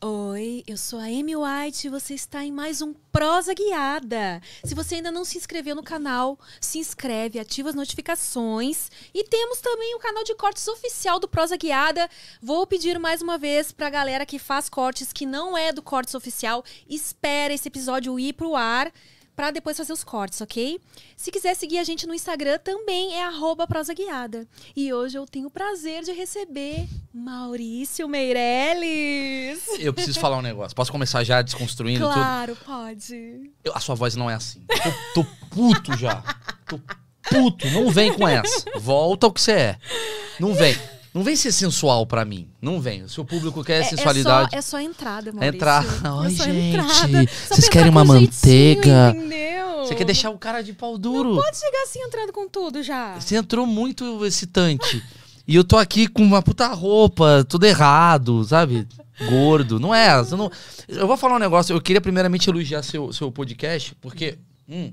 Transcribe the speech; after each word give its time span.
Oi, 0.00 0.62
eu 0.64 0.76
sou 0.76 1.00
a 1.00 1.06
Amy 1.06 1.34
White 1.34 1.88
e 1.88 1.90
você 1.90 2.14
está 2.14 2.44
em 2.44 2.52
mais 2.52 2.80
um 2.80 2.94
Prosa 3.10 3.52
Guiada. 3.52 4.40
Se 4.62 4.72
você 4.72 4.94
ainda 4.94 5.10
não 5.10 5.24
se 5.24 5.36
inscreveu 5.36 5.74
no 5.74 5.82
canal, 5.82 6.38
se 6.60 6.78
inscreve, 6.78 7.40
ativa 7.40 7.68
as 7.68 7.74
notificações. 7.74 8.92
E 9.12 9.24
temos 9.24 9.60
também 9.60 9.96
o 9.96 9.98
canal 9.98 10.22
de 10.22 10.36
cortes 10.36 10.68
oficial 10.68 11.18
do 11.18 11.26
Prosa 11.26 11.56
Guiada. 11.56 12.08
Vou 12.40 12.64
pedir 12.64 12.96
mais 12.96 13.22
uma 13.22 13.36
vez 13.36 13.72
para 13.72 13.88
a 13.88 13.90
galera 13.90 14.24
que 14.24 14.38
faz 14.38 14.68
cortes, 14.68 15.12
que 15.12 15.26
não 15.26 15.58
é 15.58 15.72
do 15.72 15.82
cortes 15.82 16.14
oficial, 16.14 16.64
espera 16.88 17.52
esse 17.52 17.66
episódio 17.66 18.20
ir 18.20 18.34
pro 18.34 18.54
ar 18.54 18.92
para 19.38 19.52
depois 19.52 19.76
fazer 19.76 19.92
os 19.92 20.02
cortes, 20.02 20.40
ok? 20.40 20.80
Se 21.16 21.30
quiser 21.30 21.54
seguir 21.54 21.78
a 21.78 21.84
gente 21.84 22.08
no 22.08 22.12
Instagram, 22.12 22.58
também 22.58 23.14
é 23.14 23.28
prosaguiada. 23.68 24.48
E 24.74 24.92
hoje 24.92 25.16
eu 25.16 25.24
tenho 25.26 25.46
o 25.46 25.50
prazer 25.50 26.02
de 26.02 26.10
receber 26.10 26.88
Maurício 27.14 28.08
Meirelles. 28.08 29.64
Eu 29.78 29.94
preciso 29.94 30.18
falar 30.18 30.38
um 30.38 30.42
negócio. 30.42 30.74
Posso 30.74 30.90
começar 30.90 31.22
já 31.22 31.40
desconstruindo 31.40 32.00
claro, 32.00 32.56
tudo? 32.56 32.64
Claro, 32.64 32.84
pode. 32.84 33.52
Eu, 33.62 33.76
a 33.76 33.78
sua 33.78 33.94
voz 33.94 34.16
não 34.16 34.28
é 34.28 34.34
assim. 34.34 34.60
Tô, 35.14 35.22
tô 35.22 35.30
puto 35.50 35.96
já. 35.96 36.20
Tô 36.68 36.80
puto. 37.30 37.70
Não 37.70 37.92
vem 37.92 38.12
com 38.12 38.26
essa. 38.26 38.64
Volta 38.80 39.28
ao 39.28 39.32
que 39.32 39.40
você 39.40 39.52
é. 39.52 39.78
Não 40.40 40.52
vem. 40.52 40.76
Não 41.18 41.24
vem 41.24 41.34
ser 41.34 41.50
sensual 41.50 42.06
pra 42.06 42.24
mim. 42.24 42.48
Não 42.62 42.80
vem. 42.80 43.02
O 43.02 43.08
seu 43.08 43.24
público 43.24 43.64
quer 43.64 43.80
é, 43.80 43.82
sensualidade. 43.82 44.54
É 44.54 44.60
só, 44.62 44.78
é 44.78 44.80
só 44.84 44.88
entrada, 44.88 45.32
Maurício. 45.32 45.56
Entrar. 45.56 45.84
Oi, 46.20 46.26
é 46.26 46.30
gente. 46.30 47.30
Vocês 47.48 47.68
querem 47.68 47.90
uma 47.90 48.04
manteiga? 48.04 49.12
Entendeu? 49.16 49.78
Você 49.84 49.96
quer 49.96 50.04
deixar 50.04 50.30
o 50.30 50.38
cara 50.38 50.62
de 50.62 50.72
pau 50.72 50.96
duro. 50.96 51.34
Não 51.34 51.42
pode 51.42 51.56
chegar 51.56 51.82
assim 51.82 51.98
entrando 51.98 52.32
com 52.32 52.48
tudo 52.48 52.84
já. 52.84 53.18
Você 53.18 53.34
entrou 53.34 53.66
muito 53.66 54.24
excitante. 54.24 55.02
e 55.44 55.56
eu 55.56 55.64
tô 55.64 55.76
aqui 55.76 56.06
com 56.06 56.22
uma 56.22 56.40
puta 56.40 56.68
roupa, 56.68 57.44
tudo 57.48 57.66
errado, 57.66 58.44
sabe? 58.44 58.86
Gordo. 59.28 59.80
Não 59.80 59.92
é. 59.92 60.22
Não... 60.30 60.52
Eu 60.86 61.08
vou 61.08 61.16
falar 61.16 61.34
um 61.34 61.40
negócio. 61.40 61.74
Eu 61.74 61.80
queria 61.80 62.00
primeiramente 62.00 62.48
elogiar 62.48 62.84
seu, 62.84 63.12
seu 63.12 63.32
podcast, 63.32 63.92
porque. 63.96 64.38
Hum, 64.68 64.92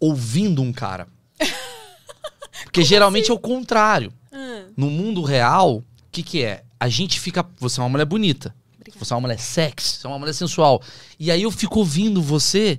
ouvindo 0.00 0.62
um 0.62 0.72
cara. 0.72 1.06
Porque 2.64 2.82
geralmente 2.82 3.24
assim? 3.24 3.32
é 3.32 3.34
o 3.34 3.38
contrário. 3.38 4.12
Hum. 4.32 4.64
No 4.76 4.90
mundo 4.90 5.22
real, 5.22 5.76
o 5.76 5.84
que, 6.10 6.22
que 6.22 6.42
é? 6.42 6.64
A 6.78 6.88
gente 6.88 7.20
fica. 7.20 7.44
Você 7.58 7.80
é 7.80 7.82
uma 7.82 7.88
mulher 7.88 8.04
bonita. 8.04 8.54
Obrigada. 8.76 9.04
Você 9.04 9.12
é 9.12 9.16
uma 9.16 9.20
mulher 9.22 9.38
sexy, 9.38 9.96
você 9.96 10.06
é 10.06 10.10
uma 10.10 10.18
mulher 10.18 10.32
sensual. 10.32 10.82
E 11.18 11.30
aí 11.30 11.42
eu 11.42 11.50
fico 11.50 11.78
ouvindo 11.78 12.20
você 12.20 12.78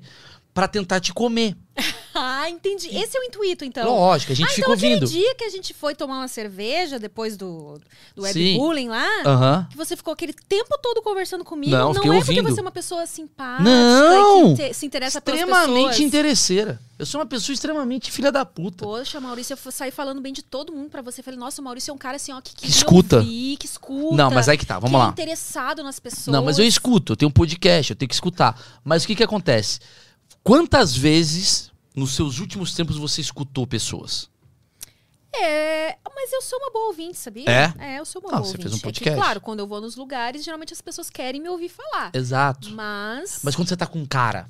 para 0.56 0.70
tentar 0.70 1.02
te 1.02 1.14
comer. 1.14 1.54
ah, 2.16 2.50
entendi. 2.50 2.88
Esse 2.88 3.18
é 3.18 3.20
o 3.20 3.24
intuito, 3.26 3.66
então. 3.66 3.86
Lógico, 3.94 4.32
a 4.32 4.36
gente 4.36 4.48
ah, 4.48 4.56
então 4.58 4.70
ouvindo. 4.70 5.04
Aquele 5.04 5.22
dia 5.22 5.36
que 5.36 5.44
a 5.44 5.50
gente 5.50 5.74
foi 5.74 5.94
tomar 5.94 6.20
uma 6.20 6.30
cerveja 6.30 6.98
depois 6.98 7.36
do, 7.36 7.78
do 8.16 8.22
webbullying 8.22 8.88
lá, 8.88 9.06
uhum. 9.26 9.66
que 9.70 9.76
você 9.76 9.98
ficou 9.98 10.14
aquele 10.14 10.32
tempo 10.32 10.80
todo 10.82 11.02
conversando 11.02 11.44
comigo. 11.44 11.74
Não, 11.74 11.92
não 11.92 12.02
é 12.02 12.08
ouvindo. 12.08 12.26
porque 12.26 12.42
você 12.42 12.60
é 12.62 12.62
uma 12.62 12.72
pessoa 12.72 13.06
simpática 13.06 13.70
não, 13.70 14.56
que 14.56 14.74
se 14.74 14.86
interessa. 14.86 15.18
Extremamente 15.18 16.02
interesseira. 16.02 16.80
Eu 16.98 17.06
sou 17.06 17.20
uma 17.20 17.28
pessoa 17.28 17.54
extremamente 17.54 18.10
filha 18.10 18.32
da 18.32 18.46
puta. 18.46 18.86
Poxa, 18.86 19.20
Maurício, 19.20 19.58
eu 19.66 19.72
saí 19.74 19.92
falando 19.92 20.22
bem 20.22 20.32
de 20.32 20.42
todo 20.42 20.72
mundo 20.72 20.90
pra 20.90 21.02
você. 21.02 21.20
Eu 21.20 21.26
falei, 21.26 21.38
nossa, 21.38 21.62
o 21.62 21.66
Maurício 21.66 21.92
é 21.92 21.94
um 21.94 21.98
cara 21.98 22.16
assim, 22.16 22.32
ó, 22.32 22.40
que, 22.40 22.56
que 22.56 22.70
escuta. 22.70 23.18
Ouvir, 23.18 23.58
que 23.58 23.66
escuta. 23.66 24.16
Não, 24.16 24.32
mas 24.32 24.48
aí 24.48 24.58
que 24.58 24.66
tá, 24.66 24.80
vamos 24.80 24.92
que 24.92 24.98
lá. 24.98 25.08
É 25.08 25.10
interessado 25.10 25.84
nas 25.84 26.00
pessoas. 26.00 26.28
Não, 26.28 26.46
mas 26.46 26.58
eu 26.58 26.64
escuto, 26.64 27.12
eu 27.12 27.18
tenho 27.18 27.28
um 27.28 27.34
podcast, 27.34 27.92
eu 27.92 27.98
tenho 27.98 28.08
que 28.08 28.16
escutar. 28.16 28.58
Mas 28.82 29.04
o 29.04 29.08
que 29.08 29.16
que 29.16 29.24
acontece? 29.24 29.82
Quantas 30.46 30.96
vezes 30.96 31.72
nos 31.96 32.14
seus 32.14 32.38
últimos 32.38 32.76
tempos 32.76 32.98
você 32.98 33.20
escutou 33.20 33.66
pessoas? 33.66 34.30
É, 35.34 35.98
mas 36.16 36.32
eu 36.32 36.40
sou 36.40 36.60
uma 36.60 36.70
boa 36.70 36.86
ouvinte, 36.90 37.18
sabia? 37.18 37.50
É? 37.50 37.74
É, 37.96 38.00
eu 38.00 38.06
sou 38.06 38.22
uma 38.22 38.32
Não, 38.32 38.38
boa 38.38 38.44
você 38.46 38.52
ouvinte. 38.52 38.62
fez 38.70 38.76
um 38.76 38.80
podcast. 38.80 39.10
É 39.10 39.12
que, 39.14 39.20
claro, 39.20 39.42
quando 39.42 39.62
eu 39.62 39.66
vou 39.68 39.82
nos 39.82 39.96
lugares, 39.96 40.46
geralmente 40.46 40.72
as 40.72 40.82
pessoas 40.82 41.10
querem 41.10 41.42
me 41.42 41.50
ouvir 41.50 41.70
falar. 41.70 42.12
Exato. 42.14 42.70
Mas. 42.70 43.40
Mas 43.42 43.56
quando 43.56 43.70
você 43.70 43.76
tá 43.76 43.88
com 43.88 43.98
um 43.98 44.06
cara, 44.06 44.48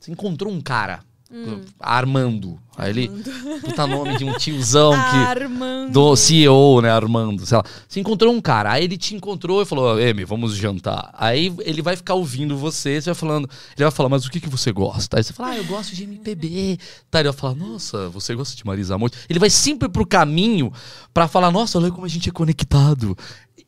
você 0.00 0.10
encontrou 0.10 0.52
um 0.52 0.60
cara 0.60 1.04
Hum. 1.30 1.60
Armando. 1.78 2.58
Aí 2.74 2.90
ele. 2.90 3.08
Puta 3.60 3.86
nome 3.86 4.16
de 4.16 4.24
um 4.24 4.32
tiozão 4.34 4.92
que. 4.92 5.16
Armando. 5.16 5.92
Do 5.92 6.16
CEO, 6.16 6.80
né? 6.80 6.90
Armando. 6.90 7.44
Sei 7.44 7.56
lá. 7.56 7.64
Você 7.86 8.00
encontrou 8.00 8.32
um 8.32 8.40
cara. 8.40 8.72
Aí 8.72 8.84
ele 8.84 8.96
te 8.96 9.14
encontrou 9.14 9.60
e 9.60 9.66
falou: 9.66 10.00
Emi, 10.00 10.24
vamos 10.24 10.56
jantar. 10.56 11.10
Aí 11.12 11.52
ele 11.60 11.82
vai 11.82 11.96
ficar 11.96 12.14
ouvindo 12.14 12.56
você. 12.56 13.00
Você 13.00 13.10
vai 13.10 13.14
falando. 13.14 13.44
Ele 13.76 13.84
vai 13.84 13.90
falar: 13.90 14.08
Mas 14.08 14.24
o 14.24 14.30
que, 14.30 14.40
que 14.40 14.48
você 14.48 14.72
gosta? 14.72 15.18
Aí 15.18 15.24
você 15.24 15.34
fala: 15.34 15.50
Ah, 15.50 15.56
eu 15.58 15.64
gosto 15.64 15.94
de 15.94 16.04
MPB. 16.04 16.78
Tá, 17.10 17.20
ele 17.20 17.30
vai 17.30 17.38
falar: 17.38 17.54
Nossa, 17.54 18.08
você 18.08 18.34
gosta 18.34 18.56
de 18.56 18.64
Marisa 18.64 18.96
Monte. 18.96 19.18
Ele 19.28 19.38
vai 19.38 19.50
sempre 19.50 19.88
pro 19.88 20.06
caminho 20.06 20.72
para 21.12 21.28
falar: 21.28 21.50
Nossa, 21.50 21.78
olha 21.78 21.90
como 21.90 22.06
a 22.06 22.08
gente 22.08 22.30
é 22.30 22.32
conectado. 22.32 23.14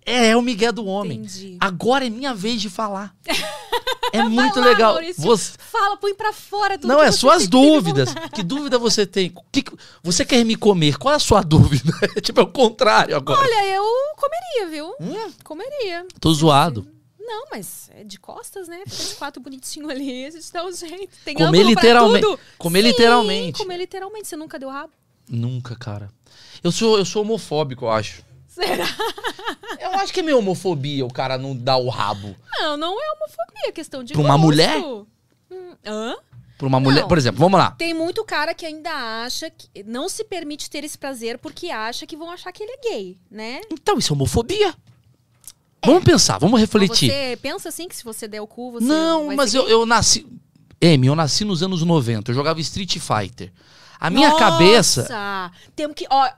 É, 0.05 0.29
é 0.29 0.37
o 0.37 0.43
Miguel 0.43 0.73
do 0.73 0.87
homem. 0.87 1.19
Entendi. 1.19 1.57
Agora 1.61 2.07
é 2.07 2.11
minha 2.11 2.35
vez 2.35 2.61
de 2.61 2.71
falar. 2.71 3.15
É 4.13 4.25
muito 4.25 4.59
lá, 4.59 4.67
legal. 4.67 4.95
Maurício, 4.95 5.23
você... 5.23 5.53
Fala, 5.59 5.97
põe 5.97 6.15
pra 6.15 6.33
fora 6.33 6.77
tudo 6.77 6.89
Não, 6.89 7.01
é 7.01 7.13
suas 7.13 7.47
dúvidas. 7.47 8.13
Que 8.35 8.43
dúvida 8.43 8.79
você 8.79 9.07
tem? 9.07 9.33
Que... 9.53 9.65
Você 10.03 10.25
quer 10.25 10.45
me 10.45 10.57
comer? 10.57 10.99
Qual 10.99 11.13
é 11.13 11.17
a 11.17 11.21
sua 11.21 11.43
dúvida? 11.43 11.93
tipo, 12.21 12.41
é 12.41 12.43
o 12.43 12.49
contrário 12.49 13.17
agora. 13.17 13.41
Olha, 13.41 13.67
eu 13.67 13.85
comeria, 14.17 14.69
viu? 14.69 14.95
Hum? 15.01 15.33
Comeria. 15.45 16.07
Tô 16.21 16.33
zoado. 16.35 16.87
Não, 17.19 17.45
mas 17.53 17.89
é 17.95 18.03
de 18.03 18.19
costas, 18.19 18.67
né? 18.67 18.83
Fica 18.89 19.05
de 19.05 19.15
quatro 19.15 19.41
bonitinho 19.41 19.89
ali, 19.89 20.27
a 20.27 20.31
gente 20.31 20.53
dá 20.53 20.67
um 20.67 20.73
jeito. 20.73 21.17
Tem 21.25 21.37
comer 21.37 21.63
literalmente. 21.63 22.39
Comer 22.59 22.83
Sim, 22.83 22.89
literalmente. 22.89 23.59
Comer 23.59 23.77
literalmente. 23.77 24.27
Você 24.27 24.37
nunca 24.37 24.59
deu 24.59 24.69
rabo? 24.69 24.93
Nunca, 25.29 25.77
cara. 25.77 26.11
Eu 26.65 26.73
sou, 26.73 26.99
eu 26.99 27.05
sou 27.05 27.23
homofóbico, 27.23 27.85
eu 27.85 27.91
acho. 27.91 28.25
Será? 28.51 28.85
Eu 29.81 29.91
acho 30.01 30.13
que 30.13 30.19
é 30.21 30.23
meio 30.25 30.39
homofobia 30.39 31.07
o 31.07 31.13
cara 31.13 31.39
não 31.39 31.57
dar 31.57 31.77
o 31.77 31.89
rabo. 31.89 32.35
Não, 32.59 32.77
não 32.77 32.93
é 33.01 33.13
homofobia, 33.13 33.69
é 33.69 33.73
questão 33.73 34.03
de 34.03 34.13
Pra 34.13 34.21
uma 34.23 34.31
gosto. 34.31 34.43
mulher? 34.45 34.77
Hum, 34.79 35.07
hã? 35.87 36.17
Pra 36.59 36.67
uma 36.67 36.81
mulher, 36.81 37.03
Não. 37.03 37.09
por 37.09 37.17
exemplo, 37.17 37.39
vamos 37.39 37.59
lá. 37.59 37.71
Tem 37.71 37.95
muito 37.95 38.23
cara 38.25 38.53
que 38.53 38.67
ainda 38.67 38.91
acha 39.25 39.49
que 39.51 39.69
não 39.85 40.09
se 40.09 40.25
permite 40.25 40.69
ter 40.69 40.85
esse 40.85 40.99
prazer 40.99 41.39
porque 41.39 41.71
acha 41.71 42.07
que 42.07 42.17
vão 42.17 42.31
achar 42.31 42.53
que 42.53 42.63
ele 42.63 42.73
é 42.73 42.91
gay, 42.91 43.19
né? 43.31 43.61
Então, 43.71 43.97
isso 43.99 44.13
é 44.13 44.15
homofobia. 44.15 44.75
Vamos 45.87 46.05
pensar, 46.05 46.37
vamos 46.39 46.61
refletir. 46.61 47.11
Você 47.11 47.39
pensa 47.41 47.69
assim 47.71 47.89
que 47.89 47.97
se 47.97 48.05
você 48.05 48.29
der 48.29 48.41
o 48.43 48.47
cu, 48.47 48.73
você 48.73 48.85
Não, 48.85 49.35
mas 49.35 49.55
eu, 49.55 49.67
eu 49.69 49.87
nasci. 49.87 50.27
Amy, 50.83 51.07
eu 51.07 51.15
nasci 51.17 51.45
nos 51.45 51.63
anos 51.63 51.83
90. 51.83 52.31
Eu 52.31 52.35
jogava 52.35 52.61
Street 52.61 52.99
Fighter. 52.99 53.51
A 53.99 54.11
minha 54.11 54.29
Nossa, 54.31 54.41
cabeça. 54.45 55.53
Temos 55.77 55.95
que, 55.95 56.07
ó. 56.11 56.29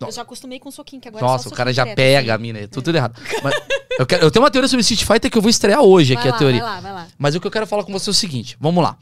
Eu 0.00 0.12
já 0.12 0.22
acostumei 0.22 0.58
com 0.58 0.68
o 0.68 0.72
soquinho 0.72 1.00
que 1.00 1.08
agora 1.08 1.24
é 1.24 1.28
Nossa, 1.28 1.48
o 1.48 1.52
cara 1.52 1.72
já 1.72 1.82
direto, 1.84 1.96
pega 1.96 2.32
a 2.32 2.34
assim. 2.36 2.42
mina. 2.42 2.60
Tudo, 2.68 2.82
tudo 2.84 2.96
errado. 2.96 3.20
Mas 3.42 3.54
eu, 3.98 4.06
quero- 4.06 4.22
eu 4.24 4.30
tenho 4.30 4.44
uma 4.44 4.50
teoria 4.50 4.68
sobre 4.68 4.80
Street 4.82 5.04
Fighter 5.04 5.30
que 5.30 5.38
eu 5.38 5.42
vou 5.42 5.50
estrear 5.50 5.80
hoje 5.80 6.14
Vai 6.14 6.22
aqui, 6.22 6.30
lá, 6.30 6.34
a 6.34 6.38
teoria. 6.38 6.60
Vai 6.62 6.70
lá, 6.74 6.80
vai 6.80 6.92
lá. 6.92 7.06
Mas 7.18 7.34
o 7.34 7.40
que 7.40 7.46
eu 7.46 7.50
quero 7.50 7.66
falar 7.66 7.84
com 7.84 7.92
você 7.92 8.10
é 8.10 8.12
o 8.12 8.14
seguinte: 8.14 8.56
vamos 8.60 8.82
lá. 8.82 8.96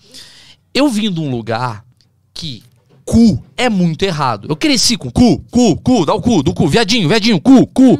Eu 0.72 0.88
vim 0.88 1.10
de 1.12 1.20
um 1.20 1.30
lugar 1.30 1.84
que 2.32 2.62
cu 3.04 3.42
é 3.56 3.68
muito 3.68 4.02
errado. 4.04 4.46
Eu 4.48 4.56
cresci 4.56 4.96
com 4.96 5.10
cu, 5.10 5.38
cu, 5.50 5.76
cu, 5.76 6.04
dá 6.06 6.14
o 6.14 6.20
cu, 6.22 6.42
do 6.42 6.52
cu, 6.54 6.66
viadinho, 6.68 7.08
viadinho, 7.08 7.40
cu, 7.40 7.66
cu. 7.66 7.98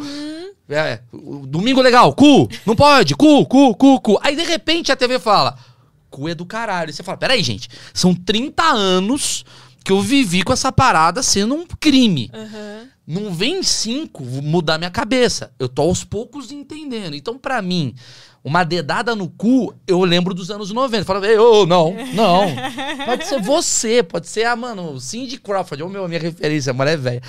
É, 0.69 1.01
o- 1.13 1.47
domingo 1.47 1.81
legal, 1.83 2.13
cu, 2.15 2.49
não 2.65 2.75
pode, 2.75 3.15
cu, 3.15 3.45
cu, 3.47 3.75
cu, 3.77 4.01
cu. 4.01 4.19
Aí 4.23 4.35
de 4.35 4.45
repente 4.45 4.91
a 4.91 4.97
TV 4.97 5.19
fala: 5.19 5.57
cu 6.11 6.29
é 6.29 6.35
do 6.35 6.47
caralho. 6.47 6.91
E 6.91 6.93
você 6.93 7.03
fala: 7.03 7.19
peraí, 7.19 7.43
gente, 7.43 7.69
são 7.93 8.15
30 8.15 8.63
anos 8.63 9.45
que 9.85 9.93
eu 9.93 10.01
vivi 10.01 10.43
com 10.43 10.53
essa 10.53 10.73
parada 10.73 11.23
sendo 11.23 11.55
um 11.55 11.67
crime. 11.79 12.31
Aham. 12.33 12.89
Não 13.07 13.35
vem 13.35 13.59
em 13.59 13.63
cinco 13.63 14.25
mudar 14.25 14.79
minha 14.79 14.91
cabeça. 14.91 15.53
Eu 15.59 15.69
tô 15.69 15.83
aos 15.83 16.03
poucos 16.03 16.51
entendendo. 16.51 17.15
Então, 17.15 17.37
pra 17.39 17.61
mim, 17.61 17.95
Uma 18.43 18.63
dedada 18.63 19.15
no 19.15 19.29
cu, 19.29 19.75
eu 19.87 20.03
lembro 20.05 20.35
dos 20.35 20.51
anos 20.51 20.71
90. 20.71 21.05
Fala, 21.07 21.27
ei, 21.27 21.39
ô, 21.39 21.65
não, 21.65 21.95
não. 22.13 22.47
Pode 23.07 23.27
ser 23.27 23.41
você, 23.41 24.03
pode 24.03 24.29
ser 24.29 24.45
a, 24.45 24.55
mano, 24.55 25.01
Cindy 25.01 25.39
Crawford, 25.39 25.83
ou 25.83 25.89
meu, 25.89 26.07
minha 26.07 26.21
referência, 26.21 26.71
a 26.71 26.75
mulher 26.75 26.99
velha. 26.99 27.23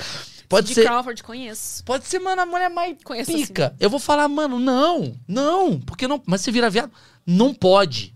Pode 0.49 0.67
de 0.67 0.73
ser. 0.73 0.83
Crawford, 0.83 1.23
conheço. 1.23 1.83
Pode 1.85 2.05
ser, 2.05 2.19
mano, 2.19 2.41
a 2.41 2.45
mulher 2.45 2.69
mais 2.69 2.97
Conheço 3.03 3.31
pica. 3.31 3.73
Eu 3.79 3.89
vou 3.89 3.99
falar, 3.99 4.27
mano, 4.27 4.59
não, 4.59 5.15
não, 5.27 5.79
porque 5.79 6.05
não. 6.07 6.21
Mas 6.25 6.41
você 6.41 6.51
vira 6.51 6.69
viado? 6.69 6.91
Não 7.25 7.53
pode. 7.53 8.13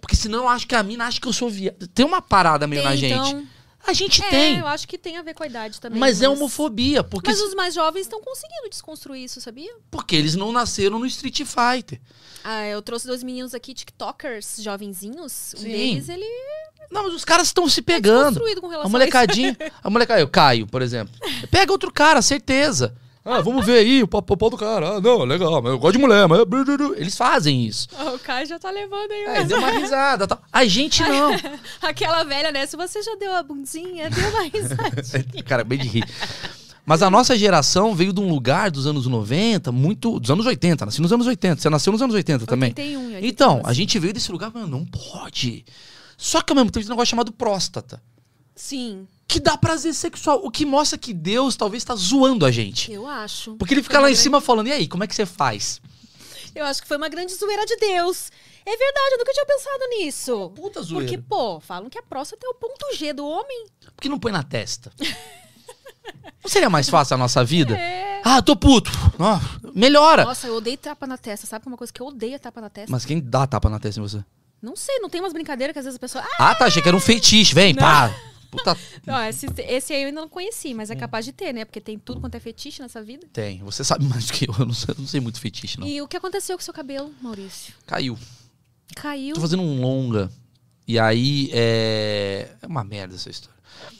Porque 0.00 0.16
senão 0.16 0.40
eu 0.40 0.48
acho 0.48 0.66
que 0.66 0.74
a 0.74 0.82
mina 0.82 1.06
acha 1.06 1.20
que 1.20 1.28
eu 1.28 1.32
sou 1.32 1.48
viado. 1.48 1.86
Tem 1.88 2.04
uma 2.04 2.20
parada 2.20 2.66
meio 2.66 2.82
Tem, 2.82 2.90
na 2.90 2.96
gente. 2.96 3.12
então- 3.14 3.46
A 3.86 3.92
gente 3.92 4.22
É, 4.22 4.30
tem. 4.30 4.58
eu 4.58 4.66
acho 4.66 4.88
que 4.88 4.96
tem 4.96 5.16
a 5.18 5.22
ver 5.22 5.34
com 5.34 5.42
a 5.42 5.46
idade 5.46 5.80
também. 5.80 5.98
Mas 6.00 6.22
é 6.22 6.28
homofobia, 6.28 7.04
porque, 7.04 7.30
Mas 7.30 7.40
os 7.40 7.54
mais 7.54 7.74
jovens 7.74 8.02
estão 8.02 8.20
conseguindo 8.20 8.68
desconstruir 8.70 9.24
isso, 9.24 9.40
sabia? 9.40 9.72
porque 9.90 10.16
eles 10.16 10.34
não 10.34 10.50
nasceram 10.52 10.98
no 10.98 11.06
Street 11.06 11.42
Fighter. 11.44 12.00
Ah, 12.42 12.66
eu 12.66 12.80
trouxe 12.82 13.06
dois 13.06 13.22
meninos 13.22 13.54
aqui, 13.54 13.72
TikTokers, 13.74 14.56
jovenzinhos. 14.60 15.54
Um 15.56 15.60
Sim. 15.60 15.68
deles, 15.68 16.08
ele 16.08 16.26
Não, 16.90 17.04
mas 17.04 17.14
os 17.14 17.24
caras 17.24 17.46
estão 17.48 17.68
se 17.68 17.80
é 17.80 17.82
pegando. 17.82 18.24
desconstruído 18.30 18.60
com 18.60 18.68
relação 18.68 18.88
A 18.88 18.90
molecadinha. 18.90 19.56
A 19.82 19.90
molecadinha, 19.90 20.24
o 20.26 20.28
Caio, 20.30 20.66
por 20.66 20.82
exemplo. 20.82 21.14
Pega 21.50 21.72
outro 21.72 21.90
cara, 21.92 22.20
certeza. 22.22 22.94
Ah, 23.24 23.40
vamos 23.40 23.64
ver 23.64 23.78
aí 23.78 24.02
o 24.02 24.06
pau 24.06 24.50
do 24.50 24.56
cara. 24.56 24.96
Ah, 24.96 25.00
não, 25.00 25.24
legal, 25.24 25.62
mas 25.62 25.72
eu 25.72 25.78
gosto 25.78 25.96
de 25.96 25.98
mulher, 25.98 26.28
mas. 26.28 26.40
Eles 26.96 27.16
fazem 27.16 27.64
isso. 27.64 27.88
Ah, 27.96 28.12
o 28.12 28.18
Caio 28.18 28.46
já 28.46 28.58
tá 28.58 28.70
levando 28.70 29.10
aí. 29.10 29.24
É, 29.24 29.44
deu 29.44 29.58
uma 29.58 29.70
risada 29.70 30.26
tal. 30.26 30.42
A 30.52 30.66
gente 30.66 31.00
não. 31.08 31.30
Aquela 31.80 32.22
velha, 32.24 32.52
né? 32.52 32.66
Se 32.66 32.76
você 32.76 33.02
já 33.02 33.14
deu 33.14 33.34
a 33.34 33.42
bundinha, 33.42 34.10
deu 34.10 34.28
uma 34.28 34.42
risadinha. 34.42 35.42
Cara, 35.46 35.64
bem 35.64 35.78
de 35.78 35.88
rir. 35.88 36.04
Mas 36.84 37.02
a 37.02 37.08
nossa 37.08 37.34
geração 37.34 37.94
veio 37.94 38.12
de 38.12 38.20
um 38.20 38.28
lugar 38.28 38.70
dos 38.70 38.86
anos 38.86 39.06
90, 39.06 39.72
muito. 39.72 40.20
Dos 40.20 40.30
anos 40.30 40.44
80, 40.44 40.84
nasci 40.84 41.00
nos 41.00 41.12
anos 41.12 41.26
80. 41.26 41.62
Você 41.62 41.70
nasceu 41.70 41.92
nos 41.94 42.02
anos 42.02 42.14
80 42.14 42.44
também. 42.44 42.68
81, 42.68 42.98
82. 43.06 43.24
Então, 43.32 43.62
a 43.64 43.72
gente 43.72 43.98
veio 43.98 44.12
desse 44.12 44.30
lugar, 44.30 44.50
mas 44.52 44.68
não 44.68 44.84
pode. 44.84 45.64
Só 46.18 46.42
que 46.42 46.52
ao 46.52 46.56
mesmo 46.56 46.70
tempo 46.70 46.84
tem 46.84 46.90
um 46.90 46.94
negócio 46.94 47.10
chamado 47.10 47.32
próstata. 47.32 48.02
Sim, 48.54 49.08
Que 49.26 49.40
dá 49.40 49.56
prazer 49.56 49.94
sexual. 49.94 50.40
O 50.44 50.50
que 50.50 50.64
mostra 50.66 50.98
que 50.98 51.12
Deus 51.14 51.56
talvez 51.56 51.82
tá 51.84 51.94
zoando 51.94 52.44
a 52.46 52.50
gente. 52.50 52.92
eu 52.92 53.06
acho. 53.06 53.54
Porque 53.56 53.74
ele 53.74 53.82
fica 53.82 53.98
lá 53.98 54.08
em 54.08 54.12
grande- 54.12 54.22
cima 54.22 54.40
falando, 54.40 54.68
e 54.68 54.72
aí, 54.72 54.86
como 54.86 55.02
é 55.02 55.06
que 55.06 55.14
você 55.14 55.24
faz? 55.26 55.80
Eu 56.54 56.64
acho 56.66 56.80
que 56.82 56.86
foi 56.88 56.96
uma 56.96 57.08
grande 57.08 57.34
zoeira 57.34 57.64
de 57.66 57.76
Deus. 57.76 58.30
É 58.66 58.70
verdade, 58.76 59.12
eu 59.12 59.18
nunca 59.18 59.32
tinha 59.32 59.44
pensado 59.46 59.88
nisso. 59.90 60.50
Puta 60.54 60.80
zoeira. 60.82 61.06
Porque, 61.06 61.18
pô, 61.28 61.58
falam 61.60 61.90
que 61.90 61.98
a 61.98 62.02
próstata 62.02 62.46
é 62.46 62.48
o 62.48 62.54
ponto 62.54 62.94
G 62.96 63.12
do 63.12 63.26
homem. 63.26 63.66
Por 63.94 64.00
que 64.00 64.08
não 64.08 64.18
põe 64.18 64.30
na 64.32 64.42
testa? 64.42 64.92
Não 66.42 66.48
seria 66.50 66.70
mais 66.70 66.88
fácil 66.88 67.14
a 67.14 67.18
nossa 67.18 67.42
vida? 67.44 67.74
É. 68.24 68.26
Ah, 68.26 68.40
tô 68.40 68.56
puto. 68.56 68.90
Ó, 69.18 69.38
melhora. 69.74 70.24
Nossa, 70.24 70.46
eu 70.46 70.54
odeio 70.56 70.78
tapa 70.78 71.06
na 71.06 71.18
testa. 71.18 71.46
Sabe 71.46 71.66
uma 71.66 71.76
coisa 71.76 71.92
que 71.92 72.00
eu 72.00 72.06
odeio 72.06 72.34
é 72.36 72.38
tapa 72.38 72.58
na 72.58 72.70
testa? 72.70 72.90
Mas 72.90 73.04
quem 73.04 73.20
dá 73.20 73.46
tapa 73.46 73.68
na 73.68 73.78
testa 73.78 74.00
em 74.00 74.02
você? 74.02 74.24
Não 74.62 74.74
sei, 74.76 74.98
não 75.00 75.10
tem 75.10 75.20
umas 75.20 75.34
brincadeiras 75.34 75.74
que 75.74 75.78
às 75.78 75.84
vezes 75.84 75.96
a 75.98 76.00
pessoa. 76.00 76.24
Ah, 76.38 76.50
Ah, 76.50 76.54
tá, 76.54 76.64
achei 76.64 76.80
que 76.80 76.88
era 76.88 76.96
um 76.96 77.00
feitiço. 77.00 77.54
Vem, 77.54 77.74
pá. 77.74 78.10
Puta. 78.56 78.76
ó, 79.08 79.22
esse, 79.22 79.46
esse 79.58 79.92
aí 79.92 80.02
eu 80.02 80.08
ainda 80.08 80.20
não 80.20 80.28
conheci, 80.28 80.74
mas 80.74 80.90
é 80.90 80.94
capaz 80.96 81.24
de 81.24 81.32
ter, 81.32 81.52
né? 81.52 81.64
Porque 81.64 81.80
tem 81.80 81.98
tudo 81.98 82.20
quanto 82.20 82.34
é 82.34 82.40
fetiche 82.40 82.80
nessa 82.82 83.02
vida. 83.02 83.26
Tem. 83.32 83.58
Você 83.64 83.82
sabe 83.84 84.04
mais 84.04 84.26
do 84.26 84.32
que 84.32 84.48
eu. 84.48 84.54
Eu 84.58 84.66
não 84.66 84.74
sei, 84.74 84.94
eu 84.96 85.00
não 85.00 85.06
sei 85.06 85.20
muito 85.20 85.40
fetiche, 85.40 85.78
não. 85.80 85.86
E 85.86 86.00
o 86.00 86.08
que 86.08 86.16
aconteceu 86.16 86.56
com 86.56 86.60
o 86.62 86.64
seu 86.64 86.74
cabelo, 86.74 87.12
Maurício? 87.20 87.74
Caiu. 87.86 88.18
Caiu. 88.94 89.34
Tô 89.34 89.40
fazendo 89.40 89.62
um 89.62 89.80
longa. 89.80 90.30
E 90.86 90.98
aí 90.98 91.50
é. 91.52 92.48
É 92.62 92.66
uma 92.66 92.84
merda 92.84 93.14
essa 93.14 93.30
história. 93.30 93.54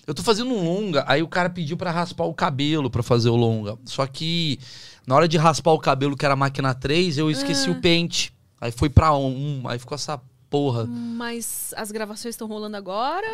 Eu 0.07 0.15
tô 0.15 0.23
fazendo 0.23 0.51
um 0.51 0.63
longa, 0.65 1.05
aí 1.09 1.23
o 1.23 1.29
cara 1.29 1.51
pediu 1.51 1.77
pra 1.77 1.91
raspar 1.91 2.25
o 2.25 2.35
cabelo 2.35 2.89
pra 2.91 3.03
fazer 3.03 3.29
o 3.29 3.37
longa. 3.37 3.77
Só 3.85 4.07
que 4.07 4.59
na 5.07 5.15
hora 5.17 5.27
de 5.27 5.37
raspar 5.37 5.73
o 5.73 5.79
cabelo, 5.79 6.17
que 6.17 6.25
era 6.25 6.35
a 6.35 6.37
máquina 6.37 6.73
3, 6.75 7.19
eu 7.19 7.31
esqueci 7.31 7.69
Ah. 7.69 7.73
o 7.73 7.81
pente. 7.81 8.33
Aí 8.61 8.71
foi 8.71 8.89
pra 8.89 9.15
um, 9.17 9.63
aí 9.67 9.79
ficou 9.79 9.95
essa 9.97 10.21
porra. 10.55 10.87
Mas 10.87 11.75
as 11.77 11.91
gravações 11.91 12.35
estão 12.35 12.47
rolando 12.47 12.77
agora. 12.77 13.27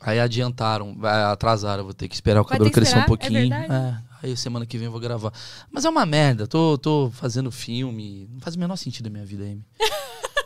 Aí 0.00 0.20
adiantaram, 0.20 0.96
atrasaram, 1.02 1.82
vou 1.82 1.92
ter 1.92 2.06
que 2.06 2.14
esperar 2.14 2.40
o 2.40 2.44
Vai 2.44 2.52
cabelo 2.52 2.70
crescer 2.70 2.98
um? 2.98 3.00
É 3.00 3.06
pouquinho. 3.06 3.32
verdade? 3.32 4.04
aí 4.22 4.36
semana 4.36 4.64
que 4.64 4.78
vem 4.78 4.86
eu 4.86 4.92
vou 4.92 5.00
gravar. 5.00 5.32
Mas 5.72 5.84
é 5.84 5.90
uma 5.90 6.06
merda, 6.06 6.46
tô, 6.46 6.78
tô 6.78 7.10
fazendo 7.12 7.50
filme. 7.50 8.28
Não 8.32 8.40
faz 8.40 8.54
o 8.54 8.60
menor 8.60 8.76
sentido 8.76 9.08
a 9.08 9.10
minha 9.10 9.26
vida, 9.26 9.42
Amy. 9.42 9.66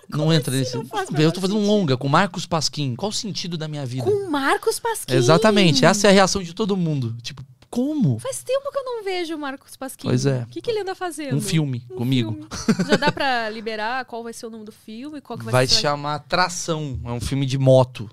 Não 0.08 0.30
entra 0.30 0.54
nesse. 0.54 0.70
assim 0.70 0.78
não 0.78 0.84
faz 0.84 1.08
o 1.08 1.16
eu 1.16 1.32
tô 1.32 1.40
fazendo 1.40 1.58
um 1.58 1.66
longa 1.66 1.96
com 1.96 2.06
Marcos 2.06 2.44
Pasquim. 2.44 2.94
Qual 2.96 3.08
o 3.08 3.12
sentido 3.14 3.56
da 3.56 3.66
minha 3.66 3.86
vida? 3.86 4.04
Com 4.04 4.28
Marcos 4.28 4.78
Pasquim. 4.78 5.14
Exatamente, 5.14 5.86
essa 5.86 6.06
é 6.06 6.10
a 6.10 6.12
reação 6.12 6.42
de 6.42 6.52
todo 6.52 6.76
mundo. 6.76 7.16
Tipo, 7.22 7.42
como? 7.72 8.18
Faz 8.18 8.42
tempo 8.42 8.70
que 8.70 8.78
eu 8.78 8.84
não 8.84 9.02
vejo 9.02 9.34
o 9.34 9.38
Marcos 9.38 9.76
Pasquim. 9.76 10.06
Pois 10.06 10.26
é. 10.26 10.42
O 10.42 10.46
que, 10.46 10.60
que 10.60 10.70
ele 10.70 10.80
anda 10.80 10.94
fazendo? 10.94 11.36
Um 11.36 11.40
filme 11.40 11.86
Um 11.90 11.96
comigo. 11.96 12.32
filme. 12.32 12.86
Já 12.88 12.96
dá 12.96 13.10
pra 13.10 13.48
liberar 13.48 14.04
qual 14.04 14.22
vai 14.22 14.32
ser 14.34 14.44
o 14.46 14.50
nome 14.50 14.64
do 14.66 14.72
filme? 14.72 15.20
Qual 15.22 15.38
que 15.38 15.44
vai, 15.46 15.52
Vai 15.52 15.66
ser 15.66 15.76
se 15.76 15.80
chamar 15.80 16.18
Tração. 16.20 17.00
É 17.04 17.10
um 17.10 17.20
filme 17.20 17.46
de 17.46 17.56
moto. 17.56 18.10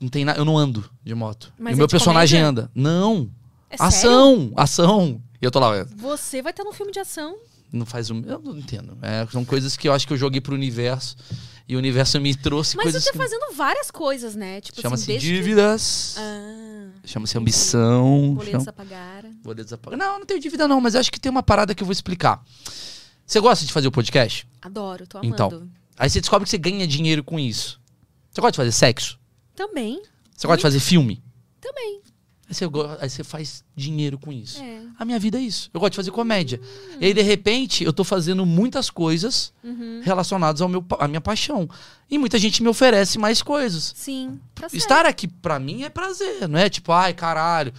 Não 0.00 0.08
tem 0.08 0.24
na... 0.24 0.32
Eu 0.34 0.44
não 0.44 0.58
ando 0.58 0.88
de 1.04 1.14
moto. 1.14 1.52
Mas 1.58 1.72
e 1.72 1.74
o 1.74 1.76
é 1.76 1.78
meu 1.78 1.88
personagem 1.88 2.40
comédia? 2.40 2.62
anda. 2.64 2.70
Não. 2.74 3.30
É 3.70 3.76
sério? 3.76 3.86
ação, 3.86 4.52
ação. 4.56 5.22
E 5.40 5.44
eu 5.44 5.50
tô 5.50 5.60
lá, 5.60 5.84
Você 5.96 6.42
vai 6.42 6.50
estar 6.50 6.64
num 6.64 6.72
filme 6.72 6.90
de 6.90 6.98
ação. 6.98 7.36
não 7.72 7.86
faz 7.86 8.10
um. 8.10 8.20
Eu 8.26 8.40
não 8.40 8.58
entendo. 8.58 8.98
É, 9.00 9.26
são 9.30 9.44
coisas 9.44 9.76
que 9.76 9.86
eu 9.88 9.92
acho 9.92 10.06
que 10.06 10.12
eu 10.12 10.16
joguei 10.16 10.40
pro 10.40 10.54
universo. 10.54 11.16
E 11.68 11.76
o 11.76 11.78
universo 11.78 12.20
me 12.20 12.34
trouxe 12.34 12.76
Mas 12.76 12.82
coisas 12.84 13.04
você 13.04 13.12
que. 13.12 13.16
tá 13.18 13.22
fazendo 13.22 13.54
várias 13.54 13.92
coisas, 13.92 14.34
né? 14.34 14.60
Tipo 14.60 14.80
Chama-se 14.80 15.04
assim, 15.04 15.12
desde 15.12 15.28
que- 15.28 15.34
dívidas. 15.36 16.16
Ah, 16.18 16.59
Chama-se 17.10 17.36
ambição. 17.36 18.34
boletos 18.34 18.52
chama- 18.64 18.70
a 18.70 18.72
pagar. 18.72 19.24
Boletos. 19.42 19.76
Não, 19.98 20.18
não 20.20 20.26
tenho 20.26 20.38
dívida, 20.40 20.68
não, 20.68 20.80
mas 20.80 20.94
acho 20.94 21.10
que 21.10 21.18
tem 21.18 21.28
uma 21.30 21.42
parada 21.42 21.74
que 21.74 21.82
eu 21.82 21.86
vou 21.86 21.92
explicar. 21.92 22.42
Você 23.26 23.40
gosta 23.40 23.64
de 23.66 23.72
fazer 23.72 23.88
o 23.88 23.92
podcast? 23.92 24.46
Adoro, 24.62 25.06
tô 25.06 25.18
amando. 25.18 25.34
Então. 25.34 25.68
Aí 25.98 26.08
você 26.08 26.20
descobre 26.20 26.44
que 26.44 26.50
você 26.50 26.58
ganha 26.58 26.86
dinheiro 26.86 27.22
com 27.24 27.38
isso. 27.38 27.80
Você 28.30 28.40
gosta 28.40 28.52
de 28.52 28.56
fazer 28.58 28.72
sexo? 28.72 29.18
Também, 29.56 30.00
Você 30.36 30.46
gosta 30.46 30.58
de 30.58 30.62
fazer 30.62 30.80
filme? 30.80 31.22
também. 31.60 32.00
Aí 32.50 32.54
você, 32.56 32.64
aí 33.00 33.08
você 33.08 33.22
faz 33.22 33.62
dinheiro 33.76 34.18
com 34.18 34.32
isso. 34.32 34.60
É. 34.60 34.80
A 34.98 35.04
minha 35.04 35.20
vida 35.20 35.38
é 35.38 35.40
isso. 35.40 35.70
Eu 35.72 35.78
gosto 35.78 35.92
de 35.92 35.96
fazer 35.96 36.10
comédia. 36.10 36.60
E 37.00 37.06
aí, 37.06 37.14
de 37.14 37.22
repente, 37.22 37.84
eu 37.84 37.92
tô 37.92 38.02
fazendo 38.02 38.44
muitas 38.44 38.90
coisas 38.90 39.52
Uhum. 39.62 40.00
relacionadas 40.02 40.60
ao 40.60 40.68
meu, 40.68 40.84
à 40.98 41.06
minha 41.06 41.20
paixão. 41.20 41.70
E 42.10 42.18
muita 42.18 42.38
gente 42.40 42.60
me 42.60 42.68
oferece 42.68 43.20
mais 43.20 43.40
coisas. 43.40 43.92
Sim, 43.94 44.40
tá 44.52 44.62
certo. 44.62 44.74
Estar 44.76 45.06
aqui 45.06 45.28
pra 45.28 45.60
mim 45.60 45.84
é 45.84 45.88
prazer, 45.88 46.48
não 46.48 46.58
é 46.58 46.68
tipo, 46.68 46.90
ai, 46.90 47.14
caralho. 47.14 47.72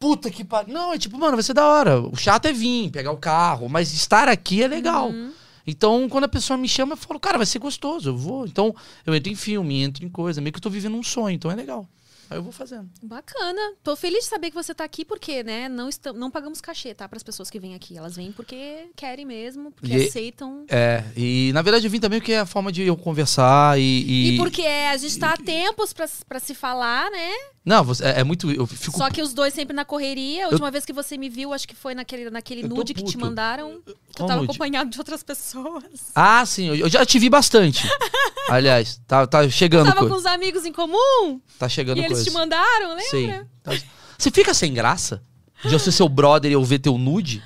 Puta 0.00 0.30
que 0.30 0.42
pariu. 0.42 0.72
Não, 0.72 0.94
é 0.94 0.98
tipo, 0.98 1.18
mano, 1.18 1.36
vai 1.36 1.42
ser 1.42 1.52
da 1.52 1.66
hora. 1.66 2.00
O 2.00 2.16
chato 2.16 2.46
é 2.46 2.52
vir, 2.52 2.90
pegar 2.90 3.12
o 3.12 3.16
carro, 3.18 3.68
mas 3.68 3.92
estar 3.92 4.26
aqui 4.26 4.62
é 4.62 4.68
legal. 4.68 5.10
Uhum. 5.10 5.32
Então, 5.66 6.08
quando 6.08 6.24
a 6.24 6.28
pessoa 6.28 6.56
me 6.56 6.66
chama, 6.66 6.94
eu 6.94 6.96
falo, 6.96 7.20
cara, 7.20 7.36
vai 7.36 7.44
ser 7.46 7.58
gostoso, 7.58 8.08
eu 8.08 8.16
vou. 8.16 8.46
Então, 8.46 8.74
eu 9.04 9.14
entro 9.14 9.30
em 9.30 9.34
filme, 9.34 9.82
entro 9.82 10.02
em 10.02 10.08
coisa, 10.08 10.40
meio 10.40 10.50
que 10.52 10.56
eu 10.56 10.62
tô 10.62 10.70
vivendo 10.70 10.96
um 10.96 11.02
sonho, 11.02 11.34
então 11.34 11.50
é 11.50 11.54
legal. 11.54 11.86
Aí 12.30 12.36
eu 12.38 12.42
vou 12.42 12.52
fazendo. 12.52 12.88
Bacana. 13.02 13.60
Tô 13.82 13.96
feliz 13.96 14.24
de 14.24 14.30
saber 14.30 14.50
que 14.50 14.54
você 14.56 14.74
tá 14.74 14.84
aqui 14.84 15.04
porque, 15.04 15.42
né, 15.42 15.68
não, 15.68 15.88
estam, 15.88 16.12
não 16.12 16.30
pagamos 16.30 16.60
cachê, 16.60 16.94
tá? 16.94 17.08
Para 17.08 17.16
as 17.16 17.22
pessoas 17.22 17.48
que 17.50 17.58
vêm 17.58 17.74
aqui. 17.74 17.96
Elas 17.96 18.16
vêm 18.16 18.32
porque 18.32 18.88
querem 18.96 19.24
mesmo, 19.24 19.70
porque 19.72 19.92
E- 19.94 20.06
aceitam. 20.08 20.64
É, 20.68 21.02
e 21.16 21.50
na 21.54 21.62
verdade 21.62 21.86
eu 21.86 21.90
vim 21.90 22.00
também 22.00 22.20
porque 22.20 22.32
é 22.32 22.40
a 22.40 22.46
forma 22.46 22.70
de 22.72 22.82
eu 22.82 22.96
conversar 22.96 23.78
e. 23.78 23.82
E, 23.82 24.34
E, 24.34 24.36
porque 24.36 24.62
a 24.62 24.96
gente 24.96 25.18
tá 25.18 25.32
há 25.32 25.36
tempos 25.36 25.92
pra 25.92 26.40
se 26.40 26.54
falar, 26.54 27.10
né? 27.10 27.30
Não, 27.68 27.84
você- 27.84 28.02
é, 28.04 28.20
é 28.20 28.24
muito. 28.24 28.50
Eu 28.50 28.66
fico. 28.66 28.96
Só 28.96 29.10
que 29.10 29.20
os 29.20 29.34
dois 29.34 29.52
sempre 29.52 29.76
na 29.76 29.84
correria. 29.84 30.46
A 30.46 30.48
última 30.48 30.70
vez 30.70 30.86
que 30.86 30.92
você 30.92 31.18
me 31.18 31.28
viu, 31.28 31.52
acho 31.52 31.68
que 31.68 31.74
foi 31.76 31.94
naquele, 31.94 32.30
naquele 32.30 32.62
Eu 32.62 32.68
nude 32.70 32.94
que 32.94 33.02
te 33.04 33.18
mandaram. 33.18 33.82
Que 33.84 34.22
eu 34.22 34.26
tava 34.26 34.36
nude? 34.36 34.44
acompanhado 34.50 34.88
de 34.88 34.98
outras 34.98 35.22
pessoas. 35.22 35.84
Ah, 36.14 36.46
sim, 36.46 36.68
eu, 36.68 36.74
eu 36.76 36.88
já 36.88 37.04
te 37.04 37.18
vi 37.18 37.28
bastante. 37.28 37.86
Aliás, 38.48 38.98
tá, 39.06 39.26
tá 39.26 39.46
chegando 39.50 39.86
Tava 39.88 39.98
coisa. 40.00 40.14
com 40.14 40.18
os 40.20 40.24
amigos 40.26 40.64
em 40.64 40.72
comum 40.72 41.38
Tá 41.58 41.68
chegando 41.68 41.98
e 41.98 42.00
eles 42.00 42.12
coisa. 42.12 42.24
te 42.24 42.30
mandaram, 42.32 42.88
lembra? 42.94 43.04
Sim. 43.10 43.32
Tá- 43.62 43.72
Você 44.16 44.30
fica 44.30 44.54
sem 44.54 44.72
graça? 44.72 45.22
De 45.62 45.72
eu 45.74 45.78
ser 45.78 45.92
seu 45.92 46.08
brother 46.08 46.50
e 46.50 46.54
eu 46.54 46.64
ver 46.64 46.78
teu 46.78 46.96
nude? 46.96 47.42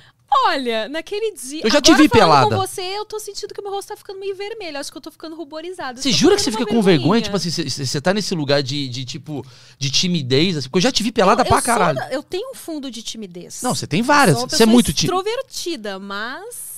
Olha, 0.47 0.87
naquele 0.89 1.33
dia. 1.33 1.61
Eu 1.63 1.69
já 1.69 1.81
te 1.81 1.93
vi 1.93 2.09
pelada. 2.09 2.49
com 2.49 2.55
você, 2.55 2.81
eu 2.81 3.05
tô 3.05 3.19
sentindo 3.19 3.53
que 3.53 3.61
meu 3.61 3.71
rosto 3.71 3.89
tá 3.89 3.97
ficando 3.97 4.19
meio 4.19 4.35
vermelho. 4.35 4.77
Acho 4.79 4.91
que 4.91 4.97
eu 4.97 5.01
tô 5.01 5.11
ficando 5.11 5.35
ruborizada. 5.35 6.01
Você 6.01 6.11
jura 6.11 6.35
que 6.35 6.41
você 6.41 6.51
fica 6.51 6.63
uma 6.63 6.69
com 6.69 6.81
vergonha? 6.81 7.21
Tipo 7.21 7.35
assim, 7.37 7.49
você- 7.49 8.01
tá 8.01 8.13
nesse 8.13 8.33
lugar 8.35 8.61
de, 8.63 8.87
de 8.89 9.05
tipo, 9.05 9.45
de 9.77 9.89
timidez, 9.91 10.57
assim, 10.57 10.67
porque 10.69 10.77
eu 10.79 10.81
já 10.89 10.91
te 10.91 11.03
vi 11.03 11.11
pelada 11.11 11.41
eu, 11.41 11.45
pra 11.45 11.57
eu 11.57 11.61
sou 11.61 11.65
caralho. 11.65 11.97
da- 11.99 12.09
eu 12.11 12.23
tenho 12.23 12.51
um 12.51 12.55
fundo 12.55 12.89
de 12.91 13.01
timidez. 13.03 13.61
Não, 13.61 13.73
você 13.75 13.85
tem 13.87 14.01
várias. 14.01 14.37
Sou 14.39 14.49
Você 14.49 14.63
é 14.63 14.65
muito 14.65 14.91
tímida. 14.93 15.15
extrovertida, 15.15 15.99
mas. 15.99 16.72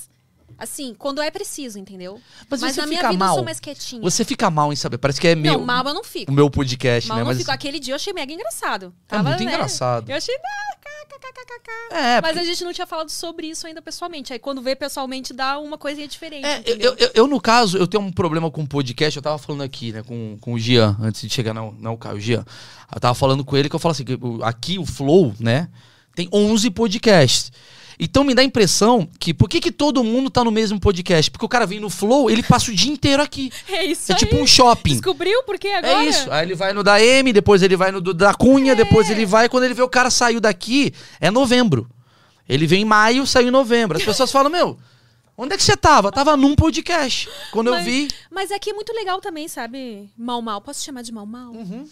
Assim, 0.58 0.94
quando 0.98 1.20
é 1.20 1.30
preciso, 1.30 1.78
entendeu? 1.78 2.20
Mas 2.48 2.60
você 2.60 2.80
na 2.80 2.86
minha 2.86 2.98
fica 3.00 3.10
vida 3.10 3.22
eu 3.24 3.26
mal. 3.26 3.34
sou 3.36 3.44
mais 3.44 3.60
quietinha. 3.60 4.00
Você 4.02 4.24
fica 4.24 4.50
mal 4.50 4.72
em 4.72 4.76
saber. 4.76 4.98
Parece 4.98 5.20
que 5.20 5.28
é 5.28 5.34
meu, 5.34 5.54
Não, 5.58 5.64
mal 5.66 5.84
eu 5.86 5.92
não 5.94 6.02
fico. 6.04 6.30
o 6.30 6.34
meu 6.34 6.48
podcast, 6.50 7.08
Mal 7.08 7.16
né? 7.16 7.22
eu 7.22 7.24
não 7.24 7.30
Mas 7.30 7.38
fico. 7.38 7.50
Aquele 7.50 7.78
dia 7.78 7.92
eu 7.92 7.96
achei 7.96 8.12
mega 8.12 8.32
engraçado. 8.32 8.86
é 9.06 9.16
Tava, 9.16 9.28
muito 9.30 9.44
né? 9.44 9.52
engraçado. 9.52 10.08
Eu 10.10 10.16
achei. 10.16 10.34
ah. 10.34 10.76
É, 11.90 12.20
Mas 12.20 12.36
a 12.36 12.44
gente 12.44 12.62
não 12.64 12.72
tinha 12.72 12.86
falado 12.86 13.10
sobre 13.10 13.46
isso 13.48 13.66
ainda 13.66 13.80
pessoalmente. 13.82 14.32
Aí 14.32 14.38
quando 14.38 14.60
vê 14.62 14.74
pessoalmente 14.76 15.32
dá 15.32 15.58
uma 15.58 15.78
coisinha 15.78 16.06
diferente. 16.08 16.44
É, 16.46 16.62
eu, 16.66 16.76
eu, 16.76 16.96
eu- 16.98 17.10
eu, 17.14 17.26
no 17.26 17.40
caso, 17.40 17.76
eu 17.78 17.86
tenho 17.86 18.02
um 18.02 18.12
problema 18.12 18.50
com 18.50 18.64
podcast. 18.66 19.16
Eu 19.16 19.22
tava 19.22 19.38
falando 19.38 19.62
aqui, 19.62 19.92
né, 19.92 20.02
com, 20.02 20.36
com 20.40 20.52
o 20.54 20.58
Gian, 20.58 20.96
antes 21.00 21.20
de 21.22 21.28
chegar, 21.30 21.54
não 21.54 21.92
o 21.94 21.98
Caio, 21.98 22.16
o 22.16 22.20
Gian. 22.20 22.44
Eu 22.94 23.00
tava 23.00 23.14
falando 23.14 23.44
com 23.44 23.56
ele 23.56 23.68
que 23.68 23.74
eu 23.74 23.80
falo 23.80 23.92
assim: 23.92 24.04
aqui 24.42 24.78
o 24.78 24.86
Flow, 24.86 25.34
né, 25.40 25.68
tem 26.14 26.28
11 26.32 26.70
podcasts. 26.70 27.52
Então 27.98 28.22
me 28.24 28.34
dá 28.34 28.42
a 28.42 28.44
impressão 28.44 29.08
que 29.18 29.32
por 29.32 29.48
que, 29.48 29.60
que 29.60 29.72
todo 29.72 30.04
mundo 30.04 30.28
tá 30.30 30.44
no 30.44 30.50
mesmo 30.50 30.78
podcast? 30.78 31.30
Porque 31.30 31.44
o 31.46 31.48
cara 31.48 31.64
vem 31.66 31.80
no 31.80 31.88
Flow, 31.88 32.30
ele 32.30 32.42
passa 32.42 32.70
o 32.70 32.74
dia 32.74 32.92
inteiro 32.92 33.22
aqui. 33.22 33.50
É 33.68 33.84
isso 33.84 34.12
É 34.12 34.14
aí. 34.14 34.18
tipo 34.18 34.36
um 34.36 34.46
shopping. 34.46 34.92
Descobriu 34.92 35.42
por 35.44 35.58
quê 35.58 35.68
agora? 35.68 36.04
É 36.04 36.08
isso. 36.08 36.30
Aí 36.30 36.44
ele 36.46 36.54
vai 36.54 36.72
no 36.72 36.82
da 36.82 37.00
M, 37.02 37.32
depois 37.32 37.62
ele 37.62 37.76
vai 37.76 37.90
no 37.90 38.00
do, 38.00 38.12
da 38.14 38.34
Cunha, 38.34 38.74
depois 38.74 39.08
ele 39.10 39.24
vai. 39.26 39.48
Quando 39.48 39.64
ele 39.64 39.74
vê 39.74 39.82
o 39.82 39.88
cara 39.88 40.10
saiu 40.10 40.40
daqui, 40.40 40.92
é 41.20 41.30
novembro. 41.30 41.88
Ele 42.48 42.66
vem 42.66 42.82
em 42.82 42.84
maio, 42.84 43.26
saiu 43.26 43.48
em 43.48 43.50
novembro. 43.50 43.96
As 43.98 44.04
pessoas 44.04 44.30
falam, 44.30 44.50
meu, 44.50 44.78
onde 45.36 45.54
é 45.54 45.56
que 45.56 45.62
você 45.64 45.76
tava? 45.76 46.12
Tava 46.12 46.36
num 46.36 46.54
podcast. 46.54 47.28
Quando 47.50 47.68
eu 47.68 47.74
Mas- 47.74 47.84
vi. 47.84 48.08
Mas 48.30 48.52
aqui 48.52 48.70
é 48.70 48.72
muito 48.74 48.92
legal 48.92 49.20
também, 49.20 49.48
sabe? 49.48 50.08
Mal 50.16 50.40
mal. 50.42 50.60
Posso 50.60 50.84
chamar 50.84 51.02
de 51.02 51.12
mal 51.12 51.26
mal? 51.26 51.50
Uhum. 51.52 51.88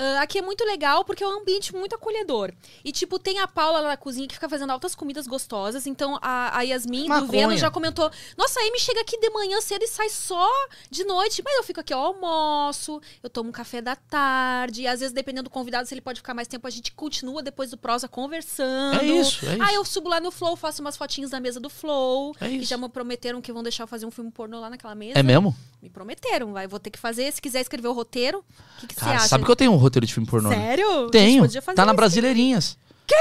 Ah, 0.00 0.22
aqui 0.22 0.38
é 0.38 0.42
muito 0.42 0.64
legal 0.64 1.04
porque 1.04 1.24
é 1.24 1.26
um 1.26 1.40
ambiente 1.40 1.74
muito 1.74 1.94
acolhedor. 1.96 2.52
E, 2.84 2.92
tipo, 2.92 3.18
tem 3.18 3.40
a 3.40 3.48
Paula 3.48 3.80
lá 3.80 3.88
na 3.88 3.96
cozinha 3.96 4.28
que 4.28 4.34
fica 4.34 4.48
fazendo 4.48 4.70
altas 4.70 4.94
comidas 4.94 5.26
gostosas. 5.26 5.88
Então, 5.88 6.16
a, 6.22 6.56
a 6.56 6.62
Yasmin 6.62 7.02
do 7.02 7.08
Maconha. 7.08 7.28
Vênus 7.30 7.60
já 7.60 7.68
comentou: 7.70 8.08
Nossa, 8.36 8.60
a 8.60 8.62
Amy 8.62 8.78
chega 8.78 9.00
aqui 9.00 9.18
de 9.18 9.28
manhã 9.30 9.60
cedo 9.60 9.82
e 9.82 9.88
sai 9.88 10.08
só 10.08 10.48
de 10.88 11.02
noite. 11.04 11.42
Mas 11.44 11.56
eu 11.56 11.64
fico 11.64 11.80
aqui, 11.80 11.92
eu 11.92 11.98
almoço, 11.98 13.00
eu 13.22 13.28
tomo 13.28 13.48
um 13.48 13.52
café 13.52 13.80
da 13.82 13.96
tarde. 13.96 14.82
E 14.82 14.86
às 14.86 15.00
vezes, 15.00 15.12
dependendo 15.12 15.44
do 15.44 15.50
convidado, 15.50 15.88
se 15.88 15.94
ele 15.94 16.00
pode 16.00 16.20
ficar 16.20 16.32
mais 16.34 16.46
tempo, 16.46 16.66
a 16.66 16.70
gente 16.70 16.92
continua 16.92 17.42
depois 17.42 17.70
do 17.70 17.76
prosa 17.76 18.06
conversando. 18.06 19.00
É 19.00 19.04
isso, 19.04 19.44
é 19.46 19.54
isso. 19.54 19.62
Aí 19.62 19.74
eu 19.74 19.84
subo 19.84 20.08
lá 20.08 20.20
no 20.20 20.30
Flow, 20.30 20.54
faço 20.56 20.80
umas 20.80 20.96
fotinhas 20.96 21.30
da 21.30 21.40
mesa 21.40 21.58
do 21.58 21.68
Flow. 21.68 22.34
É 22.40 22.48
Que 22.48 22.54
isso. 22.56 22.66
já 22.70 22.76
me 22.76 22.88
prometeram 22.88 23.40
que 23.40 23.52
vão 23.52 23.62
deixar 23.62 23.82
eu 23.84 23.88
fazer 23.88 24.06
um 24.06 24.10
filme 24.10 24.30
pornô 24.30 24.60
lá 24.60 24.70
naquela 24.70 24.94
mesa. 24.94 25.18
É 25.18 25.22
mesmo? 25.22 25.56
Me 25.82 25.88
prometeram, 25.88 26.52
vai. 26.52 26.66
Vou 26.66 26.78
ter 26.80 26.90
que 26.90 26.98
fazer. 26.98 27.32
Se 27.32 27.40
quiser 27.40 27.60
escrever 27.60 27.88
o 27.88 27.92
roteiro, 27.92 28.38
o 28.38 28.80
que, 28.80 28.86
que 28.88 28.94
você 28.94 29.00
Cara, 29.00 29.16
acha? 29.16 29.28
sabe 29.28 29.44
que 29.44 29.50
eu 29.50 29.56
tenho 29.56 29.72
um 29.72 29.76
roteiro 29.88 30.06
de 30.06 30.14
filme 30.14 30.28
pornô? 30.28 30.50
né? 30.50 30.56
Sério? 30.56 31.10
Tenho. 31.10 31.42
podia 31.42 31.60
fazer 31.62 31.76
Tá 31.76 31.84
na. 31.84 31.92
Brasileirinhas. 31.92 32.76
Quê? 33.06 33.14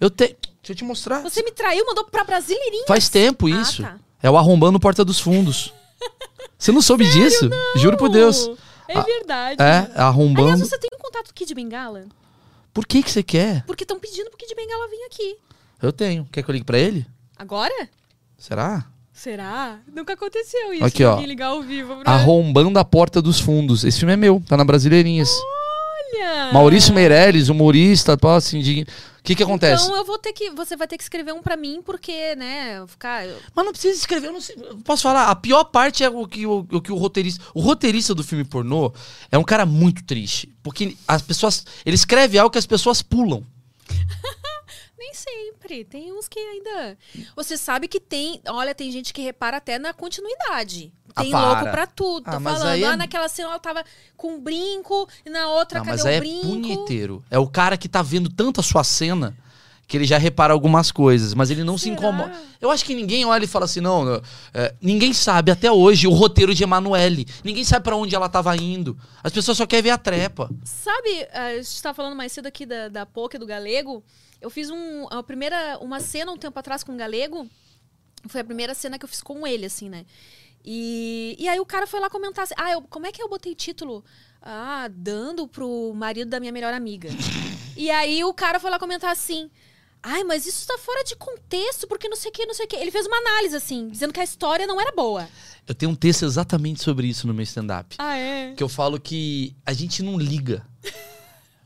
Eu 0.00 0.10
tenho. 0.10 0.34
Deixa 0.62 0.72
eu 0.72 0.76
te 0.76 0.84
mostrar. 0.84 1.20
Você 1.22 1.42
me 1.42 1.52
traiu, 1.52 1.84
mandou 1.86 2.04
pra 2.04 2.24
Brasileirinha. 2.24 2.84
Faz 2.86 3.08
tempo 3.08 3.46
Ah, 3.46 3.50
isso. 3.60 3.82
tá. 3.82 3.96
É 4.22 4.30
o 4.30 4.36
arrombando 4.36 4.80
Porta 4.80 5.04
dos 5.04 5.20
Fundos. 5.20 5.72
Você 6.58 6.72
não 6.72 6.80
soube 6.80 7.04
disso? 7.10 7.50
Juro 7.76 7.96
por 7.98 8.08
Deus. 8.08 8.48
É 8.88 8.98
Ah, 8.98 9.02
verdade. 9.02 9.62
É, 9.62 9.64
Aliás, 9.78 9.96
arrombando. 9.98 10.64
você 10.64 10.78
tem 10.78 10.88
um 10.94 10.98
contato 11.02 11.26
do 11.28 11.34
Kid 11.34 11.54
Bengala? 11.54 12.04
Por 12.72 12.86
que 12.86 13.02
que 13.02 13.10
você 13.10 13.22
quer? 13.22 13.62
Porque 13.66 13.84
estão 13.84 13.98
pedindo 13.98 14.28
pro 14.30 14.38
Kid 14.38 14.54
Bengala 14.54 14.88
vir 14.88 15.02
aqui. 15.04 15.36
Eu 15.82 15.92
tenho. 15.92 16.26
Quer 16.32 16.42
que 16.42 16.50
eu 16.50 16.52
ligue 16.52 16.64
pra 16.64 16.78
ele? 16.78 17.06
Agora? 17.36 17.88
Será? 18.38 18.86
Será? 19.12 19.78
Nunca 19.92 20.14
aconteceu 20.14 20.72
isso. 20.72 20.84
Aqui, 20.84 21.04
ó. 21.04 21.20
Ligar 21.20 21.48
ao 21.48 21.62
vivo. 21.62 22.00
Arrombando 22.04 22.78
a 22.78 22.84
Porta 22.84 23.20
dos 23.22 23.38
Fundos. 23.38 23.84
Esse 23.84 23.98
filme 23.98 24.14
é 24.14 24.16
meu, 24.16 24.42
tá 24.48 24.56
na 24.56 24.64
Brasileirinhas. 24.64 25.30
Olha! 26.14 26.52
Maurício 26.52 26.94
Meirelles, 26.94 27.48
humorista, 27.48 28.16
pô, 28.16 28.28
assim, 28.28 28.60
de... 28.60 28.82
O 28.82 29.26
que 29.26 29.34
que 29.34 29.42
acontece? 29.42 29.84
Então 29.84 29.96
eu 29.96 30.04
vou 30.04 30.18
ter 30.18 30.34
que. 30.34 30.50
Você 30.50 30.76
vai 30.76 30.86
ter 30.86 30.98
que 30.98 31.02
escrever 31.02 31.32
um 31.32 31.40
pra 31.40 31.56
mim, 31.56 31.80
porque, 31.82 32.36
né, 32.36 32.86
ficar. 32.86 33.24
Mas 33.54 33.64
não 33.64 33.72
precisa 33.72 33.96
escrever, 33.96 34.26
eu 34.26 34.34
não 34.34 34.40
sei. 34.42 34.54
eu 34.58 34.76
Posso 34.84 35.02
falar? 35.02 35.30
A 35.30 35.34
pior 35.34 35.64
parte 35.64 36.04
é 36.04 36.10
o 36.10 36.28
que 36.28 36.46
o, 36.46 36.58
o 36.70 36.82
que 36.82 36.92
o 36.92 36.96
roteirista. 36.96 37.42
O 37.54 37.60
roteirista 37.60 38.14
do 38.14 38.22
filme 38.22 38.44
pornô 38.44 38.92
é 39.32 39.38
um 39.38 39.42
cara 39.42 39.64
muito 39.64 40.04
triste. 40.04 40.54
Porque 40.62 40.94
as 41.08 41.22
pessoas. 41.22 41.64
Ele 41.86 41.94
escreve 41.94 42.36
algo 42.36 42.50
que 42.50 42.58
as 42.58 42.66
pessoas 42.66 43.00
pulam. 43.00 43.42
Nem 44.98 45.14
sempre. 45.14 45.86
Tem 45.86 46.12
uns 46.12 46.28
que 46.28 46.38
ainda. 46.38 46.98
Você 47.34 47.56
sabe 47.56 47.88
que 47.88 48.00
tem. 48.00 48.42
Olha, 48.46 48.74
tem 48.74 48.92
gente 48.92 49.14
que 49.14 49.22
repara 49.22 49.56
até 49.56 49.78
na 49.78 49.94
continuidade. 49.94 50.92
Ah, 51.16 51.22
Tem 51.22 51.30
para. 51.30 51.46
louco 51.46 51.62
pra 51.70 51.86
tudo. 51.86 52.24
Tô 52.24 52.30
Ah, 52.32 52.40
mas 52.40 52.54
falando. 52.58 52.72
aí 52.72 52.82
é- 52.82 52.86
Ah, 52.86 52.96
naquela 52.96 53.28
cena 53.28 53.48
ela 53.50 53.58
tava 53.58 53.84
com 54.16 54.34
um 54.34 54.40
brinco, 54.40 55.08
e 55.24 55.30
na 55.30 55.48
outra, 55.48 55.78
Não, 55.78 55.86
cadê 55.86 55.96
mas 55.96 56.04
o 56.04 56.08
é 56.08 56.18
brinco? 56.18 56.46
punheteiro. 56.46 57.24
É 57.30 57.38
o 57.38 57.46
cara 57.46 57.76
que 57.76 57.88
tá 57.88 58.02
vendo 58.02 58.28
tanto 58.28 58.60
a 58.60 58.62
sua 58.64 58.82
cena 58.82 59.36
que 59.86 59.96
ele 59.98 60.06
já 60.06 60.16
repara 60.16 60.52
algumas 60.54 60.90
coisas, 60.90 61.34
mas 61.34 61.50
ele 61.50 61.62
não 61.62 61.76
se 61.76 61.84
Será? 61.84 61.94
incomoda. 61.96 62.32
Eu 62.60 62.70
acho 62.70 62.84
que 62.84 62.94
ninguém 62.94 63.24
olha 63.26 63.44
e 63.44 63.46
fala 63.46 63.66
assim, 63.66 63.80
não, 63.82 64.02
não, 64.04 64.22
é, 64.54 64.74
ninguém 64.80 65.12
sabe 65.12 65.52
até 65.52 65.70
hoje 65.70 66.06
o 66.06 66.10
roteiro 66.10 66.54
de 66.54 66.62
Emanuele. 66.64 67.26
Ninguém 67.44 67.62
sabe 67.64 67.84
pra 67.84 67.94
onde 67.94 68.14
ela 68.14 68.28
tava 68.28 68.56
indo. 68.56 68.98
As 69.22 69.30
pessoas 69.30 69.58
só 69.58 69.66
querem 69.66 69.82
ver 69.82 69.90
a 69.90 69.98
trepa. 69.98 70.48
Sabe, 70.64 71.28
a 71.32 71.56
gente 71.58 71.82
tava 71.82 71.94
falando 71.94 72.16
mais 72.16 72.32
cedo 72.32 72.46
aqui 72.46 72.64
da, 72.64 72.88
da 72.88 73.04
Poké 73.06 73.38
do 73.38 73.46
Galego. 73.46 74.02
Eu 74.40 74.48
fiz 74.50 74.70
um, 74.70 75.06
a 75.10 75.22
primeira, 75.22 75.78
uma 75.80 76.00
cena 76.00 76.32
um 76.32 76.36
tempo 76.38 76.58
atrás 76.58 76.82
com 76.82 76.92
o 76.92 76.96
Galego. 76.96 77.46
Foi 78.26 78.40
a 78.40 78.44
primeira 78.44 78.74
cena 78.74 78.98
que 78.98 79.04
eu 79.04 79.08
fiz 79.08 79.20
com 79.22 79.46
ele, 79.46 79.66
assim, 79.66 79.90
né? 79.90 80.06
E, 80.64 81.36
e 81.38 81.46
aí 81.48 81.60
o 81.60 81.66
cara 81.66 81.86
foi 81.86 82.00
lá 82.00 82.08
comentar 82.08 82.44
assim, 82.44 82.54
ah, 82.56 82.72
eu, 82.72 82.82
como 82.82 83.06
é 83.06 83.12
que 83.12 83.22
eu 83.22 83.28
botei 83.28 83.54
título? 83.54 84.04
Ah, 84.40 84.88
dando 84.90 85.46
pro 85.46 85.92
marido 85.94 86.30
da 86.30 86.40
minha 86.40 86.52
melhor 86.52 86.72
amiga. 86.72 87.10
e 87.76 87.90
aí 87.90 88.24
o 88.24 88.32
cara 88.32 88.58
foi 88.58 88.70
lá 88.70 88.78
comentar 88.78 89.10
assim, 89.12 89.50
ai, 90.02 90.24
mas 90.24 90.46
isso 90.46 90.66
tá 90.66 90.78
fora 90.78 91.04
de 91.04 91.16
contexto, 91.16 91.86
porque 91.86 92.08
não 92.08 92.16
sei 92.16 92.30
o 92.30 92.32
que, 92.32 92.46
não 92.46 92.54
sei 92.54 92.64
o 92.64 92.68
que. 92.68 92.76
Ele 92.76 92.90
fez 92.90 93.06
uma 93.06 93.18
análise, 93.18 93.56
assim, 93.56 93.88
dizendo 93.88 94.12
que 94.12 94.20
a 94.20 94.24
história 94.24 94.66
não 94.66 94.80
era 94.80 94.92
boa. 94.92 95.28
Eu 95.66 95.74
tenho 95.74 95.92
um 95.92 95.94
texto 95.96 96.24
exatamente 96.24 96.82
sobre 96.82 97.06
isso 97.06 97.26
no 97.26 97.34
meu 97.34 97.42
stand-up. 97.42 97.96
Ah, 97.98 98.16
é? 98.16 98.54
Que 98.54 98.62
eu 98.62 98.68
falo 98.68 98.98
que 98.98 99.54
a 99.66 99.72
gente 99.72 100.02
não 100.02 100.18
liga. 100.18 100.66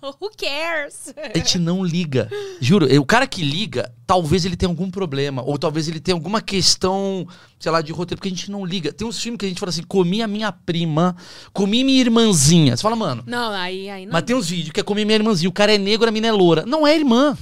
Who 0.21 0.31
cares? 0.37 1.13
A 1.35 1.37
gente 1.37 1.59
não 1.59 1.85
liga. 1.85 2.31
Juro, 2.61 2.87
o 3.01 3.05
cara 3.05 3.27
que 3.27 3.43
liga, 3.43 3.93
talvez 4.07 4.45
ele 4.45 4.57
tenha 4.57 4.71
algum 4.71 4.91
problema. 4.91 5.43
Ou 5.43 5.59
talvez 5.59 5.89
ele 5.89 5.99
tenha 5.99 6.15
alguma 6.15 6.41
questão, 6.41 7.27
sei 7.59 7.73
lá, 7.73 7.83
de 7.83 7.93
roteiro, 7.93 8.19
porque 8.19 8.29
a 8.29 8.31
gente 8.37 8.51
não 8.51 8.65
liga. 8.65 8.93
Tem 8.93 9.07
uns 9.07 9.21
filmes 9.21 9.39
que 9.39 9.47
a 9.47 9.49
gente 9.49 9.59
fala 9.59 9.71
assim: 9.71 9.83
comi 9.83 10.23
a 10.23 10.29
minha 10.29 10.53
prima, 10.53 11.17
comi 11.53 11.83
minha 11.83 12.01
irmãzinha. 12.01 12.77
Você 12.77 12.83
fala, 12.83 12.97
mano. 12.97 13.25
Não, 13.27 13.53
aí, 13.53 13.91
aí 13.91 14.07
não. 14.07 14.13
Mas 14.13 14.23
tem 14.23 14.37
uns 14.37 14.49
vídeos 14.49 14.73
que 14.73 14.81
é 14.81 14.83
comer 14.83 15.05
minha 15.05 15.17
irmãzinha. 15.17 15.49
O 15.49 15.53
cara 15.53 15.75
é 15.75 15.79
negro, 15.79 16.09
a 16.09 16.13
mina 16.13 16.29
é 16.29 16.33
loura. 16.33 16.65
Não 16.65 16.87
é 16.87 16.95
irmã. 16.95 17.37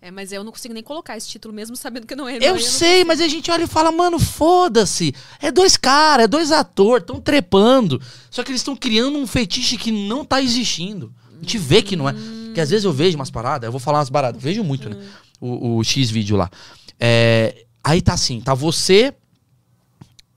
É, 0.00 0.10
mas 0.12 0.30
eu 0.30 0.44
não 0.44 0.52
consigo 0.52 0.72
nem 0.72 0.84
colocar 0.84 1.16
esse 1.16 1.26
título 1.26 1.52
mesmo 1.52 1.74
sabendo 1.74 2.06
que 2.06 2.14
não 2.14 2.28
é. 2.28 2.36
Eu 2.36 2.54
não, 2.54 2.60
sei, 2.60 3.02
mas 3.02 3.20
a 3.20 3.26
gente 3.26 3.50
olha 3.50 3.64
e 3.64 3.66
fala, 3.66 3.90
mano, 3.90 4.20
foda-se. 4.20 5.12
É 5.40 5.50
dois 5.50 5.76
caras, 5.76 6.26
é 6.26 6.28
dois 6.28 6.52
atores, 6.52 7.02
estão 7.02 7.20
trepando. 7.20 8.00
Só 8.30 8.44
que 8.44 8.52
eles 8.52 8.60
estão 8.60 8.76
criando 8.76 9.18
um 9.18 9.26
fetiche 9.26 9.76
que 9.76 9.90
não 9.90 10.24
tá 10.24 10.40
existindo. 10.40 11.12
A 11.36 11.40
gente 11.40 11.58
vê 11.58 11.82
que 11.82 11.96
não 11.96 12.08
é. 12.08 12.12
Porque 12.46 12.60
às 12.60 12.70
vezes 12.70 12.84
eu 12.84 12.92
vejo 12.92 13.16
umas 13.16 13.30
paradas, 13.30 13.66
eu 13.66 13.72
vou 13.72 13.80
falar 13.80 13.98
umas 13.98 14.10
paradas, 14.10 14.42
vejo 14.42 14.64
muito, 14.64 14.88
né? 14.88 14.96
O, 15.40 15.76
o 15.76 15.84
X 15.84 16.10
vídeo 16.10 16.36
lá. 16.36 16.50
É, 16.98 17.64
aí 17.84 18.00
tá 18.00 18.14
assim, 18.14 18.40
tá 18.40 18.54
você 18.54 19.14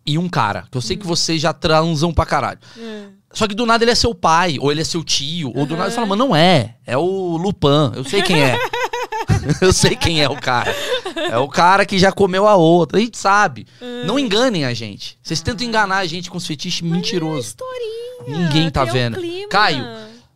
e 0.05 0.17
um 0.17 0.27
cara. 0.27 0.65
Que 0.69 0.77
eu 0.77 0.81
sei 0.81 0.97
que 0.97 1.05
vocês 1.05 1.41
já 1.41 1.53
transam 1.53 2.13
pra 2.13 2.25
caralho. 2.25 2.59
É. 2.77 3.19
Só 3.31 3.47
que 3.47 3.53
do 3.53 3.65
nada 3.65 3.83
ele 3.83 3.91
é 3.91 3.95
seu 3.95 4.15
pai, 4.15 4.57
ou 4.59 4.71
ele 4.71 4.81
é 4.81 4.83
seu 4.83 5.03
tio, 5.03 5.51
ou 5.55 5.65
do 5.65 5.77
nada 5.77 5.89
você 5.89 5.95
fala, 5.95 6.07
mano, 6.07 6.25
não 6.25 6.35
é. 6.35 6.75
É 6.85 6.97
o 6.97 7.37
Lupin, 7.37 7.95
eu 7.95 8.03
sei 8.03 8.23
quem 8.23 8.41
é. 8.41 8.57
eu 9.61 9.71
sei 9.71 9.95
quem 9.95 10.21
é 10.21 10.27
o 10.27 10.35
cara. 10.35 10.75
É 11.15 11.37
o 11.37 11.47
cara 11.47 11.85
que 11.85 11.99
já 11.99 12.11
comeu 12.11 12.47
a 12.47 12.55
outra. 12.55 12.97
A 12.97 13.01
gente 13.01 13.17
sabe. 13.17 13.67
Não 14.05 14.17
enganem 14.17 14.65
a 14.65 14.73
gente. 14.73 15.17
Vocês 15.21 15.41
tentam 15.41 15.65
enganar 15.65 15.97
a 15.97 16.05
gente 16.07 16.29
com 16.29 16.37
os 16.37 16.47
fetiches 16.47 16.81
mentirosos. 16.81 17.47
Historinha. 17.47 18.09
Ninguém 18.27 18.69
tá 18.69 18.83
vendo. 18.83 19.17
clima. 19.17 19.49
Caio, 19.49 19.85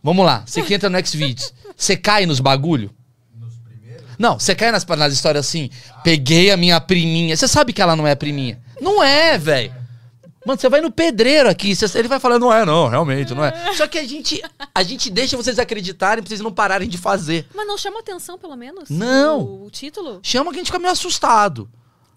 vamos 0.04 0.26
lá. 0.26 0.44
Você 0.46 0.62
que 0.62 0.74
entra 0.74 0.90
no 0.90 1.06
Xvideos. 1.06 1.54
Você 1.76 1.98
cai 1.98 2.26
nos 2.26 2.40
bagulho? 2.40 2.94
Não, 4.20 4.40
você 4.40 4.54
cai 4.54 4.72
nas, 4.72 4.86
nas 4.86 5.14
histórias 5.14 5.46
assim. 5.48 5.70
Peguei 6.04 6.52
a 6.52 6.58
minha 6.58 6.80
priminha. 6.80 7.36
Você 7.36 7.48
sabe 7.48 7.74
que 7.74 7.82
ela 7.82 7.96
não 7.96 8.06
é 8.06 8.12
a 8.12 8.16
priminha. 8.16 8.62
Não 8.80 9.04
é, 9.04 9.38
velho. 9.38 9.74
Mano, 10.46 10.60
você 10.60 10.68
vai 10.68 10.82
no 10.82 10.92
pedreiro 10.92 11.50
aqui, 11.50 11.74
cê- 11.74 11.86
ele 11.98 12.10
vai 12.10 12.20
falar, 12.20 12.38
não 12.38 12.54
é, 12.54 12.66
não, 12.66 12.90
realmente, 12.90 13.34
não 13.34 13.46
é. 13.46 13.74
Só 13.76 13.88
que 13.88 13.98
a 13.98 14.04
gente, 14.06 14.44
a 14.76 14.84
gente 14.84 15.10
deixa 15.10 15.38
vocês 15.38 15.58
acreditarem 15.58 16.22
pra 16.22 16.28
vocês 16.28 16.42
não 16.42 16.52
pararem 16.52 16.90
de 16.90 16.98
fazer. 16.98 17.48
Mas 17.56 17.66
não 17.66 17.78
chama 17.78 18.02
atenção, 18.02 18.38
pelo 18.38 18.56
menos? 18.58 18.90
Não. 18.90 19.40
O, 19.40 19.66
o 19.68 19.72
título? 19.72 20.20
Chama 20.22 20.52
que 20.52 20.58
a 20.58 20.60
gente 20.60 20.66
fica 20.68 20.80
meio 20.80 20.92
assustado. 20.92 21.70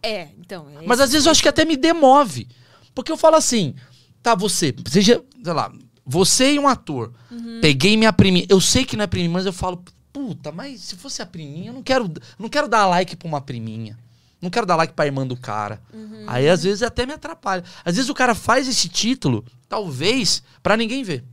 É, 0.02 0.28
então. 0.38 0.66
é 0.80 0.84
Mas 0.84 0.98
às 1.00 1.12
vezes 1.12 1.24
eu 1.26 1.30
acho 1.30 1.40
que 1.40 1.48
até 1.48 1.64
me 1.64 1.76
demove. 1.76 2.48
Porque 2.92 3.12
eu 3.12 3.16
falo 3.16 3.36
assim, 3.36 3.76
tá, 4.24 4.34
você, 4.34 4.74
seja, 4.88 5.22
sei 5.44 5.52
lá, 5.52 5.70
você 6.06 6.52
e 6.54 6.58
um 6.58 6.68
ator. 6.68 7.12
Peguei 7.60 7.96
minha 7.96 8.12
priminha. 8.12 8.46
Eu 8.48 8.60
sei 8.60 8.84
que 8.84 8.96
não 8.96 9.04
é 9.04 9.06
priminha, 9.06 9.30
mas 9.30 9.44
eu 9.46 9.52
falo, 9.52 9.82
puta, 10.12 10.52
mas 10.52 10.80
se 10.80 10.96
fosse 10.96 11.20
a 11.20 11.26
priminha, 11.26 11.70
eu 11.70 11.74
não 11.74 11.82
quero, 11.82 12.10
não 12.38 12.48
quero 12.48 12.68
dar 12.68 12.86
like 12.86 13.16
pra 13.16 13.26
uma 13.28 13.40
priminha. 13.40 13.98
Não 14.40 14.50
quero 14.50 14.66
dar 14.66 14.76
like 14.76 14.92
pra 14.92 15.06
irmã 15.06 15.26
do 15.26 15.36
cara. 15.36 15.82
Aí 16.26 16.48
às 16.48 16.62
vezes 16.62 16.82
até 16.82 17.04
me 17.04 17.12
atrapalha. 17.12 17.64
Às 17.84 17.96
vezes 17.96 18.08
o 18.08 18.14
cara 18.14 18.34
faz 18.34 18.68
esse 18.68 18.88
título, 18.88 19.44
talvez, 19.68 20.42
pra 20.62 20.76
ninguém 20.76 21.02
ver. 21.02 21.24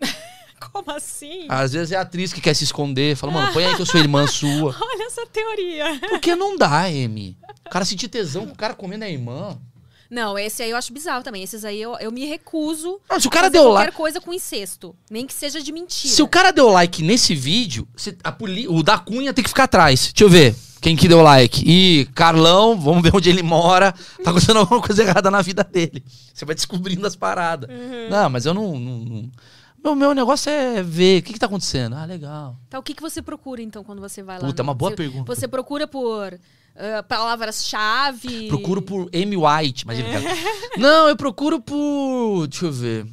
Como 0.72 0.90
assim? 0.92 1.46
Às 1.48 1.72
vezes 1.72 1.92
é 1.92 1.96
a 1.96 2.02
atriz 2.02 2.32
que 2.32 2.40
quer 2.40 2.54
se 2.54 2.64
esconder, 2.64 3.16
fala, 3.16 3.32
mano, 3.32 3.52
põe 3.52 3.64
aí 3.64 3.74
que 3.74 3.82
eu 3.82 3.86
sou 3.86 4.00
irmã 4.00 4.26
sua. 4.28 4.76
Olha 4.80 5.06
essa 5.06 5.26
teoria. 5.26 5.98
Porque 6.08 6.34
não 6.36 6.56
dá, 6.56 6.84
Amy. 6.86 7.36
O 7.66 7.70
cara 7.70 7.84
sentir 7.84 8.08
tesão 8.08 8.46
com 8.46 8.52
o 8.52 8.56
cara 8.56 8.74
comendo 8.74 9.04
a 9.04 9.08
irmã. 9.08 9.58
Não, 10.10 10.38
esse 10.38 10.62
aí 10.62 10.70
eu 10.70 10.76
acho 10.76 10.92
bizarro 10.92 11.22
também. 11.22 11.42
Esses 11.42 11.64
aí 11.64 11.80
eu, 11.80 11.96
eu 11.98 12.10
me 12.12 12.24
recuso 12.26 13.00
Não, 13.10 13.18
se 13.20 13.26
o 13.26 13.30
a 13.30 13.32
cara 13.32 13.46
fazer 13.46 13.58
deu 13.58 13.64
qualquer 13.70 13.84
like. 13.86 13.96
coisa 13.96 14.20
com 14.20 14.32
incesto. 14.32 14.94
Nem 15.10 15.26
que 15.26 15.34
seja 15.34 15.60
de 15.62 15.72
mentira. 15.72 16.14
Se 16.14 16.22
o 16.22 16.28
cara 16.28 16.50
deu 16.52 16.68
like 16.68 17.02
nesse 17.02 17.34
vídeo, 17.34 17.86
se- 17.96 18.16
a 18.22 18.30
poli- 18.32 18.68
o 18.68 18.82
da 18.82 18.98
Cunha 18.98 19.32
tem 19.34 19.42
que 19.42 19.48
ficar 19.50 19.64
atrás. 19.64 20.12
Deixa 20.12 20.24
eu 20.24 20.28
ver. 20.28 20.54
Quem 20.80 20.94
que 20.94 21.08
deu 21.08 21.22
like? 21.22 21.64
Ih, 21.68 22.04
Carlão, 22.14 22.78
vamos 22.78 23.02
ver 23.02 23.10
onde 23.14 23.28
ele 23.30 23.42
mora. 23.42 23.92
Tá 24.22 24.30
acontecendo 24.30 24.58
alguma 24.60 24.80
coisa 24.80 25.02
errada 25.02 25.30
na 25.30 25.42
vida 25.42 25.64
dele. 25.64 26.04
Você 26.32 26.44
vai 26.44 26.54
descobrindo 26.54 27.04
as 27.06 27.16
paradas. 27.16 27.68
Uhum. 27.68 28.08
Não, 28.10 28.30
mas 28.30 28.46
eu 28.46 28.54
não. 28.54 28.78
não- 28.78 28.98
não- 29.04 29.30
Meu, 29.82 29.94
meu 29.94 30.14
negócio 30.14 30.50
é 30.50 30.82
ver 30.82 31.20
o 31.20 31.22
que, 31.24 31.32
que 31.32 31.38
tá 31.38 31.46
acontecendo. 31.46 31.96
Ah, 31.96 32.04
legal. 32.04 32.56
Tá, 32.68 32.78
o 32.78 32.82
que, 32.82 32.92
que 32.94 33.02
você 33.02 33.20
procura, 33.22 33.62
então, 33.62 33.82
quando 33.82 34.00
você 34.00 34.22
vai 34.22 34.38
lá? 34.38 34.46
Puta, 34.46 34.60
é 34.60 34.64
no- 34.64 34.68
uma 34.68 34.74
boa 34.74 34.90
você, 34.90 34.96
pergunta. 34.96 35.34
Você 35.34 35.48
procura 35.48 35.86
por 35.88 36.38
ah, 36.78 37.02
palavras-chave. 37.02 38.48
Procuro 38.48 38.82
por 38.82 39.08
Amy 39.14 39.36
White. 39.36 39.84
Imagina, 39.84 40.08
cara. 40.08 40.34
Não, 40.78 41.08
eu 41.08 41.16
procuro 41.16 41.60
por. 41.60 42.46
Deixa 42.46 42.66
eu 42.66 42.72
ver. 42.72 43.06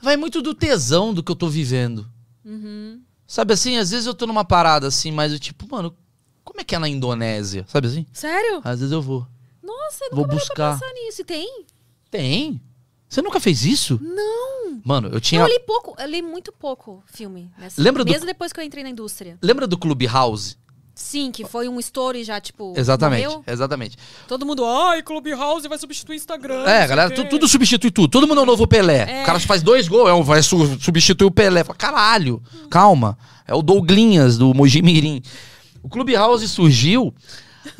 Vai 0.00 0.16
muito 0.16 0.42
do 0.42 0.54
tesão 0.54 1.12
do 1.14 1.22
que 1.22 1.30
eu 1.32 1.36
tô 1.36 1.48
vivendo. 1.48 2.06
Uhum. 2.44 3.00
Sabe 3.26 3.54
assim, 3.54 3.76
às 3.76 3.90
vezes 3.90 4.06
eu 4.06 4.14
tô 4.14 4.26
numa 4.26 4.44
parada 4.44 4.86
assim, 4.86 5.10
mas 5.10 5.32
eu 5.32 5.38
tipo, 5.38 5.66
mano, 5.68 5.96
como 6.44 6.60
é 6.60 6.64
que 6.64 6.74
é 6.74 6.78
na 6.78 6.88
Indonésia? 6.88 7.64
Sabe 7.68 7.88
assim? 7.88 8.06
Sério? 8.12 8.60
Às 8.62 8.78
vezes 8.80 8.92
eu 8.92 9.02
vou. 9.02 9.26
Nossa, 9.62 10.04
eu 10.10 10.16
Vou 10.16 10.26
buscar. 10.28 10.54
pra 10.54 10.72
pensar 10.86 10.92
nisso. 10.94 11.22
E 11.22 11.24
tem? 11.24 11.64
Tem? 12.10 12.60
Você 13.08 13.20
nunca 13.22 13.40
fez 13.40 13.64
isso? 13.64 13.98
Não. 14.02 14.80
Mano, 14.84 15.08
eu 15.08 15.20
tinha. 15.20 15.40
Eu 15.40 15.46
li 15.48 15.58
pouco, 15.60 15.94
eu 15.98 16.06
li 16.08 16.22
muito 16.22 16.52
pouco 16.52 17.02
filme. 17.06 17.50
Nessa, 17.58 17.80
Lembra 17.82 18.04
do- 18.04 18.10
Mesmo 18.12 18.26
depois 18.26 18.52
que 18.52 18.60
eu 18.60 18.64
entrei 18.64 18.84
na 18.84 18.90
indústria. 18.90 19.38
Lembra 19.42 19.66
do 19.66 19.76
Clubhouse? 19.78 20.56
Sim, 20.98 21.30
que 21.30 21.44
foi 21.44 21.68
um 21.68 21.78
story 21.78 22.24
já, 22.24 22.40
tipo. 22.40 22.72
Exatamente, 22.74 23.26
morreu. 23.26 23.44
exatamente. 23.46 23.98
Todo 24.26 24.46
mundo, 24.46 24.64
ai, 24.64 25.02
Clubhouse 25.02 25.68
vai 25.68 25.76
substituir 25.76 26.16
Instagram. 26.16 26.64
É, 26.66 26.86
galera, 26.86 27.10
tu- 27.10 27.22
quê." 27.22 27.28
tudo 27.28 27.46
substitui 27.46 27.90
tudo. 27.90 28.08
Todo 28.08 28.26
mundo 28.26 28.40
é 28.40 28.42
o 28.42 28.46
novo 28.46 28.66
Pelé. 28.66 29.18
É. 29.18 29.22
O 29.22 29.26
cara 29.26 29.38
faz 29.38 29.62
dois 29.62 29.88
gols, 29.88 30.08
é 30.08 30.14
um- 30.14 30.22
vai 30.22 30.42
su- 30.42 30.80
substituir 30.80 31.26
o 31.26 31.30
Pelé. 31.30 31.62
Fala, 31.62 31.76
caralho, 31.76 32.42
calma. 32.70 33.18
É 33.46 33.54
o 33.54 33.60
Douglinhas 33.60 34.38
do 34.38 34.54
Mojimirim. 34.54 35.20
O 35.82 35.88
Clubhouse 35.90 36.48
surgiu. 36.48 37.12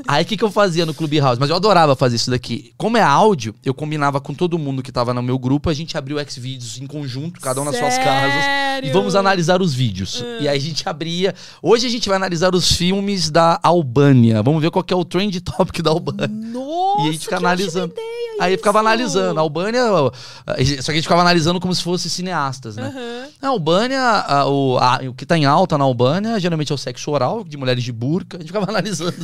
Aí 0.06 0.22
o 0.22 0.26
que, 0.26 0.36
que 0.36 0.44
eu 0.44 0.50
fazia 0.50 0.84
no 0.86 0.94
Clubhouse? 0.94 1.38
Mas 1.40 1.50
eu 1.50 1.56
adorava 1.56 1.94
fazer 1.96 2.16
isso 2.16 2.30
daqui. 2.30 2.72
Como 2.76 2.96
é 2.96 3.02
áudio, 3.02 3.54
eu 3.64 3.74
combinava 3.74 4.20
com 4.20 4.34
todo 4.34 4.58
mundo 4.58 4.82
que 4.82 4.92
tava 4.92 5.12
no 5.14 5.22
meu 5.22 5.38
grupo, 5.38 5.68
a 5.70 5.74
gente 5.74 5.96
abriu 5.96 6.16
o 6.18 6.30
Xvideos 6.30 6.78
em 6.80 6.86
conjunto, 6.86 7.40
cada 7.40 7.60
um 7.60 7.64
nas 7.64 7.76
suas 7.76 7.96
casas. 7.98 8.44
E 8.82 8.90
vamos 8.90 9.14
analisar 9.14 9.60
os 9.62 9.72
vídeos. 9.74 10.22
E 10.40 10.48
aí 10.48 10.56
a 10.56 10.60
gente 10.60 10.88
abria. 10.88 11.34
Hoje 11.62 11.86
a 11.86 11.90
gente 11.90 12.08
vai 12.08 12.16
analisar 12.16 12.54
os 12.54 12.70
filmes 12.72 13.30
da 13.30 13.58
Albânia. 13.62 14.42
Vamos 14.42 14.60
ver 14.60 14.70
qual 14.70 14.82
que 14.84 14.92
é 14.92 14.96
o 14.96 15.04
trend 15.04 15.40
topic 15.40 15.80
da 15.82 15.90
Albânia. 15.90 16.28
Nossa, 16.28 17.02
E 17.04 17.08
a 17.08 17.12
gente 17.12 17.20
fica 17.24 17.36
analisando. 17.36 17.92
ideia 17.92 18.06
Aí 18.38 18.56
ficava 18.56 18.80
analisando. 18.80 19.38
A 19.40 19.42
Albânia. 19.42 19.82
gente- 20.58 20.82
Só 20.82 20.86
que 20.86 20.92
a 20.92 20.94
gente 20.96 21.04
ficava 21.04 21.22
analisando 21.22 21.58
como 21.58 21.74
se 21.74 21.82
fosse 21.82 22.10
cineastas, 22.10 22.76
né? 22.76 22.92
Aham. 22.94 23.28
A 23.40 23.48
Albânia, 23.48 24.00
a- 24.00 24.46
o, 24.46 24.76
a- 24.78 25.00
o 25.08 25.14
que 25.14 25.24
tá 25.24 25.38
em 25.38 25.46
alta 25.46 25.78
na 25.78 25.84
Albânia, 25.84 26.38
geralmente 26.38 26.70
é 26.70 26.74
o 26.74 26.78
sexo 26.78 27.10
oral, 27.10 27.42
de 27.44 27.56
mulheres 27.56 27.82
de 27.82 27.92
burca. 27.92 28.36
A 28.36 28.40
gente 28.40 28.48
ficava 28.48 28.66
analisando. 28.70 29.14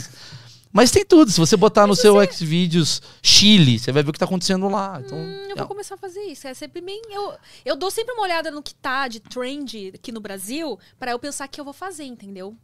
Mas 0.72 0.90
tem 0.90 1.04
tudo. 1.04 1.30
Se 1.30 1.38
você 1.38 1.56
botar 1.56 1.86
no 1.86 1.94
seu 1.94 2.14
Xvideos 2.32 3.02
Chile, 3.22 3.78
você 3.78 3.92
vai 3.92 4.02
ver 4.02 4.10
o 4.10 4.12
que 4.12 4.18
tá 4.18 4.24
acontecendo 4.24 4.68
lá. 4.68 5.00
Então, 5.04 5.18
Hum, 5.18 5.46
eu 5.48 5.52
é- 5.52 5.58
vou 5.58 5.66
começar 5.66 5.96
a 5.96 5.98
fazer 5.98 6.20
isso. 6.22 6.46
É 6.48 6.54
sempre 6.54 6.80
bem. 6.80 7.00
Eu, 7.10 7.34
eu 7.64 7.76
dou 7.76 7.90
sempre 7.90 8.14
uma 8.14 8.22
olhada 8.22 8.50
no 8.50 8.62
que 8.62 8.74
tá 8.74 9.06
de 9.06 9.20
trend 9.20 9.92
aqui 9.94 10.10
no 10.10 10.20
Brasil 10.20 10.78
pra 10.98 11.10
eu 11.10 11.18
pensar 11.18 11.46
que 11.48 11.60
eu 11.60 11.64
vou 11.64 11.74
fazer, 11.74 12.04
entendeu? 12.04 12.56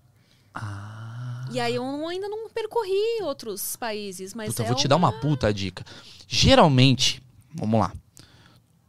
Ah. 0.54 1.46
E 1.52 1.60
aí 1.60 1.74
eu 1.74 2.08
ainda 2.08 2.28
não 2.28 2.48
percorri 2.48 3.22
outros 3.22 3.76
países, 3.76 4.32
mas 4.34 4.48
Puta, 4.48 4.62
eu 4.62 4.64
é 4.64 4.68
vou 4.68 4.76
te 4.76 4.88
dar 4.88 4.96
uma 4.96 5.12
puta 5.12 5.52
dica. 5.52 5.84
Geralmente, 6.26 7.22
vamos 7.54 7.80
lá. 7.80 7.92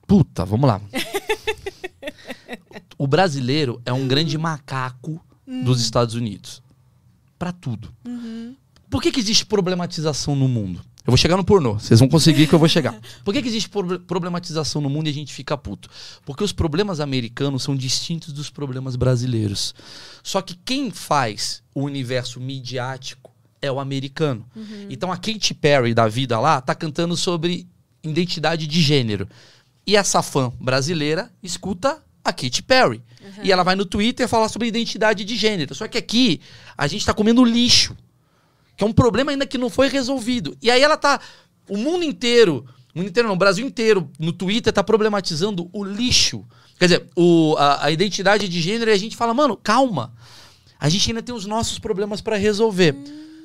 Puta, 0.07 0.45
vamos 0.45 0.67
lá. 0.67 0.81
o 2.97 3.07
brasileiro 3.07 3.81
é 3.85 3.93
um 3.93 4.07
grande 4.07 4.37
macaco 4.37 5.23
dos 5.45 5.81
Estados 5.81 6.15
Unidos. 6.15 6.61
Pra 7.37 7.51
tudo. 7.51 7.93
Por 8.89 9.01
que, 9.01 9.11
que 9.11 9.19
existe 9.19 9.45
problematização 9.45 10.35
no 10.35 10.47
mundo? 10.47 10.81
Eu 11.05 11.11
vou 11.11 11.17
chegar 11.17 11.37
no 11.37 11.43
pornô, 11.43 11.73
vocês 11.73 11.99
vão 11.99 12.09
conseguir 12.09 12.45
que 12.47 12.53
eu 12.53 12.59
vou 12.59 12.67
chegar. 12.67 12.93
Por 13.25 13.33
que, 13.33 13.41
que 13.41 13.47
existe 13.47 13.67
proble- 13.69 13.97
problematização 13.99 14.79
no 14.81 14.89
mundo 14.89 15.07
e 15.07 15.09
a 15.09 15.13
gente 15.13 15.33
fica 15.33 15.57
puto? 15.57 15.89
Porque 16.23 16.43
os 16.43 16.51
problemas 16.51 16.99
americanos 16.99 17.63
são 17.63 17.75
distintos 17.75 18.31
dos 18.31 18.49
problemas 18.51 18.95
brasileiros. 18.95 19.73
Só 20.21 20.39
que 20.41 20.55
quem 20.63 20.91
faz 20.91 21.63
o 21.73 21.81
universo 21.83 22.39
midiático 22.39 23.31
é 23.61 23.71
o 23.71 23.79
americano. 23.79 24.45
Então 24.89 25.11
a 25.11 25.17
Katy 25.17 25.53
Perry 25.55 25.93
da 25.95 26.07
vida 26.07 26.39
lá 26.39 26.61
tá 26.61 26.75
cantando 26.75 27.17
sobre 27.17 27.67
identidade 28.03 28.67
de 28.67 28.81
gênero. 28.81 29.27
E 29.87 29.95
essa 29.95 30.21
fã 30.21 30.51
brasileira 30.59 31.31
escuta 31.41 31.97
a 32.23 32.31
Katy 32.31 32.61
Perry. 32.61 33.01
E 33.43 33.51
ela 33.51 33.63
vai 33.63 33.75
no 33.75 33.85
Twitter 33.85 34.27
falar 34.27 34.47
sobre 34.49 34.67
identidade 34.67 35.23
de 35.25 35.35
gênero. 35.35 35.73
Só 35.73 35.87
que 35.87 35.97
aqui 35.97 36.39
a 36.77 36.85
gente 36.87 37.05
tá 37.05 37.13
comendo 37.13 37.43
lixo 37.43 37.95
que 38.79 38.83
é 38.85 38.87
um 38.87 38.93
problema 38.93 39.31
ainda 39.31 39.45
que 39.45 39.57
não 39.57 39.69
foi 39.69 39.89
resolvido. 39.89 40.57
E 40.61 40.71
aí 40.71 40.81
ela 40.81 40.95
tá. 40.95 41.19
O 41.67 41.75
mundo 41.75 42.01
inteiro, 42.01 42.65
o 42.95 42.97
mundo 42.97 43.09
inteiro 43.09 43.27
não, 43.27 43.35
o 43.35 43.37
Brasil 43.37 43.67
inteiro, 43.67 44.09
no 44.17 44.31
Twitter, 44.31 44.71
tá 44.71 44.81
problematizando 44.81 45.69
o 45.73 45.83
lixo. 45.83 46.45
Quer 46.79 46.85
dizer, 46.85 47.09
o, 47.13 47.57
a, 47.57 47.87
a 47.87 47.91
identidade 47.91 48.47
de 48.47 48.61
gênero 48.61 48.89
e 48.89 48.93
a 48.93 48.97
gente 48.97 49.17
fala, 49.17 49.33
mano, 49.33 49.57
calma. 49.57 50.13
A 50.79 50.87
gente 50.87 51.09
ainda 51.09 51.21
tem 51.21 51.35
os 51.35 51.45
nossos 51.45 51.77
problemas 51.77 52.21
pra 52.21 52.37
resolver. 52.37 52.95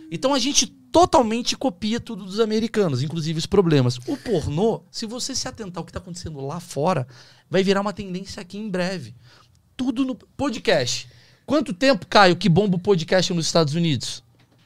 Então 0.08 0.32
a 0.32 0.38
gente 0.38 0.68
totalmente 0.68 1.56
copia 1.56 1.98
tudo 1.98 2.24
dos 2.24 2.38
americanos, 2.38 3.02
inclusive 3.02 3.36
os 3.36 3.46
problemas. 3.46 3.98
O 4.06 4.16
pornô, 4.16 4.84
se 4.88 5.06
você 5.06 5.34
se 5.34 5.48
atentar 5.48 5.80
ao 5.80 5.84
que 5.84 5.92
tá 5.92 5.98
acontecendo 5.98 6.40
lá 6.46 6.60
fora, 6.60 7.08
vai 7.50 7.64
virar 7.64 7.80
uma 7.80 7.92
tendência 7.92 8.40
aqui 8.40 8.56
em 8.56 8.70
breve. 8.70 9.16
Tudo 9.76 10.04
no 10.04 10.14
podcast. 10.14 11.08
Quanto 11.44 11.74
tempo, 11.74 12.06
Caio, 12.06 12.36
que 12.36 12.48
bomba 12.48 12.76
o 12.76 12.80
podcast 12.80 13.34
nos 13.34 13.46
Estados 13.46 13.74
Unidos? 13.74 14.22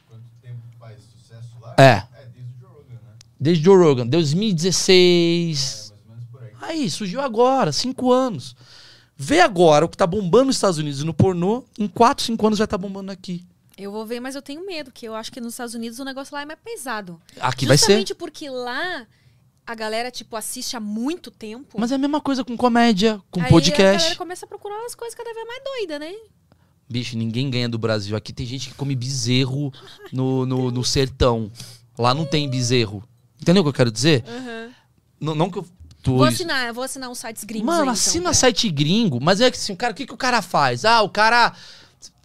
Quanto 0.07 0.23
tempo 0.41 0.61
faz 0.79 0.97
sucesso 1.01 1.59
lá? 1.61 1.68
É. 1.79 1.83
É, 1.83 2.05
desde 2.35 2.53
o 2.53 2.61
Joe 2.61 2.69
Rogan, 2.75 2.95
né? 2.95 3.13
Desde 3.41 3.65
Joe 3.65 3.77
Rogan, 3.77 4.07
2016. 4.07 5.93
É, 5.95 6.09
mais 6.09 6.09
ou 6.09 6.15
menos 6.17 6.31
por 6.31 6.43
aí. 6.43 6.51
Aí, 6.61 6.91
surgiu 6.91 7.21
agora, 7.21 7.73
cinco 7.73 8.13
anos. 8.13 8.57
Vê 9.17 9.41
agora 9.41 9.85
o 9.85 9.89
que 9.89 9.97
tá 9.97 10.07
bombando 10.07 10.47
nos 10.47 10.57
Estados 10.57 10.79
Unidos 10.79 11.03
no 11.03 11.15
pornô, 11.15 11.65
em 11.79 11.89
quatro, 11.89 12.25
cinco 12.25 12.47
anos 12.47 12.59
vai 12.59 12.67
estar 12.67 12.79
bombando 12.79 13.11
aqui. 13.11 13.45
Eu 13.77 13.93
vou 13.93 14.05
ver, 14.05 14.21
mas 14.21 14.35
eu 14.35 14.43
tenho 14.43 14.67
medo, 14.67 14.91
porque 14.91 15.07
eu 15.07 15.15
acho 15.15 15.31
que 15.31 15.41
nos 15.41 15.55
Estados 15.55 15.75
Unidos 15.75 15.99
o 16.01 16.05
negócio 16.05 16.35
lá 16.35 16.43
é 16.43 16.45
mais 16.45 16.59
pesado. 16.59 17.21
Aqui 17.41 17.65
vai 17.65 17.77
ser. 17.77 17.85
Justamente 17.85 18.15
porque 18.15 18.51
lá 18.51 19.07
a 19.65 19.75
galera, 19.75 20.11
tipo, 20.11 20.35
assiste 20.35 20.77
há 20.77 20.81
muito 20.81 21.31
tempo. 21.31 21.79
Mas 21.79 21.93
é 21.93 21.95
a 21.95 21.99
mesma 21.99 22.21
coisa 22.21 22.43
com 22.45 22.57
comédia, 22.57 23.21
com 23.31 23.41
Aí 23.41 23.47
a 23.47 23.51
podcast. 23.51 23.99
galera 23.99 24.17
começa 24.17 24.47
a 24.47 24.49
procurar 24.49 24.79
umas 24.79 24.95
coisas 24.95 25.15
cada 25.17 25.33
vez 25.33 25.47
mais 25.47 25.63
doidas, 25.63 26.01
né? 26.01 26.13
Bicho, 26.91 27.17
ninguém 27.19 27.51
ganha 27.51 27.69
do 27.69 27.79
Brasil. 27.79 28.17
Aqui 28.17 28.33
tem 28.33 28.47
gente 28.47 28.69
que 28.69 28.75
come 28.75 28.95
bezerro 28.97 29.73
no, 30.13 30.47
no, 30.47 30.71
no 30.71 30.85
sertão. 30.85 31.51
Lá 31.99 32.15
não 32.15 32.25
tem 32.25 32.49
bezerro. 32.49 33.03
Entendeu 33.41 33.61
o 33.61 33.65
que 33.65 33.69
eu 33.69 33.75
quero 33.75 33.91
dizer? 33.91 34.25
Não, 35.21 35.35
não 35.35 35.51
que 35.51 35.59
eu. 35.59 35.67
tu- 36.03 36.17
Vou 36.17 36.25
assinar, 36.25 36.67
eu 36.69 36.75
vou 36.75 36.83
assinar 36.85 37.11
uns 37.11 37.19
sites 37.19 37.45
gringos 37.45 37.67
Mano, 37.67 37.79
aí, 37.79 37.83
então, 37.85 37.93
assina 37.93 38.25
pra- 38.25 38.35
site 38.35 38.71
gringo, 38.71 39.21
mas 39.21 39.41
é 39.41 39.51
que 39.51 39.57
assim, 39.59 39.73
o 39.73 39.77
cara, 39.77 39.93
o 39.93 39.97
que, 39.97 40.07
que 40.07 40.15
o 40.15 40.17
cara 40.17 40.41
faz? 40.41 40.85
Ah, 40.85 41.03
o 41.03 41.09
cara 41.11 41.53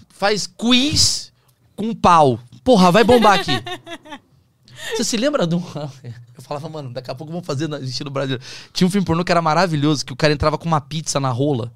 faz 0.09 0.47
quiz 0.47 1.31
com 1.75 1.93
pau. 1.93 2.39
Porra, 2.63 2.91
vai 2.91 3.03
bombar 3.03 3.39
aqui. 3.39 3.51
Você 4.95 5.03
se 5.03 5.17
lembra 5.17 5.45
de 5.47 5.55
um. 5.55 5.63
Eu 6.35 6.41
falava, 6.41 6.67
mano, 6.67 6.91
daqui 6.91 7.09
a 7.11 7.15
pouco 7.15 7.31
vamos 7.31 7.45
fazer 7.45 7.67
no 7.67 7.77
estilo 7.83 8.09
brasileiro. 8.09 8.43
Tinha 8.73 8.87
um 8.87 8.89
filme 8.91 9.05
pornô 9.05 9.23
que 9.23 9.31
era 9.31 9.41
maravilhoso, 9.41 10.05
que 10.05 10.11
o 10.11 10.15
cara 10.15 10.33
entrava 10.33 10.57
com 10.57 10.65
uma 10.65 10.81
pizza 10.81 11.19
na 11.19 11.29
rola. 11.29 11.71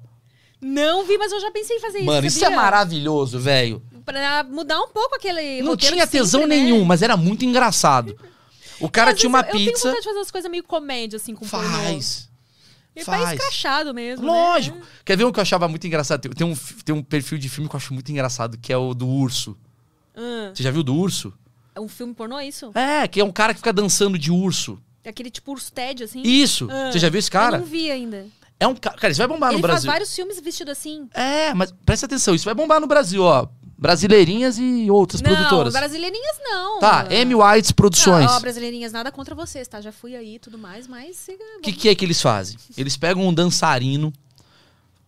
Não 0.60 1.06
vi, 1.06 1.16
mas 1.18 1.30
eu 1.32 1.40
já 1.40 1.50
pensei 1.50 1.76
em 1.76 1.80
fazer 1.80 2.02
Mano, 2.02 2.26
isso, 2.26 2.36
isso 2.38 2.44
é 2.46 2.50
maravilhoso, 2.50 3.38
velho. 3.38 3.82
Pra 4.04 4.42
mudar 4.44 4.80
um 4.80 4.88
pouco 4.88 5.14
aquele 5.16 5.62
Não 5.62 5.76
tinha 5.76 5.90
de 5.92 5.98
sempre, 6.00 6.18
tesão 6.18 6.40
né? 6.46 6.56
nenhum, 6.56 6.84
mas 6.84 7.02
era 7.02 7.16
muito 7.16 7.44
engraçado. 7.44 8.18
O 8.80 8.88
cara 8.88 9.12
tinha 9.14 9.28
uma 9.28 9.40
eu, 9.40 9.46
Eu 9.46 9.52
tenho 9.52 9.70
pizza. 9.70 9.88
vontade 9.88 10.00
de 10.02 10.04
fazer 10.08 10.18
umas 10.18 10.30
coisas 10.30 10.50
meio 10.50 10.62
comédia, 10.64 11.16
assim, 11.16 11.34
com 11.34 11.46
pornô. 11.46 11.68
Faz. 11.68 12.28
E 12.96 13.04
faz. 13.04 13.22
tá 13.24 13.34
escrachado 13.34 13.94
mesmo, 13.94 14.26
Lógico. 14.26 14.76
né? 14.78 14.82
Quer 15.04 15.16
ver 15.16 15.24
um 15.24 15.30
que 15.32 15.38
eu 15.38 15.42
achava 15.42 15.68
muito 15.68 15.86
engraçado? 15.86 16.28
Tem- 16.28 16.46
um, 16.46 16.56
tem 16.84 16.94
um 16.94 17.02
perfil 17.02 17.38
de 17.38 17.48
filme 17.48 17.68
que 17.68 17.76
eu 17.76 17.78
acho 17.78 17.92
muito 17.94 18.10
engraçado, 18.10 18.56
que 18.58 18.72
é 18.72 18.76
o 18.76 18.94
do 18.94 19.06
urso. 19.06 19.56
Ah, 20.16 20.50
Você 20.54 20.62
já 20.62 20.70
viu 20.70 20.82
do 20.82 20.94
urso? 20.96 21.32
é 21.74 21.80
um 21.80 21.86
filme 21.86 22.12
pornô, 22.12 22.38
é 22.40 22.48
isso? 22.48 22.72
É, 22.74 23.06
que 23.06 23.20
é 23.20 23.24
um 23.24 23.30
cara 23.30 23.52
que 23.54 23.60
fica 23.60 23.72
dançando 23.72 24.18
de 24.18 24.32
urso. 24.32 24.80
É 25.04 25.10
aquele 25.10 25.30
tipo 25.30 25.52
urso 25.52 25.70
Ted, 25.72 26.02
assim? 26.02 26.22
Isso. 26.22 26.66
Ah, 26.70 26.90
Você 26.90 26.98
já 26.98 27.08
viu 27.08 27.20
esse 27.20 27.30
cara? 27.30 27.56
Eu 27.58 27.60
não 27.60 27.66
vi 27.68 27.88
ainda. 27.90 28.26
É 28.60 28.66
um 28.66 28.74
cara. 28.74 28.96
Cara, 28.96 29.10
isso 29.12 29.18
vai 29.18 29.28
bombar 29.28 29.50
Ele 29.52 29.56
no 29.56 29.62
faz 29.62 29.72
Brasil. 29.74 29.90
vários 29.90 30.14
filmes 30.14 30.40
vestido 30.40 30.70
assim. 30.70 31.08
É, 31.14 31.54
mas 31.54 31.72
presta 31.86 32.06
atenção, 32.06 32.34
isso 32.34 32.44
vai 32.44 32.54
bombar 32.54 32.80
no 32.80 32.86
Brasil, 32.86 33.22
ó. 33.22 33.46
Brasileirinhas 33.80 34.58
e 34.58 34.90
outras 34.90 35.22
não, 35.22 35.30
produtoras. 35.32 35.72
brasileirinhas 35.72 36.36
não. 36.42 36.80
Tá, 36.80 37.02
Amy 37.02 37.36
White 37.36 37.72
Produções. 37.74 38.28
Ah, 38.28 38.36
ó, 38.36 38.40
brasileirinhas, 38.40 38.90
nada 38.92 39.12
contra 39.12 39.36
vocês, 39.36 39.68
tá? 39.68 39.80
Já 39.80 39.92
fui 39.92 40.16
aí 40.16 40.34
e 40.34 40.38
tudo 40.40 40.58
mais, 40.58 40.88
mas. 40.88 41.28
O 41.58 41.60
que, 41.62 41.72
que 41.72 41.88
é 41.88 41.94
que 41.94 42.04
eles 42.04 42.20
fazem? 42.20 42.56
Eles 42.76 42.96
pegam 42.96 43.24
um 43.26 43.32
dançarino 43.32 44.12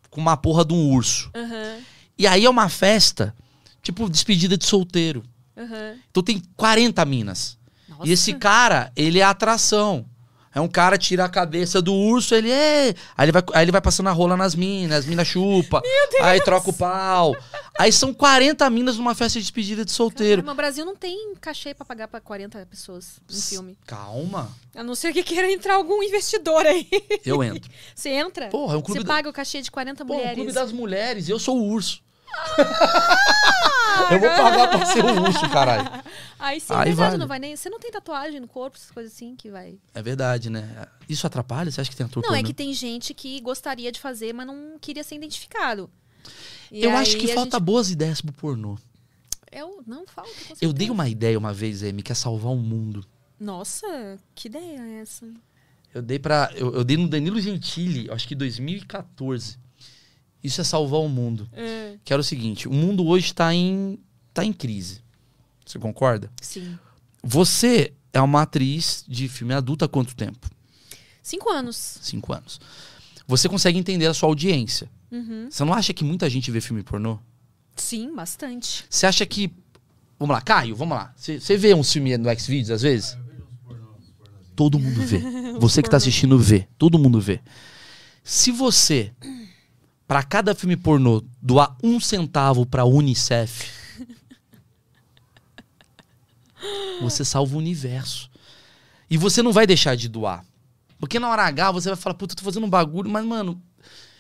com 0.08 0.20
uma 0.20 0.36
porra 0.36 0.64
de 0.64 0.72
um 0.72 0.92
urso. 0.94 1.30
Aham, 1.34 1.78
E 2.16 2.26
aí 2.28 2.44
é 2.44 2.50
uma 2.50 2.68
festa, 2.68 3.34
tipo 3.82 4.08
despedida 4.08 4.56
de 4.56 4.64
solteiro. 4.64 5.24
aham. 5.56 5.96
Então 6.08 6.22
tem 6.22 6.40
40 6.56 7.04
minas. 7.04 7.58
Nossa. 7.88 8.08
E 8.08 8.12
esse 8.12 8.34
cara, 8.34 8.92
ele 8.94 9.18
é 9.18 9.24
atração. 9.24 10.06
É 10.52 10.60
um 10.60 10.66
cara 10.66 10.98
tira 10.98 11.24
a 11.24 11.28
cabeça 11.28 11.80
do 11.80 11.94
urso, 11.94 12.34
ele 12.34 12.50
é. 12.50 12.88
Aí 13.16 13.24
ele 13.26 13.30
vai, 13.32 13.42
aí 13.54 13.64
ele 13.64 13.70
vai 13.70 13.80
passando 13.80 14.08
a 14.08 14.12
rola 14.12 14.36
nas 14.36 14.54
minas, 14.54 14.98
as 14.98 15.06
minas 15.06 15.28
chupa. 15.28 15.80
Aí 16.20 16.40
troca 16.42 16.70
o 16.70 16.72
pau. 16.72 17.36
Aí 17.78 17.92
são 17.92 18.12
40 18.12 18.68
minas 18.68 18.96
numa 18.96 19.14
festa 19.14 19.38
de 19.38 19.44
despedida 19.44 19.84
de 19.84 19.92
solteiro. 19.92 20.42
Caramba, 20.42 20.52
o 20.52 20.56
Brasil 20.56 20.84
não 20.84 20.96
tem 20.96 21.34
cachê 21.40 21.72
pra 21.72 21.86
pagar 21.86 22.08
pra 22.08 22.20
40 22.20 22.66
pessoas 22.66 23.20
em 23.30 23.40
filme. 23.40 23.78
Calma, 23.86 24.50
A 24.74 24.82
não 24.82 24.96
ser 24.96 25.12
que 25.12 25.22
queira 25.22 25.48
entrar 25.50 25.74
algum 25.74 26.02
investidor 26.02 26.66
aí. 26.66 26.88
eu 27.24 27.44
entro. 27.44 27.70
Você 27.94 28.08
entra? 28.08 28.48
Porra, 28.48 28.74
é 28.74 28.76
um 28.76 28.82
clube 28.82 29.00
Você 29.02 29.06
da- 29.06 29.14
paga 29.14 29.28
o 29.28 29.32
cachê 29.32 29.62
de 29.62 29.70
40 29.70 30.04
Pô, 30.04 30.12
o 30.12 30.16
mulheres. 30.16 30.34
clube 30.34 30.52
das 30.52 30.72
mulheres, 30.72 31.28
eu 31.28 31.38
sou 31.38 31.58
o 31.58 31.64
urso. 31.68 32.02
Paga. 32.30 34.14
Eu 34.14 34.20
vou 34.20 34.28
pagar 34.30 34.68
pra 34.68 34.86
ser 34.86 35.04
o 35.04 35.20
luxo, 35.20 35.48
caralho. 35.50 35.88
Aí 36.38 36.60
sim, 36.60 36.72
Aí 36.72 36.86
verdade, 36.86 36.94
vale. 36.94 37.18
não 37.18 37.26
vai 37.26 37.38
nem. 37.38 37.54
Você 37.56 37.68
não 37.68 37.78
tem 37.78 37.90
tatuagem 37.90 38.40
no 38.40 38.48
corpo, 38.48 38.76
essas 38.76 38.90
coisas 38.90 39.12
assim 39.12 39.36
que 39.36 39.50
vai. 39.50 39.78
É 39.94 40.02
verdade, 40.02 40.48
né? 40.50 40.86
Isso 41.08 41.26
atrapalha? 41.26 41.70
Você 41.70 41.80
acha 41.80 41.90
que 41.90 41.96
tem 41.96 42.06
ator 42.06 42.22
Não, 42.22 42.30
é 42.30 42.38
pornô? 42.38 42.46
que 42.46 42.54
tem 42.54 42.72
gente 42.72 43.12
que 43.14 43.40
gostaria 43.40 43.92
de 43.92 44.00
fazer, 44.00 44.32
mas 44.32 44.46
não 44.46 44.76
queria 44.80 45.04
ser 45.04 45.16
identificado. 45.16 45.90
E 46.70 46.82
Eu 46.82 46.96
acho 46.96 47.16
que 47.18 47.28
falta 47.28 47.56
gente- 47.58 47.64
boas 47.64 47.90
ideias 47.90 48.20
pro 48.20 48.32
pornô. 48.32 48.78
Eu, 49.52 49.82
não 49.86 50.06
falta. 50.06 50.30
Eu 50.60 50.72
dei 50.72 50.90
uma 50.90 51.08
ideia 51.08 51.36
uma 51.38 51.52
vez, 51.52 51.82
Amy, 51.82 52.02
que 52.02 52.12
é 52.12 52.14
salvar 52.14 52.52
o 52.52 52.56
mundo. 52.56 53.04
Nossa, 53.38 54.18
que 54.34 54.48
ideia 54.48 54.80
é 54.80 55.00
essa? 55.00 55.26
Eu 55.92 56.00
dei 56.02 56.18
para 56.20 56.50
eu, 56.54 56.72
eu 56.74 56.84
dei 56.84 56.96
no 56.96 57.08
Danilo 57.08 57.40
Gentili, 57.40 58.08
acho 58.10 58.28
que 58.28 58.34
2014. 58.36 59.58
Isso 60.42 60.60
é 60.60 60.64
salvar 60.64 61.00
o 61.00 61.08
mundo. 61.08 61.48
É. 61.52 61.96
Que 62.04 62.12
era 62.12 62.20
o 62.20 62.24
seguinte, 62.24 62.68
o 62.68 62.72
mundo 62.72 63.06
hoje 63.06 63.26
está 63.26 63.54
em 63.54 63.98
tá 64.32 64.44
em 64.44 64.52
crise. 64.52 65.02
Você 65.64 65.78
concorda? 65.78 66.30
Sim. 66.40 66.78
Você 67.22 67.92
é 68.12 68.20
uma 68.20 68.42
atriz 68.42 69.04
de 69.06 69.28
filme 69.28 69.54
adulto 69.54 69.84
há 69.84 69.88
quanto 69.88 70.16
tempo? 70.16 70.50
Cinco 71.22 71.50
anos. 71.50 71.98
Cinco 72.02 72.32
anos. 72.32 72.60
Você 73.26 73.48
consegue 73.48 73.78
entender 73.78 74.06
a 74.06 74.14
sua 74.14 74.28
audiência. 74.28 74.90
Uhum. 75.12 75.48
Você 75.50 75.64
não 75.64 75.74
acha 75.74 75.92
que 75.92 76.02
muita 76.02 76.28
gente 76.28 76.50
vê 76.50 76.60
filme 76.60 76.82
pornô? 76.82 77.18
Sim, 77.76 78.14
bastante. 78.14 78.84
Você 78.88 79.06
acha 79.06 79.24
que. 79.26 79.52
Vamos 80.18 80.34
lá, 80.34 80.40
Caio, 80.40 80.74
vamos 80.74 80.96
lá. 80.96 81.14
Você 81.16 81.56
vê 81.56 81.74
um 81.74 81.82
filme 81.82 82.16
no 82.18 82.38
Xvideos 82.38 82.70
às 82.70 82.82
vezes? 82.82 83.16
Todo 84.54 84.78
mundo 84.78 85.00
vê. 85.02 85.20
Você 85.58 85.82
que 85.82 85.88
tá 85.88 85.96
assistindo 85.96 86.38
vê. 86.38 86.66
Todo 86.76 86.98
mundo 86.98 87.20
vê. 87.20 87.40
Se 88.22 88.50
você, 88.50 89.12
pra 90.10 90.24
cada 90.24 90.56
filme 90.56 90.76
pornô, 90.76 91.22
doar 91.40 91.76
um 91.84 92.00
centavo 92.00 92.66
pra 92.66 92.84
Unicef, 92.84 93.70
você 97.00 97.24
salva 97.24 97.54
o 97.54 97.58
universo. 97.58 98.28
E 99.08 99.16
você 99.16 99.40
não 99.40 99.52
vai 99.52 99.68
deixar 99.68 99.94
de 99.94 100.08
doar. 100.08 100.44
Porque 100.98 101.20
na 101.20 101.30
hora 101.30 101.44
H 101.44 101.70
você 101.70 101.90
vai 101.90 101.96
falar, 101.96 102.14
puta, 102.14 102.32
eu 102.32 102.38
tô 102.38 102.42
fazendo 102.42 102.66
um 102.66 102.68
bagulho, 102.68 103.08
mas, 103.08 103.24
mano, 103.24 103.62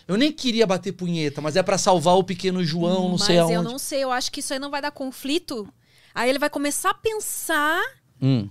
eu 0.06 0.16
nem 0.16 0.30
queria 0.30 0.64
bater 0.64 0.92
punheta, 0.92 1.40
mas 1.40 1.56
é 1.56 1.62
pra 1.62 1.76
salvar 1.76 2.14
o 2.16 2.22
pequeno 2.22 2.62
João, 2.62 3.08
não 3.08 3.10
Mas 3.18 3.22
sei 3.22 3.38
aonde. 3.40 3.54
eu 3.54 3.62
não 3.64 3.76
sei, 3.76 4.04
eu 4.04 4.12
acho 4.12 4.30
que 4.30 4.38
isso 4.38 4.52
aí 4.52 4.60
não 4.60 4.70
vai 4.70 4.80
dar 4.80 4.92
conflito. 4.92 5.68
Aí 6.14 6.30
ele 6.30 6.38
vai 6.38 6.48
começar 6.48 6.90
a 6.90 6.94
pensar 6.94 7.82
Hum. 8.22 8.48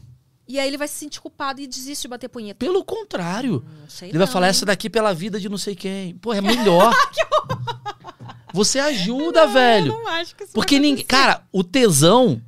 E 0.49 0.59
aí 0.59 0.67
ele 0.67 0.77
vai 0.77 0.87
se 0.87 0.95
sentir 0.95 1.21
culpado 1.21 1.61
e 1.61 1.67
desiste 1.67 2.01
de 2.01 2.07
bater 2.07 2.27
punheta. 2.27 2.57
Pelo 2.57 2.83
contrário. 2.83 3.63
Não 3.81 3.87
sei 3.89 4.09
Ele 4.09 4.17
vai 4.17 4.25
não, 4.27 4.33
falar 4.33 4.47
hein? 4.47 4.49
essa 4.49 4.65
daqui 4.65 4.89
pela 4.89 5.13
vida 5.13 5.39
de 5.39 5.47
não 5.47 5.57
sei 5.57 5.75
quem. 5.75 6.15
Pô, 6.15 6.33
é 6.33 6.41
melhor. 6.41 6.93
Você 8.53 8.79
ajuda, 8.79 9.45
velho. 9.47 9.93
Eu 9.93 9.99
não 9.99 10.07
acho 10.07 10.35
que 10.35 10.43
isso 10.43 10.53
Porque 10.53 10.75
vai 10.75 10.81
ninguém. 10.89 11.05
Cara, 11.05 11.43
o 11.51 11.63
tesão. 11.63 12.41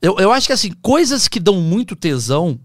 Eu, 0.00 0.18
eu 0.18 0.32
acho 0.32 0.48
que 0.48 0.52
assim, 0.52 0.72
coisas 0.82 1.28
que 1.28 1.38
dão 1.38 1.60
muito 1.60 1.94
tesão 1.94 2.58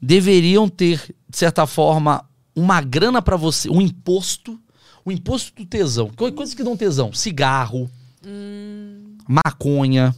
deveriam 0.00 0.68
ter, 0.68 1.12
de 1.28 1.36
certa 1.36 1.66
forma, 1.66 2.24
uma 2.54 2.80
grana 2.80 3.20
pra 3.20 3.36
você, 3.36 3.68
um 3.68 3.80
imposto. 3.80 4.60
O 5.04 5.10
imposto 5.10 5.52
do 5.56 5.66
tesão. 5.66 6.08
Co- 6.16 6.32
Coisas 6.32 6.54
que 6.54 6.62
dão 6.62 6.76
tesão. 6.76 7.12
Cigarro, 7.12 7.90
Hum, 8.26 9.18
maconha, 9.28 10.14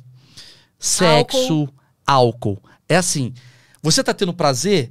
sexo, 0.78 1.66
álcool. 2.06 2.62
É 2.88 2.96
assim, 2.96 3.32
você 3.92 4.02
tá 4.04 4.12
tendo 4.14 4.32
prazer? 4.32 4.90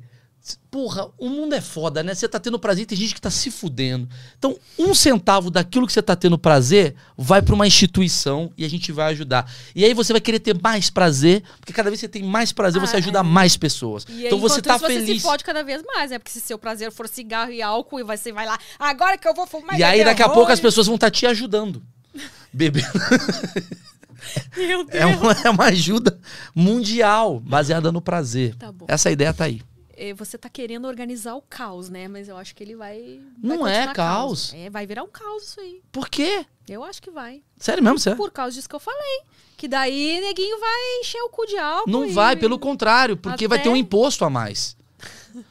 Porra, 0.69 1.07
o 1.17 1.27
mundo 1.27 1.55
é 1.55 1.61
foda, 1.61 2.03
né? 2.03 2.13
Você 2.13 2.27
tá 2.29 2.39
tendo 2.39 2.59
prazer 2.59 2.83
e 2.83 2.85
tem 2.85 2.95
gente 2.95 3.15
que 3.15 3.21
tá 3.21 3.31
se 3.31 3.49
fudendo. 3.49 4.07
Então, 4.37 4.55
um 4.77 4.93
centavo 4.93 5.49
daquilo 5.49 5.87
que 5.87 5.93
você 5.93 6.03
tá 6.03 6.15
tendo 6.15 6.37
prazer 6.37 6.93
vai 7.17 7.41
pra 7.41 7.55
uma 7.55 7.65
instituição 7.65 8.51
e 8.55 8.63
a 8.63 8.69
gente 8.69 8.91
vai 8.91 9.11
ajudar. 9.11 9.51
E 9.73 9.83
aí 9.83 9.91
você 9.95 10.13
vai 10.13 10.21
querer 10.21 10.37
ter 10.39 10.55
mais 10.61 10.91
prazer, 10.91 11.41
porque 11.59 11.73
cada 11.73 11.89
vez 11.89 11.99
que 11.99 12.05
você 12.05 12.09
tem 12.11 12.21
mais 12.21 12.51
prazer, 12.51 12.79
você 12.79 12.95
Ah, 12.95 12.99
ajuda 12.99 13.19
é. 13.19 13.23
mais 13.23 13.57
pessoas. 13.57 14.05
E 14.07 14.11
aí, 14.21 14.25
então 14.27 14.37
você 14.37 14.59
enquanto 14.59 14.65
tá 14.65 14.75
isso, 14.75 14.85
você 14.85 14.99
feliz. 14.99 15.21
se 15.23 15.27
fode 15.27 15.43
cada 15.43 15.63
vez 15.63 15.81
mais, 15.83 16.11
né? 16.11 16.19
Porque 16.19 16.31
se 16.31 16.39
seu 16.41 16.59
prazer 16.59 16.91
for 16.91 17.07
cigarro 17.09 17.51
e 17.51 17.63
álcool, 17.63 17.99
e 17.99 18.03
você 18.03 18.31
vai 18.31 18.45
lá, 18.45 18.59
agora 18.77 19.17
que 19.17 19.27
eu 19.27 19.33
vou 19.33 19.47
fumar. 19.47 19.79
e 19.79 19.83
aí 19.83 20.03
daqui 20.05 20.21
a 20.21 20.25
pouco 20.27 20.41
as 20.51 20.59
horrores." 20.59 20.59
pessoas 20.59 20.85
vão 20.85 20.93
estar 20.95 21.09
te 21.09 21.25
ajudando. 21.25 21.81
Bebendo. 22.53 22.87
Meu 24.55 24.83
Deus. 24.83 25.01
É 25.01 25.05
uma, 25.05 25.31
é 25.45 25.49
uma 25.49 25.65
ajuda 25.65 26.19
mundial, 26.53 27.39
baseada 27.39 27.91
no 27.91 28.01
prazer. 28.01 28.55
Tá. 28.55 28.73
Essa 28.87 29.11
ideia 29.11 29.33
tá 29.33 29.45
aí. 29.45 29.61
É, 29.97 30.13
Você 30.13 30.37
tá 30.37 30.49
querendo 30.49 30.87
organizar 30.87 31.35
o 31.35 31.41
caos, 31.41 31.89
né? 31.89 32.07
Mas 32.07 32.27
eu 32.27 32.35
acho 32.37 32.53
que 32.53 32.63
ele 32.63 32.75
vai. 32.75 33.19
Não 33.41 33.59
vai 33.61 33.73
é 33.73 33.85
continuar 33.87 33.93
caos. 33.95 34.53
É, 34.53 34.69
vai 34.69 34.85
virar 34.85 35.03
um 35.03 35.07
caos 35.09 35.43
isso 35.43 35.59
aí. 35.59 35.81
Por 35.91 36.09
quê? 36.09 36.45
Eu 36.67 36.83
acho 36.83 37.01
que 37.01 37.09
vai. 37.11 37.41
Sério 37.57 37.83
mesmo, 37.83 37.99
você? 37.99 38.15
Por 38.15 38.31
causa 38.31 38.55
disso 38.55 38.67
que 38.67 38.75
eu 38.75 38.79
falei. 38.79 39.21
Que 39.55 39.67
daí 39.67 40.19
neguinho 40.19 40.59
vai 40.59 40.99
encher 40.99 41.21
o 41.21 41.29
cu 41.29 41.45
de 41.45 41.57
álcool. 41.57 41.89
Não 41.89 42.05
e- 42.05 42.11
vai, 42.11 42.35
pelo 42.35 42.59
contrário, 42.59 43.15
porque 43.15 43.47
vai 43.47 43.61
ter 43.61 43.69
um 43.69 43.73
Até- 43.73 43.79
imposto 43.79 44.25
a 44.25 44.29
mais. 44.29 44.75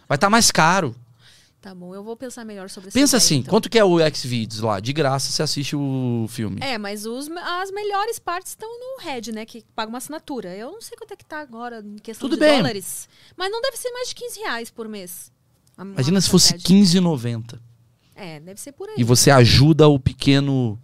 Vai 0.09 0.17
estar 0.17 0.29
mais 0.29 0.51
caro. 0.51 0.95
Tá 1.65 1.75
bom, 1.75 1.95
eu 1.95 2.05
vou 2.05 2.15
pensar 2.15 2.45
melhor 2.45 2.69
sobre 2.69 2.89
essa 2.89 2.99
Pensa 2.99 3.17
ideia, 3.17 3.25
assim, 3.27 3.37
então. 3.37 3.49
quanto 3.51 3.71
que 3.71 3.79
é 3.79 3.83
o 3.85 3.97
Xvideos 4.15 4.61
lá? 4.61 4.81
De 4.81 4.93
graça 4.93 5.33
você 5.33 5.43
assiste 5.43 5.75
o 5.75 6.27
filme. 6.29 6.59
É, 6.61 6.77
mas 6.77 7.07
os, 7.07 7.27
as 7.31 7.71
melhores 7.71 8.19
partes 8.19 8.53
estão 8.53 8.69
no 8.69 9.03
Red, 9.03 9.33
né? 9.33 9.47
Que 9.47 9.65
paga 9.75 9.89
uma 9.89 9.97
assinatura. 9.97 10.55
Eu 10.55 10.73
não 10.73 10.83
sei 10.83 10.95
quanto 10.99 11.13
é 11.13 11.17
que 11.17 11.25
tá 11.25 11.41
agora 11.41 11.81
em 11.83 11.97
questão 11.97 12.29
Tudo 12.29 12.39
de 12.39 12.45
bem. 12.47 12.59
dólares. 12.59 13.09
Mas 13.35 13.51
não 13.51 13.63
deve 13.63 13.79
ser 13.79 13.91
mais 13.93 14.09
de 14.11 14.15
15 14.15 14.41
reais 14.41 14.71
por 14.71 14.87
mês. 14.87 15.33
A- 15.75 15.85
Imagina 15.85 16.21
se 16.21 16.29
fosse 16.29 16.53
Red. 16.53 16.59
15,90. 16.59 17.59
É, 18.15 18.41
deve 18.41 18.61
ser 18.61 18.73
por 18.73 18.87
aí. 18.91 18.97
E 18.99 19.03
você 19.03 19.31
ajuda 19.31 19.89
o 19.89 19.99
pequeno 19.99 20.79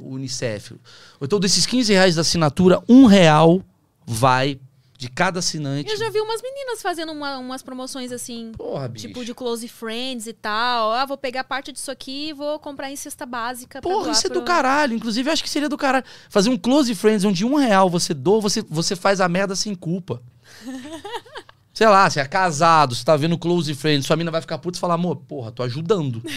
Unicef. 0.00 0.76
Então, 1.20 1.40
desses 1.40 1.66
15 1.66 1.92
reais 1.92 2.14
da 2.14 2.20
assinatura, 2.20 2.80
um 2.88 3.06
real 3.06 3.60
vai 4.06 4.60
de 5.02 5.10
cada 5.10 5.40
assinante. 5.40 5.90
Eu 5.90 5.96
já 5.96 6.08
vi 6.10 6.20
umas 6.20 6.40
meninas 6.40 6.80
fazendo 6.80 7.10
uma- 7.10 7.36
umas 7.38 7.60
promoções 7.60 8.12
assim. 8.12 8.52
Porra, 8.56 8.86
bicho. 8.88 9.08
Tipo 9.08 9.24
de 9.24 9.34
close 9.34 9.66
friends 9.66 10.28
e 10.28 10.32
tal. 10.32 10.92
Ah, 10.92 11.04
vou 11.04 11.18
pegar 11.18 11.42
parte 11.42 11.72
disso 11.72 11.90
aqui 11.90 12.28
e 12.28 12.32
vou 12.32 12.56
comprar 12.60 12.88
em 12.88 12.94
cesta 12.94 13.26
básica. 13.26 13.80
Porra, 13.82 14.12
isso 14.12 14.26
é 14.28 14.30
do 14.30 14.34
pro- 14.36 14.44
caralho. 14.44 14.94
Inclusive, 14.94 15.28
eu 15.28 15.32
acho 15.32 15.42
que 15.42 15.50
seria 15.50 15.68
do 15.68 15.76
caralho. 15.76 16.04
Fazer 16.30 16.50
um 16.50 16.56
close 16.56 16.94
friends 16.94 17.24
onde 17.24 17.44
um 17.44 17.56
real 17.56 17.90
você 17.90 18.14
doa, 18.14 18.40
você, 18.40 18.62
você 18.62 18.94
faz 18.94 19.20
a 19.20 19.28
merda 19.28 19.56
sem 19.56 19.74
culpa. 19.74 20.22
Sei 21.74 21.86
lá, 21.88 22.08
você 22.08 22.20
é 22.20 22.26
casado, 22.28 22.94
você 22.94 23.02
tá 23.04 23.16
vendo 23.16 23.36
close 23.38 23.74
friends, 23.74 24.06
sua 24.06 24.14
mina 24.14 24.30
vai 24.30 24.40
ficar 24.42 24.58
puta 24.58 24.76
e 24.76 24.80
falar, 24.80 24.94
amor, 24.94 25.16
porra, 25.16 25.50
tô 25.50 25.62
ajudando. 25.62 26.22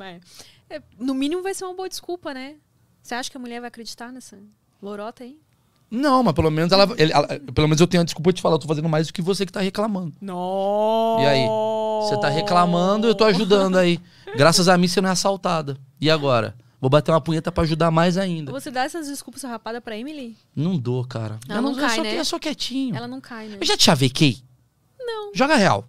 É. 0.00 0.20
É, 0.76 0.82
no 0.98 1.12
mínimo 1.12 1.42
vai 1.42 1.52
ser 1.54 1.64
uma 1.64 1.74
boa 1.74 1.88
desculpa, 1.88 2.32
né? 2.32 2.54
Você 3.02 3.14
acha 3.14 3.28
que 3.30 3.36
a 3.36 3.40
mulher 3.40 3.58
vai 3.60 3.66
acreditar 3.68 4.12
nessa 4.12 4.38
lorota 4.80 5.24
aí? 5.24 5.36
Não, 5.90 6.22
mas 6.22 6.34
pelo 6.34 6.50
menos 6.50 6.70
ela, 6.72 6.86
ele- 6.98 7.12
ela- 7.12 7.26
Pelo 7.54 7.66
menos 7.66 7.80
eu 7.80 7.86
tenho 7.86 8.02
a 8.02 8.04
desculpa 8.04 8.32
de 8.32 8.42
falar, 8.42 8.56
eu 8.56 8.58
tô 8.58 8.68
fazendo 8.68 8.88
mais 8.88 9.06
do 9.06 9.12
que 9.12 9.22
você 9.22 9.46
que 9.46 9.52
tá 9.52 9.60
reclamando. 9.60 10.12
Não. 10.20 11.16
E 11.20 11.24
aí? 11.26 11.46
Você 12.02 12.20
tá 12.20 12.28
reclamando, 12.28 13.06
eu 13.06 13.14
tô 13.14 13.24
ajudando 13.24 13.76
aí. 13.78 13.98
Graças 14.36 14.68
a 14.68 14.76
mim 14.76 14.86
você 14.86 15.00
não 15.00 15.08
é 15.08 15.12
assaltada. 15.12 15.78
E 16.00 16.10
agora? 16.10 16.54
Vou 16.80 16.88
bater 16.88 17.10
uma 17.10 17.20
punheta 17.20 17.50
pra 17.50 17.64
ajudar 17.64 17.90
mais 17.90 18.16
ainda. 18.16 18.52
Você 18.52 18.70
dá 18.70 18.84
essas 18.84 19.08
desculpas 19.08 19.42
rapada 19.42 19.80
pra 19.80 19.96
Emily? 19.98 20.36
Não 20.54 20.76
dou, 20.78 21.04
cara. 21.04 21.40
Ela 21.48 21.58
eu 21.58 21.62
não 21.62 21.72
eu 21.72 21.76
cai, 21.78 21.94
sou, 21.96 22.04
né? 22.04 22.18
Eu 22.18 22.24
sou 22.24 22.38
quietinho. 22.38 22.94
Ela 22.94 23.08
não 23.08 23.20
cai, 23.20 23.48
né? 23.48 23.56
Eu 23.60 23.66
já 23.66 23.76
te 23.76 23.84
chavequei? 23.84 24.38
Não. 25.00 25.32
Joga 25.34 25.56
real. 25.56 25.88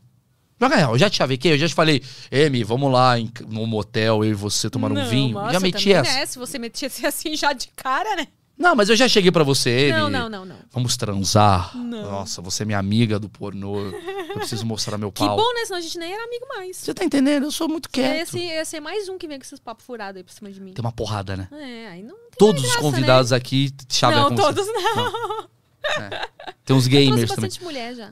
Joga 0.59 0.75
real. 0.77 0.93
Eu 0.93 0.97
já 0.97 1.09
te 1.09 1.17
chavequei, 1.17 1.53
eu 1.53 1.57
já 1.57 1.67
te 1.67 1.75
falei, 1.75 2.01
Emi, 2.31 2.63
vamos 2.63 2.91
lá 2.91 3.19
em, 3.19 3.31
num 3.47 3.65
motel, 3.67 4.23
eu 4.23 4.31
e 4.31 4.33
você 4.33 4.69
tomar 4.69 4.91
um 4.91 4.95
Não, 4.95 5.05
vinho. 5.05 5.33
nossa, 5.35 5.53
já 5.53 5.59
meti 5.59 5.93
essa. 5.93 6.11
Né? 6.11 6.25
Se 6.25 6.39
você 6.39 6.57
metesse 6.57 7.05
assim 7.05 7.35
já 7.35 7.53
de 7.53 7.67
cara, 7.75 8.15
né? 8.15 8.27
Não, 8.59 8.75
mas 8.75 8.89
eu 8.89 8.95
já 8.97 9.07
cheguei 9.07 9.31
pra 9.31 9.43
você. 9.43 9.89
Não, 9.93 10.09
não, 10.09 10.27
não, 10.29 10.43
não. 10.45 10.57
Vamos 10.71 10.97
transar. 10.97 11.75
Não. 11.77 12.01
Nossa, 12.11 12.41
você 12.41 12.63
é 12.63 12.65
minha 12.65 12.77
amiga 12.77 13.17
do 13.17 13.29
pornô. 13.29 13.79
Eu 13.79 14.33
preciso 14.35 14.65
mostrar 14.65 14.97
meu 14.97 15.09
Que 15.13 15.25
pau. 15.25 15.37
bom, 15.37 15.53
né? 15.53 15.63
Senão 15.65 15.77
a 15.79 15.81
gente 15.81 15.97
nem 15.97 16.11
era 16.13 16.21
amigo 16.25 16.45
mais. 16.49 16.75
Você 16.75 16.93
tá 16.93 17.05
entendendo? 17.05 17.45
Eu 17.45 17.51
sou 17.51 17.69
muito 17.69 17.89
quieto. 17.89 18.23
Esse 18.35 18.37
ia 18.39 18.65
ser 18.65 18.81
mais 18.81 19.07
um 19.07 19.17
que 19.17 19.27
vem 19.29 19.39
com 19.39 19.45
esses 19.45 19.59
papos 19.61 19.85
furados 19.85 20.17
aí 20.17 20.23
pra 20.25 20.33
cima 20.33 20.51
de 20.51 20.59
mim. 20.59 20.73
Tem 20.73 20.83
uma 20.83 20.91
porrada, 20.91 21.37
né? 21.37 21.47
É, 21.53 21.87
aí 21.87 22.03
não 22.03 22.15
tem 22.15 22.31
Todos 22.37 22.61
mais 22.61 22.75
os 22.75 22.79
graça, 22.81 22.81
convidados 22.95 23.31
aqui 23.33 23.69
né? 23.71 23.85
chavecam 23.89 24.29
Não, 24.29 24.35
você. 24.35 24.43
todos 24.43 24.67
não. 24.67 25.49
Tem 26.65 26.75
uns 26.75 26.85
gamers 26.87 27.29
também. 27.29 27.49
bastante 27.49 27.63
mulher 27.63 27.95
já. 27.95 28.11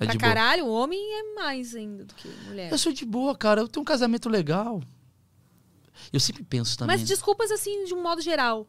É 0.00 0.04
pra 0.06 0.14
boa. 0.14 0.18
caralho, 0.18 0.66
o 0.66 0.72
homem 0.72 0.98
é 1.00 1.34
mais 1.34 1.74
ainda 1.74 2.04
do 2.04 2.14
que 2.14 2.28
mulher. 2.46 2.72
Eu 2.72 2.78
sou 2.78 2.92
de 2.92 3.04
boa, 3.04 3.36
cara. 3.36 3.60
Eu 3.60 3.68
tenho 3.68 3.82
um 3.82 3.84
casamento 3.84 4.28
legal. 4.28 4.82
Eu 6.12 6.18
sempre 6.20 6.42
penso 6.42 6.76
também. 6.76 6.96
Mas 6.96 7.06
desculpas 7.06 7.50
assim, 7.50 7.84
de 7.84 7.94
um 7.94 8.02
modo 8.02 8.20
geral. 8.20 8.66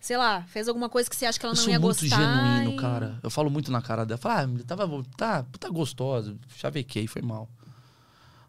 Sei 0.00 0.16
lá, 0.16 0.42
fez 0.44 0.66
alguma 0.66 0.88
coisa 0.88 1.08
que 1.10 1.14
você 1.14 1.26
acha 1.26 1.38
que 1.38 1.44
ela 1.44 1.52
eu 1.52 1.56
não 1.56 1.62
sou 1.62 1.72
ia 1.72 1.78
muito 1.78 2.00
gostar. 2.00 2.16
genuíno, 2.16 2.72
e- 2.72 2.76
cara. 2.80 3.18
Eu 3.22 3.30
falo 3.30 3.50
muito 3.50 3.70
na 3.70 3.82
cara 3.82 4.04
dela. 4.06 4.18
Falo, 4.18 4.56
ah, 4.58 4.64
tava, 4.66 5.04
tá, 5.16 5.42
puta 5.44 5.68
gostosa. 5.68 6.34
Chavequei, 6.56 7.06
foi 7.06 7.20
mal. 7.20 7.48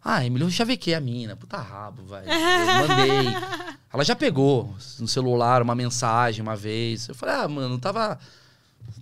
Ah, 0.04 0.26
Emily, 0.26 0.44
eu 0.46 0.50
chavequei 0.50 0.96
a 0.96 1.02
mina. 1.02 1.36
Puta 1.36 1.58
rabo, 1.58 2.04
vai. 2.06 2.24
Eu 2.26 2.88
mandei. 2.88 3.28
Ela 3.94 4.04
já 4.06 4.16
pegou 4.16 4.74
no 4.98 5.08
celular 5.08 5.62
uma 5.62 5.76
mensagem 5.76 6.42
uma 6.42 6.56
vez. 6.56 7.10
Eu 7.10 7.14
falei, 7.16 7.36
ah, 7.36 7.48
mano, 7.48 7.78
tava. 7.78 8.18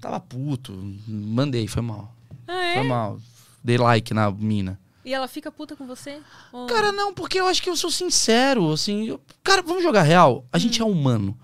Tava 0.01 0.19
puto. 0.19 0.73
Mandei, 1.07 1.67
foi 1.67 1.81
mal. 1.83 2.13
Ah, 2.51 2.65
é? 2.65 2.73
Foi 2.75 2.83
mal. 2.83 3.19
Dei 3.63 3.77
like 3.77 4.13
na 4.13 4.31
mina. 4.31 4.79
E 5.05 5.13
ela 5.13 5.27
fica 5.27 5.51
puta 5.51 5.75
com 5.75 5.85
você? 5.87 6.19
Ou- 6.51 6.65
Cara, 6.67 6.91
não, 6.91 7.13
porque 7.13 7.39
eu 7.39 7.47
acho 7.47 7.61
que 7.61 7.69
eu 7.69 7.75
sou 7.77 7.89
sincero, 7.91 8.71
assim. 8.71 9.07
eu- 9.07 9.21
cara, 9.43 9.61
vamos 9.61 9.83
jogar 9.83 10.01
real. 10.03 10.45
A 10.51 10.57
gente 10.57 10.81
é 10.81 10.85
Hum. 10.85 10.91
humano. 10.91 11.37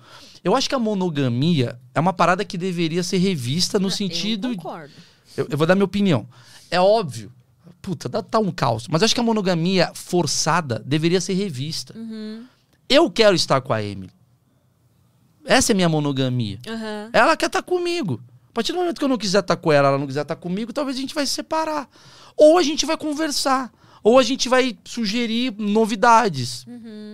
Eu 0.43 0.55
acho 0.55 0.67
que 0.69 0.75
a 0.75 0.79
monogamia 0.79 1.79
é 1.93 1.99
uma 1.99 2.13
parada 2.13 2.45
que 2.45 2.57
deveria 2.57 3.01
ser 3.03 3.17
revista 3.17 3.79
no 3.79 3.87
Eu 3.87 3.91
sentido. 3.91 4.49
concordo. 4.55 4.93
Eu, 5.35 5.47
eu 5.49 5.57
vou 5.57 5.65
dar 5.65 5.75
minha 5.75 5.85
opinião. 5.85 6.27
É 6.69 6.79
óbvio. 6.79 7.31
Puta, 7.81 8.07
dá, 8.09 8.21
tá 8.21 8.39
um 8.39 8.51
caos. 8.51 8.87
Mas 8.87 9.01
eu 9.01 9.05
acho 9.05 9.13
que 9.15 9.19
a 9.21 9.23
monogamia 9.23 9.91
forçada 9.93 10.81
deveria 10.85 11.21
ser 11.21 11.33
revista. 11.33 11.97
Uhum. 11.97 12.45
Eu 12.89 13.09
quero 13.11 13.35
estar 13.35 13.61
com 13.61 13.73
a 13.73 13.81
Emily. 13.81 14.11
Essa 15.45 15.71
é 15.71 15.75
minha 15.75 15.89
monogamia. 15.89 16.59
Aham. 16.67 17.09
Ela 17.13 17.37
quer 17.37 17.45
estar 17.47 17.61
comigo. 17.63 18.19
A 18.55 18.63
partir 18.63 18.71
do 18.71 18.77
momento 18.77 18.99
que 18.99 19.03
eu 19.03 19.09
não 19.09 19.17
quiser 19.17 19.39
estar 19.41 19.57
com 19.57 19.69
ela, 19.69 19.89
ela 19.89 19.97
não 19.97 20.07
quiser 20.07 20.21
estar 20.21 20.37
comigo, 20.37 20.71
talvez 20.71 20.95
a 20.95 21.01
gente 21.01 21.13
vai 21.13 21.25
se 21.25 21.33
separar. 21.33 21.89
Ou 22.37 22.57
a 22.57 22.63
gente 22.63 22.85
vai 22.85 22.95
conversar. 22.95 23.69
Ou 24.01 24.17
a 24.17 24.23
gente 24.23 24.47
vai 24.47 24.77
sugerir 24.85 25.53
novidades. 25.57 26.65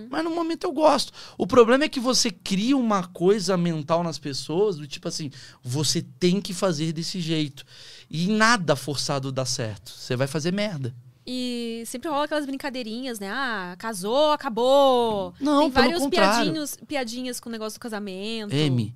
Mas 0.08 0.22
no 0.22 0.30
momento 0.30 0.62
eu 0.68 0.72
gosto. 0.72 1.12
O 1.36 1.44
problema 1.44 1.82
é 1.82 1.88
que 1.88 1.98
você 1.98 2.30
cria 2.30 2.76
uma 2.76 3.08
coisa 3.08 3.56
mental 3.56 4.04
nas 4.04 4.20
pessoas, 4.20 4.76
do 4.76 4.86
tipo 4.86 5.08
assim, 5.08 5.32
você 5.60 6.00
tem 6.00 6.40
que 6.40 6.54
fazer 6.54 6.92
desse 6.92 7.20
jeito. 7.20 7.64
E 8.08 8.28
nada 8.28 8.76
forçado 8.76 9.32
dá 9.32 9.44
certo. 9.44 9.90
Você 9.90 10.14
vai 10.14 10.28
fazer 10.28 10.52
merda. 10.52 10.94
E 11.26 11.82
sempre 11.86 12.08
rola 12.08 12.24
aquelas 12.24 12.46
brincadeirinhas, 12.46 13.18
né? 13.18 13.30
Ah, 13.32 13.74
casou, 13.78 14.30
acabou. 14.30 15.34
Não, 15.40 15.62
Tem 15.62 15.70
vários 15.70 16.06
piadinhos, 16.06 16.78
piadinhas 16.86 17.40
com 17.40 17.48
o 17.48 17.52
negócio 17.52 17.80
do 17.80 17.82
casamento. 17.82 18.54
M, 18.54 18.94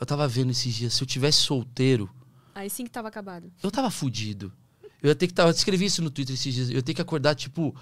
eu 0.00 0.06
tava 0.06 0.26
vendo 0.28 0.50
esses 0.50 0.74
dias, 0.74 0.94
se 0.94 1.02
eu 1.02 1.06
tivesse 1.06 1.38
solteiro, 1.38 2.08
Aí 2.54 2.68
sim 2.68 2.84
que 2.84 2.90
tava 2.90 3.08
acabado. 3.08 3.52
eu 3.62 3.70
tava 3.70 3.90
fudido. 3.90 4.52
Eu 5.02 5.08
ia 5.10 5.14
ter 5.14 5.28
que. 5.28 5.34
tá- 5.34 5.44
Eu 5.44 5.50
escrevi 5.50 5.84
isso 5.84 6.02
no 6.02 6.10
Twitter 6.10 6.34
esses 6.34 6.52
dias. 6.52 6.70
Eu 6.70 6.76
ia 6.76 6.82
ter 6.82 6.92
que 6.92 7.00
acordar, 7.00 7.34
tipo, 7.36 7.72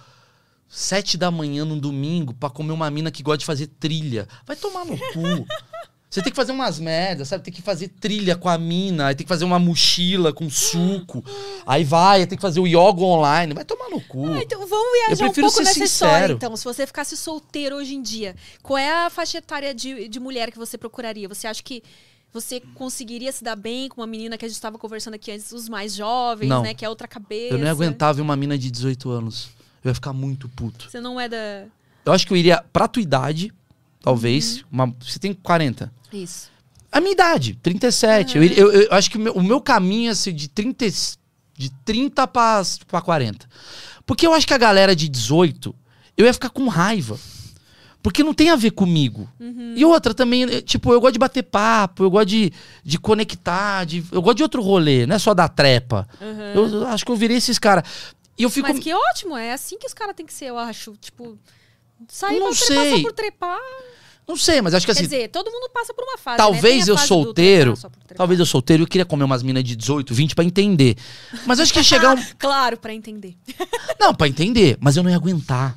sete 0.68 1.16
da 1.16 1.30
manhã 1.30 1.64
num 1.64 1.78
domingo 1.78 2.34
pra 2.34 2.50
comer 2.50 2.72
uma 2.72 2.90
mina 2.90 3.10
que 3.10 3.22
gosta 3.22 3.38
de 3.38 3.46
fazer 3.46 3.66
trilha. 3.68 4.28
Vai 4.46 4.54
tomar 4.56 4.84
no 4.84 4.98
cu. 4.98 5.46
Você 6.08 6.22
tem 6.22 6.30
que 6.30 6.36
fazer 6.36 6.52
umas 6.52 6.78
merdas, 6.78 7.28
sabe? 7.28 7.42
Tem 7.44 7.52
que 7.52 7.60
fazer 7.60 7.88
trilha 7.88 8.36
com 8.36 8.48
a 8.48 8.56
mina, 8.56 9.08
aí 9.08 9.14
tem 9.14 9.24
que 9.24 9.28
fazer 9.28 9.44
uma 9.44 9.58
mochila 9.58 10.32
com 10.32 10.48
suco. 10.48 11.22
Aí 11.66 11.84
vai, 11.84 12.26
tem 12.26 12.38
que 12.38 12.42
fazer 12.42 12.60
o 12.60 12.66
yoga 12.66 13.02
online. 13.02 13.52
Vai 13.52 13.64
tomar 13.64 13.90
no 13.90 14.00
cu. 14.00 14.24
Ah, 14.32 14.40
então 14.40 14.64
vamos 14.66 14.92
viajar 15.06 15.24
um 15.26 15.32
pouco 15.32 15.58
nessa 15.58 15.74
sincero. 15.74 15.84
história, 15.84 16.32
então. 16.32 16.56
Se 16.56 16.64
você 16.64 16.86
ficasse 16.86 17.16
solteiro 17.16 17.76
hoje 17.76 17.94
em 17.94 18.02
dia, 18.02 18.36
qual 18.62 18.78
é 18.78 19.06
a 19.06 19.10
faixa 19.10 19.38
etária 19.38 19.74
de, 19.74 20.08
de 20.08 20.20
mulher 20.20 20.50
que 20.52 20.58
você 20.58 20.78
procuraria? 20.78 21.28
Você 21.28 21.46
acha 21.48 21.62
que 21.62 21.82
você 22.32 22.60
conseguiria 22.74 23.32
se 23.32 23.42
dar 23.42 23.56
bem 23.56 23.88
com 23.88 24.00
uma 24.00 24.06
menina 24.06 24.38
que 24.38 24.44
a 24.44 24.48
gente 24.48 24.56
estava 24.56 24.78
conversando 24.78 25.14
aqui 25.14 25.32
antes, 25.32 25.52
os 25.52 25.68
mais 25.68 25.94
jovens, 25.94 26.48
Não. 26.48 26.62
né? 26.62 26.72
Que 26.72 26.84
é 26.84 26.88
outra 26.88 27.08
cabeça. 27.08 27.54
Eu 27.54 27.58
não 27.58 27.64
ia 27.66 27.72
aguentar 27.72 28.14
ver 28.14 28.22
uma 28.22 28.36
mina 28.36 28.56
de 28.56 28.70
18 28.70 29.10
anos. 29.10 29.48
Eu 29.82 29.90
ia 29.90 29.94
ficar 29.94 30.12
muito 30.12 30.48
puto. 30.48 30.88
Você 30.90 31.00
não 31.00 31.20
é 31.20 31.28
da. 31.28 31.64
Eu 32.04 32.12
acho 32.12 32.26
que 32.26 32.32
eu 32.32 32.36
iria 32.36 32.62
pra 32.72 32.86
tua 32.86 33.02
idade, 33.02 33.52
talvez. 34.06 34.58
Uhum. 34.58 34.62
Uma, 34.70 34.94
você 35.00 35.18
tem 35.18 35.34
40. 35.34 35.92
Isso. 36.12 36.48
A 36.92 37.00
minha 37.00 37.12
idade, 37.12 37.58
37. 37.60 38.38
Eu, 38.38 38.44
eu, 38.44 38.72
eu 38.82 38.88
acho 38.92 39.10
que 39.10 39.16
o 39.16 39.20
meu, 39.20 39.32
o 39.32 39.42
meu 39.42 39.60
caminho 39.60 40.12
é 40.12 40.14
ser 40.14 40.32
de 40.32 40.48
30, 40.48 40.86
e- 40.86 40.92
de 41.58 41.70
30 41.84 42.26
pra, 42.28 42.62
pra 42.86 43.00
40. 43.02 43.48
Porque 44.06 44.24
eu 44.24 44.32
acho 44.32 44.46
que 44.46 44.54
a 44.54 44.58
galera 44.58 44.94
de 44.94 45.08
18, 45.08 45.74
eu 46.16 46.24
ia 46.24 46.32
ficar 46.32 46.50
com 46.50 46.68
raiva. 46.68 47.18
Porque 48.00 48.22
não 48.22 48.32
tem 48.32 48.50
a 48.50 48.56
ver 48.56 48.70
comigo. 48.70 49.28
E 49.74 49.84
outra 49.84 50.14
também, 50.14 50.46
tipo, 50.60 50.92
eu 50.92 51.00
gosto 51.00 51.14
de 51.14 51.18
bater 51.18 51.42
papo, 51.42 52.04
eu 52.04 52.10
gosto 52.10 52.26
de, 52.28 52.52
de 52.84 52.98
conectar, 53.00 53.84
de, 53.84 54.04
eu 54.12 54.22
gosto 54.22 54.36
de 54.36 54.44
outro 54.44 54.62
rolê, 54.62 55.04
não 55.06 55.16
é 55.16 55.18
só 55.18 55.34
da 55.34 55.48
trepa. 55.48 56.08
Eu, 56.54 56.68
eu 56.68 56.86
acho 56.86 57.04
que 57.04 57.10
eu 57.10 57.16
virei 57.16 57.36
esses 57.38 57.58
caras. 57.58 57.82
E 58.38 58.44
eu 58.44 58.50
fico. 58.50 58.68
Mas 58.68 58.78
que 58.78 58.94
ótimo, 58.94 59.36
é 59.36 59.52
assim 59.52 59.76
que 59.76 59.88
os 59.88 59.92
caras 59.92 60.14
têm 60.14 60.24
que 60.24 60.32
ser, 60.32 60.44
eu 60.46 60.56
acho. 60.58 60.92
Tipo, 61.00 61.36
sair 62.06 62.38
Não 62.38 62.50
pra 62.50 62.56
trepar 62.66 62.84
sei. 62.84 63.02
por 63.02 63.12
trepar. 63.12 63.58
Não 64.26 64.36
sei, 64.36 64.60
mas 64.60 64.74
acho 64.74 64.84
que 64.84 64.92
Quer 64.92 64.98
assim. 64.98 65.08
dizer, 65.08 65.28
todo 65.28 65.50
mundo 65.50 65.70
passa 65.72 65.94
por 65.94 66.02
uma 66.02 66.18
fase. 66.18 66.38
né? 66.38 66.44
Talvez 66.44 66.88
a 66.88 66.92
eu 66.92 66.96
fase 66.96 67.08
solteiro. 67.08 67.74
Talvez 68.16 68.40
eu 68.40 68.46
solteiro, 68.46 68.82
eu 68.82 68.86
queria 68.86 69.04
comer 69.04 69.22
umas 69.22 69.42
minas 69.42 69.62
de 69.62 69.76
18, 69.76 70.12
20 70.12 70.34
pra 70.34 70.44
entender. 70.44 70.96
Mas 71.46 71.60
acho 71.60 71.72
que 71.72 71.78
ia 71.78 71.84
chegar 71.84 72.16
um. 72.16 72.22
Claro, 72.36 72.76
pra 72.76 72.92
entender. 72.92 73.36
Não, 74.00 74.12
pra 74.12 74.26
entender, 74.26 74.76
mas 74.80 74.96
eu 74.96 75.02
não 75.02 75.10
ia 75.10 75.16
aguentar. 75.16 75.76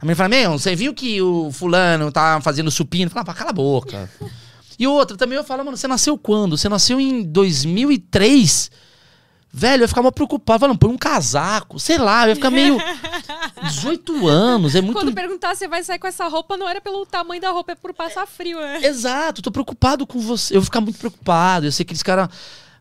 A 0.00 0.04
minha 0.04 0.14
fala, 0.14 0.28
meu, 0.28 0.52
você 0.52 0.76
viu 0.76 0.92
que 0.94 1.20
o 1.20 1.50
fulano 1.50 2.12
tá 2.12 2.40
fazendo 2.40 2.70
supino? 2.70 3.06
Eu 3.06 3.10
falo, 3.10 3.26
ah, 3.28 3.34
cala 3.34 3.50
a 3.50 3.54
boca. 3.54 4.08
e 4.78 4.86
outra, 4.86 5.16
também 5.16 5.36
eu 5.36 5.44
falo, 5.44 5.64
mano, 5.64 5.76
você 5.76 5.88
nasceu 5.88 6.16
quando? 6.16 6.56
Você 6.56 6.68
nasceu 6.68 7.00
em 7.00 7.22
2003? 7.22 8.70
Velho, 9.56 9.82
eu 9.82 9.84
ia 9.84 9.88
ficar 9.88 10.02
mal 10.02 10.10
preocupado. 10.10 10.58
Falando, 10.58 10.76
põe 10.78 10.90
um 10.90 10.98
casaco, 10.98 11.78
sei 11.78 11.96
lá, 11.96 12.24
eu 12.24 12.30
ia 12.30 12.34
ficar 12.34 12.50
meio. 12.50 12.76
18 13.62 14.26
anos, 14.26 14.74
é 14.74 14.80
muito. 14.80 14.96
Quando 14.98 15.14
perguntar 15.14 15.54
se 15.54 15.68
vai 15.68 15.82
sair 15.84 15.98
com 16.00 16.08
essa 16.08 16.26
roupa, 16.26 16.56
não 16.56 16.68
era 16.68 16.80
pelo 16.80 17.06
tamanho 17.06 17.40
da 17.40 17.50
roupa, 17.50 17.72
é 17.72 17.74
por 17.76 17.94
passar 17.94 18.26
frio, 18.26 18.58
né? 18.60 18.84
Exato, 18.84 19.40
tô 19.42 19.52
preocupado 19.52 20.06
com 20.06 20.18
você. 20.18 20.54
Eu 20.56 20.60
vou 20.60 20.64
ficar 20.64 20.80
muito 20.80 20.98
preocupado. 20.98 21.66
Eu 21.66 21.72
sei 21.72 21.84
que 21.84 21.92
eles 21.92 22.02
caras. 22.02 22.28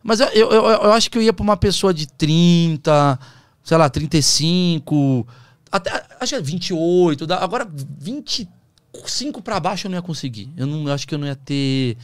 Mas 0.01 0.19
eu, 0.19 0.27
eu, 0.29 0.51
eu, 0.51 0.63
eu 0.65 0.91
acho 0.93 1.11
que 1.11 1.17
eu 1.17 1.21
ia 1.21 1.31
pra 1.31 1.43
uma 1.43 1.55
pessoa 1.55 1.93
de 1.93 2.07
30, 2.07 3.19
sei 3.63 3.77
lá, 3.77 3.87
35, 3.89 5.27
até, 5.71 6.03
acho 6.19 6.31
que 6.33 6.35
é 6.35 6.41
28. 6.41 7.25
dá- 7.27 7.37
Agora, 7.43 7.67
25 7.71 9.41
pra 9.41 9.59
baixo 9.59 9.87
eu 9.87 9.91
não 9.91 9.97
ia 9.97 10.01
conseguir. 10.01 10.49
Eu 10.57 10.65
não 10.67 10.87
eu 10.87 10.93
acho 10.93 11.07
que 11.07 11.13
eu 11.15 11.19
não 11.19 11.27
ia 11.27 11.35
ter. 11.35 11.97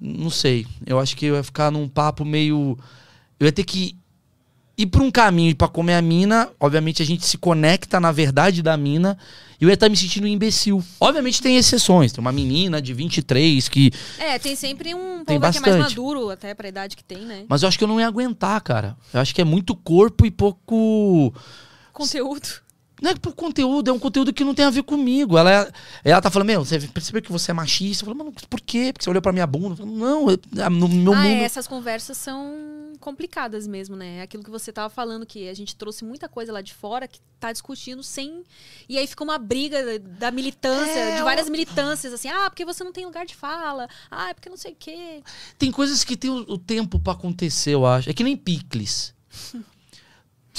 Não 0.00 0.30
sei. 0.30 0.66
Eu 0.86 0.98
acho 0.98 1.16
que 1.16 1.26
eu 1.26 1.34
ia 1.36 1.42
ficar 1.44 1.70
num 1.70 1.88
papo 1.88 2.24
meio. 2.24 2.76
Eu 3.38 3.46
ia 3.46 3.52
ter 3.52 3.64
que 3.64 3.96
ir 4.76 4.86
pra 4.86 5.02
um 5.02 5.10
caminho 5.10 5.54
pra 5.56 5.66
comer 5.66 5.94
a 5.94 6.02
mina. 6.02 6.50
Obviamente 6.60 7.02
a 7.02 7.06
gente 7.06 7.26
se 7.26 7.36
conecta 7.36 7.98
na 7.98 8.12
verdade 8.12 8.62
da 8.62 8.76
mina. 8.76 9.18
E 9.60 9.64
eu 9.64 9.68
ia 9.68 9.74
estar 9.74 9.88
me 9.88 9.96
sentindo 9.96 10.24
um 10.24 10.28
imbecil. 10.28 10.82
Obviamente 11.00 11.42
tem 11.42 11.56
exceções. 11.56 12.12
Tem 12.12 12.20
uma 12.20 12.30
menina 12.30 12.80
de 12.80 12.94
23 12.94 13.68
que. 13.68 13.90
É, 14.18 14.38
tem 14.38 14.54
sempre 14.54 14.94
um 14.94 15.24
Tem 15.24 15.40
povo 15.40 15.52
que 15.52 15.58
é 15.58 15.60
mais 15.60 15.76
bastante. 15.76 15.98
maduro, 15.98 16.30
até 16.30 16.54
pra 16.54 16.68
idade 16.68 16.96
que 16.96 17.02
tem, 17.02 17.18
né? 17.18 17.44
Mas 17.48 17.62
eu 17.62 17.68
acho 17.68 17.76
que 17.76 17.82
eu 17.82 17.88
não 17.88 17.98
ia 17.98 18.06
aguentar, 18.06 18.60
cara. 18.60 18.96
Eu 19.12 19.20
acho 19.20 19.34
que 19.34 19.40
é 19.40 19.44
muito 19.44 19.74
corpo 19.74 20.24
e 20.24 20.30
pouco. 20.30 21.34
Conteúdo. 21.92 22.48
Não 23.00 23.10
é 23.10 23.14
por 23.14 23.34
conteúdo, 23.34 23.90
é 23.90 23.92
um 23.92 23.98
conteúdo 23.98 24.32
que 24.32 24.42
não 24.44 24.54
tem 24.54 24.64
a 24.64 24.70
ver 24.70 24.82
comigo. 24.82 25.38
Ela, 25.38 25.72
ela 26.04 26.20
tá 26.20 26.30
falando, 26.30 26.48
meu, 26.48 26.64
você 26.64 26.78
percebeu 26.80 27.22
que 27.22 27.30
você 27.32 27.50
é 27.50 27.54
machista? 27.54 28.02
Eu 28.02 28.06
falo, 28.06 28.18
mano, 28.18 28.32
por 28.50 28.60
quê? 28.60 28.90
Porque 28.92 29.04
você 29.04 29.10
olhou 29.10 29.22
pra 29.22 29.32
minha 29.32 29.46
bunda? 29.46 29.74
Eu 29.74 29.76
falo, 29.76 29.90
não, 29.96 30.30
eu- 30.30 30.38
no 30.70 30.88
meu 30.88 31.12
ah, 31.12 31.16
mundo. 31.16 31.26
é, 31.26 31.44
essas 31.44 31.66
conversas 31.66 32.16
são 32.16 32.92
complicadas 33.00 33.66
mesmo, 33.66 33.94
né? 33.94 34.16
É 34.18 34.22
Aquilo 34.22 34.42
que 34.42 34.50
você 34.50 34.72
tava 34.72 34.90
falando, 34.90 35.24
que 35.24 35.48
a 35.48 35.54
gente 35.54 35.76
trouxe 35.76 36.04
muita 36.04 36.28
coisa 36.28 36.52
lá 36.52 36.60
de 36.60 36.74
fora 36.74 37.06
que 37.06 37.20
tá 37.38 37.52
discutindo 37.52 38.02
sem. 38.02 38.42
E 38.88 38.98
aí 38.98 39.06
fica 39.06 39.22
uma 39.22 39.38
briga 39.38 39.98
da 40.00 40.30
militância, 40.32 40.90
É, 40.98 41.12
de 41.12 41.18
eu- 41.18 41.24
várias 41.24 41.48
militâncias, 41.48 42.12
assim, 42.12 42.28
ah, 42.28 42.50
porque 42.50 42.64
você 42.64 42.82
não 42.82 42.92
tem 42.92 43.04
lugar 43.06 43.24
de 43.24 43.36
fala, 43.36 43.88
ah, 44.10 44.30
é 44.30 44.34
porque 44.34 44.48
não 44.50 44.56
sei 44.56 44.72
o 44.72 44.76
quê. 44.76 45.22
Tem 45.56 45.70
coisas 45.70 46.02
que 46.02 46.16
tem 46.16 46.30
o, 46.30 46.38
o 46.48 46.58
tempo 46.58 46.98
pra 46.98 47.12
acontecer, 47.12 47.74
eu 47.74 47.86
acho. 47.86 48.10
É 48.10 48.12
que 48.12 48.24
nem 48.24 48.36
picles. 48.36 49.14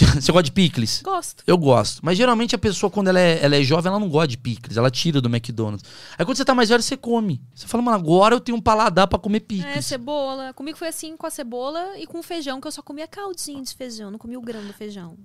Você 0.20 0.32
gosta 0.32 0.44
de 0.44 0.52
picles? 0.52 1.02
Gosto. 1.04 1.44
Eu 1.46 1.58
gosto. 1.58 2.00
Mas 2.04 2.18
geralmente 2.18 2.56
a 2.56 2.58
pessoa, 2.58 2.90
quando 2.90 3.08
ela 3.10 3.20
é, 3.20 3.44
ela 3.44 3.56
é 3.56 3.64
jovem, 3.64 3.90
ela 3.90 4.00
não 4.00 4.10
gosta 4.10 4.28
de 4.30 4.38
picles. 4.38 4.78
Ela 4.78 4.90
tira 4.90 5.20
do 5.22 5.28
McDonald's. 5.30 5.84
Aí 6.18 6.26
quando 6.26 6.38
você 6.38 6.46
tá 6.46 6.54
mais 6.56 6.70
velho, 6.70 6.82
você 6.82 6.96
come. 6.98 7.42
Você 7.54 7.68
fala, 7.68 7.84
mano, 7.84 7.98
agora 7.98 8.36
eu 8.36 8.40
tenho 8.40 8.58
um 8.58 8.62
paladar 8.62 9.08
pra 9.08 9.20
comer 9.20 9.38
É, 9.38 9.40
picles. 9.42 9.86
cebola. 9.86 10.54
Comigo 10.54 10.78
foi 10.78 10.88
assim 10.88 11.16
com 11.18 11.28
a 11.28 11.30
cebola 11.30 11.98
e 11.98 12.06
com 12.08 12.20
o 12.20 12.24
feijão, 12.24 12.60
que 12.62 12.68
eu 12.68 12.72
só 12.72 12.82
comia 12.82 13.08
caldinho 13.08 13.64
de 13.64 13.74
feijão, 13.76 14.10
não 14.12 14.20
comia 14.20 14.38
o 14.38 14.42
grão 14.42 14.66
do 14.66 14.74
feijão. 14.74 15.18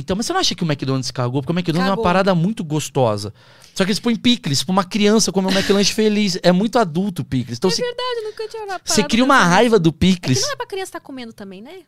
Então, 0.00 0.16
mas 0.16 0.26
você 0.26 0.32
não 0.32 0.38
acha 0.38 0.54
que 0.54 0.62
o 0.62 0.66
McDonald's 0.66 1.10
cagou? 1.10 1.42
Porque 1.42 1.50
o 1.52 1.58
McDonald's 1.58 1.88
é 1.88 1.90
uma 1.90 1.96
Cagou. 1.96 2.04
parada 2.04 2.32
muito 2.32 2.62
gostosa. 2.62 3.34
Só 3.74 3.84
que 3.84 3.90
eles 3.90 3.98
põem 3.98 4.14
picles 4.14 4.62
pra 4.62 4.72
uma 4.72 4.84
criança 4.84 5.32
comer 5.32 5.48
um 5.48 5.52
McLanche 5.52 5.92
feliz. 5.92 6.38
É 6.40 6.52
muito 6.52 6.78
adulto 6.78 7.22
o 7.22 7.24
picles. 7.24 7.58
Então 7.58 7.68
é 7.68 7.74
você, 7.74 7.82
verdade, 7.82 8.20
nunca 8.22 8.48
tinha 8.48 8.80
você 8.84 9.02
cria 9.02 9.24
uma 9.24 9.42
raiva 9.42 9.76
do. 9.76 9.88
É 9.88 9.92
picles. 9.92 10.40
não 10.42 10.52
é 10.52 10.56
pra 10.56 10.66
criança 10.66 10.90
estar 10.90 11.00
comendo 11.00 11.32
também, 11.32 11.60
né? 11.60 11.80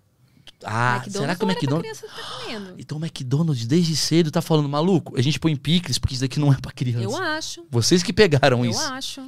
Ah, 0.64 0.96
McDonald's 0.96 1.12
será 1.14 1.36
que 1.36 1.44
o 1.44 1.50
McDonald's. 1.50 2.04
comendo. 2.42 2.74
Então 2.78 2.98
o 2.98 3.00
McDonald's 3.04 3.66
desde 3.66 3.96
cedo 3.96 4.30
tá 4.30 4.42
falando, 4.42 4.68
maluco, 4.68 5.18
a 5.18 5.22
gente 5.22 5.38
põe 5.40 5.56
picles 5.56 5.98
porque 5.98 6.14
isso 6.14 6.22
daqui 6.22 6.38
não 6.38 6.52
é 6.52 6.56
pra 6.60 6.70
criança. 6.72 7.04
Eu 7.04 7.16
acho. 7.16 7.64
Vocês 7.70 8.02
que 8.02 8.12
pegaram 8.12 8.64
Eu 8.64 8.70
isso. 8.70 8.80
acho. 8.92 9.22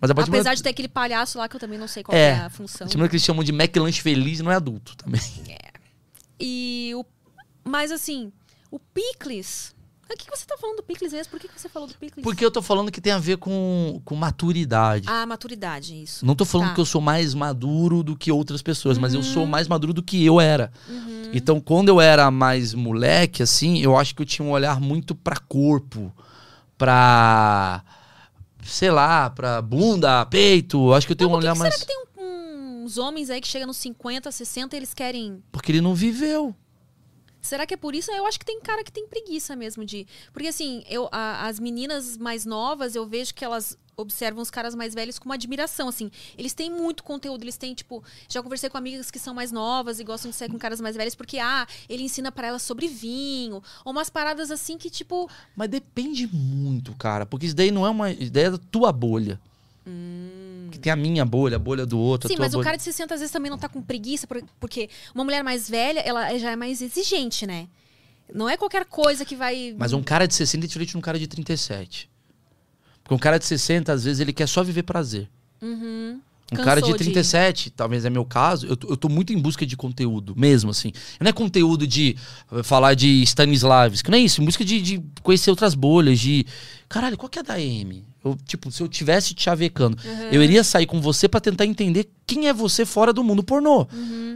Mas 0.00 0.10
Apesar 0.10 0.54
de 0.54 0.62
ter 0.62 0.68
aquele 0.70 0.88
palhaço 0.88 1.38
lá 1.38 1.48
que 1.48 1.56
eu 1.56 1.60
também 1.60 1.78
não 1.78 1.88
sei 1.88 2.02
qual 2.02 2.16
É, 2.16 2.28
é 2.30 2.38
a 2.40 2.50
função. 2.50 2.86
momento 2.86 3.10
que 3.10 3.16
eles 3.16 3.24
chamam 3.24 3.42
de 3.42 3.50
McLanche 3.50 4.00
feliz, 4.02 4.40
não 4.40 4.52
é 4.52 4.54
adulto 4.56 4.96
também. 4.96 5.20
E 6.38 6.92
o. 6.94 7.04
Mas 7.64 7.90
assim, 7.90 8.30
o 8.70 8.78
picles. 8.78 9.74
O 10.08 10.16
que 10.16 10.30
você 10.30 10.46
tá 10.46 10.56
falando 10.56 10.76
do 10.76 10.82
picles 10.82 11.12
mesmo? 11.12 11.30
Por 11.30 11.40
que 11.40 11.48
você 11.54 11.68
falou 11.68 11.88
do 11.88 11.94
picles? 11.94 12.22
Porque 12.22 12.44
eu 12.44 12.50
tô 12.50 12.62
falando 12.62 12.90
que 12.92 13.00
tem 13.00 13.12
a 13.12 13.18
ver 13.18 13.36
com, 13.38 14.00
com 14.04 14.14
maturidade. 14.14 15.06
Ah, 15.08 15.26
maturidade, 15.26 16.00
isso. 16.00 16.24
Não 16.24 16.34
tô 16.34 16.44
falando 16.44 16.68
Tá. 16.68 16.74
que 16.74 16.80
eu 16.80 16.86
sou 16.86 17.00
mais 17.00 17.34
maduro 17.34 18.02
do 18.02 18.16
que 18.16 18.30
outras 18.30 18.62
pessoas, 18.62 18.98
mas 18.98 19.14
eu 19.14 19.20
Uhum. 19.20 19.26
sou 19.26 19.46
mais 19.46 19.66
maduro 19.68 19.92
do 19.92 20.02
que 20.02 20.24
eu 20.24 20.40
era. 20.40 20.70
Então, 21.32 21.60
quando 21.60 21.88
eu 21.88 22.00
era 22.00 22.30
mais 22.30 22.72
moleque, 22.72 23.42
assim, 23.42 23.78
eu 23.80 23.96
acho 23.96 24.14
que 24.14 24.22
eu 24.22 24.26
tinha 24.26 24.46
um 24.46 24.52
olhar 24.52 24.80
muito 24.80 25.14
pra 25.14 25.36
corpo, 25.36 26.12
pra. 26.78 27.82
sei 28.62 28.90
lá, 28.90 29.30
pra 29.30 29.60
bunda, 29.62 30.24
peito. 30.26 30.92
Acho 30.92 31.06
que 31.06 31.12
eu 31.12 31.16
tenho 31.16 31.30
um 31.30 31.34
olhar 31.34 31.52
que 31.52 31.58
mais. 31.58 31.74
será 31.74 31.86
que 31.86 31.92
tem 31.92 32.04
um- 32.18 32.84
uns 32.84 32.98
homens 32.98 33.30
aí 33.30 33.40
que 33.40 33.48
chegam 33.48 33.66
nos 33.68 33.76
50, 33.76 34.30
60 34.30 34.74
e 34.74 34.78
eles 34.78 34.94
querem. 34.94 35.42
Porque 35.52 35.70
ele 35.72 35.80
não 35.80 35.94
viveu. 35.94 36.54
Será 37.46 37.64
que 37.66 37.74
é 37.74 37.76
por 37.76 37.94
isso? 37.94 38.10
Eu 38.10 38.26
acho 38.26 38.38
que 38.38 38.44
tem 38.44 38.60
cara 38.60 38.82
que 38.84 38.92
tem 38.92 39.06
preguiça 39.06 39.54
mesmo 39.56 39.84
de. 39.84 40.06
Porque 40.32 40.48
assim, 40.48 40.82
eu, 40.88 41.08
a- 41.12 41.46
as 41.46 41.58
meninas 41.60 42.16
mais 42.16 42.44
novas, 42.44 42.94
eu 42.94 43.06
vejo 43.06 43.34
que 43.34 43.44
elas 43.44 43.78
observam 43.98 44.42
os 44.42 44.50
caras 44.50 44.74
mais 44.74 44.92
velhos 44.92 45.18
com 45.18 45.24
uma 45.24 45.36
admiração, 45.36 45.88
assim. 45.88 46.10
Eles 46.36 46.52
têm 46.52 46.70
muito 46.70 47.02
conteúdo, 47.02 47.42
eles 47.44 47.56
têm, 47.56 47.72
tipo, 47.72 48.04
já 48.28 48.42
conversei 48.42 48.68
com 48.68 48.76
amigas 48.76 49.10
que 49.10 49.18
são 49.18 49.32
mais 49.32 49.50
novas 49.50 49.98
e 49.98 50.04
gostam 50.04 50.30
de 50.30 50.36
sair 50.36 50.50
com 50.50 50.58
caras 50.58 50.82
mais 50.82 50.94
velhos 50.96 51.14
porque, 51.14 51.38
ah, 51.38 51.66
ele 51.88 52.02
ensina 52.02 52.30
pra 52.30 52.48
elas 52.48 52.60
sobre 52.60 52.88
vinho, 52.88 53.62
ou 53.86 53.92
umas 53.92 54.10
paradas 54.10 54.50
assim 54.50 54.76
que, 54.76 54.90
tipo, 54.90 55.30
Mas 55.56 55.70
depende 55.70 56.26
muito, 56.30 56.94
cara. 56.96 57.24
Porque 57.24 57.46
isso 57.46 57.56
daí 57.56 57.70
não 57.70 57.86
é 57.86 57.90
uma 57.90 58.10
ideia 58.10 58.50
da 58.50 58.58
tua 58.58 58.92
bolha. 58.92 59.40
Que 60.70 60.78
tem 60.78 60.92
a 60.92 60.96
minha 60.96 61.24
bolha, 61.24 61.56
a 61.56 61.58
bolha 61.58 61.84
do 61.86 61.98
outro. 61.98 62.28
Sim, 62.28 62.36
mas 62.38 62.52
o 62.54 62.58
bolha. 62.58 62.64
cara 62.64 62.76
de 62.76 62.82
60 62.82 63.14
às 63.14 63.20
vezes 63.20 63.32
também 63.32 63.50
não 63.50 63.58
tá 63.58 63.68
com 63.68 63.80
preguiça, 63.82 64.26
por- 64.26 64.42
porque 64.60 64.88
uma 65.14 65.24
mulher 65.24 65.42
mais 65.42 65.68
velha, 65.68 66.00
ela 66.00 66.36
já 66.38 66.50
é 66.52 66.56
mais 66.56 66.80
exigente, 66.82 67.46
né? 67.46 67.68
Não 68.34 68.48
é 68.48 68.56
qualquer 68.56 68.84
coisa 68.84 69.24
que 69.24 69.36
vai. 69.36 69.74
Mas 69.78 69.92
um 69.92 70.02
cara 70.02 70.26
de 70.26 70.34
60 70.34 70.64
é 70.64 70.68
diferente 70.68 70.90
de 70.90 70.96
um 70.96 71.00
cara 71.00 71.18
de 71.18 71.26
37. 71.26 72.10
Porque 73.02 73.14
um 73.14 73.18
cara 73.18 73.38
de 73.38 73.44
60, 73.44 73.92
às 73.92 74.02
vezes, 74.04 74.18
ele 74.20 74.32
quer 74.32 74.48
só 74.48 74.64
viver 74.64 74.82
prazer. 74.82 75.28
Uhum. 75.62 76.20
Um 76.52 76.56
cara 76.56 76.76
de 76.80 76.82
Cansou 76.82 76.98
de- 76.98 77.04
37, 77.04 77.70
talvez 77.70 78.04
é 78.04 78.10
meu 78.10 78.24
caso, 78.24 78.66
eu 78.66 78.76
tô, 78.76 78.88
eu 78.88 78.96
tô 78.96 79.08
muito 79.08 79.32
em 79.32 79.38
busca 79.38 79.66
de 79.66 79.76
conteúdo, 79.76 80.32
mesmo 80.36 80.70
assim. 80.70 80.92
Não 81.20 81.28
é 81.28 81.32
conteúdo 81.32 81.86
de 81.86 82.16
eh, 82.52 82.62
falar 82.62 82.94
de 82.94 83.22
Stanislavski, 83.22 84.10
não 84.10 84.16
é 84.18 84.20
isso, 84.20 84.40
em 84.40 84.44
busca 84.44 84.64
de, 84.64 84.80
de 84.80 85.02
conhecer 85.22 85.50
outras 85.50 85.74
bolhas, 85.74 86.20
de. 86.20 86.46
Caralho, 86.88 87.16
qual 87.16 87.28
que 87.28 87.38
é 87.38 87.42
a 87.42 87.44
da 87.44 87.60
M? 87.60 88.04
Eu, 88.24 88.36
tipo, 88.46 88.70
se 88.70 88.80
eu 88.80 88.86
tivesse 88.88 89.34
te 89.34 89.42
chavecando, 89.42 89.96
eu 90.32 90.40
iria 90.42 90.62
sair 90.62 90.86
com 90.86 91.00
você 91.00 91.28
pra 91.28 91.40
tentar 91.40 91.64
entender 91.66 92.08
quem 92.26 92.46
é 92.48 92.52
você 92.52 92.84
fora 92.84 93.12
do 93.12 93.22
mundo 93.24 93.42
pornô. 93.42 93.86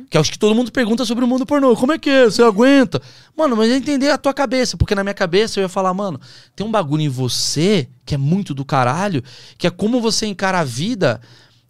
Que 0.09 0.17
eu 0.17 0.21
acho 0.21 0.31
que 0.33 0.39
todo 0.39 0.55
mundo 0.55 0.71
pergunta 0.73 1.05
sobre 1.05 1.25
o 1.25 1.29
mundo 1.29 1.45
pornô. 1.47 1.77
Como 1.77 1.93
é 1.93 1.99
que 1.99 2.11
é? 2.11 2.25
Você 2.25 2.43
aguenta? 2.43 3.01
Mano, 3.37 3.57
mas 3.57 3.71
é 3.71 3.77
entender 3.77 4.11
a 4.11 4.19
tua 4.19 4.35
cabeça. 4.35 4.77
Porque 4.77 4.95
na 4.97 5.03
minha 5.05 5.15
cabeça 5.15 5.59
eu 5.59 5.63
ia 5.63 5.69
falar, 5.69 5.93
mano, 5.95 6.21
tem 6.55 6.65
um 6.67 6.71
bagulho 6.71 7.03
em 7.03 7.09
você 7.09 7.89
que 8.05 8.15
é 8.15 8.19
muito 8.19 8.53
do 8.55 8.65
caralho, 8.65 9.23
que 9.57 9.67
é 9.67 9.71
como 9.71 10.01
você 10.01 10.27
encara 10.27 10.59
a 10.61 10.65
vida 10.65 11.21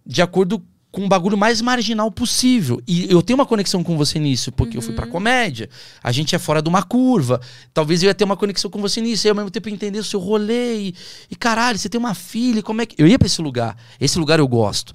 de 0.07 0.23
acordo 0.23 0.63
com 0.93 1.05
o 1.05 1.09
bagulho 1.09 1.39
mais 1.39 1.61
marginal 1.61 2.11
possível. 2.11 2.83
E 2.85 3.09
eu 3.09 3.23
tenho 3.23 3.39
uma 3.39 3.47
conexão 3.47 3.81
com 3.85 3.97
você 3.97 4.19
nisso, 4.19 4.51
porque 4.51 4.77
eu 4.77 4.83
fui 4.83 4.93
pra 4.93 5.07
comédia. 5.07 5.71
A 6.03 6.11
gente 6.11 6.35
é 6.35 6.39
fora 6.39 6.61
de 6.61 6.69
uma 6.69 6.83
curva. 6.83 7.41
Talvez 7.73 8.03
eu 8.03 8.09
ia 8.09 8.15
ter 8.15 8.25
uma 8.25 8.37
conexão 8.37 8.69
com 8.69 8.81
você 8.81 9.01
nisso. 9.01 9.25
E 9.25 9.31
ao 9.31 9.37
mesmo 9.37 9.53
tempo 9.53 9.69
entender 9.69 10.01
o 10.01 10.05
seu 10.05 10.19
rolê. 10.19 10.81
E, 10.89 10.95
e 11.31 11.37
caralho, 11.37 11.79
você 11.79 11.89
tem 11.89 11.97
uma 11.97 12.13
filha, 12.13 12.61
como 12.61 12.83
é 12.83 12.87
que. 12.87 13.01
Eu 13.01 13.07
ia 13.07 13.17
pra 13.21 13.27
esse 13.27 13.41
lugar. 13.41 13.77
Esse 14.01 14.19
lugar 14.19 14.41
eu 14.41 14.49
gosto. 14.49 14.93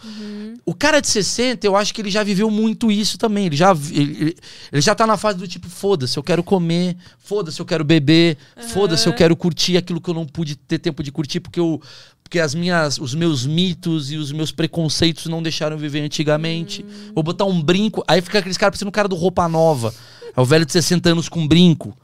O 0.66 0.74
cara 0.74 1.00
de 1.00 1.08
60, 1.08 1.66
eu 1.66 1.78
acho 1.78 1.94
que 1.94 2.02
ele 2.02 2.12
já 2.12 2.24
viveu 2.24 2.52
muito 2.52 2.92
isso 2.92 3.18
também. 3.18 3.46
Ele 3.46 3.56
já, 3.56 3.72
ele, 3.72 4.18
ele- 4.20 4.38
ele 4.74 4.82
já 4.82 4.94
tá 4.94 5.08
na 5.08 5.16
fase 5.16 5.38
do 5.38 5.48
tipo, 5.48 5.70
foda-se, 5.70 6.18
eu 6.18 6.24
quero 6.24 6.44
comer, 6.44 6.98
foda-se, 7.20 7.58
eu 7.62 7.66
quero 7.66 7.86
beber, 7.86 8.38
foda-se, 8.74 9.08
eu 9.08 9.14
quero 9.14 9.34
curtir 9.38 9.78
aquilo 9.78 10.02
que 10.02 10.10
eu 10.10 10.14
não 10.14 10.26
pude 10.26 10.58
ter 10.58 10.78
tempo 10.80 11.02
de 11.02 11.10
curtir, 11.12 11.40
porque 11.40 11.60
eu. 11.60 11.82
Porque 12.26 12.40
as 12.40 12.56
minhas, 12.56 12.98
os 12.98 13.14
meus 13.14 13.46
mitos 13.46 14.12
e 14.12 14.18
os 14.18 14.32
meus 14.32 14.52
preconceitos 14.52 15.28
não 15.28 15.44
deixaram 15.44 15.76
eu 15.76 15.80
viver 15.80 16.02
antigamente. 16.02 16.84
Vou 17.14 17.24
botar 17.24 17.46
um 17.46 17.62
brinco. 17.62 18.04
Aí 18.08 18.20
fica 18.20 18.40
aqueles 18.40 18.58
caras 18.58 18.72
parecendo 18.74 18.90
um 18.90 18.92
cara 18.92 19.08
do 19.08 19.16
roupa 19.16 19.48
nova. 19.48 19.94
É 20.36 20.42
o 20.42 20.44
velho 20.44 20.66
de 20.66 20.72
60 20.72 21.08
anos 21.12 21.30
com 21.30 21.48
brinco. 21.48 21.96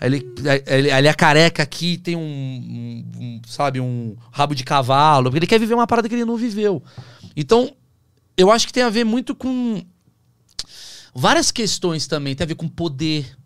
Aí 0.00 0.08
ele, 0.08 0.26
ele, 0.66 0.90
ele 0.90 1.06
é 1.06 1.12
careca 1.12 1.62
aqui, 1.62 1.98
tem 1.98 2.16
um, 2.16 2.20
um- 2.20 3.04
um, 3.20 3.40
sabe, 3.46 3.78
um 3.78 4.16
rabo 4.32 4.54
de 4.54 4.64
cavalo. 4.64 5.24
Porque 5.24 5.38
ele 5.40 5.46
quer 5.46 5.60
viver 5.60 5.74
uma 5.74 5.86
parada 5.86 6.08
que 6.08 6.14
ele 6.14 6.24
não 6.24 6.36
viveu. 6.38 6.82
Então, 7.36 7.70
eu 8.38 8.50
acho 8.50 8.66
que 8.66 8.72
tem 8.72 8.82
a 8.82 8.90
ver 8.90 9.04
muito 9.04 9.34
com 9.34 9.82
várias 11.14 11.50
questões 11.52 12.06
também. 12.06 12.34
Tem 12.34 12.44
a 12.44 12.48
ver 12.48 12.54
com 12.54 12.68
poder. 12.68 13.36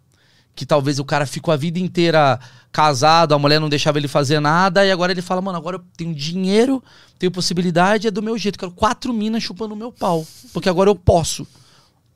Que 0.55 0.65
talvez 0.67 0.99
o 0.99 1.05
cara 1.05 1.25
ficou 1.27 1.53
a 1.53 1.57
vida 1.57 1.79
inteira 1.79 2.39
casado, 2.73 3.35
a 3.35 3.39
mulher 3.39 3.61
não 3.61 3.69
deixava 3.69 3.99
ele 3.99 4.09
fazer 4.09 4.41
nada, 4.41 4.85
e 4.85 4.91
agora 4.91 5.13
ele 5.13 5.21
fala, 5.21 5.43
mano, 5.43 5.59
agora 5.59 5.77
eu 5.77 5.85
tenho 5.97 6.15
dinheiro, 6.15 6.83
tenho 7.19 7.31
possibilidade, 7.31 8.09
é 8.09 8.11
do 8.11 8.23
meu 8.23 8.37
jeito. 8.39 8.59
Quero 8.59 8.73
quatro 8.73 9.13
minas 9.13 9.43
chupando 9.43 9.75
o 9.75 9.77
meu 9.77 9.93
pau. 9.93 10.27
Porque 10.53 10.69
agora 10.69 10.89
eu 10.89 10.95
posso. 10.95 11.47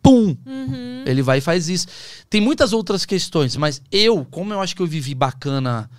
Pum! 0.03 0.37
Uhum. 0.47 1.05
Ele 1.05 1.21
vai 1.21 1.39
e 1.39 1.41
faz 1.41 1.69
isso. 1.69 1.87
Tem 2.31 2.41
muitas 2.41 2.73
outras 2.73 3.05
questões, 3.05 3.57
mas 3.57 3.83
eu, 3.93 4.25
como 4.25 4.53
eu 4.53 4.61
acho 4.61 4.75
que 4.75 4.81
eu 4.81 4.87
vivi 4.87 5.15
bacana 5.15 5.91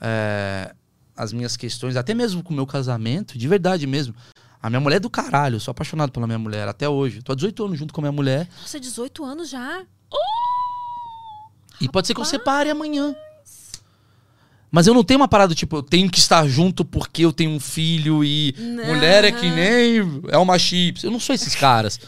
é, 0.00 0.72
as 1.16 1.32
minhas 1.32 1.56
questões, 1.56 1.96
até 1.96 2.14
mesmo 2.14 2.42
com 2.42 2.52
o 2.52 2.56
meu 2.56 2.66
casamento, 2.66 3.36
de 3.36 3.48
verdade 3.48 3.86
mesmo. 3.86 4.14
A 4.62 4.70
minha 4.70 4.80
mulher 4.80 4.96
é 4.96 5.00
do 5.00 5.10
caralho, 5.10 5.56
eu 5.56 5.60
sou 5.60 5.72
apaixonado 5.72 6.12
pela 6.12 6.26
minha 6.26 6.38
mulher 6.38 6.68
até 6.68 6.88
hoje. 6.88 7.22
Tô 7.22 7.32
há 7.32 7.34
18 7.34 7.64
anos 7.64 7.78
junto 7.78 7.92
com 7.92 8.00
a 8.00 8.04
minha 8.04 8.12
mulher. 8.12 8.48
Nossa, 8.60 8.78
18 8.78 9.24
anos 9.24 9.48
já. 9.48 9.84
E 11.80 11.88
pode 11.88 12.06
ser 12.06 12.14
que 12.14 12.20
eu 12.20 12.24
separe 12.24 12.70
amanhã. 12.70 13.14
Mas 14.76 14.86
eu 14.86 14.92
não 14.92 15.02
tenho 15.02 15.18
uma 15.20 15.26
parada 15.26 15.54
tipo, 15.54 15.76
eu 15.76 15.82
tenho 15.82 16.10
que 16.10 16.18
estar 16.18 16.46
junto 16.46 16.84
porque 16.84 17.24
eu 17.24 17.32
tenho 17.32 17.50
um 17.50 17.58
filho 17.58 18.22
e 18.22 18.54
mulher 18.84 19.24
é 19.24 19.32
que 19.32 19.50
nem 19.50 20.22
é 20.28 20.36
uma 20.36 20.58
chips. 20.58 21.02
Eu 21.02 21.10
não 21.10 21.18
sou 21.18 21.34
esses 21.34 21.54
caras. 21.54 21.98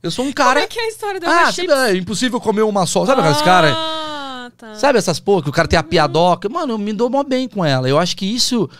Eu 0.00 0.12
sou 0.12 0.24
um 0.24 0.32
cara. 0.32 0.60
Como 0.60 0.64
é 0.64 0.68
que 0.68 0.78
é 0.78 0.84
a 0.84 0.88
história 0.90 1.18
da 1.18 1.26
ah, 1.26 1.52
sabe, 1.52 1.72
é 1.72 1.96
impossível 1.96 2.40
comer 2.40 2.62
uma 2.62 2.86
só. 2.86 3.04
Sabe 3.04 3.20
aqueles 3.20 3.42
caras? 3.42 3.74
Ah, 3.76 4.48
tá. 4.56 4.74
Sabe 4.76 4.96
essas 4.96 5.18
porra 5.18 5.42
que 5.42 5.48
o 5.48 5.52
cara 5.52 5.66
tem 5.66 5.76
a 5.76 5.82
piadoca? 5.82 6.48
Mano, 6.48 6.74
eu 6.74 6.78
me 6.78 6.92
dou 6.92 7.10
mó 7.10 7.24
bem 7.24 7.48
com 7.48 7.64
ela. 7.64 7.88
Eu 7.88 7.98
acho 7.98 8.16
que 8.16 8.26
isso 8.26 8.70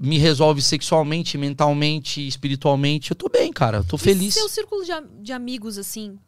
me 0.00 0.16
resolve 0.16 0.62
sexualmente, 0.62 1.36
mentalmente, 1.36 2.26
espiritualmente. 2.26 3.10
Eu 3.10 3.14
tô 3.14 3.28
bem, 3.28 3.52
cara. 3.52 3.78
Eu 3.80 3.84
tô 3.84 3.96
E 3.96 3.98
feliz. 3.98 4.32
seu 4.32 4.48
círculo 4.48 4.82
de, 4.86 4.92
de 5.20 5.34
amigos, 5.34 5.76
assim, 5.76 6.18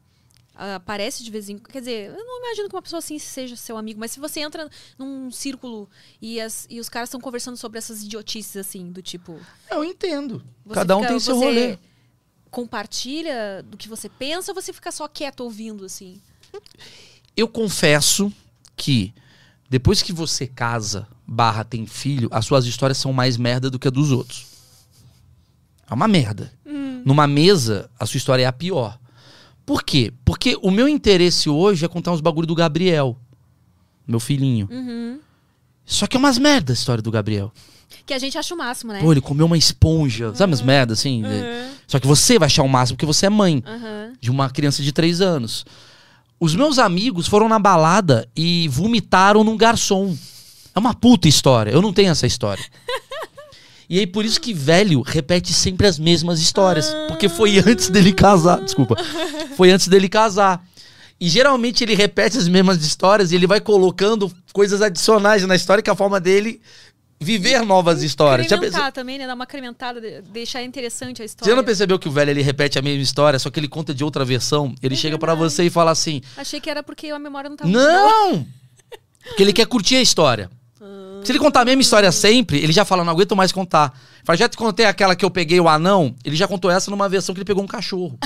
aparece 0.59 1.23
de 1.23 1.31
vez 1.31 1.49
em 1.49 1.59
quando? 1.59 1.73
Quer 1.73 1.81
dizer, 1.81 2.11
eu 2.11 2.25
não 2.25 2.38
imagino 2.45 2.69
que 2.69 2.75
uma 2.75 2.83
pessoa 2.83 2.99
assim 2.99 3.19
seja 3.19 3.57
seu 3.57 3.77
amigo, 3.77 4.01
mas 4.01 4.11
se 4.12 4.19
você 4.21 4.40
entra 4.40 4.69
num 4.99 5.31
círculo 5.31 5.88
e, 6.21 6.40
as- 6.40 6.66
e 6.71 6.81
os 6.81 6.88
caras 6.88 7.09
estão 7.09 7.21
conversando 7.21 7.57
sobre 7.57 7.79
essas 7.79 8.03
idiotices, 8.03 8.57
assim, 8.57 8.90
do 8.90 9.03
tipo. 9.03 9.38
Eu 9.71 9.85
entendo. 9.85 10.42
Cada 10.73 10.97
um 10.97 11.01
fica- 11.01 11.11
tem 11.12 11.21
seu 11.21 11.35
você 11.37 11.45
rolê. 11.45 11.79
Compartilha 12.51 13.62
do 13.69 13.77
que 13.77 13.88
você 13.88 14.09
pensa 14.09 14.51
ou 14.51 14.55
você 14.55 14.73
fica 14.73 14.90
só 14.90 15.07
quieto 15.07 15.41
ouvindo, 15.41 15.85
assim? 15.85 16.20
Eu 17.37 17.47
confesso 17.49 18.33
que 18.76 19.12
depois 19.68 20.01
que 20.01 20.12
você 20.12 20.47
casa, 20.47 21.07
barra 21.26 21.64
tem 21.64 21.87
filho, 21.87 22.28
as 22.33 22.47
suas 22.47 22.64
histórias 22.64 22.97
são 22.97 23.12
mais 23.12 23.37
merda 23.37 23.68
do 23.68 23.78
que 23.78 23.89
a 23.89 23.91
dos 23.91 24.11
outros. 24.11 24.47
É 25.89 25.93
uma 25.93 26.09
merda. 26.09 26.53
Numa 27.05 27.26
mesa, 27.26 27.91
a 28.01 28.07
sua 28.07 28.16
história 28.18 28.43
é 28.45 28.47
a 28.47 28.53
pior. 28.53 28.99
Por 29.67 29.83
quê? 29.83 30.12
Porque 30.25 30.57
o 30.62 30.71
meu 30.71 30.89
interesse 30.89 31.51
hoje 31.51 31.85
é 31.85 31.89
contar 31.89 32.12
uns 32.12 32.21
bagulho 32.21 32.47
do 32.47 32.55
Gabriel. 32.55 33.19
Meu 34.07 34.21
filhinho. 34.21 34.69
Uhum. 34.71 35.19
Só 35.85 36.07
que 36.07 36.17
é 36.17 36.19
umas 36.19 36.39
merdas 36.39 36.79
a 36.79 36.81
história 36.81 37.03
do 37.03 37.11
Gabriel. 37.11 37.53
Que 38.05 38.14
a 38.14 38.19
gente 38.19 38.39
acha 38.39 38.55
o 38.55 38.59
máximo, 38.59 38.93
né? 38.93 39.01
Pô, 39.01 39.12
ele 39.12 39.21
comeu 39.21 39.47
uma 39.47 39.59
esponja. 39.59 40.33
Sabe 40.35 40.53
umas 40.53 40.62
merdas 40.62 41.01
assim? 41.01 41.23
Só 41.87 41.99
que 41.99 42.07
você 42.07 42.39
vai 42.39 42.47
achar 42.47 42.62
o 42.62 42.69
máximo 42.69 42.97
porque 42.97 43.07
você 43.07 43.27
é 43.27 43.31
mãe 43.31 43.62
Aham. 43.67 44.12
de 44.21 44.31
uma 44.31 44.49
criança 44.49 44.83
de 44.83 44.93
3 44.93 45.21
anos. 45.21 45.64
Os 46.39 46.55
meus 46.55 46.79
amigos 46.79 47.27
foram 47.27 47.49
na 47.49 47.59
balada 47.59 48.29
e 48.37 48.69
vomitaram 48.69 49.43
num 49.43 49.57
garçom. 49.57 50.17
É 50.75 50.79
uma 50.79 50.95
puta 50.95 51.27
história. 51.27 51.71
Eu 51.71 51.83
não 51.83 51.93
tenho 51.93 52.11
essa 52.11 52.27
história. 52.27 52.64
E 53.89 53.99
aí, 54.01 54.07
por 54.07 54.24
isso 54.24 54.41
que 54.41 54.53
velho 54.53 55.01
repete 55.01 55.53
sempre 55.53 55.87
as 55.87 55.99
mesmas 55.99 56.41
histórias. 56.41 56.93
Porque 57.09 57.28
foi 57.28 57.59
antes 57.59 57.89
dele 57.89 58.12
casar. 58.12 58.61
Desculpa. 58.61 58.97
Foi 59.57 59.70
antes 59.70 59.89
dele 59.89 60.09
casar. 60.09 60.64
E 61.20 61.28
geralmente 61.28 61.82
ele 61.84 61.95
repete 61.95 62.37
as 62.37 62.47
mesmas 62.49 62.84
histórias 62.84 63.32
e 63.32 63.37
ele 63.37 63.47
vai 63.47 63.61
colocando 63.61 64.30
coisas 64.53 64.82
adicionais 64.82 65.47
na 65.47 65.55
história, 65.57 65.82
que 65.82 65.89
é 65.89 65.93
a 65.93 65.97
forma 65.97 66.20
dele 66.20 66.61
viver 67.18 67.62
novas 67.64 68.03
histórias. 68.03 68.45
Incrementar 68.47 68.80
perce- 68.82 68.93
também, 68.93 69.16
né? 69.16 69.26
Dar 69.26 69.32
uma 69.34 69.45
incrementada, 69.45 69.99
de- 69.99 70.20
deixar 70.30 70.62
interessante 70.62 71.22
a 71.22 71.24
Você 71.24 71.30
história. 71.30 71.57
não 71.57 71.64
percebeu 71.64 71.99
que 71.99 72.07
o 72.09 72.11
velho 72.12 72.30
ele 72.30 72.43
repete 72.43 72.78
a 72.78 72.82
mesma 72.82 73.03
história, 73.03 73.39
só 73.39 73.49
que 73.49 73.59
ele 73.59 73.68
conta 73.68 73.95
de 73.95 74.05
outra 74.05 74.22
versão? 74.26 74.74
Ele 74.82 74.95
chega 74.95 75.16
pra 75.18 75.34
você 75.34 75.64
e 75.64 75.70
fala 75.70 75.91
assim: 75.93 76.20
Achei 76.37 76.61
que 76.61 76.68
era 76.68 76.82
porque 76.82 77.09
a 77.09 77.18
memória 77.18 77.49
não 77.49 77.57
tava. 77.57 77.70
Não! 77.70 78.47
Porque 79.28 79.43
ele 79.43 79.55
quer 79.55 79.66
curtir 79.66 79.97
a 79.97 80.03
história. 80.03 80.51
Se 81.27 81.33
ele 81.33 81.39
contar 81.41 81.62
a 81.62 81.64
mesma 81.64 81.83
história 81.83 82.12
sempre, 82.12 82.59
ele 82.59 82.72
já 82.72 82.85
fala, 82.85 83.03
não 83.05 83.12
aguento 83.12 83.35
mais 83.35 83.51
contar. 83.51 83.99
Fala, 84.24 84.37
já 84.37 84.49
te 84.49 84.57
contei 84.57 84.87
aquela 84.87 85.16
que 85.16 85.24
eu 85.24 85.31
peguei 85.31 85.59
o 85.59 85.68
anão, 85.68 86.14
ele 86.24 86.37
já 86.37 86.47
contou 86.47 86.70
essa 86.70 86.91
numa 86.91 87.09
versão 87.09 87.35
que 87.35 87.41
ele 87.41 87.45
pegou 87.45 87.62
um 87.64 87.66
cachorro. 87.66 88.18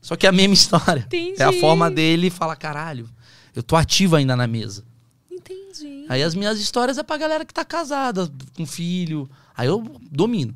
Só 0.00 0.14
que 0.14 0.24
é 0.24 0.28
a 0.28 0.32
mesma 0.32 0.54
história. 0.54 1.00
Entendi. 1.00 1.34
É 1.36 1.44
a 1.44 1.52
forma 1.52 1.90
dele 1.90 2.30
fala, 2.30 2.54
caralho, 2.54 3.08
eu 3.54 3.62
tô 3.62 3.74
ativo 3.74 4.14
ainda 4.14 4.36
na 4.36 4.46
mesa. 4.46 4.84
Entendi. 5.28 6.06
Aí 6.08 6.22
as 6.22 6.34
minhas 6.34 6.60
histórias 6.60 6.96
é 6.96 7.02
pra 7.02 7.16
galera 7.16 7.44
que 7.44 7.52
tá 7.52 7.64
casada, 7.64 8.30
com 8.56 8.64
filho. 8.64 9.28
Aí 9.56 9.66
eu 9.66 9.82
domino. 10.10 10.54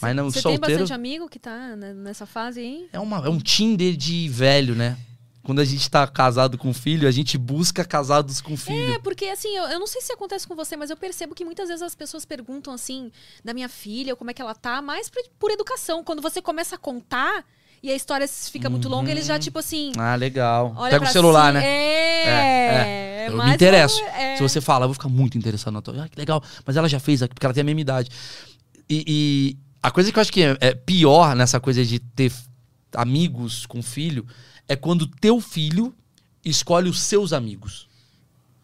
Mas 0.00 0.16
não, 0.16 0.30
Você 0.30 0.34
tem 0.34 0.42
solteiro 0.42 0.80
bastante 0.80 0.92
amigo 0.94 1.28
que 1.28 1.38
tá 1.38 1.76
nessa 1.76 2.24
fase 2.24 2.60
aí? 2.60 2.88
é, 2.92 2.98
uma, 2.98 3.18
é 3.26 3.28
um 3.28 3.38
Tinder 3.38 3.94
de 3.94 4.26
velho, 4.28 4.74
né? 4.74 4.96
Quando 5.42 5.60
a 5.60 5.64
gente 5.64 5.90
tá 5.90 6.06
casado 6.06 6.56
com 6.56 6.72
filho, 6.72 7.08
a 7.08 7.10
gente 7.10 7.36
busca 7.36 7.84
casados 7.84 8.40
com 8.40 8.56
filho. 8.56 8.94
É, 8.94 8.98
porque 9.00 9.24
assim, 9.26 9.48
eu, 9.56 9.64
eu 9.64 9.80
não 9.80 9.88
sei 9.88 10.00
se 10.00 10.12
acontece 10.12 10.46
com 10.46 10.54
você, 10.54 10.76
mas 10.76 10.88
eu 10.88 10.96
percebo 10.96 11.34
que 11.34 11.44
muitas 11.44 11.68
vezes 11.68 11.82
as 11.82 11.96
pessoas 11.96 12.24
perguntam 12.24 12.72
assim, 12.72 13.10
da 13.44 13.52
minha 13.52 13.68
filha, 13.68 14.14
como 14.14 14.30
é 14.30 14.34
que 14.34 14.40
ela 14.40 14.54
tá, 14.54 14.80
mais 14.80 15.10
por, 15.10 15.20
por 15.40 15.50
educação. 15.50 16.04
Quando 16.04 16.22
você 16.22 16.40
começa 16.40 16.76
a 16.76 16.78
contar 16.78 17.44
e 17.82 17.90
a 17.90 17.94
história 17.96 18.28
fica 18.28 18.70
muito 18.70 18.88
longa, 18.88 19.10
eles 19.10 19.26
já, 19.26 19.36
tipo 19.36 19.58
assim. 19.58 19.90
Ah, 19.98 20.14
legal. 20.14 20.72
Olha 20.76 20.92
Pega 20.92 21.10
o 21.10 21.12
celular, 21.12 21.48
si- 21.48 21.58
né? 21.58 21.64
É, 21.66 23.24
é. 23.24 23.28
Eu 23.28 23.36
mais 23.36 23.48
me 23.48 23.54
interesso. 23.56 24.00
é. 24.04 24.36
Se 24.36 24.42
você 24.42 24.60
fala, 24.60 24.84
eu 24.84 24.88
vou 24.90 24.94
ficar 24.94 25.08
muito 25.08 25.36
interessado 25.36 25.74
na 25.74 25.82
tua. 25.82 26.04
Ah, 26.04 26.08
que 26.08 26.16
legal. 26.16 26.40
Mas 26.64 26.76
ela 26.76 26.88
já 26.88 27.00
fez, 27.00 27.18
porque 27.26 27.44
ela 27.44 27.52
tem 27.52 27.62
a 27.62 27.64
mesma 27.64 27.80
idade. 27.80 28.10
E, 28.88 29.04
e 29.08 29.56
a 29.82 29.90
coisa 29.90 30.12
que 30.12 30.18
eu 30.18 30.20
acho 30.20 30.32
que 30.32 30.44
é, 30.44 30.56
é 30.60 30.72
pior 30.74 31.34
nessa 31.34 31.58
coisa 31.58 31.84
de 31.84 31.98
ter 31.98 32.30
amigos 32.94 33.66
com 33.66 33.82
filho 33.82 34.24
é 34.68 34.76
quando 34.76 35.06
teu 35.06 35.40
filho 35.40 35.94
escolhe 36.44 36.88
os 36.88 37.00
seus 37.00 37.32
amigos. 37.32 37.88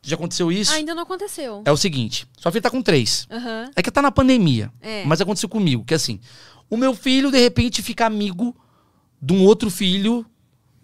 Já 0.03 0.15
aconteceu 0.17 0.51
isso? 0.51 0.73
Ainda 0.73 0.95
não 0.95 1.03
aconteceu. 1.03 1.63
É 1.65 1.73
o 1.73 1.77
seguinte: 1.77 2.27
sua 2.39 2.51
filha 2.53 2.63
tá 2.63 2.71
com 2.71 2.81
três. 2.83 3.27
Aham. 3.31 3.71
É 3.77 3.83
que 3.83 3.91
tá 3.91 4.01
na 4.01 4.11
pandemia. 4.11 4.73
É. 4.81 5.05
Mas 5.05 5.21
aconteceu 5.21 5.49
comigo, 5.49 5.85
que 5.85 5.95
assim, 5.95 6.19
o 6.71 6.77
meu 6.77 6.95
filho, 6.95 7.31
de 7.31 7.39
repente, 7.39 7.83
fica 7.83 8.07
amigo 8.07 8.57
de 9.21 9.33
um 9.35 9.45
outro 9.45 9.71
filho, 9.71 10.25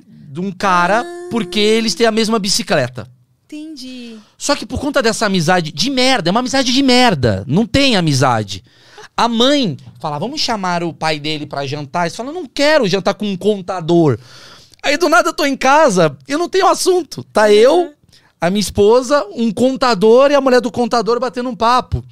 de 0.06 0.40
um 0.40 0.50
cara, 0.52 1.00
Ah. 1.02 1.28
porque 1.30 1.60
eles 1.60 1.94
têm 1.94 2.06
a 2.06 2.10
mesma 2.10 2.38
bicicleta. 2.38 3.08
Entendi. 3.46 4.16
Só 4.36 4.56
que 4.56 4.66
por 4.66 4.80
conta 4.80 5.00
dessa 5.00 5.26
amizade 5.26 5.70
de 5.70 5.90
merda, 5.90 6.28
é 6.28 6.32
uma 6.32 6.40
amizade 6.40 6.72
de 6.72 6.82
merda. 6.82 7.44
Não 7.46 7.64
tem 7.66 7.94
amizade. 7.96 8.64
A 9.16 9.28
mãe 9.28 9.76
fala, 10.00 10.18
vamos 10.18 10.40
chamar 10.40 10.82
o 10.82 10.92
pai 10.92 11.20
dele 11.20 11.46
pra 11.46 11.64
jantar. 11.66 12.06
Ele 12.06 12.14
fala, 12.16 12.32
não 12.32 12.46
quero 12.46 12.88
jantar 12.88 13.14
com 13.14 13.26
um 13.30 13.36
contador. 13.36 14.18
Aí 14.84 14.96
do 14.96 15.08
nada 15.08 15.30
eu 15.30 15.34
tô 15.34 15.44
em 15.46 15.56
casa, 15.56 16.16
eu 16.28 16.38
não 16.38 16.48
tenho 16.48 16.66
assunto. 16.68 17.24
Tá 17.24 17.50
eu, 17.50 17.94
a 18.40 18.50
minha 18.50 18.60
esposa, 18.60 19.24
um 19.34 19.50
contador 19.50 20.30
e 20.30 20.34
a 20.34 20.40
mulher 20.40 20.60
do 20.60 20.70
contador 20.70 21.18
batendo 21.18 21.48
um 21.48 21.56
papo. 21.56 22.04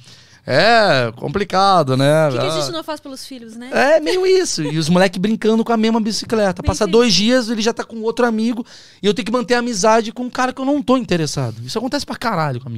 É, 0.45 1.09
complicado, 1.15 1.95
né? 1.95 2.27
O 2.27 2.31
que, 2.31 2.37
que 2.39 2.43
a 2.45 2.47
Ah. 2.53 2.59
gente 2.61 2.71
não 2.73 2.83
faz 2.83 2.99
pelos 2.99 3.25
filhos, 3.25 3.55
né? 3.55 3.69
É 3.71 3.99
meio 4.01 4.25
isso. 4.27 4.61
E 4.61 4.77
os 4.77 4.89
moleques 4.89 5.17
brincando 5.17 5.63
com 5.63 5.71
a 5.71 5.77
mesma 5.77 6.01
bicicleta. 6.01 6.61
Bem 6.61 6.67
Passa 6.67 6.83
feito. 6.83 6.91
dois 6.91 7.13
dias, 7.13 7.47
ele 7.49 7.61
já 7.61 7.71
tá 7.71 7.85
com 7.85 8.01
outro 8.01 8.25
amigo. 8.25 8.65
E 9.01 9.07
eu 9.07 9.13
tenho 9.13 9.25
que 9.25 9.31
manter 9.31 9.53
a 9.53 9.59
amizade 9.59 10.11
com 10.11 10.23
um 10.23 10.29
cara 10.29 10.51
que 10.51 10.59
eu 10.59 10.65
não 10.65 10.81
tô 10.81 10.97
interessado. 10.97 11.55
Isso 11.63 11.77
acontece 11.77 12.05
pra 12.05 12.17
caralho 12.17 12.59
com 12.59 12.67
a 12.67 12.71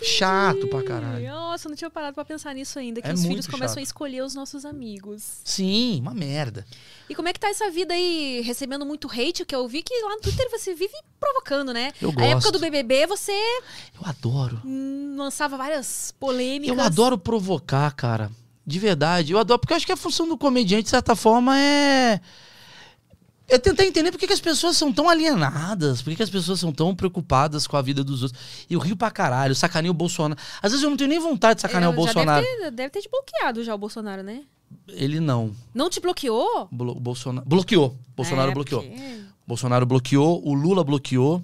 mim. 0.00 0.06
Chato 0.06 0.68
pra 0.68 0.82
caralho. 0.82 1.26
Nossa, 1.28 1.66
eu 1.66 1.70
não 1.70 1.76
tinha 1.76 1.90
parado 1.90 2.14
pra 2.14 2.24
pensar 2.24 2.54
nisso 2.54 2.78
ainda. 2.78 3.00
Que 3.02 3.08
É 3.08 3.12
os 3.12 3.22
filhos 3.24 3.46
começam 3.46 3.68
chato. 3.74 3.78
a 3.78 3.82
escolher 3.82 4.22
os 4.22 4.34
nossos 4.34 4.64
amigos. 4.64 5.40
Sim, 5.44 6.00
uma 6.00 6.14
merda. 6.14 6.64
E 7.08 7.14
como 7.14 7.28
é 7.28 7.32
que 7.32 7.40
tá 7.40 7.48
essa 7.48 7.70
vida 7.70 7.94
aí, 7.94 8.40
recebendo 8.42 8.84
muito 8.86 9.08
hate? 9.10 9.44
Que 9.44 9.54
eu 9.54 9.66
vi 9.66 9.82
que 9.82 9.94
lá 10.02 10.10
no 10.16 10.20
Twitter 10.20 10.48
você 10.50 10.74
vive 10.74 10.92
provocando, 11.18 11.72
né? 11.72 11.92
Eu 12.00 12.10
A 12.10 12.22
época 12.24 12.34
gosto. 12.34 12.52
do 12.52 12.58
BBB, 12.60 13.06
você 13.06 13.32
Eu 13.32 14.04
adoro. 14.06 14.60
hum, 14.64 15.14
lançava 15.16 15.56
várias 15.56 16.12
polêmicas. 16.20 16.76
Eu 16.76 16.82
adoro 16.82 17.16
provocar, 17.18 17.90
cara. 17.92 18.30
De 18.66 18.78
verdade. 18.78 19.32
Eu 19.32 19.38
adoro, 19.38 19.58
porque 19.58 19.72
eu 19.72 19.76
acho 19.78 19.86
que 19.86 19.92
a 19.92 19.96
função 19.96 20.28
do 20.28 20.36
comediante, 20.36 20.84
de 20.84 20.90
certa 20.90 21.16
forma, 21.16 21.58
é. 21.58 22.20
É 23.50 23.56
tentar 23.58 23.84
entender 23.86 24.12
por 24.12 24.18
que, 24.18 24.26
que 24.26 24.32
as 24.32 24.40
pessoas 24.40 24.76
são 24.76 24.92
tão 24.92 25.08
alienadas, 25.08 26.02
por 26.02 26.10
que, 26.10 26.16
que 26.16 26.22
as 26.22 26.28
pessoas 26.28 26.60
são 26.60 26.70
tão 26.70 26.94
preocupadas 26.94 27.66
com 27.66 27.76
a 27.78 27.82
vida 27.82 28.04
dos 28.04 28.22
outros. 28.22 28.40
Eu 28.68 28.78
rio 28.78 28.94
pra 28.94 29.10
caralho, 29.10 29.54
sacaneio 29.54 29.90
o 29.92 29.94
Bolsonaro. 29.94 30.38
Às 30.60 30.72
vezes 30.72 30.84
eu 30.84 30.90
não 30.90 30.96
tenho 30.98 31.08
nem 31.08 31.18
vontade 31.18 31.56
de 31.56 31.62
sacanear 31.62 31.90
É, 31.90 31.92
o 31.92 31.96
Bolsonaro. 31.96 32.44
Deve 32.44 32.56
ter, 32.64 32.70
deve 32.70 32.90
ter 32.90 33.00
te 33.00 33.08
bloqueado 33.10 33.64
já 33.64 33.74
o 33.74 33.78
Bolsonaro, 33.78 34.22
né? 34.22 34.42
Ele 34.88 35.18
não. 35.18 35.52
Não 35.72 35.88
te 35.88 35.98
bloqueou? 35.98 36.68
Blo- 36.70 36.94
Bolsonaro. 36.94 37.46
Bloqueou. 37.48 37.96
Bolsonaro 38.14 38.50
É, 38.50 38.54
bloqueou. 38.54 38.82
porque 38.82 39.20
Bolsonaro 39.46 39.86
bloqueou, 39.86 40.46
o 40.46 40.52
Lula 40.52 40.84
bloqueou. 40.84 41.42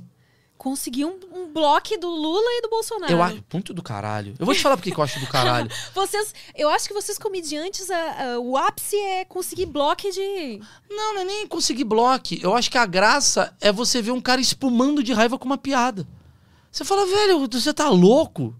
Conseguiu 0.59 1.09
um, 1.09 1.39
um 1.39 1.44
bloco 1.55 1.97
do 1.99 2.11
Lula 2.11 2.45
e 2.59 2.63
do 2.63 2.69
Bolsonaro. 2.69 3.13
Eu 3.13 3.23
acho. 3.23 3.43
Muito 3.53 3.73
do 3.73 3.83
caralho. 3.83 4.35
Eu 4.39 4.45
vou 4.45 4.55
te 4.55 4.61
falar 4.61 4.77
porque 4.77 4.91
que 4.91 4.99
eu 4.99 5.05
acho 5.05 5.19
do 5.21 5.27
caralho. 5.29 5.71
Vocês, 5.95 6.35
eu 6.55 6.69
acho 6.69 6.89
que 6.89 6.93
vocês 6.95 7.17
comediantes, 7.17 7.91
a- 7.91 8.35
a- 8.35 8.39
o 8.41 8.57
ápice 8.57 8.97
é 8.97 9.25
conseguir 9.25 9.67
bloco 9.67 10.03
de... 10.11 10.61
Não, 10.91 11.15
não 11.15 11.21
é 11.23 11.25
nem 11.25 11.47
conseguir 11.47 11.85
bloque. 11.85 12.41
Eu 12.43 12.55
acho 12.55 12.71
que 12.71 12.77
a 12.77 12.85
graça 12.85 13.55
é 13.61 13.71
você 13.73 14.03
ver 14.03 14.11
um 14.11 14.21
cara 14.21 14.41
espumando 14.41 15.03
de 15.03 15.13
raiva 15.13 15.39
com 15.39 15.47
uma 15.47 15.57
piada. 15.57 16.07
Você 16.71 16.85
fala, 16.85 17.07
velho, 17.07 17.47
você 17.49 17.73
tá 17.73 17.89
louco? 17.89 18.55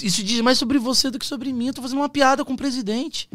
Isso 0.00 0.22
diz 0.22 0.40
mais 0.40 0.58
sobre 0.58 0.78
você 0.78 1.10
do 1.10 1.18
que 1.18 1.26
sobre 1.26 1.52
mim. 1.52 1.68
Eu 1.68 1.74
tô 1.74 1.82
fazendo 1.82 1.98
uma 1.98 2.08
piada 2.08 2.44
com 2.44 2.52
o 2.52 2.56
presidente. 2.56 3.28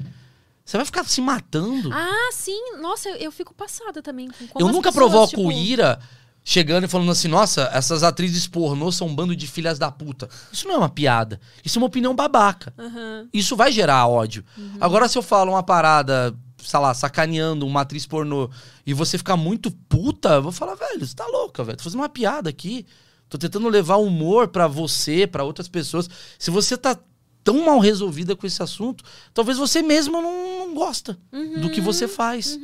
Você 0.64 0.78
vai 0.78 0.86
ficar 0.86 1.04
se 1.04 1.20
matando. 1.20 1.90
Ah, 1.92 2.30
sim. 2.32 2.78
Nossa, 2.80 3.10
eu, 3.10 3.16
eu 3.16 3.32
fico 3.32 3.54
passada 3.54 4.02
também. 4.02 4.30
com 4.30 4.60
eu 4.60 4.68
nunca 4.68 4.92
pessoas, 4.92 4.96
provoco 5.12 5.30
tipo, 5.36 5.52
ira 5.52 6.00
chegando 6.44 6.86
e 6.86 6.88
falando 6.88 7.12
assim, 7.12 7.28
nossa, 7.28 7.70
essas 7.74 8.04
atrizes 8.04 8.48
pornô 8.48 8.92
são 8.92 9.08
um 9.08 9.16
bando 9.16 9.36
de 9.36 9.48
filhas 9.48 9.78
da 9.78 9.92
puta. 9.92 10.28
Isso 10.52 10.68
não 10.68 10.76
é 10.76 10.78
uma 10.80 10.90
piada. 10.90 11.40
Isso 11.64 11.78
é 11.78 11.80
uma 11.82 11.88
opinião 11.88 12.16
babaca. 12.16 12.74
aham. 12.78 13.28
Isso 13.34 13.56
vai 13.56 13.72
gerar 13.72 14.08
ódio. 14.08 14.44
Agora, 14.80 15.08
se 15.08 15.18
eu 15.18 15.22
falo 15.22 15.52
uma 15.52 15.64
parada, 15.64 16.36
sei 16.64 16.80
lá, 16.80 16.94
sacaneando 16.94 17.66
uma 17.66 17.82
atriz 17.82 18.06
pornô 18.06 18.50
e 18.86 18.94
você 18.94 19.18
ficar 19.18 19.38
muito 19.38 19.72
puta, 19.88 20.30
eu 20.30 20.44
vou 20.44 20.52
falar, 20.52 20.76
velho, 20.76 21.06
você 21.06 21.14
tá 21.16 21.28
louca, 21.28 21.64
velho. 21.64 21.78
Tô 21.78 21.84
fazendo 21.84 22.00
uma 22.02 22.10
piada 22.10 22.50
aqui. 22.50 22.86
Tô 23.30 23.38
tentando 23.38 23.70
levar 23.70 23.96
humor 23.96 24.50
pra 24.50 24.68
você, 24.68 25.26
pra 25.26 25.44
outras 25.46 25.70
pessoas. 25.70 26.10
Se 26.38 26.52
você 26.52 26.76
tá 26.76 26.98
tão 27.44 27.66
mal 27.66 27.80
resolvida 27.80 28.36
com 28.36 28.46
esse 28.46 28.62
assunto, 28.62 29.04
talvez 29.34 29.58
você 29.58 29.82
mesmo 29.82 30.22
não, 30.22 30.68
não 30.68 30.74
gosta 30.76 31.18
do 31.62 31.70
que 31.70 31.80
você 31.80 32.08
faz. 32.08 32.60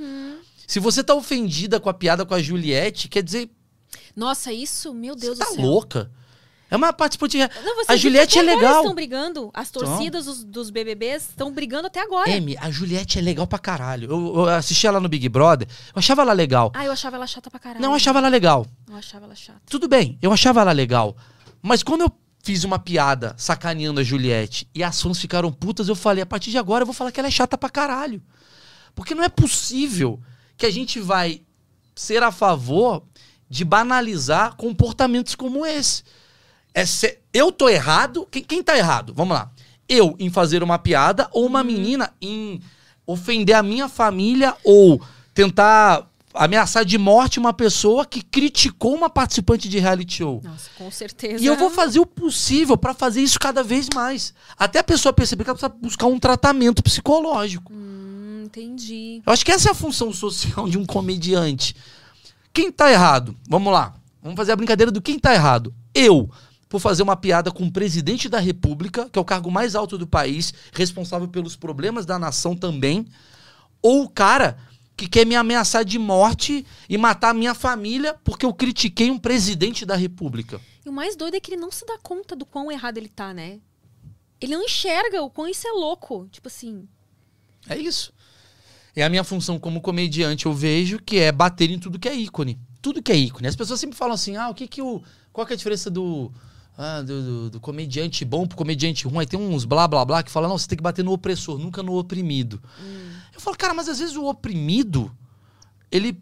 Se 0.67 0.80
você 0.80 1.01
tá 1.03 1.15
ofendida 1.15 1.80
com 1.80 1.89
a 1.89 1.93
piada 1.93 2.25
com 2.25 2.34
a 2.34 2.41
Juliette, 2.41 3.07
quer 3.07 3.23
dizer, 3.23 3.49
Nossa, 4.18 4.51
isso, 4.51 4.93
meu 4.95 5.15
Deus 5.15 5.38
você 5.38 5.43
do 5.43 5.47
tá 5.47 5.53
céu. 5.53 5.63
louca. 5.63 6.11
É 6.70 6.76
uma 6.76 6.91
participante. 6.91 7.38
Não, 7.38 7.76
você 7.76 7.91
A 7.93 7.95
Juliette 7.95 8.39
é 8.39 8.41
legal. 8.41 8.82
estão 8.82 8.93
brigando. 8.95 9.49
As 9.53 9.72
torcidas 9.72 10.26
dos, 10.26 10.43
dos 10.43 10.70
BBBs 10.70 11.30
estão 11.30 11.51
brigando 11.51 11.88
até 11.88 12.01
agora. 12.01 12.30
M, 12.30 12.57
a 12.59 12.70
Juliette 12.70 13.20
é 13.20 13.22
legal 13.22 13.47
pra 13.47 13.57
caralho. 13.59 14.11
Eu, 14.11 14.34
eu 14.36 14.49
assisti 14.49 14.86
ela 14.86 14.99
no 14.99 15.07
Big 15.07 15.30
Brother, 15.30 15.68
eu 15.70 15.99
achava 15.99 16.24
ela 16.24 16.34
legal. 16.34 16.72
Ah, 16.74 16.84
eu 16.84 16.91
achava 16.91 17.15
ela 17.15 17.28
chata 17.28 17.49
pra 17.49 17.59
caralho. 17.59 17.82
Não, 17.82 17.91
eu 17.91 17.95
achava 17.95 18.20
ela 18.20 18.28
legal. 18.28 18.65
Eu 18.89 18.95
achava 18.97 19.26
ela 19.26 19.36
chata. 19.36 19.61
Tudo 19.70 19.88
bem, 19.88 20.18
eu 20.22 20.34
achava 20.34 20.59
ela 20.59 20.72
legal. 20.74 21.15
Mas 21.61 21.84
quando 21.84 22.01
eu 22.01 22.11
fiz 22.43 22.63
uma 22.65 22.80
piada 22.80 23.34
sacaneando 23.38 24.01
a 24.01 24.03
Juliette 24.03 24.68
e 24.76 24.84
as 24.84 25.01
fãs 25.01 25.20
ficaram 25.20 25.51
putas, 25.53 25.88
eu 25.88 25.95
falei, 25.95 26.24
a 26.24 26.26
partir 26.26 26.51
de 26.51 26.57
agora 26.57 26.82
eu 26.82 26.86
vou 26.86 26.93
falar 26.93 27.11
que 27.13 27.20
ela 27.20 27.28
é 27.30 27.32
chata 27.32 27.57
pra 27.57 27.70
caralho. 27.70 28.22
Porque 28.93 29.15
não 29.15 29.24
é 29.24 29.30
possível 29.30 30.20
que 30.57 30.65
a 30.65 30.72
gente 30.72 30.99
vai 30.99 31.43
ser 31.95 32.22
a 32.24 32.32
favor 32.32 33.03
de 33.49 33.63
banalizar 33.63 34.55
comportamentos 34.55 35.35
como 35.35 35.65
esse. 35.65 36.03
É 36.73 36.85
se- 36.85 37.19
Eu 37.33 37.51
tô 37.51 37.69
errado? 37.69 38.27
Quem, 38.31 38.43
quem 38.43 38.63
tá 38.63 38.77
errado? 38.77 39.13
Vamos 39.15 39.35
lá. 39.37 39.51
Eu 39.87 40.15
em 40.19 40.29
fazer 40.29 40.61
uma 40.63 40.77
piada 40.77 41.27
ou 41.31 41.45
uma 41.45 41.63
menina 41.63 42.11
em 42.21 42.61
ofender 43.05 43.55
a 43.55 43.63
minha 43.63 43.87
família 43.87 44.55
ou 44.63 45.01
tentar 45.33 46.07
ameaçar 46.33 46.83
de 46.85 46.97
morte 46.99 47.39
uma 47.39 47.53
pessoa 47.53 48.05
que 48.05 48.21
criticou 48.21 48.93
uma 48.93 49.09
participante 49.09 49.67
de 49.69 49.79
reality 49.79 50.17
show. 50.17 50.41
Nossa, 50.43 50.69
com 50.77 50.91
certeza. 50.91 51.41
E 51.43 51.47
eu 51.47 51.55
vou 51.55 51.69
fazer 51.71 51.99
o 51.99 52.05
possível 52.05 52.77
pra 52.77 52.93
fazer 52.93 53.21
isso 53.21 53.39
cada 53.39 53.63
vez 53.63 53.87
mais. 53.95 54.33
Até 54.57 54.79
a 54.79 54.83
pessoa 54.83 55.11
perceber 55.13 55.43
que 55.45 55.49
ela 55.49 55.57
precisa 55.57 55.79
buscar 55.81 56.05
um 56.05 56.19
tratamento 56.19 56.83
psicológico. 56.83 57.71
Hum, 57.73 58.43
entendi. 58.45 59.21
Eu 59.25 59.33
acho 59.33 59.43
que 59.43 59.51
essa 59.51 59.69
é 59.69 59.71
a 59.71 59.75
função 59.75 60.13
social 60.13 60.67
de 60.69 60.77
um 60.77 60.85
comediante. 60.85 61.75
Quem 62.58 62.72
tá 62.72 62.91
errado? 62.91 63.38
Vamos 63.47 63.72
lá. 63.72 63.93
Vamos 64.20 64.36
fazer 64.36 64.51
a 64.51 64.55
brincadeira 64.55 64.91
do 64.91 64.99
quem 64.99 65.20
tá 65.20 65.32
errado. 65.32 65.72
Eu, 65.93 66.28
por 66.68 66.82
fazer 66.82 67.03
uma 67.03 67.16
piada 67.16 67.51
com 67.51 67.68
o 67.68 67.72
presidente 67.72 68.28
da 68.28 68.39
República, 68.39 69.08
que 69.08 69.20
é 69.20 69.22
o 69.22 69.26
cargo 69.26 69.51
mais 69.51 69.76
alto 69.76 69.95
do 69.95 70.08
país, 70.08 70.51
responsável 70.74 71.28
pelos 71.28 71.55
problemas 71.55 72.03
da 72.03 72.18
nação 72.18 72.55
também, 72.55 73.05
ou 73.80 74.05
o 74.05 74.10
cara 74.10 74.58
que 74.95 75.08
quer 75.08 75.24
me 75.24 75.36
ameaçar 75.36 75.86
de 75.86 75.99
morte 75.99 76.66
e 76.89 76.97
matar 76.97 77.30
a 77.30 77.34
minha 77.36 77.53
família 77.53 78.16
porque 78.24 78.43
eu 78.43 78.51
critiquei 78.51 79.12
um 79.12 79.20
presidente 79.20 79.86
da 79.86 79.95
República. 79.95 80.60
E 80.84 80.89
o 80.89 80.93
mais 80.93 81.16
doido 81.16 81.36
é 81.36 81.39
que 81.39 81.51
ele 81.51 81.62
não 81.62 81.72
se 81.72 81.86
dá 81.86 81.99
conta 81.99 82.36
do 82.36 82.43
quão 82.43 82.72
errado 82.72 82.97
ele 82.97 83.10
tá, 83.10 83.36
né? 83.36 83.60
Ele 84.41 84.55
não 84.55 84.64
enxerga 84.64 85.22
o 85.22 85.30
quão 85.30 85.47
isso 85.47 85.68
é 85.68 85.72
louco. 85.74 86.28
Tipo 86.32 86.47
assim. 86.47 86.88
É 87.70 87.78
isso. 87.78 88.12
É 88.99 89.03
a 89.05 89.09
minha 89.09 89.23
função 89.23 89.59
como 89.59 89.79
comediante, 89.79 90.47
eu 90.47 90.53
vejo 90.53 90.99
que 90.99 91.17
é 91.19 91.31
bater 91.31 91.69
em 91.69 91.77
tudo 91.77 91.99
que 91.99 92.07
é 92.09 92.15
ícone. 92.15 92.59
Tudo 92.81 93.01
que 93.01 93.11
é 93.11 93.15
ícone. 93.15 93.47
As 93.47 93.55
pessoas 93.55 93.79
sempre 93.79 93.95
falam 93.97 94.15
assim: 94.15 94.35
ah, 94.35 94.49
o 94.49 94.55
que 94.55 94.67
que 94.67 94.81
o. 94.81 95.01
Qual 95.31 95.45
que 95.45 95.53
é 95.53 95.55
a 95.55 95.57
diferença 95.57 95.89
do. 95.89 96.31
ah, 96.77 97.01
do, 97.01 97.21
do- 97.23 97.49
do 97.51 97.59
comediante 97.59 98.25
bom 98.25 98.47
pro 98.47 98.57
comediante 98.57 99.05
ruim? 99.07 99.19
Aí 99.19 99.25
tem 99.27 99.39
uns 99.39 99.65
blá 99.65 99.87
blá 99.87 100.03
blá 100.03 100.23
que 100.23 100.31
falam: 100.31 100.49
não, 100.49 100.57
você 100.57 100.67
tem 100.67 100.77
que 100.77 100.83
bater 100.83 101.05
no 101.05 101.11
opressor, 101.11 101.59
nunca 101.59 101.83
no 101.83 101.95
oprimido. 101.97 102.59
Eu 103.33 103.39
falo, 103.39 103.55
cara, 103.55 103.73
mas 103.73 103.87
às 103.87 103.99
vezes 103.99 104.15
o 104.15 104.25
oprimido, 104.25 105.11
ele 105.91 106.19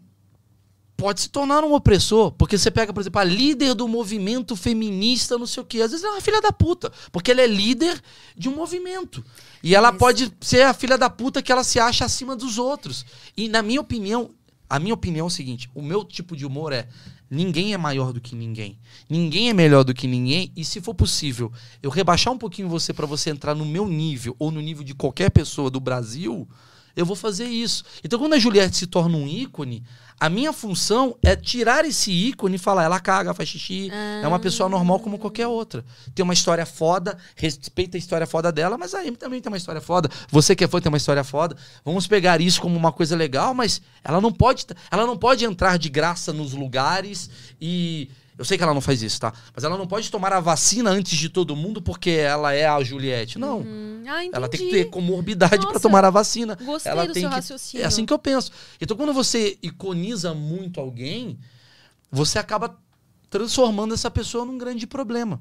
pode 0.96 1.20
se 1.20 1.28
tornar 1.28 1.62
um 1.64 1.74
opressor. 1.74 2.32
Porque 2.32 2.56
você 2.56 2.70
pega, 2.70 2.92
por 2.92 3.00
exemplo, 3.00 3.20
a 3.20 3.24
líder 3.24 3.74
do 3.74 3.86
movimento 3.86 4.56
feminista, 4.56 5.36
não 5.38 5.46
sei 5.46 5.62
o 5.62 5.66
quê. 5.66 5.82
Às 5.82 5.90
vezes 5.90 6.04
é 6.04 6.08
uma 6.08 6.20
filha 6.20 6.40
da 6.40 6.50
puta. 6.52 6.92
Porque 7.12 7.30
ela 7.30 7.42
é 7.42 7.46
líder 7.46 8.00
de 8.36 8.48
um 8.48 8.54
movimento. 8.54 9.24
E 9.62 9.74
ela 9.74 9.90
Mas- 9.92 9.98
pode 9.98 10.32
ser 10.40 10.62
a 10.62 10.72
filha 10.74 10.96
da 10.96 11.10
puta 11.10 11.42
que 11.42 11.52
ela 11.52 11.64
se 11.64 11.78
acha 11.78 12.04
acima 12.04 12.34
dos 12.34 12.58
outros. 12.58 13.04
E 13.36 13.48
na 13.48 13.62
minha 13.62 13.80
opinião, 13.80 14.30
a 14.68 14.78
minha 14.78 14.94
opinião 14.94 15.26
é 15.26 15.28
o 15.28 15.30
seguinte: 15.30 15.68
o 15.74 15.82
meu 15.82 16.04
tipo 16.04 16.36
de 16.36 16.46
humor 16.46 16.72
é. 16.72 16.88
Ninguém 17.28 17.74
é 17.74 17.76
maior 17.76 18.12
do 18.12 18.20
que 18.20 18.36
ninguém. 18.36 18.78
Ninguém 19.10 19.50
é 19.50 19.52
melhor 19.52 19.82
do 19.82 19.92
que 19.92 20.06
ninguém. 20.06 20.52
E 20.54 20.64
se 20.64 20.80
for 20.80 20.94
possível, 20.94 21.50
eu 21.82 21.90
rebaixar 21.90 22.32
um 22.32 22.38
pouquinho 22.38 22.68
você 22.68 22.92
pra 22.92 23.04
você 23.04 23.30
entrar 23.30 23.52
no 23.52 23.64
meu 23.66 23.88
nível 23.88 24.36
ou 24.38 24.52
no 24.52 24.60
nível 24.60 24.84
de 24.84 24.94
qualquer 24.94 25.28
pessoa 25.32 25.68
do 25.68 25.80
Brasil, 25.80 26.48
eu 26.94 27.04
vou 27.04 27.16
fazer 27.16 27.46
isso. 27.46 27.82
Então, 28.04 28.16
quando 28.16 28.34
a 28.34 28.38
Juliette 28.38 28.76
se 28.76 28.86
torna 28.86 29.16
um 29.18 29.26
ícone, 29.26 29.82
a 30.18 30.30
minha 30.30 30.52
função 30.52 31.16
é 31.22 31.36
tirar 31.36 31.84
esse 31.84 32.10
ícone 32.10 32.56
e 32.56 32.58
falar: 32.58 32.84
ela 32.84 32.98
caga, 32.98 33.34
faz 33.34 33.48
xixi, 33.48 33.90
é 34.22 34.26
uma 34.26 34.38
pessoa 34.38 34.68
normal 34.68 34.98
como 35.00 35.18
qualquer 35.18 35.46
outra. 35.46 35.84
Tem 36.14 36.22
uma 36.22 36.32
história 36.32 36.64
foda, 36.64 37.18
respeita 37.36 37.96
a 37.96 37.98
história 37.98 38.26
foda 38.26 38.50
dela, 38.50 38.78
mas 38.78 38.94
a 38.94 39.00
Amy 39.00 39.16
também 39.16 39.40
tem 39.40 39.50
uma 39.50 39.58
história 39.58 39.80
foda. 39.80 40.08
Você 40.30 40.56
que 40.56 40.64
é 40.64 40.68
fã 40.68 40.80
tem 40.80 40.88
uma 40.88 40.96
história 40.96 41.22
foda. 41.22 41.56
Vamos 41.84 42.06
pegar 42.06 42.40
isso 42.40 42.60
como 42.60 42.76
uma 42.76 42.92
coisa 42.92 43.14
legal, 43.14 43.52
mas 43.52 43.82
ela 44.02 44.20
não 44.20 44.32
pode, 44.32 44.66
ela 44.90 45.06
não 45.06 45.18
pode 45.18 45.44
entrar 45.44 45.78
de 45.78 45.88
graça 45.88 46.32
nos 46.32 46.52
lugares 46.54 47.28
e. 47.60 48.08
Eu 48.38 48.44
sei 48.44 48.58
que 48.58 48.62
ela 48.62 48.74
não 48.74 48.80
faz 48.80 49.02
isso, 49.02 49.18
tá? 49.18 49.32
Mas 49.54 49.64
ela 49.64 49.78
não 49.78 49.86
pode 49.86 50.10
tomar 50.10 50.32
a 50.32 50.40
vacina 50.40 50.90
antes 50.90 51.18
de 51.18 51.28
todo 51.28 51.56
mundo 51.56 51.80
porque 51.80 52.10
ela 52.10 52.52
é 52.52 52.66
a 52.66 52.82
Juliette. 52.82 53.38
Não. 53.38 53.60
Hum, 53.60 54.04
ah. 54.06 54.24
Ela 54.30 54.48
tem 54.48 54.60
que 54.60 54.70
ter 54.70 54.84
comorbidade 54.86 55.58
pra 55.58 55.68
Nossa, 55.68 55.80
tomar 55.80 56.04
a 56.04 56.10
vacina. 56.10 56.56
gostei 56.62 56.92
ela 56.92 57.06
do 57.06 57.14
tem 57.14 57.22
seu 57.22 57.30
que... 57.30 57.36
raciocínio. 57.36 57.84
É 57.84 57.86
assim 57.86 58.04
que 58.04 58.12
eu 58.12 58.18
penso. 58.18 58.50
Então, 58.80 58.96
quando 58.96 59.14
você 59.14 59.58
iconiza 59.62 60.34
muito 60.34 60.80
alguém, 60.80 61.38
você 62.10 62.38
acaba 62.38 62.78
transformando 63.30 63.94
essa 63.94 64.10
pessoa 64.10 64.44
num 64.44 64.58
grande 64.58 64.86
problema. 64.86 65.40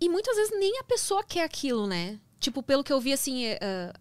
E 0.00 0.08
muitas 0.08 0.34
vezes 0.34 0.58
nem 0.58 0.80
a 0.80 0.84
pessoa 0.84 1.22
quer 1.22 1.44
aquilo, 1.44 1.86
né? 1.86 2.18
Tipo, 2.42 2.60
pelo 2.62 2.82
que 2.82 2.92
eu 2.92 3.00
vi, 3.00 3.12
assim, 3.12 3.46
é, 3.46 3.58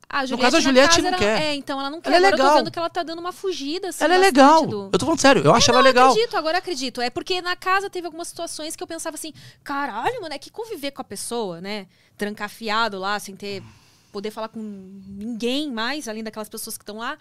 ah, 0.10 0.20
a 0.20 0.26
Juliette, 0.26 0.42
caso, 0.52 0.58
a 0.58 0.60
Juliette 0.60 0.96
casa 0.96 1.12
não 1.12 1.18
quer. 1.20 1.42
É, 1.44 1.54
então 1.56 1.80
ela 1.80 1.90
não 1.92 2.02
quer. 2.02 2.10
Ela 2.12 2.16
é 2.16 2.18
Agora 2.30 2.34
eu 2.34 2.38
legal. 2.38 2.50
tô 2.52 2.58
vendo 2.64 2.72
que 2.72 2.80
ela 2.80 2.90
tá 2.90 3.04
dando 3.04 3.20
uma 3.20 3.32
fugida, 3.32 3.90
assim, 3.90 4.04
ela 4.04 4.16
é 4.16 4.18
legal. 4.18 4.66
do- 4.66 4.90
Eu 4.92 4.98
tô 5.00 5.06
falando 5.06 5.20
sério, 5.22 5.44
eu 5.44 5.54
acho 5.54 5.70
ela 5.70 5.80
Não, 5.80 5.86
legal. 5.86 6.10
acredito, 6.10 6.36
agora 6.36 6.58
acredito. 6.58 7.00
É 7.02 7.10
porque 7.12 7.40
na 7.42 7.56
casa 7.56 7.88
teve 7.90 8.08
algumas 8.08 8.28
situações 8.28 8.76
que 8.76 8.82
eu 8.82 8.88
pensava 8.88 9.16
assim, 9.16 9.32
caralho, 9.64 10.20
mano, 10.22 10.34
é 10.34 10.40
que 10.40 10.50
conviver 10.50 10.90
com 10.92 11.02
a 11.02 11.06
pessoa, 11.06 11.62
né? 11.62 11.86
Trancafiado 12.18 12.98
lá, 13.00 13.20
sem 13.20 13.36
ter. 13.36 13.62
poder 14.12 14.30
falar 14.30 14.50
com 14.50 14.60
ninguém 14.60 15.72
mais, 15.72 16.08
além 16.10 16.22
daquelas 16.22 16.50
pessoas 16.50 16.78
que 16.78 16.84
estão 16.84 16.98
lá. 16.98 17.18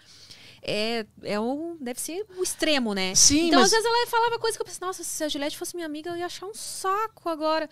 É, 0.61 1.05
é 1.23 1.39
o, 1.39 1.77
deve 1.79 2.01
ser 2.01 2.25
o 2.37 2.43
extremo, 2.43 2.93
né? 2.93 3.15
Sim, 3.15 3.47
então, 3.47 3.59
mas- 3.61 3.67
às 3.67 3.71
vezes, 3.71 3.85
ela 3.85 4.07
falava 4.07 4.37
coisa 4.39 4.57
que 4.57 4.61
eu 4.61 4.65
pensei, 4.65 4.85
nossa, 4.85 5.01
se 5.03 5.23
a 5.23 5.29
Juliette 5.29 5.57
fosse 5.57 5.73
minha 5.75 5.85
amiga, 5.85 6.09
eu 6.11 6.17
ia 6.17 6.25
achar 6.25 6.45
um 6.45 6.53
saco 6.53 7.29
agora. 7.29 7.69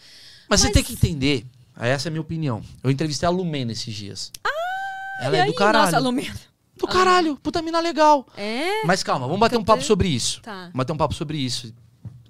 Mas, 0.47 0.61
você 0.61 0.67
Mas- 0.67 0.73
tem 0.73 0.83
que 0.83 0.93
entender. 0.93 1.45
Essa 1.79 2.07
é 2.07 2.09
a 2.09 2.11
minha 2.11 2.21
opinião. 2.21 2.61
Eu 2.83 2.91
entrevistei 2.91 3.25
a 3.25 3.29
Lumena 3.29 3.71
esses 3.71 3.93
dias. 3.93 4.31
ela 5.21 5.35
e 5.35 5.39
é 5.39 5.41
aí, 5.43 5.47
do 5.47 5.55
caralho. 5.55 5.85
nossa, 5.85 5.99
Lumena. 5.99 6.39
Do 6.75 6.87
caralho. 6.87 7.35
Puta 7.37 7.61
mina 7.61 7.79
legal. 7.79 8.25
É? 8.37 8.85
Mas 8.85 9.03
calma, 9.03 9.25
vamos 9.25 9.39
bater 9.39 9.57
um 9.57 9.63
papo 9.63 9.83
sobre 9.83 10.07
isso. 10.07 10.41
Tá. 10.41 10.61
Vamos 10.63 10.75
bater 10.75 10.93
um 10.93 10.97
papo 10.97 11.13
sobre 11.13 11.37
isso. 11.37 11.73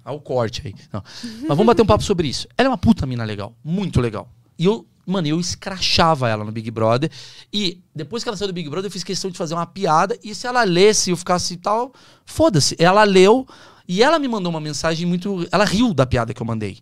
Olha 0.04 0.16
o 0.16 0.20
corte 0.20 0.62
aí. 0.66 0.74
Não. 0.92 1.02
Mas 1.22 1.48
vamos 1.48 1.66
bater 1.66 1.82
um 1.82 1.86
papo 1.86 2.02
sobre 2.02 2.28
isso. 2.28 2.48
Ela 2.56 2.66
é 2.66 2.70
uma 2.70 2.78
puta 2.78 3.06
mina 3.06 3.24
legal. 3.24 3.54
Muito 3.62 4.00
legal. 4.00 4.28
E 4.58 4.64
eu, 4.64 4.86
mano, 5.06 5.28
eu 5.28 5.38
escrachava 5.38 6.28
ela 6.28 6.44
no 6.44 6.50
Big 6.50 6.70
Brother. 6.70 7.10
E 7.52 7.80
depois 7.94 8.22
que 8.22 8.28
ela 8.28 8.36
saiu 8.36 8.48
do 8.48 8.54
Big 8.54 8.68
Brother, 8.68 8.88
eu 8.88 8.92
fiz 8.92 9.04
questão 9.04 9.30
de 9.30 9.38
fazer 9.38 9.54
uma 9.54 9.66
piada. 9.66 10.18
E 10.22 10.34
se 10.34 10.46
ela 10.46 10.64
lesse 10.64 11.10
e 11.10 11.12
eu 11.12 11.16
ficasse 11.16 11.54
e 11.54 11.56
tal, 11.56 11.92
foda-se. 12.24 12.74
Ela 12.78 13.04
leu 13.04 13.46
e 13.86 14.02
ela 14.02 14.18
me 14.18 14.26
mandou 14.26 14.50
uma 14.50 14.60
mensagem 14.60 15.06
muito. 15.06 15.46
Ela 15.52 15.64
riu 15.64 15.94
da 15.94 16.06
piada 16.06 16.34
que 16.34 16.42
eu 16.42 16.46
mandei. 16.46 16.78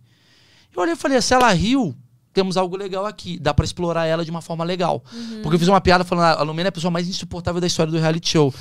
Eu 0.74 0.82
olhei 0.82 0.94
e 0.94 0.96
falei: 0.96 1.20
se 1.20 1.34
ela 1.34 1.50
riu, 1.52 1.94
temos 2.38 2.56
algo 2.56 2.76
legal 2.76 3.04
aqui. 3.04 3.36
Dá 3.40 3.52
pra 3.52 3.64
explorar 3.64 4.06
ela 4.06 4.24
de 4.24 4.30
uma 4.30 4.40
forma 4.40 4.62
legal. 4.64 5.02
Porque 5.42 5.56
eu 5.56 5.58
fiz 5.58 5.66
uma 5.68 5.80
piada 5.80 6.04
falando: 6.04 6.24
"Ah, 6.24 6.40
a 6.40 6.42
Lumena 6.44 6.68
é 6.68 6.70
a 6.70 6.72
pessoa 6.72 6.90
mais 6.90 7.08
insuportável 7.08 7.60
da 7.60 7.66
história 7.66 7.90
do 7.90 7.98
reality 7.98 8.28
show. 8.30 8.54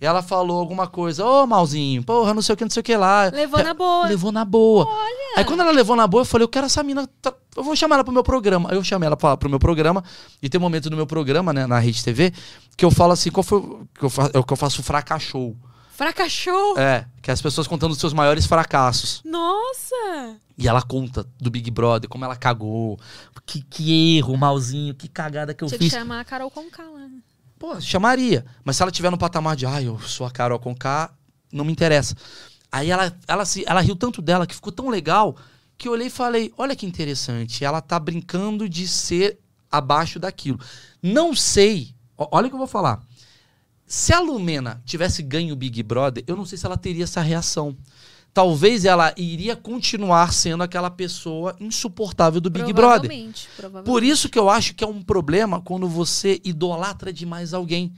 Ela 0.00 0.22
falou 0.22 0.58
alguma 0.58 0.86
coisa, 0.86 1.24
ô 1.26 1.46
malzinho, 1.46 2.02
porra, 2.02 2.32
não 2.32 2.40
sei 2.40 2.54
o 2.54 2.56
que, 2.56 2.64
não 2.64 2.70
sei 2.70 2.80
o 2.80 2.84
que 2.84 2.96
lá. 2.96 3.24
Levou 3.32 3.62
na 3.62 3.74
boa. 3.74 4.06
Levou 4.08 4.32
na 4.32 4.44
boa. 4.46 4.84
Aí 5.36 5.44
quando 5.44 5.60
ela 5.60 5.70
levou 5.70 5.94
na 5.94 6.06
boa, 6.06 6.22
eu 6.22 6.24
falei, 6.24 6.44
eu 6.44 6.48
quero 6.48 6.64
essa 6.66 6.82
mina. 6.82 7.06
Eu 7.56 7.62
vou 7.62 7.76
chamar 7.76 7.96
ela 7.96 8.04
pro 8.04 8.12
meu 8.12 8.22
programa. 8.24 8.70
Aí 8.70 8.76
eu 8.78 8.82
chamei 8.82 9.06
ela 9.06 9.16
pra, 9.16 9.36
pro 9.36 9.48
meu 9.50 9.58
programa. 9.58 10.02
E 10.42 10.48
tem 10.48 10.58
um 10.58 10.62
momento 10.62 10.88
no 10.90 10.96
meu 10.96 11.06
programa, 11.06 11.52
né, 11.52 11.66
na 11.66 11.78
Rede 11.78 12.02
TV, 12.02 12.32
que 12.78 12.84
eu 12.84 12.90
falo 12.90 13.12
assim, 13.12 13.30
qual 13.30 13.44
foi. 13.44 13.58
o- 13.58 13.86
Que 13.98 14.04
eu, 14.06 14.10
fa, 14.10 14.30
é 14.32 14.38
o 14.38 14.42
que 14.42 14.52
eu 14.52 14.56
faço 14.56 14.82
fracassou. 14.82 15.54
Fracassou. 16.00 16.78
É, 16.78 17.04
que 17.20 17.30
é 17.30 17.34
as 17.34 17.42
pessoas 17.42 17.66
contando 17.66 17.90
os 17.90 17.98
seus 17.98 18.14
maiores 18.14 18.46
fracassos. 18.46 19.20
Nossa! 19.22 20.34
E 20.56 20.66
ela 20.66 20.80
conta 20.80 21.26
do 21.38 21.50
Big 21.50 21.70
Brother, 21.70 22.08
como 22.08 22.24
ela 22.24 22.36
cagou. 22.36 22.98
Que, 23.44 23.60
que 23.60 24.16
erro, 24.16 24.34
malzinho, 24.34 24.94
que 24.94 25.06
cagada 25.08 25.52
que 25.52 25.62
eu 25.62 25.68
Tinha 25.68 25.78
que 25.78 25.84
fiz. 25.84 25.92
chamar 25.92 26.20
a 26.20 26.24
Carol 26.24 26.50
Conká 26.50 26.84
lá. 26.84 27.00
né? 27.00 27.18
Pô, 27.58 27.78
chamaria. 27.82 28.46
Mas 28.64 28.76
se 28.76 28.82
ela 28.82 28.90
tiver 28.90 29.10
no 29.10 29.18
patamar 29.18 29.54
de, 29.56 29.66
ai, 29.66 29.88
eu 29.88 30.00
sou 30.00 30.26
a 30.26 30.30
Carol 30.30 30.58
Conká, 30.58 31.12
não 31.52 31.66
me 31.66 31.72
interessa. 31.72 32.16
Aí 32.72 32.90
ela, 32.90 33.14
ela, 33.28 33.44
se, 33.44 33.62
ela 33.66 33.82
riu 33.82 33.94
tanto 33.94 34.22
dela 34.22 34.46
que 34.46 34.54
ficou 34.54 34.72
tão 34.72 34.88
legal 34.88 35.36
que 35.76 35.86
eu 35.86 35.92
olhei 35.92 36.06
e 36.06 36.10
falei: 36.10 36.50
olha 36.56 36.74
que 36.74 36.86
interessante, 36.86 37.62
ela 37.62 37.82
tá 37.82 38.00
brincando 38.00 38.66
de 38.66 38.88
ser 38.88 39.38
abaixo 39.70 40.18
daquilo. 40.18 40.58
Não 41.02 41.36
sei, 41.36 41.94
olha 42.16 42.46
o 42.46 42.48
que 42.48 42.54
eu 42.54 42.58
vou 42.58 42.66
falar. 42.66 43.02
Se 43.90 44.12
a 44.12 44.20
Lumena 44.20 44.80
tivesse 44.86 45.20
ganho 45.20 45.52
o 45.52 45.56
Big 45.56 45.82
Brother, 45.82 46.22
eu 46.24 46.36
não 46.36 46.46
sei 46.46 46.56
se 46.56 46.64
ela 46.64 46.76
teria 46.76 47.02
essa 47.02 47.20
reação. 47.20 47.76
Talvez 48.32 48.84
ela 48.84 49.12
iria 49.16 49.56
continuar 49.56 50.32
sendo 50.32 50.62
aquela 50.62 50.88
pessoa 50.88 51.56
insuportável 51.58 52.40
do 52.40 52.48
Big 52.48 52.72
Brother. 52.72 53.08
Provavelmente, 53.10 53.48
provavelmente. 53.56 53.86
Por 53.90 54.04
isso 54.04 54.28
que 54.28 54.38
eu 54.38 54.48
acho 54.48 54.76
que 54.76 54.84
é 54.84 54.86
um 54.86 55.02
problema 55.02 55.60
quando 55.60 55.88
você 55.88 56.40
idolatra 56.44 57.12
demais 57.12 57.52
alguém. 57.52 57.92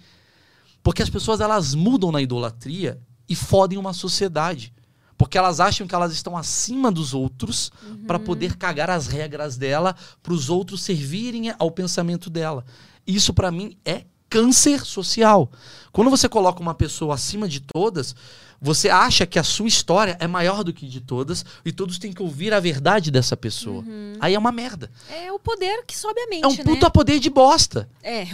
Porque 0.83 1.03
as 1.03 1.11
pessoas 1.11 1.43
elas 1.43 1.75
mudam 1.75 2.11
na 2.11 2.23
idolatria 2.23 2.99
e 3.29 3.37
fodem 3.37 3.79
uma 3.79 3.93
sociedade. 3.93 4.73
Porque 5.19 5.37
elas 5.37 5.61
acham 5.61 5.87
que 5.87 5.95
elas 5.95 6.15
estão 6.15 6.39
acima 6.39 6.91
dos 6.91 7.13
outros 7.13 7.71
pra 8.07 8.19
poder 8.19 8.57
cagar 8.57 8.89
as 8.89 9.09
regras 9.09 9.59
dela, 9.59 9.95
para 10.23 10.33
os 10.33 10.49
outros 10.49 10.81
servirem 10.81 11.53
ao 11.59 11.71
pensamento 11.71 12.31
dela. 12.31 12.65
Isso 13.07 13.35
pra 13.35 13.51
mim 13.51 13.77
é 13.85 14.07
câncer 14.33 14.81
social. 14.87 15.51
Quando 15.93 16.09
você 16.09 16.27
coloca 16.27 16.63
uma 16.63 16.73
pessoa 16.73 17.15
acima 17.15 17.47
de 17.47 17.61
todas, 17.61 18.17
você 18.59 18.89
acha 18.89 19.27
que 19.27 19.39
a 19.39 19.43
sua 19.43 19.69
história 19.69 20.17
é 20.19 20.27
maior 20.27 20.65
do 20.65 20.73
que 20.73 20.87
de 20.87 21.01
todas 21.01 21.45
e 21.67 21.71
todos 21.71 21.99
têm 21.99 22.15
que 22.15 22.23
ouvir 22.23 22.55
a 22.55 22.59
verdade 22.59 23.11
dessa 23.11 23.37
pessoa. 23.37 23.85
Aí 24.19 24.35
é 24.35 24.39
uma 24.39 24.51
merda. 24.51 24.91
É 25.11 25.31
o 25.31 25.39
poder 25.39 25.85
que 25.87 25.95
sobe 25.95 26.19
a 26.19 26.29
mente, 26.29 26.45
É 26.45 26.49
um 26.49 26.57
né? 26.57 26.65
puta 26.65 26.91
poder 26.91 27.19
de 27.19 27.29
bosta. 27.29 27.87
É, 28.03 28.23
é 28.23 28.29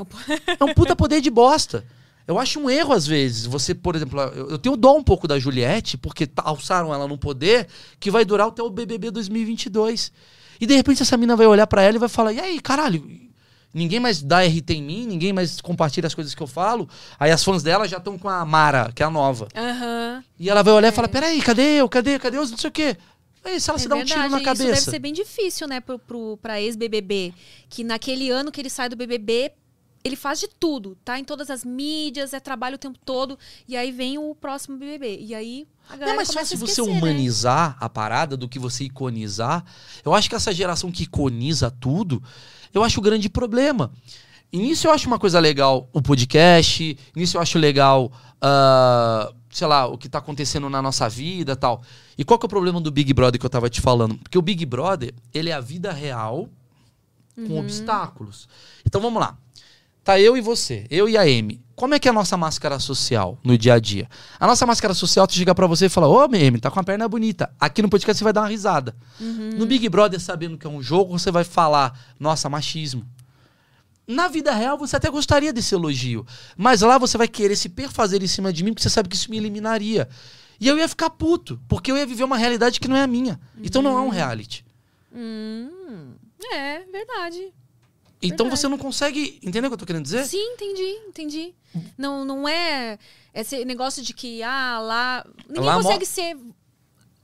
É 0.61 0.65
um 0.65 0.73
puta 0.73 0.95
poder 0.95 1.21
de 1.21 1.31
bosta. 1.31 1.85
Eu 2.29 2.39
acho 2.39 2.61
um 2.61 2.71
erro, 2.71 2.93
às 2.93 3.07
vezes. 3.07 3.47
Você, 3.47 3.75
por 3.75 3.97
exemplo, 3.97 4.21
eu, 4.21 4.59
tenho 4.59 4.77
dó 4.77 4.95
um 4.95 5.03
pouco 5.03 5.27
da 5.27 5.39
Juliette, 5.39 5.97
porque 5.97 6.29
alçaram 6.37 6.95
ela 6.95 7.09
num 7.09 7.17
poder 7.17 7.67
que 7.99 8.11
vai 8.11 8.25
durar 8.25 8.49
até 8.49 8.63
o 8.63 8.71
BBB 8.71 9.11
2022. 9.11 10.13
E 10.61 10.67
de 10.67 10.77
repente 10.77 11.03
essa 11.03 11.17
mina 11.17 11.35
vai 11.35 11.47
olhar 11.47 11.67
pra 11.67 11.83
ela 11.83 11.97
e 11.97 11.99
vai 11.99 12.09
falar: 12.09 12.33
e 12.35 12.39
aí, 12.39 12.61
caralho? 12.61 13.28
Ninguém 13.73 14.01
mais 14.01 14.23
dá 14.23 14.43
RT 14.43 14.71
em 14.71 14.83
mim, 14.83 15.07
ninguém 15.07 15.33
mais 15.33 15.61
compartilha 15.61 16.07
as 16.07 16.15
coisas 16.15 16.35
que 16.35 16.43
eu 16.43 16.47
falo. 16.47 16.89
Aí 17.19 17.31
as 17.31 17.45
fãs 17.45 17.63
dela 17.63 17.87
já 17.87 17.99
estão 17.99 18.19
com 18.19 18.29
a 18.29 18.45
Mara, 18.45 18.91
que 18.95 19.03
é 19.03 19.07
a 19.07 19.11
nova. 19.11 19.47
Aham. 19.55 20.25
E 20.39 20.49
ela 20.49 20.63
vai 20.63 20.73
olhar 20.73 20.89
e 20.89 20.93
falar: 20.93 21.09
peraí, 21.09 21.41
cadê 21.43 21.81
eu? 21.81 21.89
Cadê? 21.89 22.19
Cadê 22.19 22.39
os 22.39 22.51
não 22.51 22.59
sei 22.59 22.69
o 22.69 22.73
quê? 22.73 22.97
Aí 23.45 23.61
se 23.61 23.71
ela 23.71 23.79
É 23.79 23.83
se 23.83 23.89
dá 23.89 23.95
um 23.97 24.05
tiro 24.05 24.19
na 24.21 24.29
verdade, 24.29 24.51
Isso 24.53 24.59
deve 24.59 24.71
cabeça. 24.71 24.91
ser 24.91 24.99
bem 24.99 25.13
difícil, 25.13 25.69
né, 25.69 25.81
pro, 25.81 25.99
pro, 25.99 26.37
pra 26.39 26.61
ex-BBB. 26.61 27.33
Que 27.69 27.85
naquele 27.85 28.31
ano 28.31 28.51
que 28.51 28.61
ele 28.61 28.71
sai 28.71 28.89
do 28.89 28.97
BBB, 28.97 29.53
ele 30.03 30.17
faz 30.17 30.41
de 30.41 30.49
tudo, 30.49 30.97
tá? 31.05 31.19
Em 31.19 31.25
todas 31.25 31.51
as 31.51 31.65
mídias, 31.65 32.33
é 32.33 32.41
trabalho 32.41 32.75
o 32.77 32.79
tempo 32.79 32.99
todo. 33.05 33.39
E 33.67 33.77
aí 33.77 33.93
vem 33.93 34.19
o 34.19 34.35
próximo 34.35 34.77
BBB. 34.77 35.19
E 35.21 35.35
aí 35.35 35.67
é 35.91 36.15
mais 36.15 36.29
começa 36.29 36.35
fácil 36.35 36.57
a 36.57 36.67
você 36.67 36.83
né? 36.83 36.89
humanizar 36.99 37.77
a 37.81 37.89
parada 37.89 38.37
do 38.37 38.49
que 38.49 38.59
você 38.59 38.85
iconizar. 38.85 39.65
Eu 40.05 40.15
acho 40.15 40.29
que 40.29 40.35
essa 40.35 40.53
geração 40.53 40.91
que 40.93 41.05
iconiza 41.05 41.71
tudo, 41.71 42.23
eu 42.73 42.83
acho 42.85 43.01
o 43.01 43.03
grande 43.03 43.29
problema. 43.29 43.91
E 44.53 44.59
nisso 44.59 44.87
eu 44.87 44.93
acho 44.93 45.07
uma 45.07 45.19
coisa 45.19 45.39
legal 45.39 45.89
o 45.93 46.01
podcast, 46.01 46.97
nisso 47.15 47.37
eu 47.37 47.41
acho 47.41 47.59
legal, 47.59 48.11
ah, 48.41 49.31
sei 49.51 49.67
lá, 49.67 49.87
o 49.87 49.99
que 49.99 50.09
tá 50.09 50.19
acontecendo 50.19 50.71
na 50.71 50.81
nossa 50.81 51.09
vida 51.09 51.53
e 51.53 51.57
tal. 51.57 51.83
E 52.17 52.25
qual 52.25 52.39
que 52.39 52.45
é 52.45 52.49
o 52.49 52.51
problema 52.51 52.81
do 52.81 52.91
Big 52.91 53.13
Brother 53.13 53.39
que 53.39 53.45
eu 53.45 53.51
tava 53.51 53.69
te 53.69 53.81
falando? 53.81 54.17
Porque 54.17 54.39
o 54.39 54.43
Big 54.43 54.65
Brother, 54.65 55.13
ele 55.35 55.51
é 55.51 55.53
a 55.53 55.61
vida 55.61 55.93
real 55.93 56.49
com 57.35 57.53
Uhum. 57.53 57.61
obstáculos. 57.61 58.49
Então 58.85 59.01
vamos 59.01 59.21
lá. 59.21 59.37
Tá 60.05 60.19
eu 60.21 60.37
e 60.37 60.41
você, 60.41 60.87
eu 60.91 61.09
e 61.09 61.17
a 61.17 61.23
Amy. 61.23 61.61
Como 61.75 61.95
é 61.95 61.99
que 61.99 62.09
é 62.09 62.11
a 62.11 62.15
nossa 62.15 62.37
máscara 62.37 62.81
social 62.81 63.39
no 63.45 63.57
dia 63.57 63.75
a 63.75 63.79
dia? 63.79 64.09
A 64.41 64.47
nossa 64.47 64.67
máscara 64.67 64.93
social, 64.95 65.27
tu 65.29 65.35
chega 65.35 65.55
pra 65.55 65.67
você 65.67 65.87
e 65.87 65.89
fala: 65.89 66.09
Ô, 66.09 66.21
Amy, 66.21 66.59
tá 66.59 66.71
com 66.71 66.81
a 66.81 66.83
perna 66.83 67.07
bonita. 67.07 67.55
Aqui 67.61 67.83
no 67.83 67.89
podcast 67.89 68.19
você 68.19 68.25
vai 68.25 68.33
dar 68.33 68.41
uma 68.41 68.49
risada. 68.49 68.97
Uhum. 69.21 69.51
No 69.57 69.65
Big 69.65 69.89
Brother, 69.89 70.19
sabendo 70.19 70.59
que 70.59 70.67
é 70.67 70.71
um 70.71 70.83
jogo, 70.83 71.17
você 71.17 71.31
vai 71.31 71.45
falar: 71.45 71.97
Nossa, 72.19 72.49
machismo. 72.49 73.07
Na 74.09 74.27
vida 74.27 74.53
real, 74.53 74.79
você 74.79 74.97
até 74.97 75.11
gostaria 75.11 75.53
desse 75.53 75.75
elogio. 75.75 76.27
Mas 76.57 76.81
lá 76.81 76.97
você 76.97 77.19
vai 77.19 77.29
querer 77.29 77.55
se 77.55 77.69
perfazer 77.69 78.23
em 78.23 78.27
cima 78.27 78.53
de 78.53 78.65
mim, 78.65 78.73
porque 78.73 78.83
você 78.83 78.91
sabe 78.91 79.09
que 79.09 79.15
isso 79.15 79.31
me 79.31 79.37
eliminaria. 79.37 80.09
E 80.59 80.67
eu 80.67 80.79
ia 80.79 80.89
ficar 80.89 81.11
puto, 81.11 81.61
porque 81.69 81.93
eu 81.93 81.97
ia 81.97 82.07
viver 82.07 82.25
uma 82.25 82.39
realidade 82.39 82.81
que 82.81 82.89
não 82.89 82.97
é 82.97 83.03
a 83.03 83.07
minha. 83.07 83.39
Então 83.63 83.83
não 83.83 83.97
é 83.97 84.01
um 84.01 84.09
reality. 84.09 84.65
Hum, 85.15 86.15
é, 86.53 86.81
verdade. 86.91 87.53
Então 88.21 88.47
Verdade. 88.47 88.61
você 88.61 88.69
não 88.69 88.79
consegue. 88.79 89.39
Entendeu 89.43 89.69
o 89.69 89.71
que 89.71 89.75
eu 89.75 89.79
tô 89.79 89.87
querendo 89.87 90.03
dizer? 90.03 90.25
Sim, 90.25 90.43
entendi, 90.55 90.99
entendi. 91.09 91.55
Não, 91.97 92.25
não 92.25 92.49
é 92.49 92.99
esse 93.33 93.65
negócio 93.65 94.03
de 94.03 94.13
que, 94.13 94.43
ah, 94.43 94.81
lá. 94.81 95.25
Ninguém 95.49 95.65
Lá 95.65 95.77
consegue 95.77 96.01
mo- 96.05 96.07
ser 96.07 96.37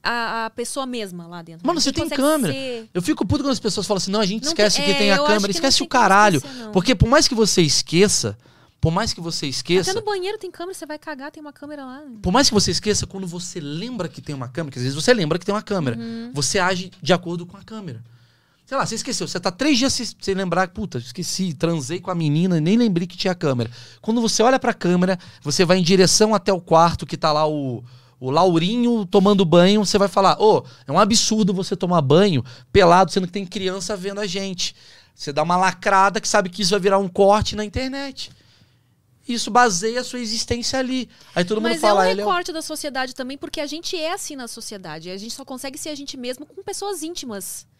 a, 0.03 0.47
a 0.47 0.51
pessoa 0.51 0.86
mesma 0.86 1.26
lá 1.26 1.42
dentro. 1.42 1.66
Mano, 1.66 1.78
Ninguém 1.80 1.92
você 1.92 1.92
tem 1.92 2.09
câmera. 2.09 2.53
ser- 2.53 2.88
Eu 2.95 3.03
fico 3.03 3.26
puto 3.26 3.42
quando 3.42 3.53
as 3.53 3.61
pessoas 3.61 3.86
falam 3.86 3.99
assim: 3.99 4.11
não, 4.11 4.20
a 4.20 4.26
gente 4.26 4.42
Não 4.45 4.51
esquece 4.51 4.76
tem- 4.76 4.84
que 4.86 4.90
é, 4.92 4.95
tem 4.99 5.11
a 5.12 5.18
câmera. 5.18 5.51
Esquece 5.51 5.82
o 5.82 5.88
caralho. 5.88 6.36
esquecer. 6.36 6.70
Porque 6.70 6.95
por 6.95 7.09
mais 7.09 7.26
que 7.26 7.34
você 7.34 7.62
esqueça, 7.62 8.38
por 8.80 8.92
mais 8.92 9.12
que 9.12 9.20
você 9.20 9.47
Até 9.47 9.51
esqueça. 9.51 9.95
no 9.95 10.03
banheiro 10.03 10.38
tem 10.38 10.51
câmera, 10.51 10.74
você 10.78 10.84
vai 10.86 10.99
cagar, 10.99 11.30
tem 11.32 11.40
uma 11.40 11.53
câmera 11.53 11.84
lá. 11.84 12.03
Por 12.22 12.32
mais 12.32 12.49
que 12.49 12.55
você 12.55 12.70
esqueça, 12.70 13.07
quando 13.07 13.26
você 13.26 13.59
lembra 13.59 14.09
que 14.09 14.20
tem 14.20 14.34
uma 14.34 14.47
câmera, 14.49 14.72
que 14.72 14.78
às 14.78 14.82
vezes 14.84 14.95
você 14.95 15.12
lembra 15.14 15.38
que 15.38 15.45
tem 15.47 15.55
uma 15.55 15.62
câmera, 15.62 15.97
Uhum. 15.99 16.30
você 16.34 16.59
age 16.59 16.92
de 17.03 17.12
acordo 17.12 17.47
com 17.47 17.57
a 17.57 17.62
câmera. 17.64 18.01
Sei 18.74 18.78
lá, 18.80 18.84
você 18.84 18.96
esqueceu, 18.96 19.28
você 19.28 19.38
tá 19.38 19.52
três 19.52 19.78
dias 19.78 19.92
sem, 19.92 20.04
sem 20.20 20.34
lembrar, 20.34 20.66
puta, 20.66 20.98
esqueci, 20.98 21.54
transei 21.54 22.00
com 22.00 22.10
a 22.10 22.14
menina, 22.14 22.58
nem 22.58 22.76
lembrei 22.76 23.06
que 23.06 23.16
tinha 23.16 23.32
câmera. 23.32 23.70
Quando 24.02 24.20
você 24.20 24.42
olha 24.42 24.58
pra 24.58 24.74
câmera, 24.74 25.16
você 25.40 25.64
vai 25.64 25.78
em 25.78 25.82
direção 25.82 26.34
até 26.34 26.52
o 26.52 26.60
quarto 26.60 27.06
que 27.06 27.16
tá 27.16 27.30
lá 27.30 27.46
o, 27.46 27.84
o 28.18 28.32
Laurinho 28.32 29.06
tomando 29.06 29.44
banho, 29.44 29.86
você 29.86 29.96
vai 29.96 30.08
falar, 30.08 30.42
ô, 30.42 30.64
é 30.88 30.90
um 30.90 30.98
absurdo 30.98 31.54
você 31.54 31.76
tomar 31.76 32.02
banho 32.02 32.44
pelado, 32.72 33.12
sendo 33.12 33.28
que 33.28 33.32
tem 33.32 33.46
criança 33.46 33.96
vendo 33.96 34.20
a 34.20 34.26
gente. 34.26 34.74
Você 35.14 35.32
dá 35.32 35.44
uma 35.44 35.56
lacrada 35.56 36.20
que 36.20 36.26
sabe 36.26 36.50
que 36.50 36.62
isso 36.62 36.72
vai 36.72 36.80
virar 36.80 36.98
um 36.98 37.06
corte 37.06 37.54
na 37.54 37.64
internet. 37.64 38.32
Isso 39.28 39.52
baseia 39.52 40.00
a 40.00 40.04
sua 40.04 40.18
existência 40.18 40.80
ali. 40.80 41.08
Aí 41.32 41.44
todo 41.44 41.60
mundo 41.60 41.70
Mas 41.70 41.80
fala, 41.80 42.06
é 42.06 42.08
um 42.08 42.10
ele 42.10 42.22
é 42.22 42.24
um- 42.24 42.26
recorte 42.26 42.52
da 42.52 42.60
sociedade 42.60 43.14
também, 43.14 43.38
porque 43.38 43.60
a 43.60 43.66
gente 43.66 43.94
é 43.96 44.12
assim 44.12 44.34
na 44.34 44.48
sociedade. 44.48 45.10
A 45.10 45.16
gente 45.16 45.32
só 45.32 45.44
consegue 45.44 45.78
ser 45.78 45.90
a 45.90 45.94
gente 45.94 46.16
mesmo 46.16 46.44
com 46.44 46.60
pessoas 46.60 47.04
íntimas. 47.04 47.72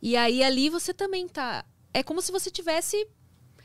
E 0.00 0.16
aí 0.16 0.42
ali 0.42 0.68
você 0.70 0.94
também 0.94 1.26
tá. 1.28 1.64
É 1.92 2.02
como 2.02 2.20
se 2.22 2.30
você 2.32 2.50
tivesse. 2.50 3.06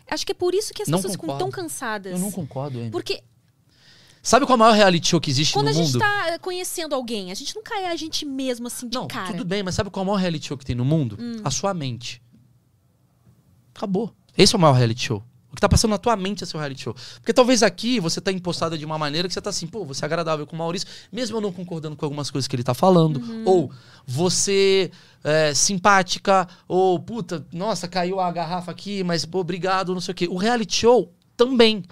Acho 0.10 0.26
que 0.26 0.32
é 0.32 0.36
por 0.36 0.54
isso 0.54 0.74
que 0.74 0.82
as 0.82 0.88
Não 0.88 0.98
pessoas 0.98 1.14
ficam 1.14 1.28
concordo. 1.30 1.44
tão 1.46 1.52
cansadas. 1.52 2.14
Eu 2.14 2.20
não 2.20 2.32
concordo, 2.32 2.80
Amy. 2.80 2.92
Porque 2.92 3.24
Sabe 4.26 4.46
qual 4.46 4.54
é 4.54 4.56
o 4.56 4.60
maior 4.60 4.72
reality 4.74 5.10
show 5.10 5.20
que 5.20 5.30
existe 5.30 5.54
quando 5.54 5.66
no 5.66 5.72
a 5.72 5.74
gente 5.74 5.88
mundo? 5.88 6.00
tá 6.00 6.40
conhecendo 6.40 6.96
alguém, 6.96 7.30
a 7.30 7.34
gente 7.36 7.54
nunca 7.54 7.78
é 7.78 7.88
a 7.88 7.96
gente 7.98 8.26
mesmo 8.26 8.68
assim 8.68 8.88
de 8.88 8.98
Não, 8.98 9.06
cara. 9.06 9.32
tudo 9.34 9.44
bem, 9.44 9.62
mas 9.64 9.76
sabe 9.76 9.90
qual 9.90 10.02
é 10.02 10.06
o 10.06 10.08
maior 10.12 10.22
reality 10.22 10.48
show 10.48 10.58
que 10.58 10.64
tem 10.66 10.74
no 10.78 10.86
mundo? 10.86 11.18
Hum. 11.20 11.42
A 11.44 11.52
sua 11.52 11.74
mente. 11.74 12.22
Acabou. 13.76 14.14
Esse 14.38 14.56
é 14.56 14.58
o 14.58 14.62
maior 14.62 14.74
reality 14.74 15.02
show. 15.08 15.24
O 15.54 15.56
que 15.56 15.62
tá 15.62 15.70
passando 15.70 15.92
na 15.92 16.00
tua 16.00 16.16
mente 16.16 16.44
é 16.44 16.48
seu 16.48 16.60
reality 16.60 16.82
show. 16.82 16.96
Porque 17.18 17.32
talvez 17.32 17.62
aqui 17.62 18.00
você 18.00 18.20
tá 18.20 18.32
impostada 18.32 18.76
de 18.76 18.84
uma 18.84 18.98
maneira 18.98 19.28
que 19.28 19.36
você 19.36 19.40
tá 19.40 19.52
assim, 19.52 19.68
pô, 19.68 19.86
você 19.86 20.04
é 20.04 20.08
agradável 20.08 20.48
com 20.48 20.56
o 20.56 20.60
Maurício, 20.60 20.88
mesmo 21.12 21.38
eu 21.38 21.42
não 21.42 21.52
concordando 21.52 21.96
com 21.96 22.04
algumas 22.04 22.32
coisas 22.32 22.48
que 22.48 22.56
ele 22.56 22.64
tá 22.64 22.74
falando. 22.74 23.18
Uhum. 23.18 23.44
Ou 23.46 23.72
você 24.04 24.90
é 25.24 25.54
simpática, 25.54 26.48
ou 26.68 27.00
puta, 27.00 27.46
nossa, 27.54 27.88
caiu 27.88 28.20
a 28.20 28.32
garrafa 28.32 28.72
aqui, 28.72 29.04
mas 29.04 29.26
pô, 29.26 29.42
obrigado, 29.42 29.94
não 29.94 30.02
sei 30.02 30.12
o 30.12 30.16
quê. 30.16 30.28
O 30.28 30.38
reality 30.38 30.76
show 30.76 31.14
também. 31.38 31.84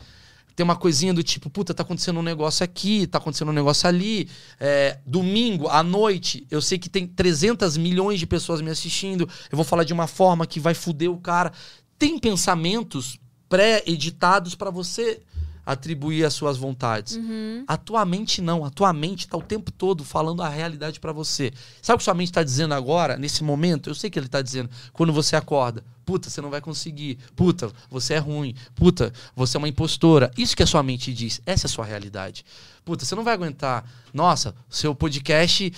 Tem 0.55 0.63
uma 0.63 0.75
coisinha 0.75 1.13
do 1.13 1.23
tipo, 1.23 1.47
puta, 1.49 1.73
tá 1.73 1.83
acontecendo 1.83 2.19
um 2.19 2.23
negócio 2.23 2.63
aqui, 2.63 3.05
tá 3.05 3.19
acontecendo 3.19 3.49
um 3.49 3.53
negócio 3.53 3.87
ali. 3.87 4.27
É, 4.59 4.97
domingo, 5.05 5.67
à 5.67 5.83
noite, 5.83 6.45
eu 6.49 6.61
sei 6.61 6.79
que 6.79 6.89
tem 6.89 7.07
300 7.07 7.77
milhões 7.77 8.19
de 8.19 8.25
pessoas 8.25 8.59
me 8.59 8.71
assistindo. 8.71 9.29
Eu 9.51 9.55
vou 9.55 9.63
falar 9.63 9.83
de 9.83 9.93
uma 9.93 10.07
forma 10.07 10.45
que 10.47 10.59
vai 10.59 10.73
fuder 10.73 11.09
o 11.09 11.17
cara. 11.17 11.53
Tem 11.97 12.19
pensamentos 12.19 13.17
pré-editados 13.51 14.55
pra 14.55 14.71
você 14.71 15.21
atribuir 15.65 16.23
as 16.23 16.33
suas 16.33 16.57
vontades. 16.57 17.17
Uhum. 17.17 17.65
A 17.67 17.75
tua 17.75 18.05
mente 18.05 18.41
não. 18.41 18.63
A 18.63 18.69
tua 18.69 18.93
mente 18.93 19.27
tá 19.27 19.37
o 19.37 19.41
tempo 19.41 19.71
todo 19.71 20.05
falando 20.05 20.41
a 20.41 20.47
realidade 20.47 21.01
pra 21.01 21.11
você. 21.11 21.51
Sabe 21.81 21.95
o 21.95 21.97
que 21.97 22.03
sua 22.05 22.13
mente 22.13 22.31
tá 22.31 22.43
dizendo 22.43 22.73
agora, 22.73 23.17
nesse 23.17 23.43
momento? 23.43 23.89
Eu 23.89 23.93
sei 23.93 24.09
que 24.09 24.17
ele 24.17 24.29
tá 24.29 24.41
dizendo. 24.41 24.69
Quando 24.93 25.11
você 25.11 25.35
acorda. 25.35 25.83
Puta, 26.05 26.29
você 26.29 26.41
não 26.41 26.49
vai 26.49 26.61
conseguir. 26.61 27.17
Puta, 27.35 27.69
você 27.89 28.13
é 28.15 28.17
ruim. 28.17 28.55
Puta, 28.73 29.13
você 29.35 29.57
é 29.57 29.59
uma 29.59 29.67
impostora. 29.67 30.31
Isso 30.37 30.55
que 30.55 30.63
a 30.63 30.67
sua 30.67 30.81
mente 30.81 31.13
diz. 31.13 31.41
Essa 31.45 31.65
é 31.65 31.69
a 31.69 31.71
sua 31.71 31.85
realidade. 31.85 32.45
Puta, 32.85 33.05
você 33.05 33.15
não 33.15 33.23
vai 33.23 33.33
aguentar. 33.33 33.85
Nossa, 34.13 34.55
seu 34.69 34.95
podcast. 34.95 35.71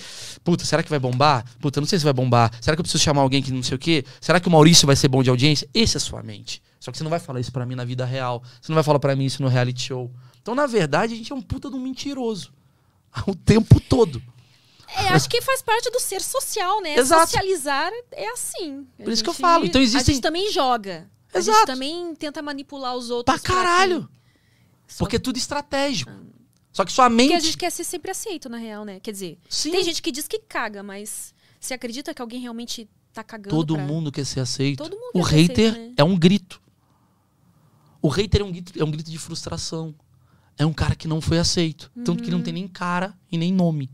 Puta, 0.43 0.63
será 0.63 0.84
que 0.84 0.89
vai 0.89 0.99
bombar? 0.99 1.43
Puta, 1.59 1.82
não 1.82 1.88
sei 1.88 1.97
se 1.97 2.05
vai 2.05 2.13
bombar. 2.13 2.51
Será 2.61 2.76
que 2.76 2.82
eu 2.82 2.84
preciso 2.84 3.03
chamar 3.03 3.21
alguém 3.21 3.41
que 3.41 3.51
não 3.51 3.63
sei 3.63 3.76
o 3.76 3.80
quê? 3.80 4.05
Será 4.21 4.39
que 4.39 4.47
o 4.47 4.51
Maurício 4.51 4.86
vai 4.86 4.95
ser 4.95 5.07
bom 5.07 5.21
de 5.21 5.30
audiência? 5.30 5.67
Essa 5.74 5.97
é 5.97 5.99
a 5.99 6.01
sua 6.01 6.24
mente. 6.24 6.61
Só 6.84 6.92
que 6.92 6.98
você 6.98 7.04
não 7.06 7.10
vai 7.10 7.20
falar 7.20 7.40
isso 7.40 7.50
pra 7.50 7.66
mim 7.66 7.76
na 7.76 7.86
vida 7.86 8.04
real. 8.04 8.44
Você 8.62 8.70
não 8.70 8.76
vai 8.76 8.84
falar 8.84 9.00
pra 9.00 9.16
mim 9.16 9.24
isso 9.24 9.42
no 9.42 9.48
reality 9.48 9.84
show. 9.84 10.12
Então, 10.42 10.54
na 10.54 10.66
verdade, 10.68 11.14
a 11.14 11.16
gente 11.16 11.32
é 11.32 11.36
um 11.36 11.42
puta 11.42 11.70
de 11.70 11.78
um 11.78 11.80
mentiroso. 11.80 12.52
O 13.26 13.34
tempo 13.34 13.80
todo. 13.80 14.22
É, 14.90 15.08
acho 15.10 15.30
que 15.30 15.42
faz 15.42 15.62
parte 15.62 15.90
do 15.92 16.00
ser 16.00 16.20
social, 16.22 16.82
né? 16.82 16.96
Exato. 16.98 17.32
Socializar 17.32 17.90
é 18.12 18.28
assim. 18.34 18.86
A 19.00 19.04
Por 19.04 19.14
isso 19.14 19.24
que 19.24 19.30
eu 19.30 19.34
gente- 19.34 19.42
falo. 19.42 19.66
Então 19.66 19.80
A 19.80 19.84
existem- 19.84 20.16
gente 20.16 20.22
também 20.22 20.52
joga. 20.52 21.10
A 21.34 21.40
gente 21.40 21.54
Exato. 21.54 21.68
também 21.68 22.14
tenta 22.16 22.42
manipular 22.42 22.96
os 22.98 23.10
outros. 23.10 23.40
Pra 23.40 23.56
caralho. 23.56 24.10
que- 24.88 24.98
Porque 24.98 25.16
é 25.16 25.20
tudo 25.20 25.38
estratégico. 25.38 26.12
Só 26.74 26.84
que 26.84 26.92
sua 26.92 27.10
Porque 27.10 27.16
mente. 27.24 27.34
a 27.36 27.40
gente 27.40 27.58
quer 27.58 27.72
ser 27.72 27.84
sempre 27.86 28.12
aceito, 28.12 28.50
na 28.50 28.58
real, 28.58 28.84
né? 28.84 29.00
Quer 29.00 29.12
dizer, 29.14 29.38
Sim. 29.48 29.72
tem 29.72 29.84
gente 29.84 30.02
que 30.02 30.12
diz 30.12 30.28
que 30.28 30.40
caga, 30.40 30.84
mas 30.84 31.34
você 31.60 31.74
acredita 31.74 32.14
que 32.14 32.22
alguém 32.22 32.42
realmente 32.42 32.90
tá 33.14 33.24
cagando? 33.24 33.56
Todo 33.56 33.76
pra- 33.76 33.84
mundo 33.84 34.12
quer 34.12 34.26
ser 34.26 34.42
aceito. 34.42 34.84
Todo 34.84 34.96
mundo 34.98 35.12
o 35.14 35.24
quer 35.24 35.30
ser 35.30 35.36
hater 35.36 35.72
aceito, 35.72 35.88
né? 35.90 35.94
é 35.98 36.04
um 36.04 36.18
grito. 36.18 36.62
O 38.04 38.10
hater 38.10 38.41
é 38.41 38.43
um 38.43 38.51
grito, 38.51 38.80
é 38.80 38.84
um 38.84 38.91
grito 38.91 39.10
de 39.10 39.18
frustração. 39.18 39.95
É 40.58 40.66
um 40.66 40.74
cara 40.74 40.93
que 40.93 41.08
não 41.08 41.20
foi 41.22 41.39
aceito. 41.39 41.89
Tanto 42.06 42.18
que 42.22 42.26
ele 42.30 42.34
Uhum. 42.34 42.38
não 42.39 42.43
tem 42.43 42.54
nem 42.54 42.68
cara 42.68 43.18
e 43.32 43.38
nem 43.38 43.51
nome. 43.51 43.89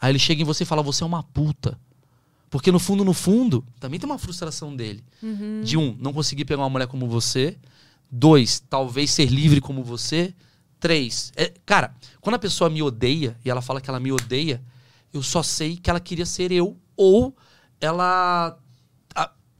Aí 0.00 0.12
ele 0.12 0.18
chega 0.20 0.42
em 0.42 0.44
você 0.44 0.62
e 0.62 0.66
fala: 0.66 0.82
Você 0.82 1.02
é 1.02 1.06
uma 1.06 1.22
puta. 1.22 1.76
Porque 2.50 2.70
no 2.70 2.78
fundo, 2.78 3.04
no 3.04 3.12
fundo, 3.12 3.64
também 3.80 3.98
tem 3.98 4.08
uma 4.08 4.18
frustração 4.18 4.76
dele. 4.76 5.02
Uhum. 5.22 5.62
De 5.64 5.76
um, 5.76 5.96
não 5.98 6.12
conseguir 6.12 6.44
pegar 6.44 6.62
uma 6.62 6.70
mulher 6.70 6.86
como 6.86 7.08
você. 7.08 7.58
Dois, 8.10 8.60
talvez 8.70 9.10
ser 9.10 9.26
livre 9.30 9.60
como 9.60 9.82
você. 9.82 10.34
Três, 10.80 11.32
é- 11.34 11.52
cara, 11.66 11.94
quando 12.20 12.36
a 12.36 12.38
pessoa 12.38 12.70
me 12.70 12.80
odeia 12.82 13.36
e 13.44 13.50
ela 13.50 13.60
fala 13.60 13.80
que 13.80 13.90
ela 13.90 13.98
me 13.98 14.12
odeia, 14.12 14.62
eu 15.12 15.22
só 15.24 15.42
sei 15.42 15.76
que 15.76 15.90
ela 15.90 15.98
queria 15.98 16.24
ser 16.24 16.52
eu 16.52 16.76
ou 16.96 17.34
ela 17.80 18.56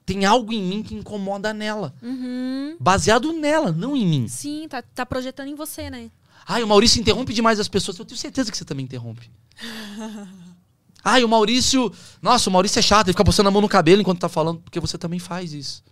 tem 0.08 0.24
algo 0.24 0.54
em 0.54 0.62
mim 0.62 0.82
que 0.82 0.94
incomoda 0.94 1.52
nela. 1.52 1.94
Uhum. 2.00 2.78
Baseado 2.80 3.30
nela, 3.30 3.70
não 3.70 3.94
em 3.94 4.06
mim. 4.06 4.26
Sim, 4.26 4.66
tá, 4.66 4.80
tá 4.80 5.04
projetando 5.04 5.48
em 5.48 5.54
você, 5.54 5.90
né? 5.90 6.10
Ai, 6.46 6.62
o 6.62 6.66
Maurício 6.66 6.98
interrompe 6.98 7.34
demais 7.34 7.60
as 7.60 7.68
pessoas. 7.68 7.98
Eu 7.98 8.06
tenho 8.06 8.18
certeza 8.18 8.50
que 8.50 8.56
você 8.56 8.64
também 8.64 8.86
interrompe. 8.86 9.30
Ai, 11.04 11.22
o 11.22 11.28
Maurício. 11.28 11.92
Nossa, 12.22 12.48
o 12.48 12.52
Maurício 12.54 12.78
é 12.78 12.82
chato, 12.82 13.08
ele 13.08 13.12
fica 13.12 13.22
postando 13.22 13.50
a 13.50 13.52
mão 13.52 13.60
no 13.60 13.68
cabelo 13.68 14.00
enquanto 14.00 14.18
tá 14.18 14.30
falando, 14.30 14.60
porque 14.60 14.80
você 14.80 14.96
também 14.96 15.18
faz 15.18 15.52
isso. 15.52 15.84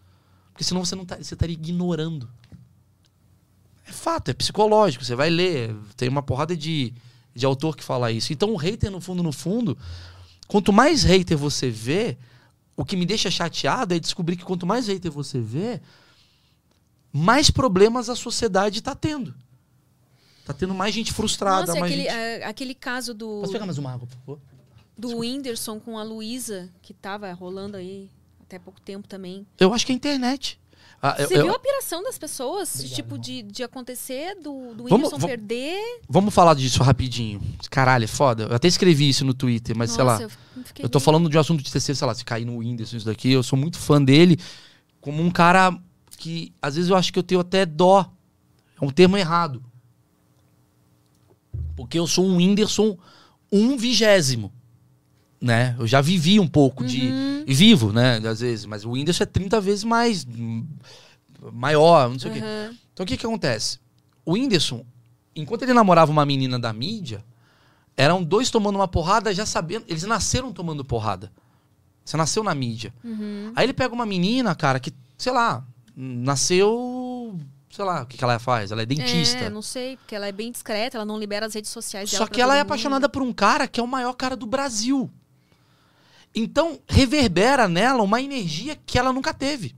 Porque 0.50 0.64
senão 0.64 0.82
você 0.82 0.96
não 0.96 1.04
tá, 1.04 1.16
você 1.16 1.34
estaria 1.34 1.52
ignorando. 1.52 2.26
É 3.86 3.92
fato, 3.92 4.30
é 4.30 4.34
psicológico. 4.34 5.04
Você 5.04 5.14
vai 5.14 5.28
ler, 5.28 5.76
tem 5.94 6.08
uma 6.08 6.22
porrada 6.22 6.56
de, 6.56 6.94
de 7.34 7.44
autor 7.44 7.76
que 7.76 7.84
fala 7.84 8.10
isso. 8.10 8.32
Então 8.32 8.50
o 8.54 8.56
hater, 8.56 8.90
no 8.90 8.98
fundo, 8.98 9.22
no 9.22 9.32
fundo, 9.32 9.76
quanto 10.48 10.72
mais 10.72 11.02
hater 11.02 11.36
você 11.36 11.68
vê, 11.68 12.16
o 12.76 12.84
que 12.84 12.96
me 12.96 13.06
deixa 13.06 13.30
chateado 13.30 13.94
é 13.94 13.98
descobrir 13.98 14.36
que 14.36 14.44
quanto 14.44 14.66
mais 14.66 14.86
hater 14.88 15.10
você 15.10 15.40
vê, 15.40 15.80
mais 17.12 17.50
problemas 17.50 18.10
a 18.10 18.14
sociedade 18.14 18.82
tá 18.82 18.94
tendo. 18.94 19.34
Tá 20.44 20.52
tendo 20.52 20.74
mais 20.74 20.94
gente 20.94 21.12
frustrada, 21.12 21.66
Nossa, 21.66 21.80
mais 21.80 21.92
aquele, 21.92 22.08
gente... 22.08 22.14
é, 22.14 22.44
aquele 22.44 22.74
caso 22.74 23.12
do, 23.12 23.40
Posso 23.40 23.52
pegar 23.52 23.66
mais 23.66 23.78
uma 23.78 23.92
água, 23.92 24.06
por 24.06 24.16
favor? 24.18 24.40
do 24.96 25.18
Whindersson 25.18 25.78
com 25.78 25.98
a 25.98 26.02
Luísa, 26.02 26.70
que 26.80 26.94
tava 26.94 27.30
rolando 27.32 27.76
aí 27.76 28.10
até 28.40 28.58
pouco 28.58 28.80
tempo 28.80 29.06
também. 29.06 29.46
Eu 29.58 29.74
acho 29.74 29.84
que 29.84 29.92
é 29.92 29.94
a 29.94 29.96
internet. 29.96 30.58
Ah, 31.08 31.16
eu- 31.18 31.28
Você 31.28 31.38
eu- 31.38 31.42
viu 31.44 31.54
a 31.54 31.58
piração 31.58 32.02
das 32.02 32.18
pessoas? 32.18 32.82
tipo, 32.94 33.16
de, 33.18 33.42
de 33.42 33.62
acontecer, 33.62 34.34
do, 34.36 34.42
do 34.74 34.84
Vamos- 34.84 34.92
Whindersson 34.92 35.10
vamos- 35.18 35.26
perder. 35.26 36.00
Vamos 36.08 36.34
falar 36.34 36.54
disso 36.54 36.82
rapidinho. 36.82 37.40
Caralho, 37.70 38.04
é 38.04 38.08
foda. 38.08 38.44
Eu 38.44 38.54
até 38.56 38.66
escrevi 38.66 39.08
isso 39.08 39.24
no 39.24 39.32
Twitter, 39.34 39.76
mas 39.76 39.90
sei 39.92 40.02
lá. 40.02 40.12
Nossa, 40.20 40.24
eu 40.56 40.64
fiquei 40.64 40.84
Eu 40.84 40.88
tô 40.88 40.98
falando 40.98 41.28
de 41.28 41.36
um 41.36 41.40
assunto 41.40 41.62
de 41.62 41.70
terceiro, 41.70 41.96
sei 41.96 42.06
lá, 42.06 42.14
se 42.14 42.24
cair 42.24 42.44
no 42.44 42.56
Whindersson, 42.58 42.96
isso 42.96 43.06
daqui. 43.06 43.30
Eu 43.30 43.42
sou 43.42 43.58
muito 43.58 43.78
fã 43.78 44.02
dele, 44.02 44.38
como 45.00 45.22
um 45.22 45.30
cara 45.30 45.78
que 46.18 46.52
às 46.60 46.74
vezes 46.76 46.90
eu 46.90 46.96
acho 46.96 47.12
que 47.12 47.18
eu 47.18 47.22
tenho 47.22 47.40
até 47.40 47.64
dó. 47.66 48.10
É 48.80 48.84
um 48.84 48.90
termo 48.90 49.16
errado. 49.16 49.62
Porque 51.76 51.98
eu 51.98 52.06
sou 52.06 52.24
um 52.26 52.36
Whindersson 52.36 52.96
um 53.52 53.76
vigésimo. 53.76 54.52
Né? 55.40 55.76
Eu 55.78 55.86
já 55.86 56.00
vivi 56.00 56.40
um 56.40 56.48
pouco 56.48 56.84
de. 56.84 57.10
E 57.46 57.54
vivo, 57.54 57.92
né? 57.92 58.16
Às 58.26 58.40
vezes. 58.40 58.64
Mas 58.64 58.84
o 58.84 58.92
Whindersson 58.92 59.22
é 59.22 59.26
30 59.26 59.60
vezes 59.60 59.84
mais. 59.84 60.26
maior, 61.52 62.08
não 62.08 62.18
sei 62.18 62.30
o 62.30 62.34
quê. 62.34 62.40
Aham. 62.40 62.74
Então 62.92 63.04
o 63.04 63.06
que 63.06 63.16
que 63.16 63.26
acontece? 63.26 63.78
O 64.24 64.32
Whindersson, 64.32 64.84
enquanto 65.34 65.62
ele 65.62 65.74
namorava 65.74 66.10
uma 66.10 66.24
menina 66.24 66.58
da 66.58 66.72
mídia, 66.72 67.22
eram 67.96 68.22
dois 68.22 68.50
tomando 68.50 68.76
uma 68.76 68.88
porrada 68.88 69.34
já 69.34 69.44
sabendo. 69.44 69.84
Eles 69.86 70.02
nasceram 70.04 70.52
tomando 70.52 70.84
porrada. 70.84 71.30
Você 72.04 72.16
nasceu 72.16 72.44
na 72.44 72.54
mídia. 72.54 72.94
Uhum. 73.02 73.52
Aí 73.56 73.66
ele 73.66 73.72
pega 73.72 73.92
uma 73.92 74.06
menina, 74.06 74.54
cara, 74.54 74.78
que, 74.78 74.92
sei 75.18 75.32
lá, 75.32 75.64
nasceu. 75.94 77.38
Sei 77.68 77.84
lá, 77.84 78.02
o 78.02 78.06
que, 78.06 78.16
que 78.16 78.24
ela 78.24 78.38
faz? 78.38 78.70
Ela 78.70 78.82
é 78.82 78.86
dentista. 78.86 79.38
É, 79.38 79.50
não 79.50 79.60
sei, 79.60 79.96
porque 79.96 80.14
ela 80.14 80.26
é 80.26 80.32
bem 80.32 80.50
discreta, 80.50 80.96
ela 80.96 81.04
não 81.04 81.18
libera 81.18 81.46
as 81.46 81.54
redes 81.54 81.70
sociais 81.70 82.10
dela. 82.10 82.24
Só 82.24 82.30
que 82.30 82.40
ela 82.40 82.54
é 82.54 82.58
mundo. 82.58 82.66
apaixonada 82.66 83.08
por 83.08 83.22
um 83.22 83.32
cara 83.32 83.66
que 83.66 83.80
é 83.80 83.82
o 83.82 83.88
maior 83.88 84.14
cara 84.14 84.36
do 84.36 84.46
Brasil. 84.46 85.10
Então, 86.34 86.80
reverbera 86.88 87.66
nela 87.68 88.02
uma 88.02 88.20
energia 88.20 88.76
que 88.86 88.98
ela 88.98 89.12
nunca 89.12 89.32
teve. 89.32 89.74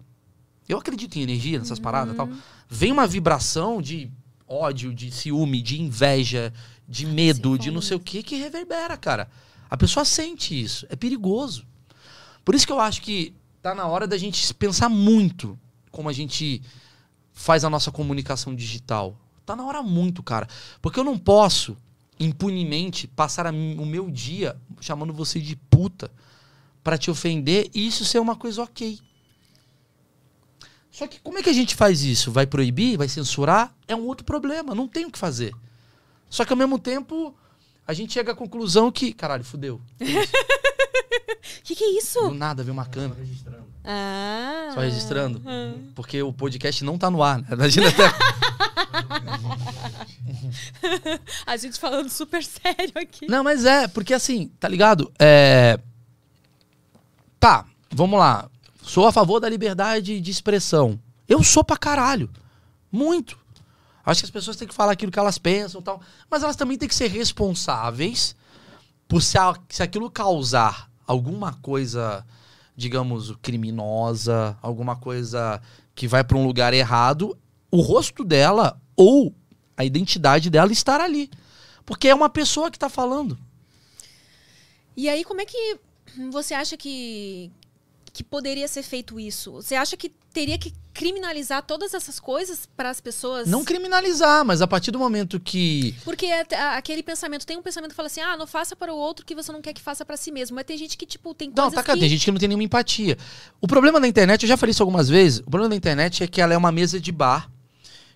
Eu 0.68 0.78
acredito 0.78 1.16
em 1.16 1.22
energia 1.22 1.59
nessas 1.59 1.78
paradas 1.78 2.12
e 2.12 2.16
tal. 2.16 2.28
Vem 2.68 2.92
uma 2.92 3.07
vibração 3.07 3.80
de 3.80 4.11
ódio, 4.46 4.92
de 4.92 5.11
ciúme, 5.11 5.62
de 5.62 5.80
inveja, 5.80 6.53
de 6.86 7.07
medo, 7.07 7.53
Sim, 7.53 7.59
de 7.59 7.70
não 7.70 7.80
sei 7.80 7.96
o 7.96 8.01
que, 8.01 8.22
que 8.22 8.36
reverbera, 8.36 8.96
cara. 8.96 9.30
A 9.70 9.76
pessoa 9.76 10.05
sente 10.05 10.61
isso. 10.61 10.86
É 10.88 10.96
perigoso. 10.96 11.66
Por 12.44 12.55
isso 12.55 12.66
que 12.66 12.72
eu 12.72 12.80
acho 12.80 13.03
que 13.03 13.34
tá 13.62 13.74
na 13.74 13.86
hora 13.86 14.07
da 14.07 14.16
gente 14.16 14.53
pensar 14.55 14.88
muito 14.88 15.59
como 15.90 16.09
a 16.09 16.12
gente 16.12 16.62
faz 17.32 17.64
a 17.64 17.70
nossa 17.70 17.90
comunicação 17.90 18.55
digital. 18.55 19.16
Tá 19.44 19.55
na 19.55 19.64
hora 19.64 19.82
muito, 19.82 20.22
cara. 20.22 20.49
Porque 20.80 20.99
eu 20.99 21.05
não 21.05 21.18
posso, 21.18 21.76
impunemente, 22.18 23.07
passar 23.07 23.53
o 23.53 23.86
meu 23.86 24.11
dia 24.11 24.57
chamando 24.80 25.12
você 25.12 25.40
de 25.40 25.57
puta 25.57 26.11
pra 26.89 26.97
te 26.97 27.11
ofender 27.11 27.68
e 27.74 27.86
isso 27.86 28.03
ser 28.03 28.18
uma 28.18 28.34
coisa 28.34 28.62
ok. 28.62 28.99
Só 30.91 31.07
que 31.07 31.20
como 31.20 31.39
é 31.39 31.43
que 31.43 31.51
a 31.51 31.53
gente 31.53 31.74
faz 31.74 32.01
isso? 32.01 32.32
Vai 32.32 32.47
proibir? 32.47 32.97
Vai 32.97 33.07
censurar? 33.07 33.76
É 33.86 33.95
um 33.95 34.07
outro 34.07 34.24
problema. 34.24 34.74
Não 34.74 34.89
tem 34.89 35.05
o 35.05 35.11
que 35.11 35.18
fazer. 35.18 35.53
Só 36.30 36.47
que 36.47 36.53
ao 36.55 36.57
mesmo 36.57 36.78
tempo, 36.78 37.36
a 37.86 37.93
gente 37.93 38.14
chega 38.14 38.32
à 38.32 38.34
conclusão 38.34 38.91
que. 38.91 39.12
Caralho, 39.12 39.45
fudeu. 39.45 39.82
O 40.01 40.01
que, 41.62 41.76
que 41.76 41.84
é 41.84 41.99
isso? 41.99 42.22
Do 42.22 42.32
nada 42.32 42.62
veio 42.62 42.72
uma 42.72 42.86
câmera. 42.86 43.20
Ah. 43.84 44.70
Só 44.72 44.80
registrando. 44.80 45.43
Porque 45.95 46.22
o 46.22 46.32
podcast 46.32 46.82
não 46.84 46.97
tá 46.97 47.11
no 47.11 47.22
ar, 47.22 47.43
né? 47.43 47.49
Imagina 47.53 47.91
até. 47.91 48.05
A 51.45 51.55
gente 51.59 51.78
falando 51.78 52.09
super 52.09 52.43
sério 52.43 52.93
aqui. 52.97 53.28
Não, 53.28 53.45
mas 53.45 53.66
é, 53.66 53.86
porque 53.89 54.14
assim, 54.14 54.49
tá 54.59 54.66
ligado? 54.66 55.12
É. 55.18 55.78
Tá, 57.39 57.66
vamos 57.91 58.18
lá. 58.18 58.49
Sou 58.82 59.07
a 59.07 59.12
favor 59.12 59.39
da 59.41 59.49
liberdade 59.49 60.20
de 60.20 60.30
expressão. 60.30 60.99
Eu 61.28 61.43
sou 61.43 61.62
pra 61.62 61.76
caralho. 61.76 62.30
Muito. 62.91 63.39
Acho 64.05 64.20
que 64.22 64.26
as 64.26 64.30
pessoas 64.30 64.57
têm 64.57 64.66
que 64.66 64.74
falar 64.74 64.93
aquilo 64.93 65.12
que 65.12 65.18
elas 65.18 65.36
pensam 65.39 65.82
tal. 65.82 66.01
Mas 66.30 66.43
elas 66.43 66.57
também 66.57 66.78
têm 66.78 66.89
que 66.89 66.95
ser 66.95 67.09
responsáveis 67.09 68.34
por 69.07 69.22
se, 69.22 69.36
a- 69.39 69.55
se 69.68 69.82
aquilo 69.82 70.11
causar 70.11 70.91
alguma 71.07 71.53
coisa, 71.55 72.24
digamos, 72.76 73.34
criminosa, 73.43 74.57
alguma 74.62 74.97
coisa 74.97 75.61
que 75.95 76.09
vai 76.09 76.24
pra 76.24 76.39
um 76.39 76.47
lugar 76.47 76.72
errado, 76.72 77.36
o 77.70 77.80
rosto 77.80 78.24
dela 78.24 78.80
ou 78.97 79.34
a 79.76 79.84
identidade 79.84 80.49
dela 80.51 80.72
estar 80.72 81.01
ali. 81.01 81.30
Porque 81.84 82.09
é 82.09 82.14
uma 82.14 82.28
pessoa 82.30 82.70
que 82.70 82.78
tá 82.78 82.89
falando. 82.89 83.39
E 84.97 85.09
aí, 85.09 85.24
como 85.24 85.41
é 85.41 85.47
que 85.47 85.78
você 86.31 86.55
acha 86.55 86.77
que, 86.77 87.51
que 88.13 88.25
poderia 88.25 88.67
ser 88.69 88.83
feito 88.83 89.19
isso? 89.19 89.53
Você 89.53 89.75
acha 89.75 89.97
que 89.97 90.13
teria 90.33 90.59
que 90.59 90.73
criminalizar 90.93 91.63
todas 91.63 91.95
essas 91.95 92.19
coisas 92.19 92.69
para 92.77 92.91
as 92.91 93.01
pessoas? 93.01 93.49
Não 93.49 93.65
criminalizar, 93.65 94.45
mas 94.45 94.61
a 94.61 94.67
partir 94.67 94.91
do 94.91 94.99
momento 94.99 95.39
que. 95.39 95.95
Porque 96.05 96.27
é- 96.27 96.47
aquele 96.77 97.03
pensamento, 97.03 97.47
tem 97.47 97.57
um 97.57 97.63
pensamento 97.63 97.91
que 97.91 97.97
fala 97.97 98.07
assim, 98.07 98.21
ah, 98.21 98.37
não 98.37 98.47
faça 98.47 98.75
para 98.75 98.93
o 98.93 98.97
outro 98.97 99.25
que 99.25 99.35
você 99.35 99.53
não 99.53 99.63
quer 99.63 99.73
que 99.73 99.81
faça 99.81 100.05
para 100.05 100.17
si 100.17 100.31
mesmo. 100.31 100.55
Mas 100.57 100.65
tem 100.65 100.77
gente 100.77 100.97
que, 100.97 101.07
tipo, 101.07 101.35
tem 101.35 101.53
Não, 101.55 101.71
tá, 101.71 101.83
cara, 101.83 101.97
que... 101.97 102.01
tem 102.01 102.09
gente 102.09 102.25
que 102.25 102.31
não 102.31 102.39
tem 102.39 102.49
nenhuma 102.49 102.65
empatia. 102.65 103.17
O 103.61 103.67
problema 103.67 104.01
da 104.01 104.09
internet, 104.09 104.43
eu 104.43 104.49
já 104.49 104.57
falei 104.57 104.73
isso 104.73 104.83
algumas 104.83 105.09
vezes, 105.09 105.41
o 105.41 105.51
problema 105.51 105.71
da 105.71 105.77
internet 105.77 106.23
é 106.23 106.27
que 106.27 106.41
ela 106.41 106.55
é 106.55 106.57
uma 106.57 106.73
mesa 106.73 107.01
de 107.01 107.13
bar 107.13 107.51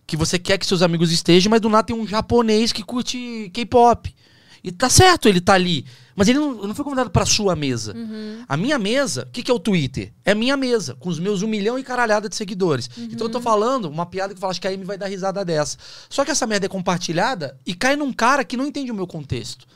que 0.06 0.16
você 0.16 0.38
quer 0.38 0.58
que 0.58 0.66
seus 0.66 0.82
amigos 0.82 1.12
estejam, 1.12 1.50
mas 1.50 1.60
do 1.60 1.68
nada 1.68 1.84
tem 1.84 1.96
um 1.96 2.06
japonês 2.06 2.72
que 2.72 2.82
curte 2.82 3.50
K-pop. 3.54 4.14
E 4.62 4.70
tá 4.70 4.88
certo, 4.88 5.28
ele 5.28 5.40
tá 5.40 5.54
ali. 5.54 5.86
Mas 6.14 6.28
ele 6.28 6.38
não, 6.38 6.54
não 6.54 6.74
foi 6.74 6.84
convidado 6.84 7.10
pra 7.10 7.24
sua 7.24 7.56
mesa. 7.56 7.94
Uhum. 7.96 8.44
A 8.48 8.56
minha 8.56 8.78
mesa, 8.78 9.22
o 9.22 9.32
que, 9.32 9.42
que 9.42 9.50
é 9.50 9.54
o 9.54 9.58
Twitter? 9.58 10.12
É 10.24 10.34
minha 10.34 10.56
mesa, 10.56 10.94
com 10.94 11.08
os 11.08 11.18
meus 11.18 11.42
um 11.42 11.48
milhão 11.48 11.78
e 11.78 11.82
caralhada 11.82 12.28
de 12.28 12.36
seguidores. 12.36 12.88
Então 12.96 13.26
eu 13.26 13.30
tô 13.30 13.40
falando 13.40 13.86
uma 13.86 14.06
piada 14.06 14.34
que 14.34 14.38
eu 14.38 14.40
falo, 14.40 14.50
acho 14.50 14.60
que 14.60 14.68
a 14.68 14.70
Amy 14.70 14.84
vai 14.84 14.98
dar 14.98 15.06
risada 15.06 15.44
dessa. 15.44 15.78
Só 16.08 16.24
que 16.24 16.30
essa 16.30 16.46
merda 16.46 16.66
é 16.66 16.68
compartilhada 16.68 17.58
e 17.66 17.74
cai 17.74 17.96
num 17.96 18.12
cara 18.12 18.44
que 18.44 18.56
não 18.56 18.66
entende 18.66 18.90
o 18.90 18.94
meu 18.94 19.06
contexto. 19.06 19.66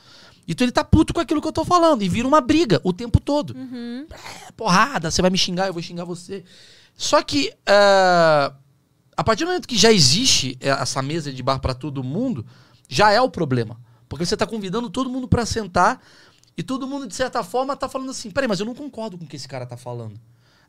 Então 0.49 0.65
ele 0.65 0.73
tá 0.73 0.85
puto 0.85 1.13
com 1.13 1.21
aquilo 1.21 1.41
que 1.41 1.49
eu 1.49 1.53
tô 1.53 1.65
falando 1.65 2.03
e 2.03 2.09
vira 2.09 2.29
uma 2.29 2.41
briga 2.41 2.81
o 2.85 2.93
tempo 2.93 3.19
todo. 3.19 3.57
Uhum. 3.57 4.07
É, 4.11 4.53
porrada, 4.53 5.11
você 5.11 5.21
vai 5.21 5.31
me 5.31 5.39
xingar, 5.39 5.67
eu 5.67 5.73
vou 5.73 5.83
xingar 5.83 6.05
você. 6.05 6.45
Só 6.97 7.23
que 7.23 7.53
ah, 7.67 8.53
a 9.17 9.25
partir 9.25 9.45
do 9.45 9.49
momento 9.49 9.67
que 9.67 9.77
já 9.77 9.91
existe 9.91 10.59
eh, 10.61 10.69
essa 10.69 11.01
mesa 11.01 11.33
de 11.33 11.43
bar 11.43 11.59
pra 11.59 11.73
todo 11.73 12.05
mundo, 12.05 12.45
já 12.87 13.11
é 13.11 13.21
o 13.21 13.31
problema. 13.31 13.81
Porque 14.09 14.27
você 14.27 14.37
tá 14.37 14.47
convidando 14.47 14.91
todo 14.91 15.09
mundo 15.09 15.27
pra 15.27 15.47
sentar 15.47 16.01
e 16.57 16.63
todo 16.63 16.87
mundo, 16.87 17.07
de 17.07 17.15
certa 17.15 17.45
forma, 17.45 17.77
tá 17.77 17.89
falando 17.89 18.11
assim: 18.11 18.31
peraí, 18.31 18.49
mas 18.49 18.61
eu 18.61 18.67
não 18.67 18.75
concordo 18.75 19.19
com 19.19 19.25
o 19.25 19.27
que 19.27 19.37
esse 19.37 19.47
cara 19.47 19.67
tá 19.67 19.77
falando. 19.77 20.19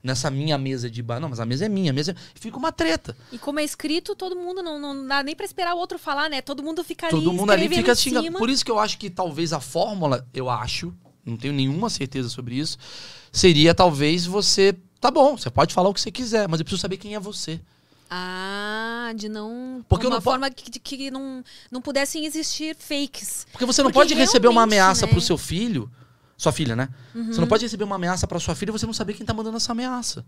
Nessa 0.03 0.29
minha 0.29 0.57
mesa 0.57 0.89
de 0.91 1.01
bar. 1.01 1.19
Não, 1.19 1.29
mas 1.29 1.39
a 1.39 1.45
mesa 1.45 1.65
é 1.65 1.69
minha, 1.69 1.91
a 1.91 1.93
mesa 1.93 2.11
é... 2.11 2.15
Fica 2.39 2.55
uma 2.55 2.71
treta. 2.71 3.17
E 3.31 3.37
como 3.37 3.59
é 3.59 3.63
escrito, 3.63 4.15
todo 4.15 4.35
mundo 4.35 4.61
não, 4.61 4.79
não 4.79 5.07
dá 5.07 5.23
nem 5.23 5.35
pra 5.35 5.43
esperar 5.43 5.73
o 5.73 5.77
outro 5.77 5.97
falar, 5.97 6.29
né? 6.29 6.39
Todo 6.39 6.61
mundo 6.61 6.83
fica 6.83 7.07
ali 7.07 7.15
Todo 7.15 7.33
mundo 7.33 7.51
ali 7.51 7.67
fica 7.67 7.95
xingando. 7.95 8.37
Por 8.37 8.49
isso 8.49 8.63
que 8.63 8.69
eu 8.69 8.77
acho 8.77 8.97
que 8.97 9.09
talvez 9.09 9.53
a 9.53 9.59
fórmula, 9.59 10.25
eu 10.33 10.49
acho, 10.49 10.93
não 11.25 11.35
tenho 11.35 11.53
nenhuma 11.53 11.89
certeza 11.89 12.29
sobre 12.29 12.55
isso, 12.55 12.77
seria 13.31 13.73
talvez 13.73 14.25
você. 14.25 14.75
Tá 15.01 15.09
bom, 15.09 15.35
você 15.35 15.49
pode 15.49 15.73
falar 15.73 15.89
o 15.89 15.93
que 15.93 16.01
você 16.01 16.11
quiser, 16.11 16.47
mas 16.47 16.59
eu 16.59 16.65
preciso 16.65 16.81
saber 16.81 16.97
quem 16.97 17.15
é 17.15 17.19
você. 17.19 17.59
Ah, 18.09 19.11
de 19.15 19.27
não. 19.29 19.83
Porque 19.87 20.05
uma 20.07 20.15
não 20.15 20.21
po- 20.21 20.29
forma 20.29 20.49
que, 20.49 20.69
de 20.71 20.79
que 20.79 21.11
não, 21.11 21.43
não 21.71 21.81
pudessem 21.81 22.25
existir 22.25 22.75
fakes. 22.75 23.45
Porque 23.51 23.65
você 23.65 23.81
não 23.83 23.91
Porque 23.91 24.07
pode 24.09 24.13
receber 24.13 24.47
uma 24.47 24.63
ameaça 24.63 25.05
né? 25.05 25.11
pro 25.11 25.21
seu 25.21 25.37
filho, 25.37 25.89
sua 26.37 26.51
filha, 26.51 26.75
né? 26.75 26.89
Você 27.13 27.19
Uhum. 27.19 27.41
não 27.41 27.47
pode 27.47 27.65
receber 27.65 27.83
uma 27.83 27.95
ameaça 27.95 28.25
pra 28.27 28.39
sua 28.39 28.55
filha 28.55 28.69
e 28.69 28.73
você 28.73 28.85
não 28.85 28.93
saber 28.93 29.13
quem 29.13 29.25
tá 29.25 29.33
mandando 29.33 29.57
essa 29.57 29.71
ameaça. 29.71 30.25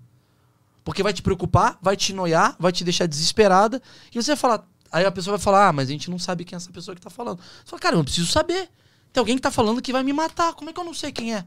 Porque 0.83 1.03
vai 1.03 1.13
te 1.13 1.21
preocupar, 1.21 1.77
vai 1.81 1.95
te 1.95 2.13
noiar, 2.13 2.55
vai 2.59 2.71
te 2.71 2.83
deixar 2.83 3.05
desesperada. 3.05 3.81
E 4.13 4.21
você 4.21 4.31
vai 4.31 4.37
falar. 4.37 4.67
Aí 4.91 5.05
a 5.05 5.11
pessoa 5.11 5.37
vai 5.37 5.43
falar: 5.43 5.67
Ah, 5.69 5.73
mas 5.73 5.87
a 5.89 5.91
gente 5.91 6.09
não 6.09 6.17
sabe 6.17 6.43
quem 6.43 6.55
é 6.55 6.57
essa 6.57 6.71
pessoa 6.71 6.95
que 6.95 7.01
tá 7.01 7.09
falando. 7.09 7.37
Você 7.39 7.69
fala, 7.69 7.79
cara, 7.81 7.93
eu 7.95 7.97
não 7.97 8.03
preciso 8.05 8.27
saber. 8.31 8.69
Tem 9.13 9.19
alguém 9.21 9.35
que 9.35 9.41
tá 9.41 9.51
falando 9.51 9.81
que 9.81 9.91
vai 9.91 10.03
me 10.03 10.13
matar. 10.13 10.53
Como 10.53 10.69
é 10.69 10.73
que 10.73 10.79
eu 10.79 10.83
não 10.83 10.93
sei 10.93 11.11
quem 11.11 11.33
é? 11.35 11.45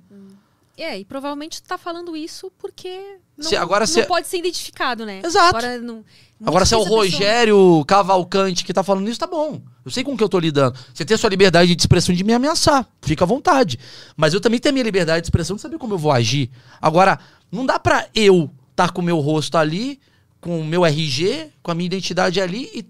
É, 0.77 0.99
e 0.99 1.05
provavelmente 1.05 1.63
tá 1.63 1.77
falando 1.77 2.17
isso 2.17 2.51
porque 2.59 3.19
não, 3.37 3.49
Se- 3.49 3.57
agora 3.57 3.81
não 3.85 3.87
se- 3.93 4.05
pode 4.05 4.27
ser 4.27 4.39
identificado, 4.39 5.05
né? 5.05 5.21
Exato. 5.23 5.49
Agora, 5.57 5.79
não, 5.79 6.03
Agora, 6.45 6.65
se 6.65 6.73
é 6.75 6.77
o 6.77 6.81
essa 6.81 6.89
pessoa- 6.89 7.05
Rogério 7.05 7.85
Cavalcante 7.87 8.65
que 8.65 8.73
tá 8.73 8.83
falando 8.83 9.09
isso, 9.09 9.21
tá 9.21 9.27
bom. 9.27 9.61
Eu 9.85 9.91
sei 9.91 10.03
com 10.03 10.17
que 10.17 10.25
eu 10.25 10.29
tô 10.31 10.39
lidando. 10.39 10.79
Você 10.95 11.05
tem 11.05 11.15
a 11.15 11.19
sua 11.19 11.29
liberdade 11.31 11.75
de 11.75 11.83
expressão 11.83 12.15
de 12.15 12.25
me 12.25 12.33
ameaçar. 12.33 12.89
Fica 13.03 13.23
à 13.25 13.27
vontade. 13.27 13.79
Mas 14.17 14.33
eu 14.33 14.41
também 14.41 14.59
tenho 14.59 14.73
a 14.73 14.75
minha 14.75 14.85
liberdade 14.85 15.21
de 15.21 15.27
expressão 15.27 15.57
de 15.57 15.63
saber 15.63 15.77
como 15.79 15.95
eu 15.95 15.99
vou 15.99 16.11
agir. 16.11 16.51
Agora, 16.81 17.19
não 17.51 17.67
dá 17.67 17.79
pra 17.79 18.09
eu 18.15 18.51
estar 18.71 18.91
com 18.93 19.03
o 19.03 19.05
meu 19.05 19.19
rosto 19.21 19.59
ali, 19.59 20.01
com 20.41 20.59
o 20.61 20.65
meu 20.65 20.85
RG, 20.87 21.51
com 21.63 21.71
a 21.71 21.75
minha 21.75 21.87
identidade 21.87 22.41
ali 22.41 22.71
e 22.75 22.85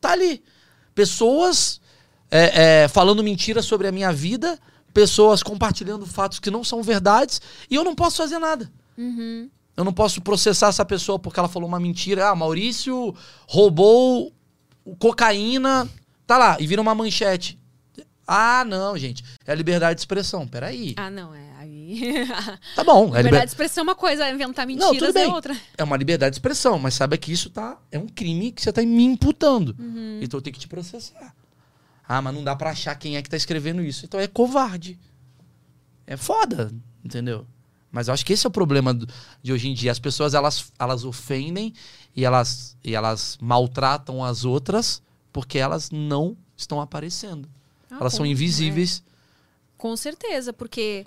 tá 0.00 0.12
ali. 0.12 0.42
Pessoas 0.94 1.80
é, 2.30 2.82
é, 2.84 2.88
falando 2.88 3.22
mentiras 3.24 3.64
sobre 3.64 3.86
a 3.88 3.92
minha 3.92 4.12
vida, 4.12 4.58
pessoas 4.94 5.42
compartilhando 5.42 6.06
fatos 6.06 6.38
que 6.38 6.50
não 6.50 6.64
são 6.64 6.82
verdades, 6.82 7.42
e 7.68 7.74
eu 7.74 7.84
não 7.84 7.94
posso 7.94 8.16
fazer 8.18 8.38
nada. 8.38 8.70
Uhum. 8.96 9.50
Eu 9.76 9.82
não 9.84 9.92
posso 9.92 10.22
processar 10.22 10.68
essa 10.68 10.84
pessoa 10.84 11.18
porque 11.18 11.38
ela 11.38 11.48
falou 11.48 11.68
uma 11.68 11.80
mentira. 11.80 12.28
Ah, 12.30 12.34
Maurício 12.36 13.12
roubou 13.48 14.32
cocaína. 14.98 15.88
Tá 16.26 16.38
lá, 16.38 16.56
e 16.60 16.66
vira 16.66 16.80
uma 16.80 16.94
manchete. 16.94 17.58
Ah, 18.26 18.64
não, 18.66 18.96
gente. 18.96 19.22
É 19.46 19.54
liberdade 19.54 19.96
de 19.96 20.00
expressão. 20.00 20.46
Peraí. 20.46 20.94
Ah, 20.96 21.10
não, 21.10 21.34
é. 21.34 21.44
Aí. 21.58 22.00
Tá 22.74 22.82
bom, 22.84 23.06
é, 23.14 23.18
Liberdade 23.18 23.24
liber- 23.24 23.40
de 23.42 23.48
expressão 23.50 23.82
é 23.82 23.84
uma 23.84 23.94
coisa, 23.94 24.30
inventar 24.30 24.66
Não, 24.66 24.92
mentiras 24.92 25.12
bem. 25.12 25.24
é 25.24 25.28
outra. 25.28 25.56
é 25.76 25.84
uma 25.84 25.96
liberdade 25.96 26.30
de 26.32 26.36
expressão, 26.36 26.78
mas 26.78 26.94
saiba 26.94 27.16
que 27.18 27.32
isso 27.32 27.50
tá, 27.50 27.76
é 27.90 27.98
um 27.98 28.06
crime 28.08 28.52
que 28.52 28.62
você 28.62 28.72
tá 28.72 28.80
me 28.82 29.02
imputando. 29.04 29.74
Uhum. 29.78 30.20
Então 30.22 30.38
eu 30.38 30.42
tenho 30.42 30.54
que 30.54 30.60
te 30.60 30.68
processar. 30.68 31.34
Ah, 32.06 32.20
mas 32.20 32.34
não 32.34 32.44
dá 32.44 32.54
pra 32.54 32.70
achar 32.70 32.94
quem 32.96 33.16
é 33.16 33.22
que 33.22 33.30
tá 33.30 33.36
escrevendo 33.36 33.82
isso. 33.82 34.04
Então 34.04 34.20
é 34.20 34.26
covarde. 34.26 34.98
É 36.06 36.16
foda, 36.16 36.70
entendeu? 37.02 37.46
Mas 37.90 38.08
eu 38.08 38.14
acho 38.14 38.26
que 38.26 38.32
esse 38.32 38.44
é 38.46 38.48
o 38.48 38.52
problema 38.52 38.92
de 39.42 39.52
hoje 39.52 39.68
em 39.68 39.74
dia. 39.74 39.92
As 39.92 39.98
pessoas, 39.98 40.34
elas, 40.34 40.72
elas 40.78 41.04
ofendem 41.04 41.72
e 42.14 42.24
elas, 42.24 42.76
e 42.82 42.94
elas 42.94 43.38
maltratam 43.40 44.22
as 44.22 44.44
outras 44.44 45.02
porque 45.32 45.58
elas 45.58 45.90
não 45.90 46.36
estão 46.56 46.80
aparecendo. 46.80 47.48
Ah, 47.90 47.98
elas 48.00 48.14
são 48.14 48.26
invisíveis. 48.26 49.02
é, 49.06 49.10
com 49.78 49.96
certeza, 49.96 50.52
porque 50.52 51.06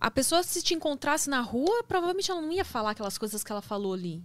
a 0.00 0.10
pessoa 0.10 0.42
se 0.42 0.62
te 0.62 0.74
encontrasse 0.74 1.28
na 1.28 1.40
rua, 1.40 1.84
provavelmente 1.84 2.30
ela 2.30 2.40
não 2.40 2.52
ia 2.52 2.64
falar 2.64 2.90
aquelas 2.90 3.18
coisas 3.18 3.44
que 3.44 3.52
ela 3.52 3.62
falou 3.62 3.92
ali. 3.92 4.22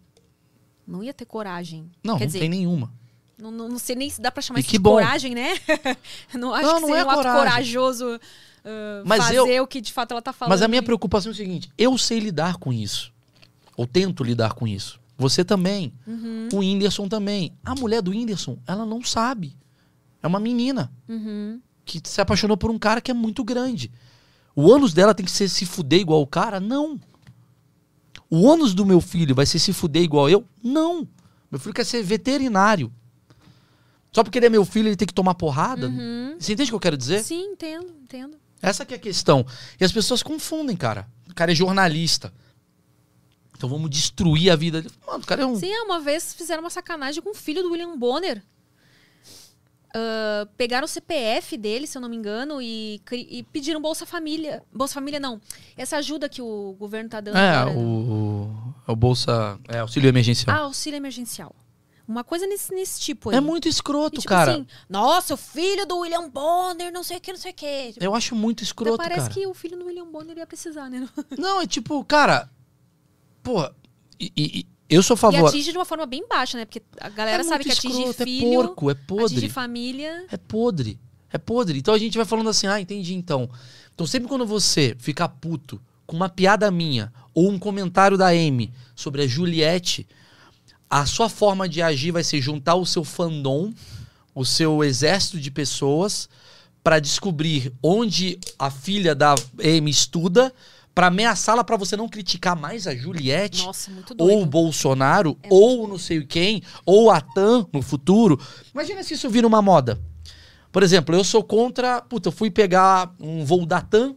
Não 0.85 1.03
ia 1.03 1.13
ter 1.13 1.25
coragem. 1.25 1.91
Não, 2.03 2.17
Quer 2.17 2.25
não 2.25 2.27
dizer, 2.27 2.39
tem 2.39 2.49
nenhuma. 2.49 2.93
Não, 3.37 3.51
não, 3.51 3.69
não 3.69 3.77
sei 3.79 3.95
nem 3.95 4.09
se 4.09 4.19
dá 4.21 4.31
pra 4.31 4.41
chamar 4.41 4.59
E 4.59 4.61
isso 4.61 4.69
que 4.69 4.77
de 4.77 4.81
bom. 4.83 4.91
coragem, 4.93 5.35
né? 5.35 5.49
não 6.33 6.53
acho 6.53 6.65
Não, 6.67 6.79
que 6.79 6.85
seria 6.87 7.01
é 7.01 7.05
um 7.05 7.09
ato 7.09 7.17
coragem. 7.21 7.39
corajoso 7.39 8.19
ah, 8.65 9.03
Mas 9.05 9.23
fazer 9.23 9.37
eu- 9.51 9.63
o 9.63 9.67
que 9.67 9.79
de 9.79 9.93
fato 9.93 10.11
ela 10.11 10.21
tá 10.21 10.33
falando. 10.33 10.51
Mas 10.51 10.61
a 10.61 10.67
minha 10.67 10.81
preocupação 10.81 11.29
é 11.31 11.33
o 11.33 11.35
seguinte: 11.35 11.69
eu 11.77 11.97
sei 11.97 12.19
lidar 12.19 12.57
com 12.57 12.73
isso. 12.73 13.13
Ou 13.75 13.85
tento 13.85 14.23
lidar 14.23 14.53
com 14.53 14.67
isso. 14.67 14.99
Você 15.17 15.43
também. 15.45 15.93
Uhum. 16.07 16.49
O 16.53 16.57
Whindersson 16.57 17.07
também. 17.07 17.53
A 17.63 17.75
mulher 17.75 18.01
do 18.01 18.11
Whindersson, 18.11 18.57
ela 18.67 18.85
não 18.85 19.03
sabe. 19.03 19.55
É 20.21 20.25
uma 20.27 20.39
menina 20.39 20.91
Uhum. 21.07 21.61
que 21.85 22.01
se 22.03 22.19
apaixonou 22.19 22.57
por 22.57 22.71
um 22.71 22.79
cara 22.79 22.99
que 23.01 23.11
é 23.11 23.13
muito 23.13 23.43
grande. 23.43 23.91
O 24.55 24.63
ônus 24.67 24.93
dela 24.93 25.13
tem 25.13 25.23
que 25.25 25.31
ser 25.31 25.47
se 25.47 25.63
fuder 25.65 25.99
igual 26.01 26.21
o 26.23 26.27
cara? 26.27 26.59
Não. 26.59 26.99
O 28.29 28.41
ônus 28.43 28.73
do 28.73 28.85
meu 28.85 28.99
filho 28.99 29.33
vai 29.35 29.45
ser 29.45 29.59
se 29.59 29.71
fuder 29.71 30.01
igual 30.03 30.27
eu? 30.29 30.43
Não. 30.63 31.07
Meu 31.51 31.59
filho 31.59 31.73
quer 31.73 31.85
ser 31.85 32.01
veterinário. 32.03 32.91
Só 34.11 34.23
porque 34.23 34.39
ele 34.39 34.45
é 34.47 34.49
meu 34.49 34.65
filho, 34.65 34.87
ele 34.87 34.95
tem 34.95 35.07
que 35.07 35.13
tomar 35.13 35.35
porrada? 35.35 35.91
Você 36.39 36.53
entende 36.53 36.69
o 36.69 36.71
que 36.71 36.75
eu 36.75 36.79
quero 36.79 36.97
dizer? 36.97 37.17
Uhum. 37.17 37.23
Sim, 37.23 37.41
entendo, 37.51 37.93
entendo. 38.01 38.37
Essa 38.61 38.85
que 38.85 38.93
é 38.93 38.97
a 38.97 38.99
questão. 38.99 39.45
E 39.79 39.85
as 39.85 39.91
pessoas 39.91 40.23
confundem, 40.23 40.75
cara. 40.75 41.07
O 41.29 41.33
cara 41.35 41.51
é 41.51 41.55
jornalista. 41.55 42.33
Então 43.55 43.69
vamos 43.69 43.89
destruir 43.89 44.51
a 44.51 44.55
vida 44.55 44.81
dele. 44.81 44.93
Mano, 45.05 45.23
o 45.23 45.27
cara 45.27 45.41
é 45.43 45.45
um. 45.45 45.55
Sim, 45.55 45.71
uma 45.81 45.99
vez 45.99 46.33
fizeram 46.33 46.63
uma 46.63 46.69
sacanagem 46.69 47.21
com 47.21 47.31
o 47.31 47.35
filho 47.35 47.61
do 47.63 47.71
William 47.71 47.97
Bonner. 47.97 48.41
Ah, 49.93 50.47
pegaram 50.57 50.85
o 50.85 50.87
CPF 50.87 51.57
dele, 51.57 51.87
se 51.87 51.97
eu 51.97 52.01
não 52.01 52.09
me 52.09 52.15
engano, 52.15 52.61
e, 52.61 53.01
e 53.11 53.43
pediram 53.51 53.81
Bolsa 53.81 54.05
Família. 54.05 54.61
Bolsa 54.71 54.95
Família 54.95 55.19
não. 55.19 55.41
Essa 55.75 55.97
ajuda 55.97 56.29
que 56.29 56.41
o 56.41 56.75
governo 56.77 57.09
tá 57.09 57.19
dando 57.19 57.37
É, 57.37 57.55
agora. 57.55 57.77
o, 57.77 57.81
o, 57.81 58.73
é 58.87 58.91
o 58.91 58.95
Bolsa. 58.95 59.59
É, 59.67 59.79
auxílio 59.79 60.07
emergencial. 60.07 60.55
Ah, 60.55 60.59
auxílio 60.61 60.97
emergencial. 60.97 61.55
Uma 62.07 62.23
coisa 62.23 62.47
nesse, 62.47 62.73
nesse 62.73 63.01
tipo 63.01 63.29
aí. 63.29 63.35
é 63.35 63.41
muito 63.41 63.67
escroto, 63.67 64.15
E, 64.15 64.19
tipo 64.21 64.29
cara. 64.29 64.53
assim, 64.53 64.67
nossa, 64.89 65.33
o 65.33 65.37
filho 65.37 65.85
do 65.85 65.97
William 65.97 66.29
Bonner, 66.29 66.91
não 66.91 67.03
sei 67.03 67.17
o 67.17 67.21
que, 67.21 67.31
não 67.33 67.39
sei 67.39 67.51
o 67.51 67.53
que. 67.53 67.93
Tipo, 67.93 68.05
Eu 68.05 68.15
acho 68.15 68.33
muito 68.33 68.63
escroto, 68.63 68.95
parece 68.97 69.21
cara. 69.23 69.33
que 69.33 69.45
o 69.45 69.53
filho 69.53 69.77
do 69.77 69.85
William 69.87 70.05
Bonner 70.05 70.37
ia 70.37 70.47
precisar, 70.47 70.89
né? 70.89 71.07
Não, 71.37 71.59
é 71.61 71.67
tipo, 71.67 72.01
cara. 72.05 72.49
Porra. 73.43 73.75
E, 74.19 74.31
e- 74.37 74.59
e 74.59 74.67
eu 74.89 75.03
sou 75.03 75.15
a 75.15 75.17
E 75.17 75.19
favor. 75.19 75.47
atinge 75.49 75.71
de 75.71 75.77
uma 75.77 75.83
forma 75.85 76.05
bem 76.05 76.25
baixa, 76.27 76.57
né? 76.57 76.63
Porque 76.65 76.81
a 76.99 77.09
galera 77.09 77.41
é 77.41 77.43
sabe 77.43 77.65
que 77.65 77.71
atinge 77.71 77.99
escroto, 78.03 78.23
filho, 78.23 78.47
É 78.47 78.55
porco, 78.65 78.89
é 78.89 78.93
atinge 78.93 79.05
podre. 79.07 79.49
família. 79.49 80.25
É 80.31 80.37
podre. 80.37 80.99
É 81.31 81.37
podre. 81.37 81.77
Então 81.77 81.93
a 81.93 81.97
gente 81.97 82.15
vai 82.15 82.25
falando 82.25 82.49
assim, 82.49 82.67
ah, 82.67 82.79
entendi 82.79 83.13
então. 83.15 83.49
Então 83.93 84.07
sempre 84.07 84.29
quando 84.29 84.45
você 84.45 84.95
ficar 84.97 85.27
puto 85.27 85.81
com 86.05 86.15
uma 86.15 86.29
piada 86.29 86.71
minha 86.71 87.11
ou 87.33 87.49
um 87.49 87.59
comentário 87.59 88.17
da 88.17 88.27
Amy 88.29 88.71
sobre 88.95 89.21
a 89.23 89.27
Juliette, 89.27 90.07
a 90.89 91.05
sua 91.05 91.29
forma 91.29 91.67
de 91.67 91.81
agir 91.81 92.11
vai 92.11 92.23
ser 92.23 92.41
juntar 92.41 92.75
o 92.75 92.85
seu 92.85 93.03
fandom, 93.03 93.73
o 94.33 94.45
seu 94.45 94.83
exército 94.83 95.39
de 95.39 95.51
pessoas 95.51 96.29
pra 96.83 96.99
descobrir 96.99 97.73
onde 97.83 98.39
a 98.57 98.71
filha 98.71 99.13
da 99.13 99.35
Amy 99.59 99.91
estuda, 99.91 100.53
pra 100.95 101.07
ameaçá-la 101.07 101.63
pra 101.63 101.77
você 101.77 101.97
não 101.97 102.07
criticar 102.07 102.55
mais 102.55 102.87
a 102.87 102.95
Juliette 102.95 103.63
Nossa, 103.63 103.91
muito 103.91 104.15
ou 104.17 104.41
o. 104.41 104.45
Bolsonaro, 104.45 105.37
ou 105.49 105.87
não 105.87 105.97
sei 105.97 106.25
quem, 106.25 106.63
ou 106.85 107.11
a 107.11 107.21
TAM 107.21 107.67
no 107.73 107.81
futuro. 107.81 108.39
Imagina 108.73 109.03
se 109.03 109.13
isso 109.13 109.29
vira 109.29 109.45
uma 109.45 109.61
moda. 109.61 109.99
Por 110.71 110.81
exemplo, 110.81 111.13
eu 111.13 111.23
sou 111.23 111.43
contra. 111.43 112.01
Puta, 112.01 112.29
eu 112.29 112.31
fui 112.31 112.49
pegar 112.49 113.13
um 113.19 113.43
voo 113.43 113.65
da 113.65 113.81
TAM 113.81 114.15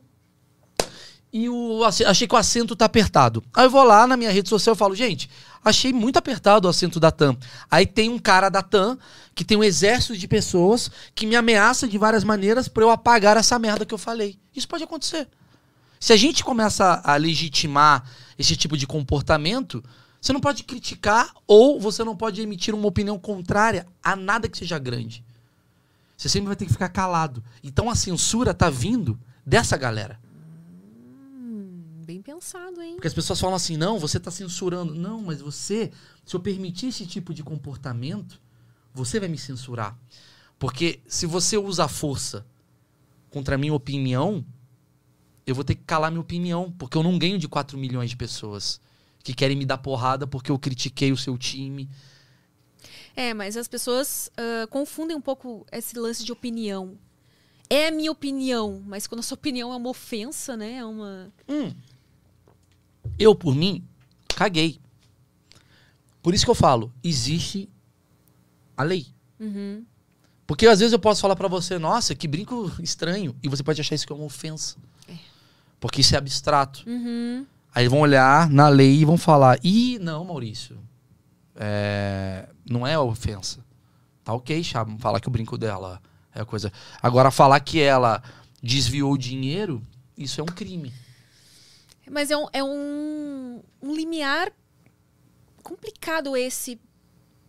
e 1.32 1.48
o, 1.48 1.82
achei 1.84 2.26
que 2.26 2.34
o 2.34 2.38
assento 2.38 2.74
tá 2.74 2.86
apertado. 2.86 3.42
Aí 3.54 3.66
eu 3.66 3.70
vou 3.70 3.84
lá 3.84 4.06
na 4.06 4.16
minha 4.16 4.30
rede 4.30 4.48
social 4.48 4.74
e 4.74 4.78
falo, 4.78 4.94
gente, 4.94 5.30
achei 5.64 5.92
muito 5.92 6.16
apertado 6.16 6.66
o 6.66 6.70
assento 6.70 6.98
da 6.98 7.10
TAM. 7.10 7.36
Aí 7.70 7.86
tem 7.86 8.08
um 8.08 8.18
cara 8.18 8.48
da 8.48 8.62
TAM 8.62 8.98
que 9.34 9.44
tem 9.44 9.56
um 9.56 9.64
exército 9.64 10.16
de 10.16 10.26
pessoas 10.26 10.90
que 11.14 11.26
me 11.26 11.36
ameaça 11.36 11.86
de 11.86 11.98
várias 11.98 12.24
maneiras 12.24 12.68
pra 12.68 12.82
eu 12.82 12.90
apagar 12.90 13.36
essa 13.36 13.58
merda 13.58 13.84
que 13.84 13.94
eu 13.94 13.98
falei. 13.98 14.38
Isso 14.54 14.68
pode 14.68 14.84
acontecer. 14.84 15.28
Se 15.98 16.12
a 16.12 16.16
gente 16.16 16.42
começa 16.42 17.00
a 17.04 17.16
legitimar 17.16 18.04
esse 18.38 18.56
tipo 18.56 18.76
de 18.76 18.86
comportamento, 18.86 19.84
você 20.20 20.32
não 20.32 20.40
pode 20.40 20.62
criticar 20.64 21.30
ou 21.46 21.80
você 21.80 22.04
não 22.04 22.16
pode 22.16 22.40
emitir 22.40 22.74
uma 22.74 22.86
opinião 22.86 23.18
contrária 23.18 23.86
a 24.02 24.14
nada 24.14 24.48
que 24.48 24.58
seja 24.58 24.78
grande. 24.78 25.24
Você 26.16 26.28
sempre 26.28 26.48
vai 26.48 26.56
ter 26.56 26.66
que 26.66 26.72
ficar 26.72 26.90
calado. 26.90 27.42
Então 27.64 27.88
a 27.88 27.94
censura 27.94 28.52
tá 28.52 28.68
vindo 28.68 29.18
dessa 29.44 29.76
galera. 29.78 30.19
Bem 32.10 32.20
pensado, 32.20 32.82
hein? 32.82 32.94
Porque 32.94 33.06
as 33.06 33.14
pessoas 33.14 33.38
falam 33.38 33.54
assim: 33.54 33.76
não, 33.76 33.96
você 33.96 34.18
tá 34.18 34.32
censurando. 34.32 34.92
Não, 34.92 35.22
mas 35.22 35.40
você, 35.40 35.92
se 36.24 36.34
eu 36.34 36.40
permitir 36.40 36.88
esse 36.88 37.06
tipo 37.06 37.32
de 37.32 37.44
comportamento, 37.44 38.40
você 38.92 39.20
vai 39.20 39.28
me 39.28 39.38
censurar. 39.38 39.96
Porque 40.58 40.98
se 41.06 41.24
você 41.24 41.56
usa 41.56 41.84
a 41.84 41.88
força 41.88 42.44
contra 43.30 43.54
a 43.54 43.58
minha 43.58 43.72
opinião, 43.72 44.44
eu 45.46 45.54
vou 45.54 45.62
ter 45.62 45.76
que 45.76 45.84
calar 45.84 46.10
minha 46.10 46.20
opinião. 46.20 46.74
Porque 46.76 46.98
eu 46.98 47.04
não 47.04 47.16
ganho 47.16 47.38
de 47.38 47.46
4 47.46 47.78
milhões 47.78 48.10
de 48.10 48.16
pessoas 48.16 48.80
que 49.22 49.32
querem 49.32 49.56
me 49.56 49.64
dar 49.64 49.78
porrada 49.78 50.26
porque 50.26 50.50
eu 50.50 50.58
critiquei 50.58 51.12
o 51.12 51.16
seu 51.16 51.38
time. 51.38 51.88
É, 53.14 53.32
mas 53.32 53.56
as 53.56 53.68
pessoas 53.68 54.32
ah, 54.36 54.66
confundem 54.66 55.16
um 55.16 55.20
pouco 55.20 55.64
esse 55.70 55.96
lance 55.96 56.24
de 56.24 56.32
opinião. 56.32 56.98
É 57.72 57.86
a 57.86 57.90
minha 57.92 58.10
opinião, 58.10 58.82
mas 58.84 59.06
quando 59.06 59.20
a 59.20 59.22
sua 59.22 59.36
opinião 59.36 59.72
é 59.72 59.76
uma 59.76 59.90
ofensa, 59.90 60.56
né? 60.56 60.78
É 60.78 60.84
uma. 60.84 61.32
Hum. 61.48 61.72
Eu, 63.18 63.34
por 63.34 63.54
mim, 63.54 63.84
caguei. 64.28 64.80
Por 66.22 66.34
isso 66.34 66.44
que 66.44 66.50
eu 66.50 66.54
falo, 66.54 66.92
existe 67.02 67.68
a 68.76 68.82
lei. 68.82 69.06
Uhum. 69.38 69.84
Porque 70.46 70.66
às 70.66 70.80
vezes 70.80 70.92
eu 70.92 70.98
posso 70.98 71.20
falar 71.20 71.36
pra 71.36 71.48
você, 71.48 71.78
nossa, 71.78 72.14
que 72.14 72.26
brinco 72.26 72.72
estranho, 72.82 73.36
e 73.42 73.48
você 73.48 73.62
pode 73.62 73.80
achar 73.80 73.94
isso 73.94 74.06
que 74.06 74.12
é 74.12 74.16
uma 74.16 74.24
ofensa. 74.24 74.76
Porque 75.78 76.00
isso 76.00 76.14
é 76.14 76.18
abstrato. 76.18 76.82
Uhum. 76.86 77.46
Aí 77.74 77.88
vão 77.88 78.00
olhar 78.00 78.50
na 78.50 78.68
lei 78.68 79.00
e 79.00 79.04
vão 79.04 79.16
falar, 79.16 79.58
ih, 79.62 79.98
não, 79.98 80.24
Maurício, 80.24 80.78
é, 81.54 82.48
não 82.68 82.86
é 82.86 82.98
ofensa. 82.98 83.64
Tá 84.24 84.34
ok, 84.34 84.62
Chá, 84.62 84.84
falar 84.98 85.20
que 85.20 85.28
o 85.28 85.30
brinco 85.30 85.56
dela 85.56 86.02
é 86.34 86.40
a 86.40 86.44
coisa. 86.44 86.72
Agora, 87.00 87.30
falar 87.30 87.60
que 87.60 87.80
ela 87.80 88.22
desviou 88.62 89.16
dinheiro, 89.16 89.80
isso 90.18 90.40
é 90.40 90.44
um 90.44 90.46
crime. 90.46 90.92
Mas 92.10 92.30
é 92.30 92.36
um, 92.36 92.46
é 92.52 92.62
um, 92.64 93.62
um 93.80 93.94
limiar 93.94 94.52
complicado 95.62 96.36
esse 96.36 96.80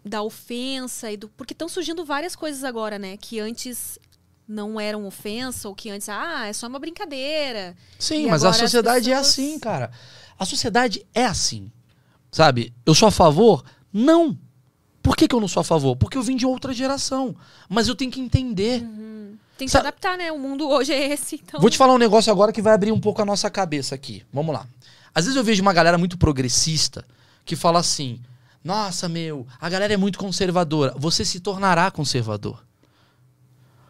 da 0.05 0.21
ofensa 0.21 1.11
e 1.11 1.17
do. 1.17 1.29
Porque 1.29 1.53
estão 1.53 1.67
surgindo 1.69 2.03
várias 2.05 2.35
coisas 2.35 2.63
agora, 2.63 2.97
né? 2.99 3.17
Que 3.17 3.39
antes 3.39 3.97
não 4.47 4.79
eram 4.79 5.05
ofensa, 5.07 5.67
ou 5.69 5.75
que 5.75 5.89
antes, 5.89 6.09
ah, 6.09 6.45
é 6.47 6.53
só 6.53 6.67
uma 6.67 6.79
brincadeira. 6.79 7.75
Sim, 7.97 8.25
E 8.25 8.29
mas 8.29 8.43
a 8.43 8.51
sociedade 8.53 9.09
é 9.11 9.15
pessoas- 9.15 9.29
assim, 9.29 9.59
cara. 9.59 9.91
A 10.37 10.45
sociedade 10.45 11.05
é 11.13 11.25
assim. 11.25 11.71
Sabe? 12.31 12.73
Eu 12.85 12.93
sou 12.95 13.07
a 13.07 13.11
favor? 13.11 13.63
Não. 13.91 14.37
Por 15.03 15.15
que, 15.17 15.27
que 15.27 15.33
eu 15.35 15.39
não 15.39 15.47
sou 15.47 15.61
a 15.61 15.63
favor? 15.63 15.95
Porque 15.95 16.17
eu 16.17 16.21
vim 16.21 16.35
de 16.35 16.45
outra 16.45 16.73
geração. 16.73 17.35
Mas 17.67 17.87
eu 17.87 17.95
tenho 17.95 18.11
que 18.11 18.19
entender. 18.21 18.81
Tem 19.61 19.67
que 19.67 19.71
Sa- 19.71 19.81
se 19.81 19.85
adaptar, 19.85 20.17
né? 20.17 20.31
O 20.31 20.39
mundo 20.39 20.67
hoje 20.67 20.91
é 20.91 21.13
esse, 21.13 21.35
então. 21.35 21.61
Vou 21.61 21.69
te 21.69 21.77
falar 21.77 21.93
um 21.93 21.99
negócio 21.99 22.31
agora 22.31 22.51
que 22.51 22.63
vai 22.63 22.73
abrir 22.73 22.91
um 22.91 22.99
pouco 22.99 23.21
a 23.21 23.25
nossa 23.25 23.47
cabeça 23.47 23.93
aqui. 23.93 24.23
Vamos 24.33 24.55
lá. 24.55 24.65
Às 25.13 25.25
vezes 25.25 25.37
eu 25.37 25.43
vejo 25.43 25.61
uma 25.61 25.71
galera 25.71 25.99
muito 25.99 26.17
progressista 26.17 27.05
que 27.45 27.55
fala 27.55 27.77
assim: 27.77 28.19
Nossa, 28.63 29.07
meu, 29.07 29.45
a 29.59 29.69
galera 29.69 29.93
é 29.93 29.97
muito 29.97 30.17
conservadora. 30.17 30.95
Você 30.97 31.23
se 31.23 31.39
tornará 31.39 31.91
conservador. 31.91 32.65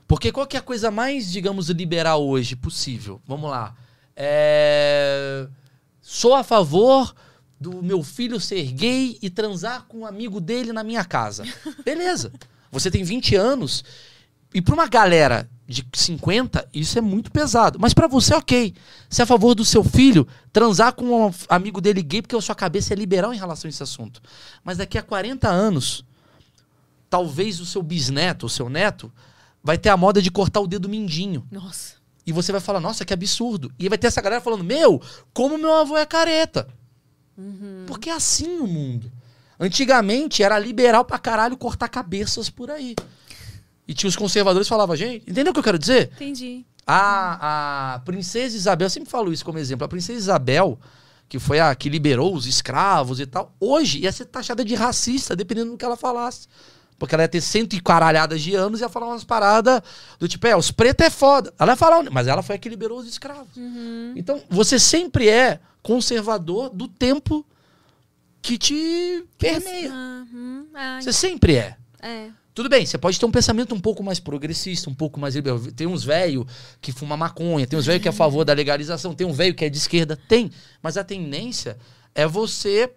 Porque 0.10 0.30
qual 0.30 0.46
que 0.46 0.58
é 0.58 0.60
a 0.60 0.62
coisa 0.62 0.92
mais, 0.92 1.32
digamos, 1.32 1.70
liberal 1.70 2.22
hoje 2.22 2.54
possível? 2.54 3.22
Vamos 3.26 3.50
lá. 3.50 3.74
É... 4.14 5.48
Sou 6.02 6.36
a 6.36 6.44
favor 6.44 7.16
do 7.58 7.82
meu 7.82 8.04
filho 8.04 8.42
ser 8.42 8.74
gay 8.74 9.18
e 9.22 9.30
transar 9.30 9.86
com 9.88 10.00
um 10.00 10.06
amigo 10.06 10.42
dele 10.42 10.74
na 10.74 10.84
minha 10.84 11.06
casa. 11.06 11.46
Beleza. 11.86 12.30
Você 12.70 12.92
tem 12.92 13.06
20 13.06 13.38
anos 13.38 13.86
E 14.54 14.62
pra 14.62 14.74
uma 14.74 14.88
galera 14.88 15.49
de 15.68 15.88
50, 15.93 16.68
isso 16.74 16.97
é 16.97 17.02
muito 17.02 17.32
pesado. 17.32 17.80
Mas 17.80 17.93
pra 17.93 18.08
você, 18.08 18.34
ok. 18.34 18.74
Você 19.10 19.22
é 19.22 19.24
a 19.24 19.28
favor 19.28 19.56
do 19.56 19.64
seu 19.64 19.84
filho 19.84 20.28
transar 20.52 20.93
com 20.93 21.28
um 21.28 21.34
amigo 21.47 21.80
dele 21.80 22.02
gay 22.02 22.22
porque 22.22 22.36
a 22.36 22.41
sua 22.41 22.56
cabeça 22.56 22.93
é 22.93 22.95
liberal 22.95 23.34
em 23.34 23.38
relação 23.38 23.68
a 23.68 23.70
esse 23.70 23.82
assunto. 23.82 24.22
Mas 24.64 24.78
daqui 24.78 24.97
a 24.97 25.04
40 25.04 25.47
anos, 25.47 26.06
talvez 27.10 27.60
o 27.60 27.66
seu 27.66 27.82
bisneto, 27.82 28.45
o 28.45 28.49
seu 28.49 28.70
neto, 28.70 29.12
vai 29.64 29.78
ter 29.78 29.89
a 29.89 29.97
moda 29.97 30.22
de 30.22 30.30
cortar 30.30 30.60
o 30.60 30.68
dedo 30.68 30.89
mindinho. 30.89 31.47
Nossa. 31.49 31.95
E 32.26 32.32
você 32.32 32.52
vai 32.52 32.62
falar, 32.62 32.80
nossa, 32.80 33.06
que 33.06 33.14
absurdo. 33.14 33.72
E 33.80 33.89
vai 33.89 33.97
ter 33.97 34.08
essa 34.08 34.22
galera 34.22 34.41
falando, 34.41 34.64
meu, 34.64 35.02
como 35.34 35.58
meu 35.58 35.74
avô 35.74 35.97
é 35.97 36.06
careta. 36.06 36.68
Porque 37.88 38.10
é 38.10 38.14
assim 38.14 38.60
o 38.60 38.68
mundo. 38.68 39.12
Antigamente 39.60 40.43
era 40.43 40.60
liberal 40.60 41.06
pra 41.06 41.18
caralho 41.18 41.58
cortar 41.58 41.88
cabeças 41.88 42.49
por 42.49 42.70
aí. 42.70 42.95
E 43.88 43.94
tinha 43.94 44.08
os 44.08 44.16
conservadores 44.16 44.68
que 44.68 44.70
falavam, 44.70 44.96
gente, 44.96 45.30
entendeu 45.30 45.52
o 45.52 45.54
que 45.54 45.60
eu 45.60 45.64
quero 45.64 45.80
dizer? 45.80 46.12
Entendi. 46.16 46.66
A, 46.86 47.96
a 47.96 48.00
princesa 48.00 48.56
Isabel, 48.56 48.86
eu 48.86 48.90
sempre 48.90 49.10
falo 49.10 49.32
isso 49.32 49.46
como 49.46 49.58
exemplo, 49.58 49.86
a 49.86 49.90
princesa 49.90 50.18
Isabel, 50.18 50.80
que 51.28 51.40
foi 51.40 51.60
a 51.60 51.74
que 51.76 51.90
liberou 51.90 52.36
os 52.36 52.46
escravos 52.46 53.20
e 53.20 53.26
tal, 53.26 53.54
hoje 53.60 54.00
ia 54.00 54.12
ser 54.12 54.26
taxada 54.26 54.66
de 54.66 54.76
racista, 54.76 55.36
dependendo 55.36 55.72
do 55.72 55.78
que 55.78 55.86
ela 55.86 55.98
falasse. 55.98 56.48
Porque 56.98 57.16
ela 57.16 57.24
ia 57.24 57.28
ter 57.28 57.42
cento 57.42 57.74
e 57.74 57.82
caralhadas 57.82 58.42
de 58.42 58.54
anos 58.54 58.80
e 58.80 58.84
ia 58.84 58.90
falar 58.90 59.08
umas 59.08 59.24
paradas 59.24 59.82
do 60.20 60.28
tipo, 60.28 60.46
é, 60.46 60.56
os 60.56 60.70
pretos 60.70 61.08
é 61.08 61.10
foda. 61.10 61.52
Ela 61.58 61.72
ia 61.72 61.76
falar, 61.76 62.04
mas 62.12 62.28
ela 62.28 62.44
foi 62.44 62.56
a 62.56 62.60
que 62.60 62.70
liberou 62.70 63.00
os 63.00 63.08
escravos. 63.08 63.48
Então, 64.16 64.42
você 64.50 64.78
sempre 64.78 65.28
é 65.28 65.60
conservador 65.82 66.70
do 66.70 66.88
tempo 66.88 67.44
que 68.42 68.58
te 68.58 69.26
permeia. 69.38 69.92
Uhum. 69.92 70.68
Você 71.02 71.12
sempre 71.12 71.56
é. 71.56 71.76
é. 72.02 72.30
Tudo 72.54 72.68
bem, 72.68 72.86
você 72.86 72.97
pode 72.97 73.18
ter 73.20 73.26
um 73.26 73.32
pensamento 73.32 73.74
um 73.74 73.80
pouco 73.80 74.04
mais 74.04 74.20
progressista, 74.20 74.89
um 74.89 74.93
pouco 74.93 75.20
mais 75.20 75.36
liberal. 75.36 75.60
Tem 75.74 75.88
uns 75.88 76.04
velho 76.04 76.45
que 76.82 76.91
fuma 76.91 77.16
maconha, 77.16 77.66
tem 77.66 77.80
uns 77.80 77.86
velho 77.86 77.99
que 78.02 78.08
é 78.08 78.12
a 78.12 78.14
favor 78.14 78.43
da 78.43 78.52
legalização, 78.54 79.14
tem 79.14 79.26
um 79.26 79.32
velho 79.32 79.56
que 79.56 79.64
é 79.64 79.70
de 79.70 79.78
esquerda, 79.78 80.18
tem. 80.18 80.52
Mas 80.82 80.97
a 80.97 81.04
tendência 81.04 81.78
é 82.14 82.28
você 82.28 82.91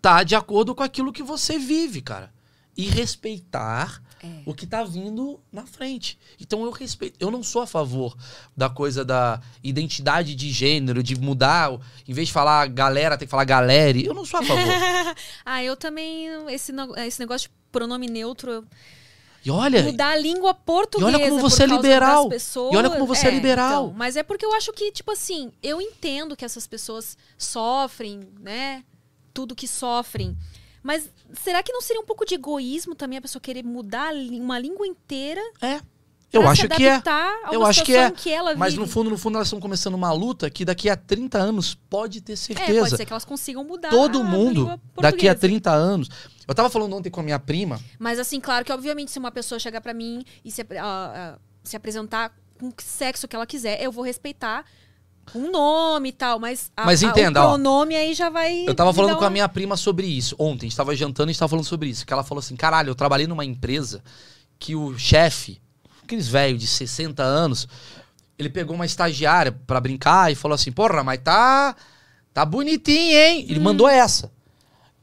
tá 0.00 0.22
de 0.22 0.34
acordo 0.34 0.74
com 0.74 0.82
aquilo 0.82 1.12
que 1.12 1.22
você 1.22 1.58
vive, 1.58 2.00
cara. 2.00 2.32
E 2.76 2.88
respeitar 2.88 4.00
É. 4.22 4.42
o 4.46 4.54
que 4.54 4.66
tá 4.66 4.82
vindo 4.84 5.40
na 5.52 5.66
frente. 5.66 6.16
Então 6.40 6.64
eu 6.64 6.70
respeito. 6.70 7.16
Eu 7.20 7.30
não 7.30 7.42
sou 7.42 7.60
a 7.62 7.66
favor 7.66 8.16
da 8.56 8.70
coisa 8.70 9.04
da 9.04 9.40
identidade 9.62 10.34
de 10.34 10.50
gênero, 10.50 11.02
de 11.02 11.18
mudar, 11.20 11.72
em 12.06 12.12
vez 12.12 12.28
de 12.28 12.32
falar 12.32 12.66
galera, 12.68 13.18
tem 13.18 13.26
que 13.26 13.30
falar 13.30 13.44
galere. 13.44 14.06
Eu 14.06 14.14
não 14.14 14.24
sou 14.24 14.40
a 14.40 14.42
favor. 14.44 14.64
ah, 15.44 15.62
eu 15.62 15.76
também. 15.76 16.28
Esse, 16.52 16.72
esse 17.04 17.20
negócio 17.20 17.48
de 17.50 17.54
pronome 17.72 18.06
neutro. 18.06 18.50
eu- 18.50 18.64
E 19.44 19.50
olha, 19.50 19.82
Mudar 19.84 20.10
a 20.10 20.16
língua 20.16 20.52
portuguesa. 20.52 21.18
como 21.18 21.40
por 21.40 21.50
você 21.50 21.62
é 21.62 21.66
liberal. 21.66 22.28
pessoas. 22.28 22.74
E 22.74 22.76
olha 22.76 22.90
como 22.90 23.06
você 23.06 23.28
é 23.28 23.30
liberal. 23.30 23.84
então, 23.86 23.94
mas 23.96 24.16
é 24.16 24.22
porque 24.22 24.44
eu 24.44 24.52
acho 24.52 24.72
que, 24.72 24.90
tipo 24.92 25.10
assim, 25.12 25.52
eu 25.62 25.80
entendo 25.80 26.36
que 26.36 26.44
essas 26.44 26.66
pessoas 26.66 27.16
sofrem, 27.36 28.20
né? 28.40 28.84
Tudo 29.32 29.54
que 29.54 29.68
sofrem. 29.68 30.36
Mas 30.82 31.08
será 31.34 31.62
que 31.62 31.72
não 31.72 31.80
seria 31.80 32.00
um 32.00 32.04
pouco 32.06 32.24
de 32.24 32.34
egoísmo 32.34 32.94
também 32.94 33.18
a 33.18 33.22
pessoa 33.22 33.40
querer 33.40 33.62
mudar 33.64 34.12
uma 34.14 34.58
língua 34.58 34.86
inteira? 34.86 35.40
É. 35.62 35.80
Eu 36.32 36.42
pra 36.42 36.50
acho 36.50 36.68
que 36.68 36.84
é. 36.86 36.94
a 37.06 37.32
Eu 37.52 37.64
acho 37.64 37.84
que 37.84 37.96
é. 37.96 38.10
que 38.10 38.30
ela 38.30 38.54
Mas 38.54 38.74
no 38.74 38.86
fundo, 38.86 39.08
no 39.08 39.16
fundo, 39.16 39.36
elas 39.36 39.48
estão 39.48 39.58
começando 39.60 39.94
uma 39.94 40.12
luta 40.12 40.50
que 40.50 40.64
daqui 40.64 40.90
a 40.90 40.96
30 40.96 41.38
anos 41.38 41.74
pode 41.88 42.20
ter 42.20 42.34
É, 42.34 42.36
certeza. 42.36 42.80
pode 42.80 42.96
ser 42.96 43.06
que 43.06 43.12
elas 43.12 43.24
consigam 43.24 43.64
mudar. 43.64 43.88
Todo 43.88 44.20
a 44.20 44.24
mundo, 44.24 44.66
daqui 45.00 45.26
a 45.28 45.34
portuguesa. 45.34 45.34
30 45.36 45.70
anos. 45.72 46.08
Eu 46.46 46.54
tava 46.54 46.68
falando 46.68 46.94
ontem 46.96 47.10
com 47.10 47.20
a 47.20 47.22
minha 47.22 47.38
prima. 47.38 47.80
Mas 47.98 48.18
assim, 48.18 48.40
claro 48.40 48.64
que 48.64 48.72
obviamente 48.72 49.10
se 49.10 49.18
uma 49.18 49.30
pessoa 49.30 49.58
chegar 49.58 49.80
pra 49.80 49.94
mim 49.94 50.22
e 50.44 50.50
se, 50.50 50.62
ah, 50.78 51.34
ah, 51.36 51.38
se 51.64 51.76
apresentar 51.76 52.34
com 52.58 52.70
que 52.72 52.82
sexo 52.82 53.26
que 53.28 53.34
ela 53.36 53.46
quiser, 53.46 53.82
eu 53.82 53.90
vou 53.92 54.04
respeitar 54.04 54.64
um 55.34 55.50
nome 55.50 56.08
e 56.08 56.12
tal, 56.12 56.38
mas, 56.38 56.70
a, 56.76 56.86
Mas 56.86 57.02
a- 57.04 57.06
entenda, 57.08 57.40
o 57.40 57.44
ó. 57.44 57.48
pronome 57.50 57.94
aí 57.94 58.14
já 58.14 58.30
vai 58.30 58.64
Eu 58.66 58.74
tava 58.74 58.92
falando 58.94 59.16
com 59.16 59.24
a 59.24 59.30
minha 59.30 59.48
prima 59.48 59.76
sobre 59.76 60.06
isso. 60.06 60.34
Ontem, 60.38 60.66
a 60.66 60.68
gente 60.68 60.76
tava 60.76 60.94
jantando 60.96 61.28
e 61.28 61.30
a 61.30 61.32
gente 61.32 61.38
tava 61.40 61.50
falando 61.50 61.66
sobre 61.66 61.88
isso. 61.90 62.06
Que 62.06 62.12
ela 62.12 62.24
falou 62.24 62.40
assim: 62.40 62.56
caralho, 62.56 62.90
eu 62.90 62.94
trabalhei 62.94 63.26
numa 63.26 63.44
empresa 63.44 64.02
que 64.58 64.74
o 64.74 64.98
chefe, 64.98 65.60
aqueles 66.08 66.28
velhos 66.28 66.60
de 66.60 66.66
60 66.66 67.22
anos, 67.22 67.68
ele 68.38 68.48
pegou 68.48 68.74
uma 68.74 68.86
estagiária 68.86 69.52
pra 69.52 69.80
brincar 69.80 70.32
e 70.32 70.34
falou 70.34 70.54
assim: 70.54 70.72
porra, 70.72 71.04
mas 71.04 71.20
tá. 71.22 71.76
Tá 72.32 72.44
bonitinho, 72.44 73.16
hein? 73.16 73.46
Ele 73.48 73.58
mandou 73.58 73.88
essa. 73.88 74.30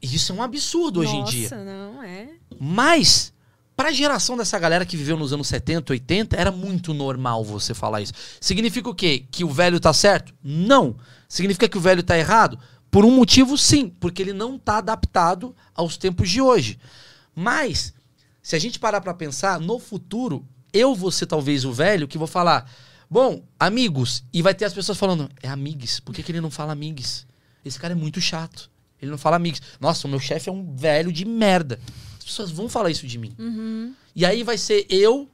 E 0.00 0.14
isso 0.14 0.32
é 0.32 0.34
um 0.34 0.42
absurdo 0.42 1.00
hoje 1.00 1.14
em 1.14 1.24
dia. 1.24 1.50
Nossa, 1.50 1.64
não, 1.64 2.02
é. 2.02 2.28
Mas, 2.58 3.30
pra 3.76 3.92
geração 3.92 4.38
dessa 4.38 4.58
galera 4.58 4.86
que 4.86 4.96
viveu 4.96 5.18
nos 5.18 5.34
anos 5.34 5.46
70, 5.48 5.92
80, 5.92 6.34
era 6.34 6.50
muito 6.50 6.94
normal 6.94 7.44
você 7.44 7.74
falar 7.74 8.00
isso. 8.00 8.14
Significa 8.40 8.88
o 8.88 8.94
quê? 8.94 9.26
Que 9.30 9.44
o 9.44 9.50
velho 9.50 9.78
tá 9.78 9.92
certo? 9.92 10.32
Não. 10.42 10.96
Significa 11.28 11.68
que 11.68 11.76
o 11.76 11.80
velho 11.80 12.02
tá 12.02 12.16
errado? 12.16 12.58
Por 12.90 13.04
um 13.04 13.10
motivo, 13.10 13.58
sim. 13.58 13.90
Porque 14.00 14.22
ele 14.22 14.32
não 14.32 14.58
tá 14.58 14.78
adaptado 14.78 15.54
aos 15.74 15.98
tempos 15.98 16.30
de 16.30 16.40
hoje. 16.40 16.78
Mas, 17.34 17.92
se 18.40 18.56
a 18.56 18.58
gente 18.58 18.78
parar 18.78 19.02
pra 19.02 19.12
pensar, 19.12 19.60
no 19.60 19.78
futuro, 19.78 20.46
eu 20.72 20.94
vou 20.94 21.10
ser 21.10 21.26
talvez 21.26 21.64
o 21.64 21.72
velho 21.72 22.06
que 22.08 22.18
vou 22.18 22.26
falar. 22.26 22.70
Bom, 23.08 23.42
amigos, 23.58 24.24
e 24.32 24.42
vai 24.42 24.52
ter 24.54 24.64
as 24.64 24.74
pessoas 24.74 24.98
falando, 24.98 25.30
é 25.42 25.48
amigos, 25.48 26.00
por 26.00 26.14
que, 26.14 26.22
que 26.22 26.32
ele 26.32 26.40
não 26.40 26.50
fala 26.50 26.72
amigos? 26.72 27.26
Esse 27.64 27.78
cara 27.78 27.92
é 27.92 27.96
muito 27.96 28.20
chato. 28.20 28.68
Ele 29.00 29.10
não 29.10 29.18
fala 29.18 29.36
amigos. 29.36 29.60
Nossa, 29.80 30.06
o 30.06 30.10
meu 30.10 30.18
chefe 30.18 30.48
é 30.48 30.52
um 30.52 30.74
velho 30.74 31.12
de 31.12 31.24
merda. 31.24 31.78
As 32.18 32.24
pessoas 32.24 32.50
vão 32.50 32.68
falar 32.68 32.90
isso 32.90 33.06
de 33.06 33.18
mim. 33.18 33.34
Uhum. 33.38 33.94
E 34.14 34.24
aí 34.24 34.42
vai 34.42 34.56
ser 34.58 34.86
eu, 34.88 35.28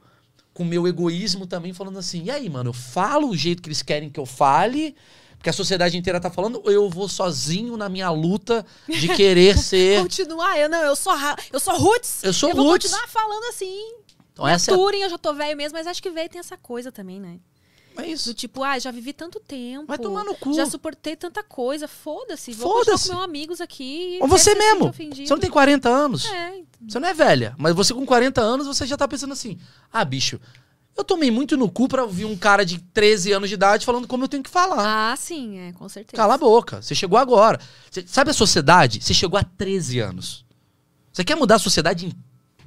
com 0.53 0.63
meu 0.63 0.87
egoísmo 0.87 1.47
também, 1.47 1.73
falando 1.73 1.97
assim: 1.97 2.23
e 2.25 2.31
aí, 2.31 2.49
mano, 2.49 2.69
eu 2.69 2.73
falo 2.73 3.29
o 3.29 3.35
jeito 3.37 3.61
que 3.61 3.69
eles 3.69 3.81
querem 3.81 4.09
que 4.09 4.19
eu 4.19 4.25
fale, 4.25 4.95
porque 5.37 5.49
a 5.49 5.53
sociedade 5.53 5.97
inteira 5.97 6.19
tá 6.19 6.29
falando, 6.29 6.61
ou 6.63 6.71
eu 6.71 6.89
vou 6.89 7.07
sozinho 7.07 7.77
na 7.77 7.87
minha 7.89 8.09
luta 8.11 8.65
de 8.87 9.07
querer 9.15 9.57
ser. 9.57 10.01
Continuar, 10.01 10.59
eu 10.59 10.67
não, 10.69 10.83
eu 10.83 10.95
sou, 10.95 11.15
ra- 11.15 11.37
eu 11.51 11.59
sou 11.59 11.75
roots. 11.77 12.23
Eu 12.23 12.33
sou 12.33 12.53
vou 12.53 12.65
roots. 12.69 12.91
continuar 12.91 13.07
falando 13.07 13.43
assim. 13.45 13.93
Então, 14.33 14.47
essa 14.47 14.71
é, 14.71 14.73
Maturem, 14.73 15.01
eu 15.03 15.09
já 15.09 15.17
tô 15.17 15.33
velho 15.33 15.55
mesmo, 15.55 15.77
mas 15.77 15.87
acho 15.87 16.01
que 16.01 16.09
velho 16.09 16.29
tem 16.29 16.39
essa 16.39 16.57
coisa 16.57 16.91
também, 16.91 17.19
né? 17.19 17.39
é 17.95 18.01
Do 18.01 18.07
isso. 18.07 18.33
tipo, 18.33 18.63
ah, 18.63 18.77
já 18.79 18.89
vivi 18.89 19.13
tanto 19.13 19.39
tempo. 19.39 19.85
Vai 19.85 19.99
tomar 19.99 20.23
no 20.23 20.33
cu. 20.35 20.53
Já 20.55 20.65
suportei 20.65 21.15
tanta 21.15 21.43
coisa. 21.43 21.87
Foda-se. 21.87 22.51
Vou 22.53 22.83
Foda-se. 22.83 23.07
com 23.09 23.13
meus 23.13 23.23
amigos 23.25 23.61
aqui. 23.61 24.17
Ou 24.19 24.27
você 24.27 24.55
mesmo. 24.55 24.91
Você 24.91 25.29
não 25.29 25.37
tem 25.39 25.49
40 25.51 25.87
anos. 25.89 26.25
É, 26.25 26.61
Você 26.87 26.99
não 26.99 27.07
é 27.07 27.13
velha. 27.13 27.53
Mas 27.57 27.75
você 27.75 27.93
com 27.93 28.03
40 28.05 28.41
anos, 28.41 28.65
você 28.65 28.87
já 28.87 28.97
tá 28.97 29.07
pensando 29.07 29.33
assim: 29.33 29.59
ah, 29.91 30.03
bicho, 30.03 30.41
eu 30.97 31.03
tomei 31.03 31.29
muito 31.29 31.55
no 31.55 31.69
cu 31.69 31.87
pra 31.87 32.03
ouvir 32.03 32.25
um 32.25 32.35
cara 32.35 32.65
de 32.65 32.79
13 32.79 33.31
anos 33.31 33.49
de 33.49 33.53
idade 33.53 33.85
falando 33.85 34.07
como 34.07 34.23
eu 34.23 34.27
tenho 34.27 34.41
que 34.41 34.49
falar. 34.49 35.11
Ah, 35.11 35.15
sim, 35.15 35.59
é, 35.59 35.71
com 35.73 35.87
certeza. 35.87 36.17
Cala 36.19 36.33
a 36.33 36.37
boca. 36.39 36.81
Você 36.81 36.95
chegou 36.95 37.19
agora. 37.19 37.59
Você- 37.91 38.05
sabe 38.07 38.31
a 38.31 38.33
sociedade? 38.33 39.03
Você 39.03 39.13
chegou 39.13 39.37
a 39.39 39.43
13 39.43 39.99
anos. 39.99 40.43
Você 41.11 41.23
quer 41.23 41.35
mudar 41.35 41.55
a 41.55 41.59
sociedade 41.59 42.07
em 42.07 42.11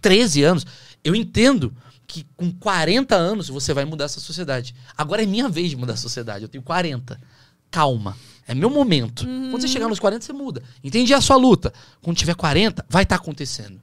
13 0.00 0.44
anos? 0.44 0.64
Eu 1.06 1.14
entendo 1.14 1.72
que 2.04 2.26
com 2.36 2.50
40 2.50 3.14
anos 3.14 3.48
você 3.48 3.72
vai 3.72 3.84
mudar 3.84 4.06
essa 4.06 4.18
sociedade. 4.18 4.74
Agora 4.98 5.22
é 5.22 5.26
minha 5.26 5.48
vez 5.48 5.70
de 5.70 5.76
mudar 5.76 5.92
a 5.92 5.96
sociedade. 5.96 6.42
Eu 6.42 6.48
tenho 6.48 6.64
40. 6.64 7.20
Calma. 7.70 8.16
É 8.44 8.52
meu 8.56 8.68
momento. 8.68 9.24
Quando 9.24 9.60
você 9.60 9.68
chegar 9.68 9.86
nos 9.86 10.00
40, 10.00 10.24
você 10.24 10.32
muda. 10.32 10.64
Entendi 10.82 11.14
a 11.14 11.20
sua 11.20 11.36
luta. 11.36 11.72
Quando 12.02 12.16
tiver 12.16 12.34
40, 12.34 12.84
vai 12.88 13.04
estar 13.04 13.14
acontecendo. 13.14 13.80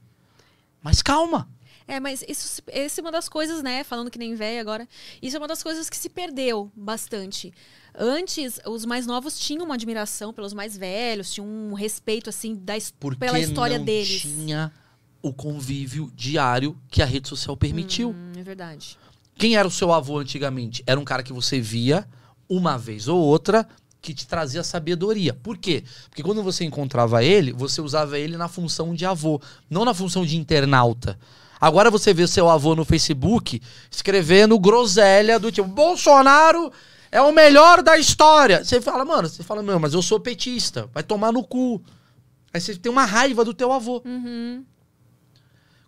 Mas 0.82 1.00
calma. 1.00 1.48
É, 1.88 1.98
mas 1.98 2.22
isso, 2.28 2.62
essa 2.66 3.00
é 3.00 3.02
uma 3.02 3.12
das 3.12 3.26
coisas, 3.26 3.62
né? 3.62 3.84
Falando 3.84 4.10
que 4.10 4.18
nem 4.18 4.34
velho 4.34 4.60
agora. 4.60 4.86
Isso 5.22 5.36
é 5.36 5.38
uma 5.38 5.48
das 5.48 5.62
coisas 5.62 5.88
que 5.88 5.96
se 5.96 6.10
perdeu 6.10 6.70
bastante. 6.76 7.54
Antes, 7.94 8.60
os 8.66 8.84
mais 8.84 9.06
novos 9.06 9.38
tinham 9.38 9.64
uma 9.64 9.76
admiração 9.76 10.30
pelos 10.32 10.52
mais 10.52 10.76
velhos, 10.76 11.32
tinham 11.32 11.46
um 11.46 11.72
respeito, 11.72 12.28
assim, 12.28 12.54
da, 12.54 12.74
Porque 13.00 13.18
pela 13.18 13.38
história 13.38 13.78
não 13.78 13.84
deles. 13.84 14.20
tinha 14.20 14.70
o 15.24 15.32
convívio 15.32 16.12
diário 16.14 16.76
que 16.90 17.00
a 17.00 17.06
rede 17.06 17.26
social 17.26 17.56
permitiu. 17.56 18.10
Hum, 18.10 18.32
é 18.36 18.42
verdade. 18.42 18.98
Quem 19.38 19.56
era 19.56 19.66
o 19.66 19.70
seu 19.70 19.90
avô 19.90 20.18
antigamente? 20.18 20.84
Era 20.86 21.00
um 21.00 21.04
cara 21.04 21.22
que 21.22 21.32
você 21.32 21.58
via 21.58 22.06
uma 22.46 22.76
vez 22.76 23.08
ou 23.08 23.18
outra 23.18 23.66
que 24.02 24.12
te 24.12 24.26
trazia 24.26 24.62
sabedoria. 24.62 25.32
Por 25.32 25.56
quê? 25.56 25.82
Porque 26.10 26.22
quando 26.22 26.42
você 26.42 26.62
encontrava 26.62 27.24
ele, 27.24 27.54
você 27.54 27.80
usava 27.80 28.18
ele 28.18 28.36
na 28.36 28.48
função 28.48 28.94
de 28.94 29.06
avô, 29.06 29.40
não 29.70 29.82
na 29.82 29.94
função 29.94 30.26
de 30.26 30.36
internauta. 30.36 31.18
Agora 31.58 31.90
você 31.90 32.12
vê 32.12 32.26
seu 32.26 32.50
avô 32.50 32.74
no 32.74 32.84
Facebook 32.84 33.62
escrevendo 33.90 34.58
groselha 34.58 35.40
do 35.40 35.50
tipo 35.50 35.66
Bolsonaro 35.66 36.70
é 37.10 37.22
o 37.22 37.32
melhor 37.32 37.82
da 37.82 37.96
história. 37.96 38.62
Você 38.62 38.78
fala, 38.78 39.06
mano, 39.06 39.26
você 39.26 39.42
fala, 39.42 39.62
não, 39.62 39.78
mas 39.78 39.94
eu 39.94 40.02
sou 40.02 40.20
petista, 40.20 40.86
vai 40.92 41.02
tomar 41.02 41.32
no 41.32 41.42
cu. 41.42 41.80
Aí 42.52 42.60
você 42.60 42.76
tem 42.76 42.92
uma 42.92 43.06
raiva 43.06 43.42
do 43.42 43.54
teu 43.54 43.72
avô. 43.72 44.02
Uhum. 44.04 44.62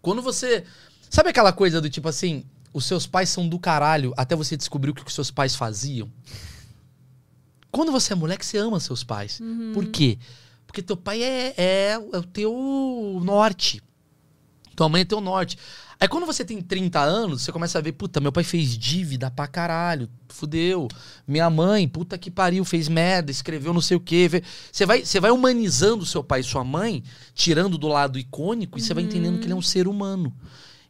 Quando 0.07 0.23
você. 0.23 0.63
Sabe 1.11 1.31
aquela 1.31 1.53
coisa 1.53 1.81
do 1.81 1.91
tipo 1.91 2.09
assim, 2.09 2.45
os 2.73 2.85
seus 2.85 3.09
pais 3.09 3.29
são 3.29 3.49
do 3.49 3.59
caralho 3.59 4.15
até 4.17 4.37
você 4.37 4.57
descobrir 4.57 4.93
o 4.93 4.95
que 4.95 5.05
os 5.05 5.13
seus 5.13 5.33
pais 5.33 5.57
faziam? 5.57 6.09
Quando 7.73 7.91
você 7.91 8.13
é 8.13 8.17
moleque, 8.17 8.47
você 8.47 8.57
ama 8.57 8.79
seus 8.79 9.03
pais. 9.03 9.41
Por 9.75 9.87
quê? 9.87 10.17
Porque 10.65 10.81
teu 10.81 10.97
pai 10.97 11.25
é, 11.25 11.55
é, 11.57 11.91
é 11.95 12.19
o 12.19 12.23
teu 12.23 13.21
norte. 13.25 13.83
Tua 14.77 14.89
mãe 14.89 15.03
é 15.03 15.05
teu 15.05 15.21
norte. 15.21 15.59
Aí 15.99 16.07
quando 16.07 16.27
você 16.27 16.45
tem 16.45 16.61
30 16.61 17.01
anos, 17.01 17.43
você 17.43 17.51
começa 17.51 17.79
a 17.79 17.81
ver, 17.81 17.93
puta, 17.93 18.21
meu 18.21 18.31
pai 18.31 18.45
fez 18.45 18.77
dívida 18.77 19.31
pra 19.31 19.47
caralho, 19.47 20.11
fudeu. 20.29 20.89
Minha 21.27 21.49
mãe, 21.49 21.89
puta 21.89 22.19
que 22.19 22.31
pariu, 22.31 22.65
fez 22.65 22.87
merda, 22.87 23.31
escreveu 23.31 23.73
não 23.73 23.81
sei 23.81 23.97
o 23.97 24.01
quê. 24.01 24.43
Você 24.71 24.85
vai, 24.85 25.05
você 25.05 25.19
vai 25.19 25.31
humanizando 25.31 26.05
seu 26.05 26.23
pai 26.23 26.41
e 26.41 26.45
sua 26.45 26.63
mãe, 26.63 27.03
tirando 27.35 27.79
do 27.79 27.89
lado 27.89 28.19
icônico, 28.19 28.79
e 28.79 28.83
você 28.83 28.93
vai 28.93 29.05
entendendo 29.05 29.39
que 29.39 29.47
ele 29.47 29.55
é 29.55 29.57
um 29.57 29.63
ser 29.63 29.89
humano. 29.89 30.33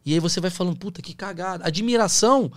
E 0.05 0.13
aí 0.13 0.19
você 0.19 0.41
vai 0.41 0.49
falando, 0.49 0.77
puta, 0.77 1.01
que 1.01 1.13
cagada. 1.13 1.65
Admiração, 1.65 2.51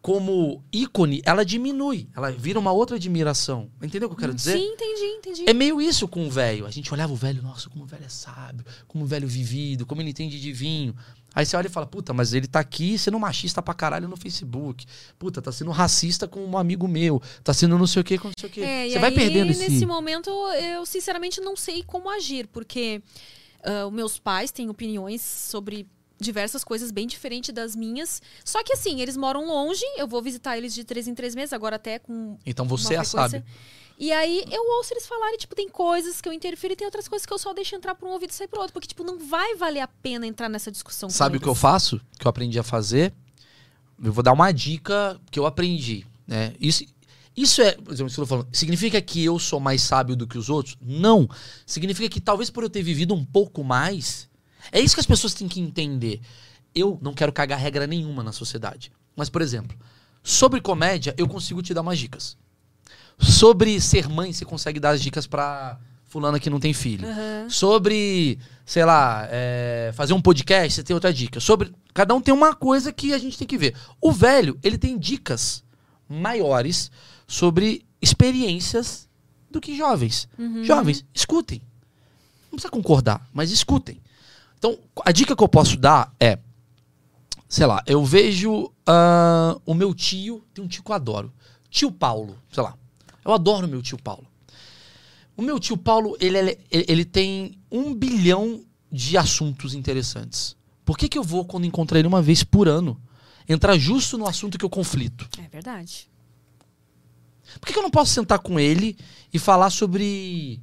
como 0.00 0.62
ícone, 0.72 1.20
ela 1.24 1.44
diminui. 1.44 2.08
Ela 2.16 2.30
vira 2.30 2.58
uma 2.58 2.72
outra 2.72 2.96
admiração. 2.96 3.68
Entendeu 3.82 4.06
o 4.06 4.10
que 4.10 4.16
eu 4.16 4.20
quero 4.20 4.34
dizer? 4.34 4.56
Sim, 4.56 4.64
entendi, 4.64 5.04
entendi. 5.04 5.44
É 5.48 5.52
meio 5.52 5.80
isso 5.80 6.06
com 6.06 6.26
o 6.26 6.30
velho. 6.30 6.66
A 6.66 6.70
gente 6.70 6.92
olhava 6.92 7.12
o 7.12 7.16
velho, 7.16 7.42
nossa, 7.42 7.68
como 7.68 7.84
o 7.84 7.86
velho 7.86 8.04
é 8.04 8.08
sábio, 8.08 8.64
como 8.86 9.04
o 9.04 9.06
velho 9.06 9.26
vivido, 9.26 9.84
como 9.84 10.00
ele 10.00 10.10
entende 10.10 10.40
de 10.40 10.52
vinho. 10.52 10.94
Aí 11.38 11.46
você 11.46 11.56
olha 11.56 11.68
e 11.68 11.70
fala, 11.70 11.86
puta, 11.86 12.12
mas 12.12 12.32
ele 12.32 12.48
tá 12.48 12.58
aqui 12.58 12.98
sendo 12.98 13.16
machista 13.16 13.62
pra 13.62 13.72
caralho 13.72 14.08
no 14.08 14.16
Facebook. 14.16 14.84
Puta, 15.16 15.40
tá 15.40 15.52
sendo 15.52 15.70
racista 15.70 16.26
com 16.26 16.44
um 16.44 16.58
amigo 16.58 16.88
meu. 16.88 17.22
Tá 17.44 17.54
sendo 17.54 17.78
não 17.78 17.86
sei 17.86 18.02
o 18.02 18.04
que 18.04 18.18
com 18.18 18.26
não 18.26 18.34
sei 18.36 18.48
o 18.48 18.52
que. 18.52 18.60
É, 18.60 18.88
e 18.88 18.92
você 18.92 18.98
vai 18.98 19.10
aí, 19.10 19.14
perdendo 19.14 19.52
esse... 19.52 19.68
nesse 19.68 19.86
momento, 19.86 20.30
eu 20.30 20.84
sinceramente 20.84 21.40
não 21.40 21.54
sei 21.54 21.84
como 21.84 22.10
agir, 22.10 22.48
porque 22.48 23.00
os 23.86 23.92
meus 23.92 24.18
pais 24.18 24.50
têm 24.50 24.68
opiniões 24.68 25.22
sobre 25.22 25.86
diversas 26.20 26.64
coisas 26.64 26.90
bem 26.90 27.06
diferentes 27.06 27.54
das 27.54 27.76
minhas. 27.76 28.20
Só 28.44 28.64
que 28.64 28.72
assim, 28.72 29.00
eles 29.00 29.16
moram 29.16 29.46
longe, 29.46 29.84
eu 29.96 30.08
vou 30.08 30.20
visitar 30.20 30.58
eles 30.58 30.74
de 30.74 30.82
três 30.82 31.06
em 31.06 31.14
três 31.14 31.36
meses, 31.36 31.52
agora 31.52 31.76
até 31.76 32.00
com 32.00 32.36
Então 32.44 32.66
você 32.66 32.94
é 32.94 32.96
a 32.96 33.04
frequência. 33.04 33.38
sábia. 33.38 33.44
E 33.98 34.12
aí 34.12 34.44
eu 34.48 34.62
ouço 34.76 34.92
eles 34.92 35.06
falarem, 35.06 35.36
tipo, 35.36 35.56
tem 35.56 35.68
coisas 35.68 36.20
que 36.20 36.28
eu 36.28 36.32
interfiro 36.32 36.72
e 36.72 36.76
tem 36.76 36.86
outras 36.86 37.08
coisas 37.08 37.26
que 37.26 37.32
eu 37.32 37.38
só 37.38 37.52
deixo 37.52 37.74
entrar 37.74 37.96
por 37.96 38.08
um 38.08 38.12
ouvido 38.12 38.30
e 38.30 38.34
sair 38.34 38.46
pro 38.46 38.60
outro. 38.60 38.72
Porque, 38.72 38.86
tipo, 38.86 39.02
não 39.02 39.18
vai 39.18 39.56
valer 39.56 39.80
a 39.80 39.88
pena 39.88 40.24
entrar 40.24 40.48
nessa 40.48 40.70
discussão. 40.70 41.08
com 41.08 41.14
Sabe 41.14 41.38
o 41.38 41.40
que 41.40 41.48
eu 41.48 41.54
faço? 41.54 42.00
Que 42.16 42.24
eu 42.24 42.30
aprendi 42.30 42.58
a 42.60 42.62
fazer? 42.62 43.12
Eu 44.00 44.12
vou 44.12 44.22
dar 44.22 44.32
uma 44.32 44.52
dica 44.52 45.20
que 45.32 45.38
eu 45.38 45.46
aprendi. 45.46 46.06
Né? 46.28 46.54
Isso, 46.60 46.84
isso 47.36 47.60
é, 47.60 47.72
por 47.72 47.92
exemplo, 47.92 48.24
falando, 48.24 48.48
significa 48.52 49.02
que 49.02 49.24
eu 49.24 49.36
sou 49.40 49.58
mais 49.58 49.82
sábio 49.82 50.14
do 50.14 50.28
que 50.28 50.38
os 50.38 50.48
outros? 50.48 50.78
Não. 50.80 51.28
Significa 51.66 52.08
que 52.08 52.20
talvez 52.20 52.50
por 52.50 52.62
eu 52.62 52.70
ter 52.70 52.84
vivido 52.84 53.14
um 53.14 53.24
pouco 53.24 53.64
mais. 53.64 54.28
É 54.70 54.80
isso 54.80 54.94
que 54.94 55.00
as 55.00 55.06
pessoas 55.06 55.34
têm 55.34 55.48
que 55.48 55.60
entender. 55.60 56.20
Eu 56.72 57.00
não 57.02 57.12
quero 57.12 57.32
cagar 57.32 57.58
regra 57.58 57.84
nenhuma 57.84 58.22
na 58.22 58.30
sociedade. 58.30 58.92
Mas, 59.16 59.28
por 59.28 59.42
exemplo, 59.42 59.76
sobre 60.22 60.60
comédia, 60.60 61.12
eu 61.18 61.26
consigo 61.26 61.60
te 61.60 61.74
dar 61.74 61.80
umas 61.80 61.98
dicas. 61.98 62.36
Sobre 63.18 63.80
ser 63.80 64.08
mãe, 64.08 64.32
você 64.32 64.44
consegue 64.44 64.78
dar 64.78 64.90
as 64.90 65.02
dicas 65.02 65.26
pra 65.26 65.78
fulana 66.04 66.40
que 66.40 66.50
não 66.50 66.60
tem 66.60 66.72
filho. 66.72 67.06
Aham. 67.08 67.48
Sobre, 67.48 68.38
sei 68.64 68.84
lá, 68.84 69.26
é, 69.30 69.92
fazer 69.94 70.14
um 70.14 70.20
podcast, 70.20 70.74
você 70.74 70.82
tem 70.82 70.94
outra 70.94 71.12
dica. 71.12 71.40
Sobre. 71.40 71.72
Cada 71.92 72.14
um 72.14 72.20
tem 72.20 72.32
uma 72.32 72.54
coisa 72.54 72.92
que 72.92 73.12
a 73.12 73.18
gente 73.18 73.36
tem 73.36 73.46
que 73.46 73.58
ver. 73.58 73.74
O 74.00 74.12
velho, 74.12 74.58
ele 74.62 74.78
tem 74.78 74.98
dicas 74.98 75.64
maiores 76.08 76.90
sobre 77.26 77.84
experiências 78.00 79.08
do 79.50 79.60
que 79.60 79.76
jovens. 79.76 80.28
Jovens, 80.64 81.04
escutem. 81.12 81.60
Não 82.44 82.52
precisa 82.52 82.70
concordar, 82.70 83.26
mas 83.32 83.50
escutem. 83.50 84.00
Então, 84.58 84.78
a 85.04 85.12
dica 85.12 85.36
que 85.36 85.42
eu 85.42 85.48
posso 85.48 85.76
dar 85.76 86.12
é. 86.18 86.38
Sei 87.48 87.64
lá, 87.64 87.82
eu 87.86 88.04
vejo 88.04 88.70
ah, 88.86 89.56
o 89.64 89.72
meu 89.72 89.94
tio, 89.94 90.44
tem 90.52 90.62
um 90.62 90.68
tio 90.68 90.82
que 90.82 90.90
eu 90.90 90.94
adoro. 90.94 91.32
Tio 91.70 91.90
Paulo, 91.90 92.36
sei 92.52 92.62
lá. 92.62 92.76
Eu 93.28 93.34
adoro 93.34 93.68
meu 93.68 93.82
tio 93.82 93.98
Paulo. 93.98 94.26
O 95.36 95.42
meu 95.42 95.60
tio 95.60 95.76
Paulo, 95.76 96.16
ele, 96.18 96.38
ele, 96.38 96.58
ele 96.70 97.04
tem 97.04 97.58
um 97.70 97.94
bilhão 97.94 98.64
de 98.90 99.18
assuntos 99.18 99.74
interessantes. 99.74 100.56
Por 100.82 100.96
que, 100.96 101.10
que 101.10 101.18
eu 101.18 101.22
vou, 101.22 101.44
quando 101.44 101.66
encontrar 101.66 101.98
ele 101.98 102.08
uma 102.08 102.22
vez 102.22 102.42
por 102.42 102.66
ano, 102.66 102.98
entrar 103.46 103.76
justo 103.76 104.16
no 104.16 104.26
assunto 104.26 104.56
que 104.56 104.64
eu 104.64 104.70
conflito? 104.70 105.28
É 105.38 105.46
verdade. 105.46 106.08
Por 107.60 107.66
que, 107.66 107.74
que 107.74 107.78
eu 107.78 107.82
não 107.82 107.90
posso 107.90 108.14
sentar 108.14 108.38
com 108.38 108.58
ele 108.58 108.96
e 109.30 109.38
falar 109.38 109.68
sobre 109.68 110.58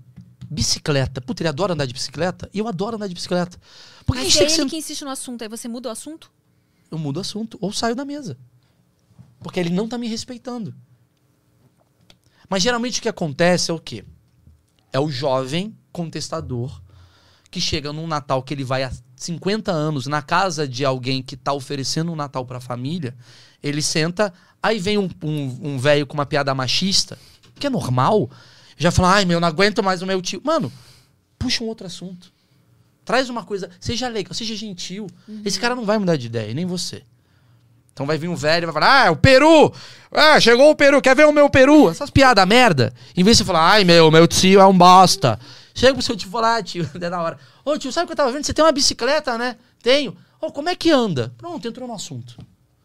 bicicleta? 0.50 1.22
Puta, 1.22 1.44
ele 1.44 1.50
adora 1.50 1.74
andar 1.74 1.86
de 1.86 1.94
bicicleta 1.94 2.50
e 2.52 2.58
eu 2.58 2.68
adoro 2.68 2.96
andar 2.96 3.08
de 3.08 3.14
bicicleta. 3.14 3.60
Por 4.08 4.14
que 4.16 4.22
a 4.22 4.24
Mas 4.24 4.34
tem 4.34 4.42
é 4.42 4.46
que 4.48 4.52
ele 4.52 4.56
sentar? 4.56 4.70
que 4.72 4.78
insiste 4.78 5.04
no 5.04 5.12
assunto, 5.12 5.44
aí 5.44 5.48
você 5.48 5.68
muda 5.68 5.90
o 5.90 5.92
assunto? 5.92 6.32
Eu 6.90 6.98
mudo 6.98 7.18
o 7.18 7.22
assunto 7.22 7.60
ou 7.62 7.72
saio 7.72 7.94
da 7.94 8.04
mesa. 8.04 8.36
Porque 9.40 9.60
ele 9.60 9.70
não 9.70 9.88
tá 9.88 10.00
me 10.00 10.08
respeitando. 10.08 10.74
Mas 12.50 12.64
geralmente 12.64 13.00
o 13.00 13.02
que 13.02 13.10
acontece 13.10 13.72
é 13.72 13.74
o 13.74 13.80
quê? 13.80 14.04
É 14.92 15.00
o 15.00 15.10
jovem 15.10 15.76
contestador 15.92 16.82
que 17.50 17.62
chega 17.62 17.94
num 17.94 18.08
Natal 18.08 18.44
que 18.44 18.54
ele 18.54 18.64
vai 18.64 18.84
há 18.84 18.92
50 19.16 19.72
anos 19.72 20.08
na 20.08 20.22
casa 20.22 20.68
de 20.68 20.84
alguém 20.84 21.22
que 21.22 21.38
tá 21.38 21.54
oferecendo 21.54 22.12
um 22.12 22.16
Natal 22.16 22.46
pra 22.46 22.60
família. 22.60 23.16
Ele 23.64 23.82
senta, 23.82 24.34
aí 24.62 24.78
vem 24.80 24.98
um, 24.98 25.10
um, 25.24 25.60
um 25.62 25.78
velho 25.78 26.06
com 26.06 26.14
uma 26.14 26.26
piada 26.26 26.54
machista, 26.54 27.18
que 27.58 27.68
é 27.68 27.70
normal, 27.70 28.30
já 28.78 28.92
fala, 28.92 29.14
ai 29.14 29.26
meu, 29.26 29.40
não 29.40 29.48
aguento 29.48 29.82
mais 29.82 30.02
o 30.02 30.06
meu 30.06 30.22
tio. 30.22 30.42
Mano, 30.44 30.72
puxa 31.40 31.64
um 31.64 31.68
outro 31.68 31.88
assunto. 31.88 32.34
Traz 33.06 33.30
uma 33.30 33.44
coisa, 33.44 33.70
seja 33.80 34.08
legal, 34.08 34.34
seja 34.34 34.56
gentil. 34.56 35.08
Esse 35.46 35.60
cara 35.60 35.76
não 35.76 35.86
vai 35.86 35.98
mudar 35.98 36.18
de 36.18 36.26
ideia, 36.26 36.52
e 36.52 36.54
nem 36.54 36.66
você. 36.66 37.04
Então 37.96 38.06
vai 38.06 38.18
vir 38.18 38.28
um 38.28 38.36
velho 38.36 38.64
e 38.64 38.66
vai 38.66 38.74
falar: 38.74 39.08
Ah, 39.08 39.12
o 39.12 39.16
Peru! 39.16 39.72
Ah, 40.12 40.38
chegou 40.38 40.70
o 40.70 40.76
Peru, 40.76 41.02
quer 41.02 41.16
ver 41.16 41.26
o 41.26 41.32
meu 41.32 41.50
Peru? 41.50 41.90
Essas 41.90 42.10
piadas 42.10 42.46
merda. 42.46 42.94
Em 43.16 43.24
vez 43.24 43.38
de 43.38 43.44
você 43.44 43.48
falar, 43.48 43.70
ai 43.72 43.86
meu, 43.86 44.12
meu 44.12 44.28
tio 44.28 44.60
é 44.60 44.66
um 44.66 44.78
bosta. 44.78 45.40
Chega 45.74 45.94
pro 45.94 46.02
seu 46.04 46.16
tio 46.16 46.28
e 46.28 46.32
fala, 46.32 46.58
ah, 46.58 46.64
tio, 46.64 46.90
é 46.94 47.10
da 47.10 47.22
hora. 47.22 47.40
Ô 47.64 47.78
tio, 47.78 47.92
sabe 47.94 48.04
o 48.04 48.08
que 48.08 48.12
eu 48.12 48.18
tava 48.18 48.32
vendo? 48.34 48.46
Você 48.46 48.54
tem 48.54 48.64
uma 48.66 48.72
bicicleta, 48.74 49.38
né? 49.38 49.56
Tenho. 49.82 50.16
Ô, 50.42 50.52
como 50.52 50.68
é 50.68 50.76
que 50.76 50.92
anda? 50.92 51.34
Pronto, 51.38 51.66
entrou 51.66 51.88
no 51.88 51.94
assunto. 51.94 52.38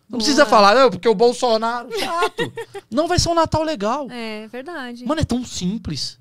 Não 0.08 0.18
precisa 0.18 0.46
falar, 0.46 0.74
não, 0.76 0.90
porque 0.90 1.08
o 1.08 1.14
Bolsonaro. 1.14 1.88
Chato. 1.98 2.52
não 2.90 3.08
vai 3.08 3.18
ser 3.18 3.30
um 3.30 3.34
Natal 3.34 3.64
legal. 3.64 4.06
É 4.10 4.46
verdade. 4.48 5.04
Mano, 5.04 5.20
é 5.20 5.24
tão 5.24 5.44
simples. 5.44 6.18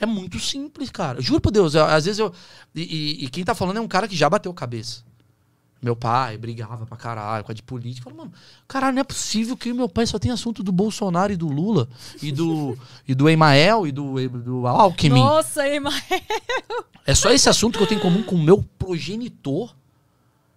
É 0.00 0.06
muito 0.06 0.38
simples, 0.38 0.90
cara. 0.90 1.20
Juro 1.20 1.40
por 1.42 1.50
Deus, 1.50 1.74
eu- 1.74 1.84
às 1.84 2.04
vezes 2.06 2.18
eu. 2.18 2.32
E, 2.74 2.82
e- 2.82 3.24
e 3.24 3.28
quem 3.28 3.44
tá 3.44 3.54
falando 3.54 3.78
é 3.78 3.80
um 3.80 3.88
cara 3.88 4.06
que 4.08 4.16
já 4.16 4.28
bateu 4.30 4.52
cabeça. 4.54 5.02
Meu 5.80 5.94
pai 5.94 6.36
brigava 6.36 6.84
pra 6.86 6.96
caralho 6.96 7.44
com 7.44 7.52
a 7.52 7.54
de 7.54 7.62
política. 7.62 8.04
Falei, 8.04 8.18
mano, 8.18 8.32
caralho, 8.66 8.94
não 8.94 9.00
é 9.00 9.04
possível 9.04 9.56
que 9.56 9.72
meu 9.72 9.88
pai 9.88 10.06
só 10.06 10.18
tenha 10.18 10.34
assunto 10.34 10.62
do 10.62 10.72
Bolsonaro 10.72 11.32
e 11.32 11.36
do 11.36 11.48
Lula, 11.48 11.88
e 12.20 12.32
do, 12.32 12.76
e 13.06 13.14
do 13.14 13.28
Emael 13.28 13.86
e 13.86 13.92
do, 13.92 14.28
do 14.28 14.66
Alckmin. 14.66 15.20
Nossa, 15.20 15.68
Emael. 15.68 16.02
É 17.06 17.14
só 17.14 17.30
esse 17.30 17.48
assunto 17.48 17.78
que 17.78 17.84
eu 17.84 17.86
tenho 17.86 18.00
em 18.00 18.02
comum 18.02 18.22
com 18.22 18.34
o 18.34 18.42
meu 18.42 18.62
progenitor. 18.78 19.74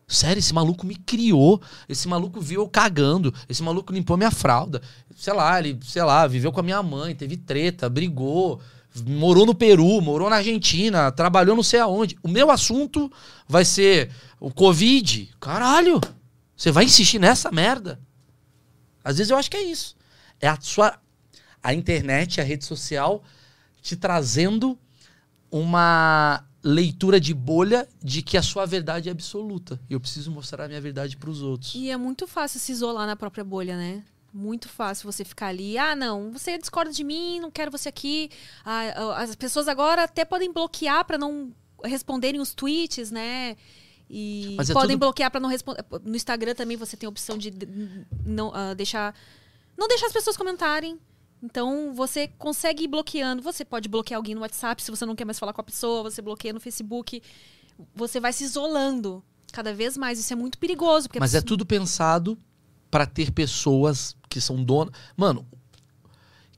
Sério, 0.08 0.40
esse 0.40 0.54
maluco 0.54 0.86
me 0.86 0.96
criou. 0.96 1.62
Esse 1.88 2.08
maluco 2.08 2.42
viu 2.42 2.62
eu 2.62 2.68
cagando. 2.68 3.34
Esse 3.48 3.64
maluco 3.64 3.94
limpou 3.94 4.18
minha 4.18 4.32
fralda. 4.32 4.82
Sei 5.16 5.32
lá, 5.32 5.58
ele, 5.60 5.80
sei 5.84 6.04
lá, 6.04 6.28
viveu 6.28 6.52
com 6.52 6.60
a 6.60 6.64
minha 6.64 6.84
mãe, 6.84 7.16
teve 7.16 7.38
treta, 7.38 7.90
brigou, 7.90 8.60
morou 9.06 9.46
no 9.46 9.56
Peru, 9.56 10.02
morou 10.02 10.30
na 10.30 10.38
Argentina, 10.38 11.12
trabalhou 11.12 11.56
não 11.56 11.64
sei 11.64 11.80
aonde. 11.80 12.18
O 12.22 12.28
meu 12.28 12.52
assunto 12.52 13.12
vai 13.48 13.64
ser 13.64 14.12
o 14.40 14.52
Covid. 14.52 15.30
Caralho! 15.40 16.00
Você 16.56 16.72
vai 16.72 16.86
insistir 16.86 17.20
nessa 17.20 17.52
merda? 17.52 18.00
Às 19.04 19.18
vezes 19.18 19.32
eu 19.32 19.38
acho 19.38 19.50
que 19.50 19.58
é 19.58 19.64
isso. 19.64 19.96
É 20.40 20.48
a 20.48 20.58
sua. 20.60 21.00
A 21.64 21.74
internet, 21.74 22.42
a 22.42 22.44
rede 22.44 22.66
social 22.66 23.24
te 23.82 23.96
trazendo 23.96 24.78
uma 25.52 26.44
leitura 26.64 27.20
de 27.20 27.34
bolha 27.34 27.88
de 28.02 28.22
que 28.22 28.38
a 28.38 28.42
sua 28.42 28.66
verdade 28.66 29.10
é 29.10 29.12
absoluta. 29.12 29.80
E 29.90 29.94
eu 29.94 30.00
preciso 30.00 30.32
mostrar 30.32 30.66
a 30.66 30.68
minha 30.68 30.82
verdade 30.82 31.18
para 31.18 31.30
os 31.30 31.42
outros. 31.42 31.74
E 31.76 31.90
é 31.90 31.98
muito 31.98 32.28
fácil 32.28 32.60
se 32.60 32.72
isolar 32.72 33.08
na 33.08 33.16
própria 33.16 33.44
bolha, 33.44 33.76
né? 33.76 34.04
Muito 34.34 34.70
fácil 34.70 35.12
você 35.12 35.26
ficar 35.26 35.48
ali. 35.48 35.78
Ah, 35.78 35.96
não, 35.96 36.32
você 36.32 36.58
discorda 36.58 36.92
de 36.92 37.04
mim, 37.04 37.40
não 37.40 37.52
quero 37.52 37.70
você 37.70 37.90
aqui. 37.90 38.30
Ah, 38.64 39.16
as 39.18 39.36
pessoas 39.36 39.68
agora 39.68 40.04
até 40.04 40.24
podem 40.24 40.52
bloquear 40.52 41.04
para 41.06 41.18
não 41.18 41.54
responderem 41.84 42.40
os 42.40 42.54
tweets, 42.54 43.12
né? 43.12 43.58
E 44.10 44.58
é 44.60 44.74
podem 44.74 44.96
tudo- 44.96 45.00
bloquear 45.00 45.30
para 45.32 45.40
não 45.40 45.50
responder. 45.50 45.84
No 46.04 46.16
Instagram 46.16 46.54
também 46.56 46.78
você 46.78 46.96
tem 46.96 47.08
a 47.08 47.10
opção 47.10 47.38
de 47.38 47.52
não 48.26 48.52
ah, 48.54 48.74
deixar 48.74 49.14
não 49.78 49.88
deixar 49.88 50.08
as 50.08 50.14
pessoas 50.14 50.38
comentarem. 50.38 50.98
Então 51.44 51.94
você 51.94 52.28
consegue 52.28 52.84
ir 52.84 52.88
bloqueando. 52.88 53.42
Você 53.42 53.66
pode 53.66 53.90
bloquear 53.90 54.18
alguém 54.18 54.36
no 54.36 54.42
WhatsApp 54.42 54.82
se 54.82 54.92
você 54.92 55.06
não 55.06 55.16
quer 55.16 55.26
mais 55.26 55.40
falar 55.40 55.54
com 55.54 55.62
a 55.62 55.64
pessoa. 55.64 56.04
Você 56.04 56.22
bloqueia 56.22 56.54
no 56.54 56.60
Facebook. 56.60 57.22
Você 57.96 58.20
vai 58.20 58.32
se 58.32 58.44
isolando 58.44 59.24
cada 59.52 59.74
vez 59.74 59.98
mais. 59.98 60.20
Isso 60.20 60.32
é 60.32 60.36
muito 60.36 60.58
perigoso. 60.60 61.10
Mas 61.20 61.34
é 61.34 61.42
tudo 61.42 61.66
pensado 61.66 62.38
para 62.92 63.06
ter 63.06 63.32
pessoas 63.32 64.16
que 64.32 64.40
são 64.42 64.64
donas. 64.64 64.96
Mano, 65.16 65.46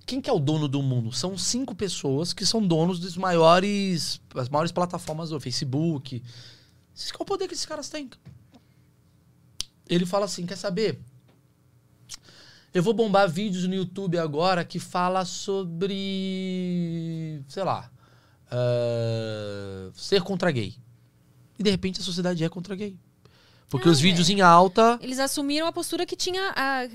quem 0.06 0.22
que 0.22 0.30
é 0.30 0.34
o 0.34 0.40
dono 0.40 0.68
do 0.68 0.84
mundo? 0.84 1.12
São 1.12 1.36
cinco 1.38 1.74
pessoas 1.74 2.32
que 2.32 2.46
são 2.46 2.66
donos 2.66 3.00
dos 3.00 3.18
maiores, 3.18 4.22
as 4.36 4.48
maiores 4.48 4.72
plataformas 4.72 5.32
do 5.32 5.40
Facebook. 5.40 6.22
Qual 7.12 7.22
é 7.22 7.24
o 7.24 7.26
poder 7.26 7.48
que 7.48 7.56
esses 7.56 7.66
caras 7.66 7.90
têm? 7.90 8.10
Ele 9.90 10.06
fala 10.06 10.26
assim, 10.26 10.46
quer 10.46 10.58
saber? 10.58 11.00
Eu 12.74 12.84
vou 12.84 12.94
bombar 12.94 13.28
vídeos 13.30 13.66
no 13.68 13.74
YouTube 13.74 14.18
agora 14.18 14.64
que 14.64 14.80
fala 14.80 15.26
sobre, 15.26 15.94
sei 17.48 17.64
lá, 17.64 17.92
ah, 18.52 19.90
ser 19.94 20.22
contra 20.22 20.52
gay. 20.52 20.76
E 21.58 21.64
de 21.64 21.70
repente 21.72 22.02
a 22.02 22.04
sociedade 22.04 22.44
é 22.44 22.50
contra 22.50 22.76
gay. 22.76 22.98
Porque 23.74 23.90
Ah, 23.90 23.92
os 23.92 24.00
vídeos 24.00 24.30
em 24.30 24.40
alta. 24.40 25.00
Eles 25.02 25.18
assumiram 25.18 25.66
a 25.66 25.72
postura 25.72 26.06
que 26.06 26.16
tinha 26.16 26.54
a, 26.56 26.88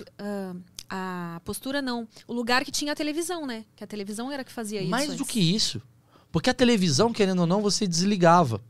a, 0.88 1.34
a 1.36 1.40
postura 1.44 1.82
não, 1.82 2.06
o 2.24 2.32
lugar 2.32 2.64
que 2.64 2.70
tinha 2.70 2.92
a 2.92 2.94
televisão, 2.94 3.44
né? 3.44 3.64
Que 3.74 3.82
a 3.82 3.86
televisão 3.86 4.30
era 4.30 4.44
que 4.44 4.52
fazia 4.52 4.80
isso. 4.80 4.88
Mais 4.88 5.09
do 5.09 5.14
antes. 5.14 5.26
que 5.26 5.40
isso. 5.40 5.82
Porque 6.30 6.48
a 6.48 6.55
televisão, 6.55 7.12
querendo 7.12 7.40
ou 7.40 7.46
não, 7.48 7.60
você 7.60 7.84
desligava. 7.84 8.60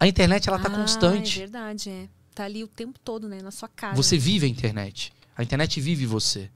A 0.00 0.08
internet, 0.08 0.48
ela 0.48 0.58
tá 0.58 0.66
Ah, 0.66 0.72
constante. 0.72 1.36
É 1.36 1.42
verdade, 1.42 1.88
é. 1.88 2.08
Tá 2.34 2.42
ali 2.42 2.64
o 2.64 2.66
tempo 2.66 2.98
todo, 2.98 3.28
né? 3.28 3.38
Na 3.40 3.52
sua 3.52 3.68
cara. 3.68 3.94
Você 3.94 4.18
vive 4.18 4.44
a 4.44 4.48
internet. 4.48 5.12
A 5.36 5.44
internet 5.44 5.80
vive 5.80 6.04
você. 6.04 6.50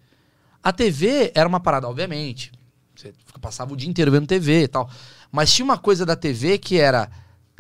A 0.61 0.73
TV 0.73 1.31
era 1.37 1.49
uma 1.49 1.61
parada, 1.61 1.89
obviamente. 1.89 2.51
Você 2.97 3.15
passava 3.41 3.73
o 3.73 3.77
dia 3.77 3.89
inteiro 3.89 4.11
vendo 4.11 4.27
TV 4.27 4.65
e 4.65 4.69
tal. 4.69 4.91
Mas 5.31 5.55
tinha 5.55 5.65
uma 5.65 5.79
coisa 5.79 6.05
da 6.05 6.17
TV 6.17 6.59
que 6.59 6.79
era 6.79 7.09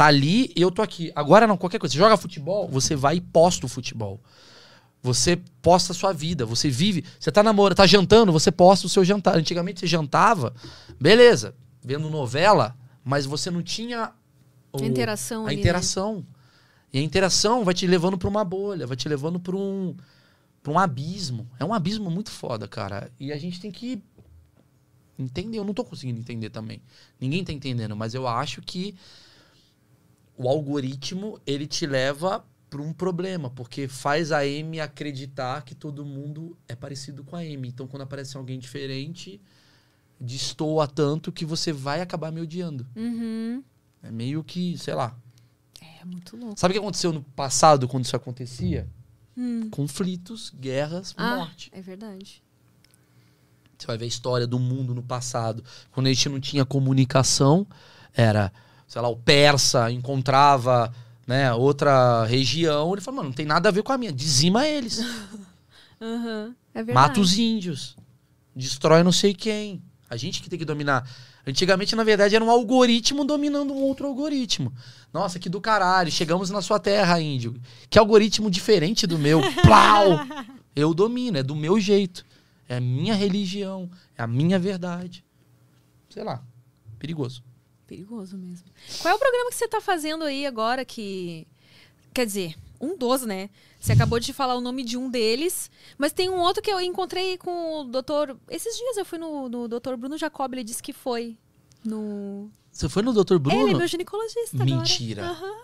tá 0.00 0.06
ali 0.06 0.50
e 0.56 0.62
eu 0.62 0.70
tô 0.70 0.80
aqui. 0.80 1.12
Agora 1.14 1.46
não, 1.46 1.58
qualquer 1.58 1.78
coisa. 1.78 1.92
Você 1.92 1.98
joga 1.98 2.16
futebol, 2.16 2.66
você 2.66 2.96
vai 2.96 3.16
e 3.16 3.20
posta 3.20 3.66
o 3.66 3.68
futebol. 3.68 4.18
Você 5.02 5.38
posta 5.60 5.92
a 5.92 5.94
sua 5.94 6.10
vida, 6.10 6.46
você 6.46 6.70
vive. 6.70 7.04
Você 7.18 7.30
tá 7.30 7.42
namorando, 7.42 7.76
tá 7.76 7.86
jantando, 7.86 8.32
você 8.32 8.50
posta 8.50 8.86
o 8.86 8.88
seu 8.88 9.04
jantar. 9.04 9.36
Antigamente 9.36 9.80
você 9.80 9.86
jantava, 9.86 10.54
beleza, 10.98 11.54
vendo 11.84 12.08
novela, 12.08 12.74
mas 13.04 13.26
você 13.26 13.50
não 13.50 13.62
tinha 13.62 14.10
o- 14.72 14.82
A 14.82 14.86
interação 14.86 15.44
a 15.44 15.48
né? 15.48 15.52
interação. 15.54 16.24
E 16.90 16.98
a 16.98 17.02
interação 17.02 17.62
vai 17.62 17.74
te 17.74 17.86
levando 17.86 18.16
pra 18.16 18.28
uma 18.28 18.42
bolha, 18.42 18.86
vai 18.86 18.96
te 18.96 19.06
levando 19.06 19.38
pra 19.38 19.54
um, 19.54 19.94
pra 20.62 20.72
um 20.72 20.78
abismo. 20.78 21.46
É 21.58 21.64
um 21.64 21.74
abismo 21.74 22.10
muito 22.10 22.30
foda, 22.30 22.66
cara. 22.66 23.10
E 23.20 23.30
a 23.32 23.36
gente 23.38 23.60
tem 23.60 23.70
que 23.70 24.02
entender. 25.18 25.58
Eu 25.58 25.64
não 25.64 25.74
tô 25.74 25.84
conseguindo 25.84 26.18
entender 26.18 26.48
também. 26.48 26.80
Ninguém 27.20 27.44
tá 27.44 27.52
entendendo, 27.52 27.94
mas 27.94 28.14
eu 28.14 28.26
acho 28.26 28.62
que 28.62 28.94
o 30.42 30.48
algoritmo, 30.48 31.38
ele 31.46 31.66
te 31.66 31.86
leva 31.86 32.42
pra 32.70 32.80
um 32.80 32.92
problema, 32.92 33.50
porque 33.50 33.86
faz 33.88 34.32
a 34.32 34.38
Amy 34.38 34.80
acreditar 34.80 35.62
que 35.64 35.74
todo 35.74 36.04
mundo 36.04 36.56
é 36.66 36.74
parecido 36.74 37.22
com 37.24 37.36
a 37.36 37.40
Amy. 37.40 37.68
Então, 37.68 37.86
quando 37.86 38.02
aparece 38.02 38.36
alguém 38.36 38.58
diferente, 38.58 39.38
destoa 40.18 40.86
tanto 40.86 41.30
que 41.30 41.44
você 41.44 41.72
vai 41.72 42.00
acabar 42.00 42.30
me 42.32 42.40
odiando. 42.40 42.86
Uhum. 42.96 43.62
É 44.02 44.10
meio 44.10 44.42
que, 44.42 44.78
sei 44.78 44.94
lá. 44.94 45.14
É 46.00 46.04
muito 46.06 46.36
louco. 46.36 46.58
Sabe 46.58 46.72
o 46.72 46.74
que 46.74 46.80
aconteceu 46.80 47.12
no 47.12 47.22
passado 47.22 47.86
quando 47.86 48.04
isso 48.06 48.16
acontecia? 48.16 48.88
Hum. 49.36 49.68
Conflitos, 49.68 50.50
guerras, 50.58 51.12
Ah, 51.18 51.36
morte. 51.36 51.70
é 51.74 51.82
verdade. 51.82 52.42
Você 53.76 53.86
vai 53.86 53.98
ver 53.98 54.04
a 54.04 54.08
história 54.08 54.46
do 54.46 54.58
mundo 54.58 54.94
no 54.94 55.02
passado. 55.02 55.62
Quando 55.90 56.06
a 56.06 56.12
gente 56.12 56.28
não 56.28 56.40
tinha 56.40 56.64
comunicação, 56.64 57.66
era, 58.14 58.52
sei 58.90 59.00
lá, 59.00 59.08
o 59.08 59.14
persa 59.14 59.88
encontrava 59.88 60.92
né, 61.24 61.54
outra 61.54 62.24
região. 62.24 62.92
Ele 62.92 63.00
falou, 63.00 63.18
mano, 63.18 63.28
não 63.28 63.36
tem 63.36 63.46
nada 63.46 63.68
a 63.68 63.72
ver 63.72 63.84
com 63.84 63.92
a 63.92 63.98
minha. 63.98 64.12
Dizima 64.12 64.66
eles. 64.66 65.00
Uhum. 66.02 66.54
É. 66.72 66.82
Mata 66.94 67.20
os 67.20 67.36
índios. 67.36 67.94
Destrói 68.56 69.02
não 69.02 69.12
sei 69.12 69.34
quem. 69.34 69.82
A 70.08 70.16
gente 70.16 70.40
que 70.40 70.48
tem 70.48 70.58
que 70.58 70.64
dominar. 70.64 71.06
Antigamente, 71.46 71.94
na 71.94 72.02
verdade, 72.02 72.34
era 72.34 72.42
um 72.42 72.50
algoritmo 72.50 73.22
dominando 73.22 73.74
um 73.74 73.82
outro 73.82 74.06
algoritmo. 74.06 74.72
Nossa, 75.12 75.38
que 75.38 75.50
do 75.50 75.60
caralho. 75.60 76.10
Chegamos 76.10 76.48
na 76.48 76.62
sua 76.62 76.80
terra, 76.80 77.20
índio. 77.20 77.54
Que 77.90 77.98
algoritmo 77.98 78.50
diferente 78.50 79.06
do 79.06 79.18
meu. 79.18 79.42
Plau! 79.60 80.20
Eu 80.74 80.94
domino, 80.94 81.36
é 81.36 81.42
do 81.42 81.54
meu 81.54 81.78
jeito. 81.78 82.24
É 82.66 82.78
a 82.78 82.80
minha 82.80 83.12
religião. 83.12 83.90
É 84.16 84.22
a 84.22 84.26
minha 84.26 84.58
verdade. 84.58 85.22
Sei 86.08 86.24
lá. 86.24 86.42
Perigoso. 86.98 87.42
Perigoso 87.90 88.38
mesmo. 88.38 88.68
Qual 89.02 89.12
é 89.12 89.16
o 89.16 89.18
programa 89.18 89.50
que 89.50 89.56
você 89.56 89.66
tá 89.66 89.80
fazendo 89.80 90.22
aí 90.22 90.46
agora 90.46 90.84
que. 90.84 91.44
Quer 92.14 92.24
dizer, 92.24 92.54
um 92.80 92.96
dos, 92.96 93.22
né? 93.22 93.50
Você 93.80 93.90
acabou 93.94 94.20
de 94.20 94.32
falar 94.32 94.54
o 94.54 94.60
nome 94.60 94.84
de 94.84 94.96
um 94.96 95.10
deles, 95.10 95.68
mas 95.98 96.12
tem 96.12 96.30
um 96.30 96.38
outro 96.38 96.62
que 96.62 96.70
eu 96.70 96.80
encontrei 96.80 97.36
com 97.36 97.80
o 97.80 97.84
doutor. 97.84 98.38
Esses 98.48 98.76
dias 98.76 98.96
eu 98.96 99.04
fui 99.04 99.18
no, 99.18 99.48
no 99.48 99.66
doutor 99.66 99.96
Bruno 99.96 100.16
Jacob, 100.16 100.52
ele 100.52 100.62
disse 100.62 100.80
que 100.80 100.92
foi 100.92 101.36
no. 101.84 102.48
Você 102.70 102.88
foi 102.88 103.02
no 103.02 103.12
Dr. 103.12 103.38
Bruno? 103.38 103.60
Ele 103.60 103.74
é 103.74 103.78
meu 103.78 103.88
ginecologista 103.88 104.62
agora. 104.62 104.70
Mentira. 104.70 105.24
Aham. 105.24 105.62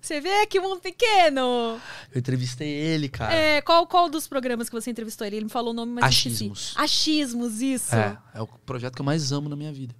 Você 0.00 0.20
vê 0.20 0.44
que 0.48 0.58
mundo 0.58 0.80
pequeno. 0.80 1.80
Eu 2.12 2.18
entrevistei 2.18 2.68
ele, 2.68 3.08
cara. 3.08 3.32
É, 3.32 3.60
qual, 3.62 3.86
qual 3.86 4.10
dos 4.10 4.26
programas 4.26 4.68
que 4.68 4.74
você 4.74 4.90
entrevistou 4.90 5.24
ele? 5.24 5.36
Ele 5.36 5.44
me 5.44 5.50
falou 5.50 5.70
o 5.70 5.72
nome, 5.72 5.92
mas 5.92 6.04
Achismos. 6.06 6.74
Achismos, 6.76 7.62
isso. 7.62 7.94
É, 7.94 8.18
é 8.34 8.42
o 8.42 8.48
projeto 8.48 8.96
que 8.96 9.00
eu 9.00 9.06
mais 9.06 9.30
amo 9.30 9.48
na 9.48 9.54
minha 9.54 9.72
vida. 9.72 9.94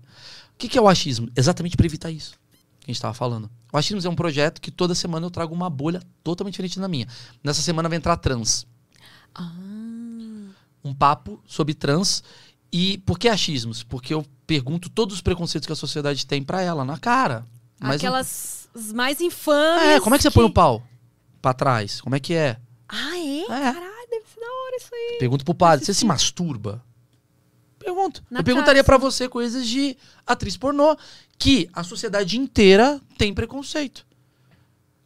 O 0.62 0.64
que, 0.64 0.68
que 0.68 0.78
é 0.78 0.80
o 0.80 0.86
achismo? 0.88 1.28
Exatamente 1.36 1.76
para 1.76 1.86
evitar 1.86 2.08
isso 2.08 2.34
que 2.78 2.86
a 2.86 2.92
gente 2.92 2.96
estava 2.96 3.12
falando. 3.12 3.50
O 3.72 3.76
achismo 3.76 4.00
é 4.08 4.08
um 4.08 4.14
projeto 4.14 4.60
que 4.60 4.70
toda 4.70 4.94
semana 4.94 5.26
eu 5.26 5.30
trago 5.30 5.52
uma 5.52 5.68
bolha 5.68 6.00
totalmente 6.22 6.54
diferente 6.54 6.78
da 6.78 6.86
minha. 6.86 7.08
Nessa 7.42 7.60
semana 7.62 7.88
vai 7.88 7.98
entrar 7.98 8.16
trans. 8.16 8.64
Ah, 9.34 9.50
Um 10.84 10.94
papo 10.94 11.42
sobre 11.46 11.74
trans. 11.74 12.22
E 12.72 12.98
por 12.98 13.18
que 13.18 13.28
achismos? 13.28 13.82
Porque 13.82 14.14
eu 14.14 14.24
pergunto 14.46 14.88
todos 14.88 15.16
os 15.16 15.20
preconceitos 15.20 15.66
que 15.66 15.72
a 15.72 15.76
sociedade 15.76 16.24
tem 16.24 16.44
pra 16.44 16.62
ela, 16.62 16.84
na 16.84 16.96
cara. 16.96 17.44
Mas 17.80 17.96
aquelas 17.96 18.68
as 18.72 18.92
mais 18.92 19.20
infames. 19.20 19.82
É, 19.82 20.00
como 20.00 20.14
é 20.14 20.18
que 20.18 20.22
você 20.22 20.30
põe 20.30 20.44
o 20.44 20.52
pau? 20.52 20.80
Pra 21.40 21.52
trás? 21.52 22.00
Como 22.00 22.14
é 22.14 22.20
que 22.20 22.34
é? 22.34 22.56
Ah, 22.88 23.18
é? 23.18 23.46
Caralho, 23.48 24.08
deve 24.10 24.26
ser 24.32 24.38
da 24.40 24.46
hora 24.46 24.76
isso 24.76 24.94
aí. 24.94 25.16
Pergunto 25.18 25.44
pro 25.44 25.54
padre, 25.56 25.84
você 25.84 25.92
se 25.92 26.04
masturba? 26.04 26.80
Pergunto. 27.82 28.22
Na 28.30 28.40
eu 28.40 28.44
perguntaria 28.44 28.84
pra 28.84 28.96
você 28.96 29.28
coisas 29.28 29.66
de 29.66 29.96
atriz 30.26 30.56
pornô 30.56 30.96
que 31.38 31.68
a 31.72 31.82
sociedade 31.82 32.38
inteira 32.38 33.00
tem 33.18 33.34
preconceito. 33.34 34.06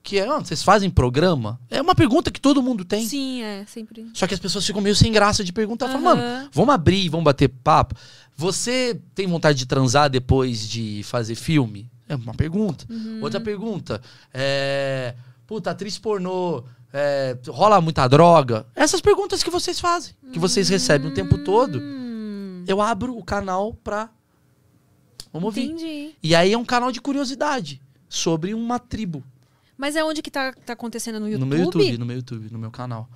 Que 0.02 0.20
é, 0.20 0.28
ah, 0.28 0.38
vocês 0.38 0.62
fazem 0.62 0.88
programa? 0.88 1.58
É 1.68 1.82
uma 1.82 1.94
pergunta 1.94 2.30
que 2.30 2.40
todo 2.40 2.62
mundo 2.62 2.84
tem. 2.84 3.04
Sim, 3.04 3.42
é, 3.42 3.64
sempre. 3.66 4.06
Só 4.14 4.26
que 4.26 4.34
as 4.34 4.38
pessoas 4.38 4.64
ficam 4.64 4.80
meio 4.80 4.94
sem 4.94 5.10
graça 5.10 5.42
de 5.42 5.52
perguntar. 5.52 5.88
Falam, 5.88 6.06
Aham. 6.06 6.14
mano, 6.14 6.48
vamos 6.52 6.74
abrir, 6.74 7.08
vamos 7.08 7.24
bater 7.24 7.48
papo. 7.48 7.96
Você 8.36 9.00
tem 9.14 9.26
vontade 9.26 9.58
de 9.58 9.66
transar 9.66 10.08
depois 10.08 10.68
de 10.68 11.02
fazer 11.02 11.34
filme? 11.34 11.90
É 12.08 12.14
uma 12.14 12.34
pergunta. 12.34 12.86
Uhum. 12.88 13.18
Outra 13.20 13.40
pergunta. 13.40 14.00
É. 14.32 15.14
Puta, 15.44 15.70
atriz 15.72 15.98
pornô. 15.98 16.62
é, 16.92 17.36
rola 17.48 17.80
muita 17.80 18.06
droga? 18.06 18.64
Essas 18.76 19.00
perguntas 19.00 19.42
que 19.42 19.50
vocês 19.50 19.80
fazem, 19.80 20.14
que 20.32 20.38
vocês 20.38 20.68
recebem 20.68 21.10
o 21.10 21.14
tempo 21.14 21.38
todo. 21.38 21.80
Hum, 22.66 22.70
Eu 22.70 22.82
abro 22.82 23.16
o 23.16 23.24
canal 23.24 23.74
pra. 23.74 24.10
Vamos 25.32 25.46
ouvir. 25.46 25.64
entendi. 25.66 26.14
E 26.22 26.34
aí 26.34 26.52
é 26.52 26.58
um 26.58 26.64
canal 26.64 26.90
de 26.92 27.00
curiosidade 27.00 27.80
sobre 28.08 28.54
uma 28.54 28.78
tribo. 28.78 29.22
Mas 29.76 29.94
é 29.96 30.02
onde 30.02 30.22
que 30.22 30.30
tá, 30.30 30.52
tá 30.52 30.72
acontecendo 30.72 31.20
no 31.20 31.28
YouTube? 31.28 31.40
No 31.40 31.46
meu 31.46 31.64
YouTube, 31.64 31.98
no 31.98 32.06
meu 32.06 32.16
YouTube, 32.16 32.50
no 32.52 32.58
meu 32.58 32.70
canal. 32.70 33.08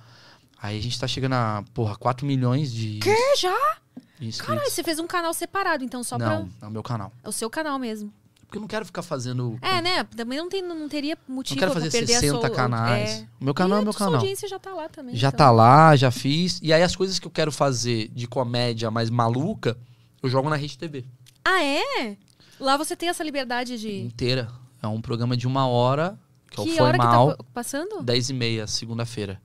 Aí 0.61 0.77
a 0.77 0.81
gente 0.81 0.99
tá 0.99 1.07
chegando 1.07 1.33
a, 1.33 1.63
porra, 1.73 1.95
4 1.95 2.25
milhões 2.25 2.71
de, 2.71 2.99
É, 3.09 3.35
já? 3.37 3.77
inscritos. 4.19 4.41
Caralho, 4.41 4.69
você 4.69 4.83
fez 4.83 4.99
um 4.99 5.07
canal 5.07 5.33
separado, 5.33 5.83
então, 5.83 6.03
só 6.03 6.17
pra... 6.19 6.29
não, 6.41 6.49
é 6.61 6.67
o 6.67 6.71
meu 6.71 6.83
canal. 6.83 7.11
É 7.23 7.27
o 7.27 7.31
seu 7.31 7.49
canal 7.49 7.79
mesmo. 7.79 8.13
Porque 8.51 8.57
eu 8.57 8.61
não 8.61 8.67
quero 8.67 8.85
ficar 8.85 9.01
fazendo. 9.01 9.57
É, 9.61 9.81
né? 9.81 10.03
Também 10.03 10.37
não, 10.37 10.49
tem, 10.49 10.61
não 10.61 10.89
teria 10.89 11.17
motivo 11.25 11.55
não 11.55 11.69
quero 11.69 11.73
fazer 11.73 11.89
perder 11.89 12.15
60 12.19 12.37
a 12.37 12.41
sua... 12.41 12.49
canais. 12.49 13.09
É. 13.21 13.27
O 13.39 13.45
meu 13.45 13.53
canal 13.53 13.77
e 13.77 13.81
é 13.81 13.83
meu 13.83 13.91
a 13.91 13.95
canal. 13.95 14.15
audiência 14.15 14.45
já 14.45 14.59
tá 14.59 14.73
lá 14.73 14.89
também. 14.89 15.15
Já 15.15 15.29
então. 15.29 15.37
tá 15.37 15.51
lá, 15.51 15.95
já 15.95 16.11
fiz. 16.11 16.59
E 16.61 16.73
aí 16.73 16.83
as 16.83 16.93
coisas 16.93 17.17
que 17.17 17.25
eu 17.25 17.31
quero 17.31 17.49
fazer 17.49 18.09
de 18.09 18.27
comédia 18.27 18.91
mais 18.91 19.09
maluca, 19.09 19.77
eu 20.21 20.27
jogo 20.27 20.49
na 20.49 20.57
Rede 20.57 20.77
TV. 20.77 21.05
Ah, 21.45 21.63
é? 21.63 22.17
Lá 22.59 22.75
você 22.75 22.93
tem 22.93 23.07
essa 23.07 23.23
liberdade 23.23 23.79
de... 23.79 24.01
Inteira. 24.01 24.49
É 24.83 24.87
um 24.87 24.99
programa 24.99 25.37
de 25.37 25.47
uma 25.47 25.65
hora, 25.65 26.19
que, 26.49 26.59
é 26.59 26.61
o 26.61 26.65
Que 26.65 26.75
Foi 26.75 26.85
hora 26.85 26.97
Mal, 26.97 27.31
que 27.31 27.37
tá 27.37 27.43
pa- 27.45 27.49
passando? 27.53 28.03
10 28.03 28.31
e 28.31 28.33
meia, 28.33 28.67
segunda-feira. 28.67 29.41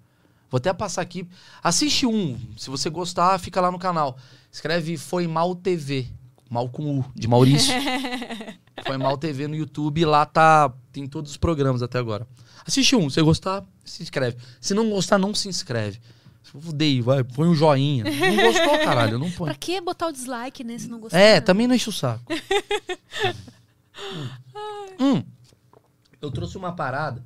Vou 0.50 0.58
até 0.58 0.72
passar 0.72 1.02
aqui. 1.02 1.28
Assiste 1.62 2.06
um. 2.06 2.36
Se 2.56 2.68
você 2.70 2.90
gostar, 2.90 3.38
fica 3.38 3.60
lá 3.60 3.70
no 3.70 3.78
canal. 3.78 4.18
Escreve 4.50 4.96
Foi 4.96 5.28
Mal 5.28 5.54
TV. 5.54 6.08
Mal 6.48 6.68
com 6.68 7.00
U, 7.00 7.04
de 7.14 7.26
Maurício. 7.26 7.74
Foi 8.86 8.96
Mal 8.96 9.18
TV 9.18 9.48
no 9.48 9.56
YouTube. 9.56 10.04
Lá 10.04 10.24
tá. 10.24 10.72
Tem 10.92 11.06
todos 11.06 11.32
os 11.32 11.36
programas 11.36 11.82
até 11.82 11.98
agora. 11.98 12.26
Assiste 12.64 12.94
um. 12.94 13.10
Se 13.10 13.20
gostar, 13.22 13.64
se 13.84 14.02
inscreve. 14.02 14.36
Se 14.60 14.74
não 14.74 14.90
gostar, 14.90 15.18
não 15.18 15.34
se 15.34 15.48
inscreve. 15.48 16.00
Fudei, 16.42 17.02
vai. 17.02 17.24
Põe 17.24 17.48
um 17.48 17.54
joinha. 17.54 18.04
Não 18.04 18.36
gostou, 18.36 18.78
caralho. 18.84 19.18
Não 19.18 19.30
põe. 19.30 19.46
Pra 19.46 19.54
que 19.54 19.80
botar 19.80 20.06
o 20.06 20.12
dislike, 20.12 20.62
né? 20.62 20.78
Se 20.78 20.88
não 20.88 21.00
gostar. 21.00 21.18
É, 21.18 21.40
também 21.40 21.66
não 21.66 21.74
enche 21.74 21.88
o 21.88 21.92
saco. 21.92 22.24
hum. 24.98 25.22
Eu 26.20 26.30
trouxe 26.30 26.56
uma 26.56 26.72
parada. 26.72 27.22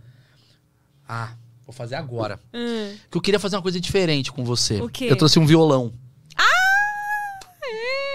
Ah, 1.07 1.35
vou 1.67 1.73
fazer 1.73 1.95
agora. 1.95 2.41
Hum. 2.53 2.95
Que 3.11 3.17
eu 3.17 3.21
queria 3.21 3.39
fazer 3.39 3.57
uma 3.57 3.63
coisa 3.63 3.81
diferente 3.81 4.33
com 4.33 4.45
você. 4.45 4.81
O 4.81 4.89
quê? 4.89 5.07
Eu 5.11 5.17
trouxe 5.17 5.39
um 5.39 5.47
violão. 5.47 5.93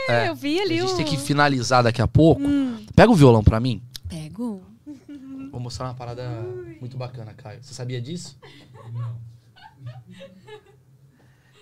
É, 0.07 0.29
eu 0.29 0.35
vi 0.35 0.59
A 0.59 0.63
ali 0.63 0.79
gente 0.79 0.93
o... 0.93 0.97
tem 0.97 1.05
que 1.05 1.17
finalizar 1.17 1.83
daqui 1.83 2.01
a 2.01 2.07
pouco. 2.07 2.41
Hum. 2.41 2.85
Pega 2.95 3.11
o 3.11 3.15
violão 3.15 3.43
pra 3.43 3.59
mim. 3.59 3.81
Pego. 4.07 4.61
Vou 5.51 5.59
mostrar 5.59 5.87
uma 5.87 5.93
parada 5.93 6.23
muito 6.79 6.97
bacana, 6.97 7.33
Caio. 7.33 7.63
Você 7.63 7.73
sabia 7.73 8.01
disso? 8.01 8.37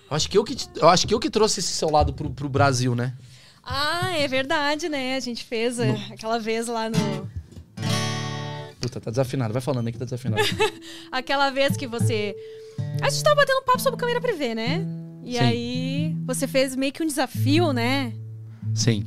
Eu 0.10 0.16
acho 0.16 0.30
que 0.30 0.38
eu 0.38 0.44
que, 0.44 0.56
eu 0.76 0.90
acho 0.90 1.08
que, 1.08 1.14
eu 1.14 1.20
que 1.20 1.30
trouxe 1.30 1.60
esse 1.60 1.74
seu 1.74 1.90
lado 1.90 2.14
pro, 2.14 2.30
pro 2.30 2.50
Brasil, 2.50 2.96
né? 2.96 3.14
Ah, 3.64 4.18
é 4.18 4.28
verdade, 4.28 4.90
né? 4.90 5.16
A 5.16 5.20
gente 5.20 5.44
fez 5.44 5.80
é, 5.80 5.92
aquela 6.12 6.38
vez 6.38 6.68
lá 6.68 6.90
no... 6.90 7.32
Puta, 8.80 9.00
tá 9.00 9.10
desafinado. 9.10 9.54
Vai 9.54 9.62
falando 9.62 9.88
aí 9.88 9.94
que 9.94 10.00
tá 10.00 10.04
desafinado. 10.04 10.44
Aquela 11.10 11.50
vez 11.50 11.78
que 11.78 11.88
você. 11.88 12.36
A 13.02 13.10
gente 13.10 13.24
tava 13.24 13.38
batendo 13.38 13.64
papo 13.64 13.80
sobre 13.80 13.98
câmera 13.98 14.20
privê, 14.20 14.54
né? 14.54 14.86
E 15.24 15.34
Sim. 15.34 15.40
aí 15.40 16.16
você 16.26 16.46
fez 16.48 16.76
meio 16.76 16.92
que 16.92 17.02
um 17.02 17.08
desafio, 17.08 17.72
né? 17.72 18.12
Sim. 18.74 19.06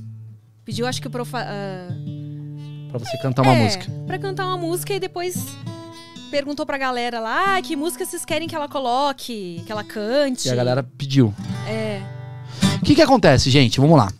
Pediu, 0.64 0.86
acho 0.86 1.00
que 1.00 1.08
pro. 1.08 1.24
fa- 1.24 1.44
ah, 1.46 1.88
Pra 2.90 2.98
você 2.98 3.16
cantar 3.18 3.42
uma 3.42 3.52
é, 3.54 3.62
música. 3.64 3.86
Pra 4.06 4.18
cantar 4.18 4.46
uma 4.46 4.56
música 4.56 4.94
e 4.94 5.00
depois 5.00 5.36
perguntou 6.30 6.64
pra 6.66 6.78
galera 6.78 7.20
lá 7.20 7.56
ah, 7.56 7.62
que 7.62 7.76
música 7.76 8.04
vocês 8.04 8.24
querem 8.24 8.48
que 8.48 8.54
ela 8.54 8.68
coloque, 8.68 9.62
que 9.66 9.70
ela 9.72 9.84
cante. 9.84 10.48
E 10.48 10.50
a 10.50 10.54
galera 10.54 10.82
pediu. 10.82 11.32
É. 11.68 12.00
O 12.80 12.84
que 12.84 12.94
que 12.94 13.02
acontece, 13.02 13.50
gente? 13.50 13.80
Vamos 13.80 13.96
lá. 13.98 14.10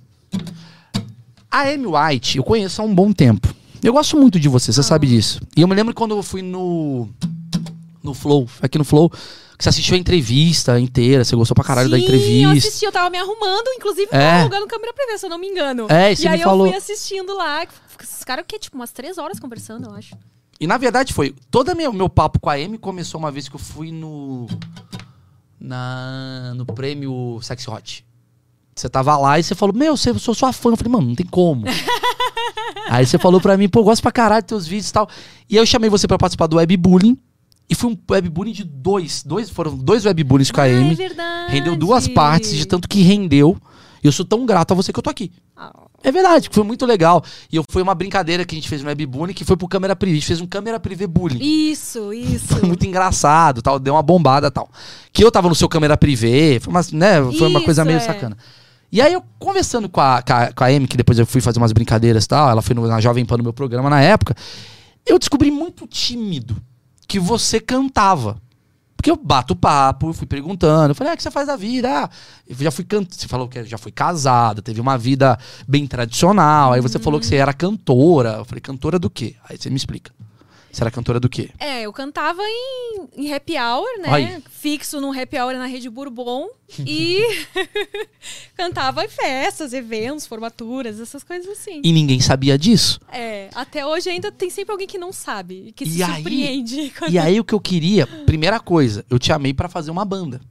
A 1.50 1.62
Amy 1.62 1.86
White, 1.86 2.36
eu 2.38 2.44
conheço 2.44 2.82
há 2.82 2.84
um 2.84 2.94
bom 2.94 3.12
tempo. 3.12 3.54
Eu 3.82 3.92
gosto 3.92 4.16
muito 4.16 4.38
de 4.38 4.48
você, 4.48 4.72
você 4.72 4.82
sabe 4.82 5.06
disso. 5.06 5.40
E 5.56 5.60
eu 5.62 5.68
me 5.68 5.74
lembro 5.74 5.94
quando 5.94 6.16
eu 6.16 6.22
fui 6.22 6.42
no. 6.42 7.08
No 8.02 8.14
Flow, 8.14 8.48
aqui 8.62 8.78
no 8.78 8.84
Flow, 8.84 9.10
você 9.58 9.68
assistiu 9.68 9.94
a 9.94 9.98
entrevista 9.98 10.78
inteira, 10.78 11.24
você 11.24 11.34
gostou 11.36 11.54
pra 11.54 11.64
caralho 11.64 11.88
da 11.88 11.96
Sim, 11.96 12.02
eu 12.02 12.06
entrevista. 12.08 12.68
assisti, 12.68 12.84
eu 12.84 12.92
tava 12.92 13.08
me 13.10 13.18
arrumando, 13.18 13.68
inclusive 13.76 14.08
É. 14.12 14.40
alugando 14.40 14.66
câmera 14.66 14.92
privê, 14.92 15.18
se 15.18 15.26
eu 15.26 15.30
não 15.30 15.38
me 15.38 15.46
engano. 15.48 15.86
É, 15.88 16.10
e 16.10 16.12
e 16.12 16.16
você 16.16 16.28
aí 16.28 16.38
me 16.38 16.44
falou. 16.44 16.66
eu 16.66 16.72
fui 16.72 16.78
assistindo 16.78 17.34
lá. 17.34 17.66
Esses 18.02 18.22
caras 18.24 18.44
o 18.44 18.46
quê? 18.46 18.58
Tipo, 18.58 18.76
umas 18.76 18.92
três 18.92 19.16
horas 19.18 19.40
conversando, 19.40 19.88
eu 19.88 19.94
acho. 19.94 20.14
E 20.60 20.66
na 20.66 20.76
verdade 20.78 21.12
foi. 21.12 21.34
Todo 21.50 21.74
meu, 21.76 21.92
meu 21.92 22.08
papo 22.08 22.38
com 22.40 22.48
a 22.50 22.54
Amy 22.54 22.78
começou 22.78 23.18
uma 23.18 23.30
vez 23.30 23.48
que 23.48 23.56
eu 23.56 23.60
fui 23.60 23.90
no. 23.92 24.46
Na, 25.58 26.52
no 26.54 26.66
prêmio 26.66 27.38
Sexy 27.42 27.68
Hot. 27.70 28.04
Você 28.74 28.88
tava 28.90 29.16
lá 29.16 29.38
e 29.38 29.42
você 29.42 29.54
falou, 29.54 29.74
meu, 29.74 29.96
você, 29.96 30.10
eu 30.10 30.18
sou 30.18 30.34
sua 30.34 30.52
fã. 30.52 30.70
Eu 30.70 30.76
falei, 30.76 30.92
mano, 30.92 31.08
não 31.08 31.14
tem 31.14 31.24
como. 31.26 31.64
Aí 32.88 33.06
você 33.06 33.18
falou 33.18 33.40
pra 33.40 33.56
mim, 33.56 33.68
pô, 33.68 33.80
eu 33.80 33.84
gosto 33.84 34.02
pra 34.02 34.12
caralho 34.12 34.42
dos 34.42 34.48
teus 34.48 34.66
vídeos 34.66 34.90
e 34.90 34.92
tal. 34.92 35.08
E 35.48 35.56
aí 35.56 35.62
eu 35.62 35.66
chamei 35.66 35.88
você 35.90 36.06
pra 36.06 36.18
participar 36.18 36.46
do 36.46 36.56
webbullying. 36.56 37.18
E 37.68 37.74
foi 37.74 37.90
um 37.90 37.96
webbullying 38.10 38.52
de 38.52 38.64
dois. 38.64 39.22
dois 39.24 39.50
foram 39.50 39.76
dois 39.76 40.04
webbullyings 40.04 40.50
com 40.52 40.60
a 40.60 40.68
é 40.68 40.74
Amy. 40.76 40.94
verdade. 40.94 41.52
Rendeu 41.52 41.76
duas 41.76 42.06
partes, 42.06 42.52
de 42.54 42.64
tanto 42.66 42.88
que 42.88 43.02
rendeu. 43.02 43.56
E 44.02 44.06
eu 44.06 44.12
sou 44.12 44.24
tão 44.24 44.46
grato 44.46 44.70
a 44.70 44.74
você 44.74 44.92
que 44.92 44.98
eu 44.98 45.02
tô 45.02 45.10
aqui. 45.10 45.32
Ah, 45.56 45.72
É 46.04 46.12
verdade, 46.12 46.48
foi 46.52 46.62
muito 46.62 46.86
legal. 46.86 47.24
E 47.50 47.56
eu, 47.56 47.64
foi 47.68 47.82
uma 47.82 47.94
brincadeira 47.94 48.44
que 48.44 48.54
a 48.54 48.58
gente 48.58 48.68
fez 48.68 48.82
no 48.82 48.88
webbullying, 48.88 49.34
que 49.34 49.44
foi 49.44 49.56
pro 49.56 49.66
câmera 49.66 49.96
privê. 49.96 50.12
A 50.12 50.20
gente 50.20 50.26
fez 50.28 50.40
um 50.40 50.46
câmera 50.46 50.78
privê 50.78 51.08
bullying. 51.08 51.38
Isso, 51.42 52.12
isso. 52.12 52.46
Foi 52.46 52.62
muito 52.68 52.86
engraçado, 52.86 53.60
tal, 53.62 53.80
deu 53.80 53.94
uma 53.94 54.02
bombada 54.02 54.48
tal. 54.48 54.68
Que 55.12 55.24
eu 55.24 55.32
tava 55.32 55.48
no 55.48 55.54
seu 55.56 55.68
câmera 55.68 55.96
privê, 55.96 56.60
foi 56.60 56.72
uma, 56.72 56.80
né, 56.92 57.20
foi 57.36 57.48
uma 57.48 57.58
Isso, 57.58 57.64
coisa 57.64 57.84
meio 57.84 57.96
é. 57.96 58.00
sacana. 58.00 58.36
E 58.92 59.00
aí 59.00 59.12
eu 59.12 59.22
conversando 59.40 59.88
com 59.88 60.00
a, 60.00 60.22
com 60.22 60.32
a, 60.32 60.52
com 60.52 60.62
a 60.62 60.66
Amy, 60.68 60.86
que 60.86 60.96
depois 60.96 61.18
eu 61.18 61.26
fui 61.26 61.40
fazer 61.40 61.58
umas 61.58 61.72
brincadeiras 61.72 62.24
e 62.24 62.28
tal, 62.28 62.48
ela 62.48 62.62
foi 62.62 62.76
no- 62.76 62.86
na 62.86 63.00
Jovem 63.00 63.24
Pan 63.26 63.38
no 63.38 63.42
meu 63.42 63.52
programa 63.52 63.90
na 63.90 64.00
época, 64.00 64.36
eu 65.04 65.18
descobri 65.18 65.50
muito 65.50 65.84
tímido 65.88 66.56
que 67.06 67.18
você 67.18 67.60
cantava. 67.60 68.40
Porque 68.96 69.10
eu 69.10 69.16
bato 69.16 69.54
papo, 69.54 70.08
eu 70.08 70.14
fui 70.14 70.26
perguntando, 70.26 70.90
eu 70.90 70.94
falei, 70.94 71.12
ah, 71.12 71.14
o 71.14 71.16
que 71.16 71.22
você 71.22 71.30
faz 71.30 71.46
da 71.46 71.54
vida? 71.54 72.04
Ah, 72.04 72.10
eu 72.48 72.56
já 72.56 72.70
fui 72.70 72.84
can... 72.84 73.04
Você 73.08 73.28
falou 73.28 73.46
que 73.46 73.62
já 73.64 73.78
foi 73.78 73.92
casada, 73.92 74.62
teve 74.62 74.80
uma 74.80 74.96
vida 74.98 75.38
bem 75.68 75.86
tradicional. 75.86 76.72
Aí 76.72 76.80
você 76.80 76.98
falou 76.98 77.20
que 77.20 77.26
você 77.26 77.36
era 77.36 77.52
cantora. 77.52 78.36
Eu 78.38 78.44
falei, 78.44 78.60
cantora 78.60 78.98
do 78.98 79.10
quê? 79.10 79.36
Aí 79.48 79.56
você 79.58 79.70
me 79.70 79.76
explica. 79.76 80.12
Você 80.76 80.82
era 80.82 80.90
cantora 80.90 81.18
do 81.18 81.26
quê? 81.26 81.48
É, 81.58 81.80
eu 81.84 81.92
cantava 81.92 82.42
em, 82.42 83.08
em 83.16 83.32
happy 83.32 83.54
hour, 83.56 83.86
né? 83.98 84.08
Aí. 84.12 84.42
Fixo 84.50 85.00
num 85.00 85.10
happy 85.10 85.38
hour 85.38 85.54
na 85.54 85.64
Rede 85.64 85.88
Bourbon. 85.88 86.48
e 86.86 87.18
cantava 88.54 89.02
em 89.02 89.08
festas, 89.08 89.72
eventos, 89.72 90.26
formaturas, 90.26 91.00
essas 91.00 91.22
coisas 91.24 91.48
assim. 91.50 91.80
E 91.82 91.92
ninguém 91.92 92.20
sabia 92.20 92.58
disso. 92.58 93.00
É, 93.10 93.48
até 93.54 93.86
hoje 93.86 94.10
ainda 94.10 94.30
tem 94.30 94.50
sempre 94.50 94.72
alguém 94.72 94.86
que 94.86 94.98
não 94.98 95.14
sabe, 95.14 95.72
que 95.74 95.86
se 95.86 95.98
E 95.98 96.02
aí- 96.02 96.14
surpreende. 96.16 96.92
quando- 96.98 97.10
E 97.12 97.18
aí 97.18 97.40
o 97.40 97.44
que 97.44 97.54
eu 97.54 97.60
queria, 97.60 98.06
primeira 98.26 98.60
coisa, 98.60 99.02
eu 99.08 99.18
te 99.18 99.32
amei 99.32 99.54
pra 99.54 99.70
fazer 99.70 99.90
uma 99.90 100.04
banda. 100.04 100.42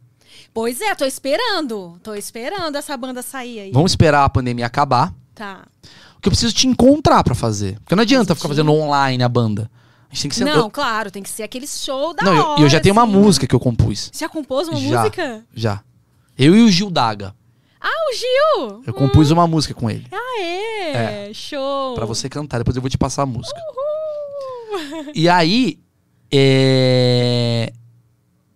Pois 0.53 0.81
é, 0.81 0.95
tô 0.95 1.05
esperando. 1.05 1.99
Tô 2.01 2.15
esperando 2.15 2.75
essa 2.77 2.97
banda 2.97 3.21
sair 3.21 3.59
aí. 3.59 3.71
Vamos 3.71 3.91
esperar 3.91 4.23
a 4.23 4.29
pandemia 4.29 4.65
acabar, 4.65 5.13
Tá. 5.35 5.67
porque 6.15 6.29
eu 6.29 6.31
preciso 6.31 6.51
te 6.55 6.65
encontrar 6.67 7.23
pra 7.23 7.35
fazer. 7.35 7.77
Porque 7.81 7.93
não 7.93 8.01
adianta 8.01 8.33
ficar 8.33 8.47
fazendo 8.47 8.71
online 8.73 9.21
a 9.23 9.29
banda. 9.29 9.69
A 10.15 10.17
gente 10.17 10.21
tem 10.21 10.29
que 10.29 10.35
ser 10.37 10.45
Não, 10.45 10.69
claro, 10.69 11.11
tem 11.11 11.21
que 11.21 11.29
ser 11.29 11.43
aquele 11.43 11.67
show 11.67 12.13
da 12.13 12.23
Não, 12.23 12.33
eu- 12.33 12.45
hora. 12.45 12.61
e 12.61 12.63
eu, 12.63 12.69
já 12.69 12.79
tenho 12.79 12.93
uma 12.95 13.03
assim. 13.03 13.11
música 13.11 13.45
que 13.45 13.53
eu 13.53 13.59
compus. 13.59 14.09
Você 14.13 14.23
já 14.23 14.29
compôs 14.29 14.69
uma 14.69 14.79
Já. 14.79 14.99
música? 15.01 15.43
Já. 15.53 15.81
Eu 16.37 16.55
e 16.55 16.61
o 16.61 16.71
Gil 16.71 16.89
Daga. 16.89 17.35
Ah, 17.81 17.89
o 17.89 18.15
Gil! 18.15 18.81
Eu 18.87 18.93
compus 18.93 19.29
uma 19.29 19.45
música 19.45 19.73
com 19.73 19.89
ele. 19.89 20.07
Ah, 20.11 20.41
é! 20.41 21.31
Show! 21.33 21.95
Pra 21.95 22.05
você 22.05 22.29
cantar. 22.29 22.59
Depois 22.59 22.77
eu 22.77 22.81
vou 22.81 22.89
te 22.89 22.97
passar 22.97 23.23
a 23.23 23.25
música. 23.25 23.59
Uhul. 24.71 25.11
E 25.13 25.27
aí. 25.27 25.79
É... 26.31 27.73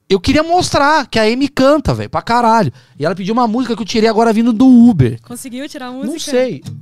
Eu 0.09 0.19
queria 0.19 0.41
mostrar 0.43 1.07
que 1.07 1.19
a 1.19 1.23
Amy 1.23 1.49
canta, 1.49 1.93
velho, 1.93 2.09
pra 2.09 2.21
caralho. 2.21 2.71
E 2.97 3.05
ela 3.05 3.13
pediu 3.15 3.33
uma 3.33 3.47
música 3.49 3.75
que 3.75 3.81
eu 3.81 3.85
tirei 3.85 4.09
agora 4.09 4.31
vindo 4.33 4.51
do 4.53 4.65
Uber. 4.65 5.21
Conseguiu 5.21 5.67
tirar 5.67 5.87
a 5.87 5.91
música? 5.91 6.11
Não 6.13 6.19
sei. 6.19 6.63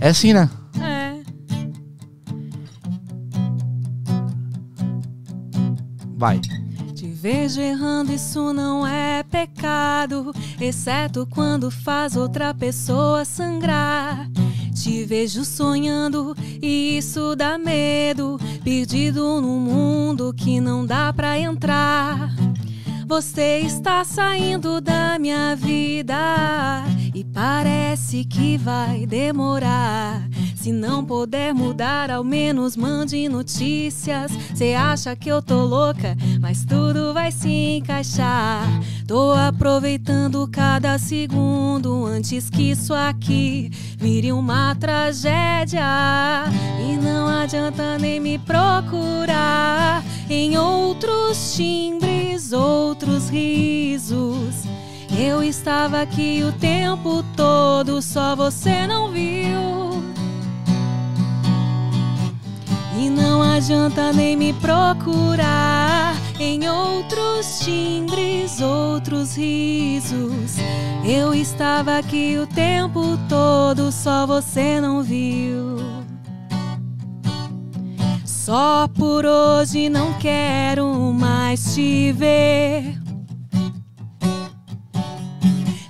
É 0.00 0.08
assim, 0.10 0.32
né? 0.34 0.48
É. 0.78 1.16
Vai. 6.16 6.40
Te 6.94 7.08
vejo 7.08 7.60
errando, 7.60 8.10
isso 8.10 8.52
não 8.54 8.86
é 8.86 9.22
pecado, 9.22 10.32
exceto 10.58 11.26
quando 11.26 11.70
faz 11.70 12.16
outra 12.16 12.54
pessoa 12.54 13.22
sangrar. 13.24 14.26
Te 14.74 15.04
vejo 15.04 15.44
sonhando 15.44 16.34
e 16.62 16.96
isso 16.96 17.36
dá 17.36 17.58
medo, 17.58 18.38
perdido 18.64 19.42
num 19.42 19.60
mundo 19.60 20.32
que 20.34 20.58
não 20.58 20.86
dá 20.86 21.12
pra 21.12 21.38
entrar. 21.38 22.34
Você 23.06 23.60
está 23.60 24.02
saindo 24.02 24.80
da 24.80 25.18
minha 25.18 25.54
vida 25.54 26.84
e 27.14 27.22
parece 27.24 28.24
que 28.24 28.56
vai 28.56 29.06
demorar. 29.06 30.26
Se 30.66 30.72
não 30.72 31.04
puder 31.04 31.54
mudar, 31.54 32.10
ao 32.10 32.24
menos 32.24 32.76
mande 32.76 33.28
notícias. 33.28 34.32
Cê 34.52 34.74
acha 34.74 35.14
que 35.14 35.28
eu 35.28 35.40
tô 35.40 35.64
louca, 35.64 36.16
mas 36.40 36.64
tudo 36.64 37.14
vai 37.14 37.30
se 37.30 37.76
encaixar. 37.76 38.64
Tô 39.06 39.32
aproveitando 39.32 40.44
cada 40.48 40.98
segundo 40.98 42.04
antes 42.04 42.50
que 42.50 42.72
isso 42.72 42.92
aqui 42.92 43.70
vire 43.96 44.32
uma 44.32 44.74
tragédia. 44.74 45.84
E 46.80 46.96
não 46.96 47.28
adianta 47.28 47.96
nem 47.96 48.18
me 48.18 48.36
procurar 48.36 50.02
em 50.28 50.58
outros 50.58 51.54
timbres, 51.54 52.52
outros 52.52 53.28
risos. 53.28 54.64
Eu 55.16 55.44
estava 55.44 56.02
aqui 56.02 56.42
o 56.42 56.50
tempo 56.58 57.22
todo, 57.36 58.02
só 58.02 58.34
você 58.34 58.84
não 58.84 59.12
viu. 59.12 59.75
E 62.98 63.10
não 63.10 63.42
adianta 63.42 64.12
nem 64.12 64.36
me 64.36 64.52
procurar 64.54 66.14
em 66.40 66.68
outros 66.68 67.60
timbres, 67.60 68.60
outros 68.60 69.36
risos. 69.36 70.56
Eu 71.04 71.34
estava 71.34 71.98
aqui 71.98 72.38
o 72.38 72.46
tempo 72.46 73.18
todo, 73.28 73.92
só 73.92 74.26
você 74.26 74.80
não 74.80 75.02
viu. 75.02 75.76
Só 78.24 78.88
por 78.88 79.26
hoje 79.26 79.88
não 79.88 80.14
quero 80.14 80.86
mais 81.12 81.74
te 81.74 82.12
ver. 82.12 82.98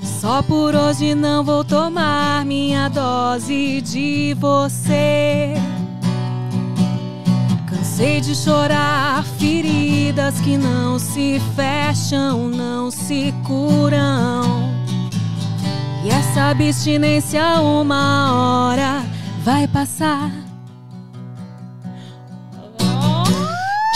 Só 0.03 0.43
por 0.43 0.74
hoje 0.74 1.15
não 1.15 1.45
vou 1.45 1.62
tomar 1.62 2.45
minha 2.45 2.89
dose 2.89 3.81
de 3.83 4.35
você. 4.41 5.55
Cansei 7.97 8.20
de 8.20 8.35
chorar 8.35 9.24
feridas 9.39 10.39
que 10.43 10.59
não 10.59 10.98
se 10.98 11.40
fecham, 11.55 12.47
não 12.47 12.90
se 12.90 13.32
curam. 13.43 14.70
E 16.05 16.10
essa 16.10 16.51
abstinência 16.51 17.43
uma 17.62 18.68
hora 18.68 19.02
vai 19.43 19.66
passar. 19.66 20.31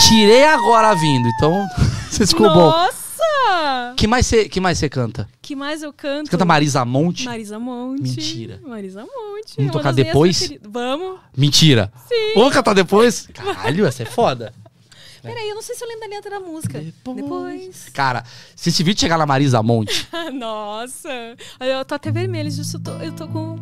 Tirei 0.07 0.45
agora 0.45 0.95
vindo, 0.95 1.27
então 1.37 1.63
você 2.09 2.25
ficou 2.25 2.51
bom. 2.51 2.71
Nossa! 2.71 3.93
Que 3.95 4.07
mais 4.07 4.25
você 4.25 4.49
que 4.49 4.59
mais 4.59 4.79
você 4.79 4.89
canta? 4.89 5.29
que 5.51 5.55
mais 5.55 5.83
eu 5.83 5.91
canto? 5.91 6.27
Você 6.27 6.31
canta 6.31 6.45
Marisa 6.45 6.85
Monte? 6.85 7.25
Marisa 7.25 7.59
Monte. 7.59 8.03
Mentira. 8.03 8.61
Marisa 8.65 9.01
Monte. 9.01 9.57
Vamos 9.57 9.73
tocar 9.73 9.91
depois? 9.91 10.53
Vamos. 10.61 11.19
Mentira. 11.35 11.91
Sim. 12.07 12.35
Vamos 12.35 12.53
cantar 12.53 12.73
depois? 12.73 13.27
Caralho, 13.33 13.85
essa 13.85 14.03
é 14.03 14.05
foda. 14.05 14.53
Peraí, 15.21 15.49
eu 15.49 15.55
não 15.55 15.61
sei 15.61 15.75
se 15.75 15.83
eu 15.83 15.89
lembro 15.89 16.07
da 16.09 16.15
letra 16.15 16.31
da 16.31 16.39
música. 16.39 16.79
Depois. 16.79 17.17
Depois. 17.17 17.89
Cara, 17.93 18.23
se 18.55 18.69
esse 18.69 18.81
vídeo 18.81 19.01
chegar 19.01 19.17
na 19.17 19.25
Marisa 19.25 19.61
Monte. 19.61 20.07
Nossa. 20.31 21.35
Eu 21.59 21.83
tô 21.83 21.95
até 21.95 22.09
vermelha, 22.09 22.47
eu 22.47 22.79
tô, 22.79 22.91
eu 22.91 23.11
tô 23.11 23.27
com. 23.27 23.59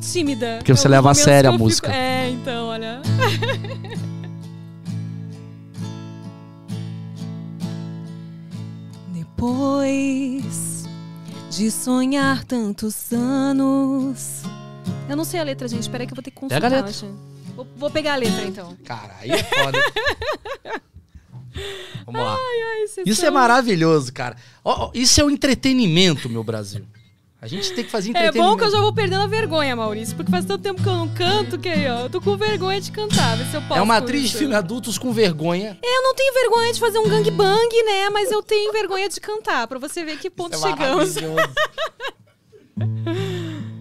tímida. 0.00 0.58
Porque 0.58 0.72
você 0.72 0.86
eu, 0.86 0.92
leva 0.92 1.10
a 1.10 1.14
sério 1.14 1.50
a 1.50 1.52
fico... 1.52 1.64
música. 1.64 1.92
É, 1.92 2.30
então, 2.30 2.68
olha. 2.68 3.02
Depois 9.12 10.77
de 11.58 11.72
sonhar 11.72 12.44
tantos 12.44 13.12
anos. 13.12 14.44
Eu 15.08 15.16
não 15.16 15.24
sei 15.24 15.40
a 15.40 15.42
letra, 15.42 15.66
gente. 15.66 15.90
Peraí 15.90 16.06
que 16.06 16.12
eu 16.12 16.14
vou 16.14 16.22
ter 16.22 16.30
que 16.30 16.36
consultar. 16.36 16.60
Pega 16.60 16.82
a 16.82 16.84
letra. 16.84 17.08
Vou, 17.56 17.66
vou 17.76 17.90
pegar 17.90 18.12
a 18.12 18.16
letra, 18.16 18.44
então. 18.44 18.76
Cara, 18.84 19.16
aí 19.18 19.32
é 19.32 19.42
foda. 19.42 19.76
Vamos 22.06 22.20
lá. 22.20 22.36
Ai, 22.36 22.86
vocês 22.86 23.08
Isso 23.08 23.26
é 23.26 23.30
maravilhoso, 23.32 24.12
cara. 24.12 24.36
Ó, 24.64 24.86
ó, 24.86 24.90
isso 24.94 25.20
é 25.20 25.24
o 25.24 25.30
entretenimento, 25.30 26.30
meu 26.30 26.44
Brasil. 26.44 26.86
A 27.40 27.46
gente 27.46 27.72
tem 27.72 27.84
que 27.84 27.90
fazer 27.90 28.08
É 28.08 28.10
entretenimento. 28.10 28.50
bom 28.50 28.56
que 28.56 28.64
eu 28.64 28.70
já 28.70 28.80
vou 28.80 28.92
perdendo 28.92 29.22
a 29.22 29.26
vergonha, 29.28 29.76
Maurício, 29.76 30.16
porque 30.16 30.28
faz 30.30 30.44
tanto 30.44 30.60
tempo 30.60 30.82
que 30.82 30.88
eu 30.88 30.96
não 30.96 31.08
canto 31.08 31.56
que 31.56 31.68
aí, 31.68 31.88
ó, 31.88 32.00
eu 32.00 32.10
tô 32.10 32.20
com 32.20 32.36
vergonha 32.36 32.80
de 32.80 32.90
cantar, 32.90 33.36
vê 33.36 33.44
se 33.44 33.54
eu 33.54 33.62
posso. 33.62 33.78
É 33.78 33.82
uma 33.82 33.96
atriz 33.98 34.30
de 34.30 34.38
filme 34.38 34.54
adultos 34.56 34.98
com 34.98 35.12
vergonha. 35.12 35.78
Eu 35.80 36.02
não 36.02 36.14
tenho 36.16 36.34
vergonha 36.34 36.72
de 36.72 36.80
fazer 36.80 36.98
um 36.98 37.08
gangbang, 37.08 37.82
né? 37.84 38.10
Mas 38.10 38.32
eu 38.32 38.42
tenho 38.42 38.72
vergonha 38.72 39.08
de 39.08 39.20
cantar, 39.20 39.68
pra 39.68 39.78
você 39.78 40.04
ver 40.04 40.18
que 40.18 40.28
ponto 40.28 40.56
Isso 40.56 40.66
é 40.66 40.70
chegamos. 40.70 41.14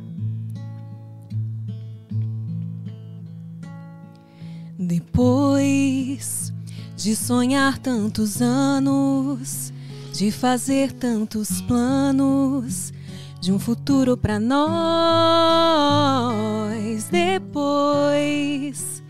Depois 5.17 6.53
de 6.95 7.15
sonhar 7.15 7.77
tantos 7.77 8.41
anos, 8.41 9.71
de 10.13 10.31
fazer 10.31 10.91
tantos 10.91 11.61
planos, 11.61 12.91
de 13.47 13.53
um 13.53 13.59
futuro 13.59 14.15
pra 14.17 14.41
nós. 14.41 14.67
Depois 17.09 19.01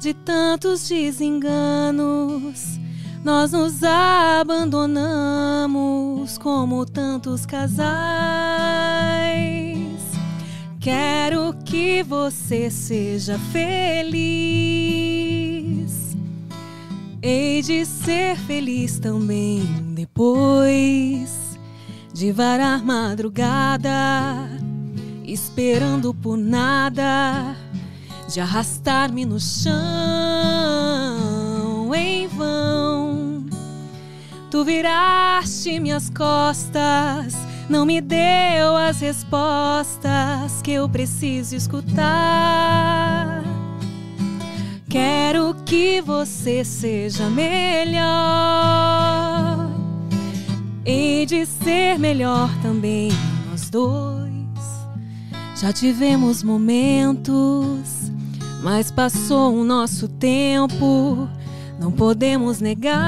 de 0.00 0.12
tantos 0.12 0.88
desenganos, 0.88 2.80
nós 3.24 3.52
nos 3.52 3.84
abandonamos 3.84 4.88
como 6.38 6.84
tantos 6.84 7.46
casais. 7.46 7.78
Quero 10.80 11.54
que 11.64 12.02
você 12.02 12.68
seja 12.70 13.38
feliz. 13.52 14.18
Hei 17.22 17.62
de 17.62 17.86
ser 17.86 18.36
feliz 18.38 18.98
também 18.98 19.62
depois 19.94 21.47
de 22.12 22.32
varar 22.32 22.84
madrugada, 22.84 24.48
esperando 25.24 26.12
por 26.14 26.36
nada, 26.36 27.54
de 28.32 28.40
arrastar-me 28.40 29.24
no 29.24 29.38
chão 29.38 29.74
em 31.94 32.26
vão. 32.28 33.46
Tu 34.50 34.64
viraste 34.64 35.78
minhas 35.78 36.10
costas, 36.10 37.34
não 37.68 37.84
me 37.84 38.00
deu 38.00 38.76
as 38.76 39.00
respostas 39.00 40.62
que 40.62 40.72
eu 40.72 40.88
preciso 40.88 41.54
escutar. 41.54 43.44
Quero 44.88 45.54
que 45.66 46.00
você 46.00 46.64
seja 46.64 47.28
melhor. 47.28 47.98
Hei 50.84 51.26
de 51.26 51.44
ser 51.44 51.98
melhor 51.98 52.48
também 52.62 53.10
nós 53.58 53.68
dois. 53.68 54.28
Já 55.60 55.72
tivemos 55.72 56.42
momentos, 56.42 58.12
mas 58.62 58.90
passou 58.90 59.54
o 59.54 59.64
nosso 59.64 60.06
tempo. 60.06 61.28
Não 61.80 61.90
podemos 61.90 62.60
negar. 62.60 63.00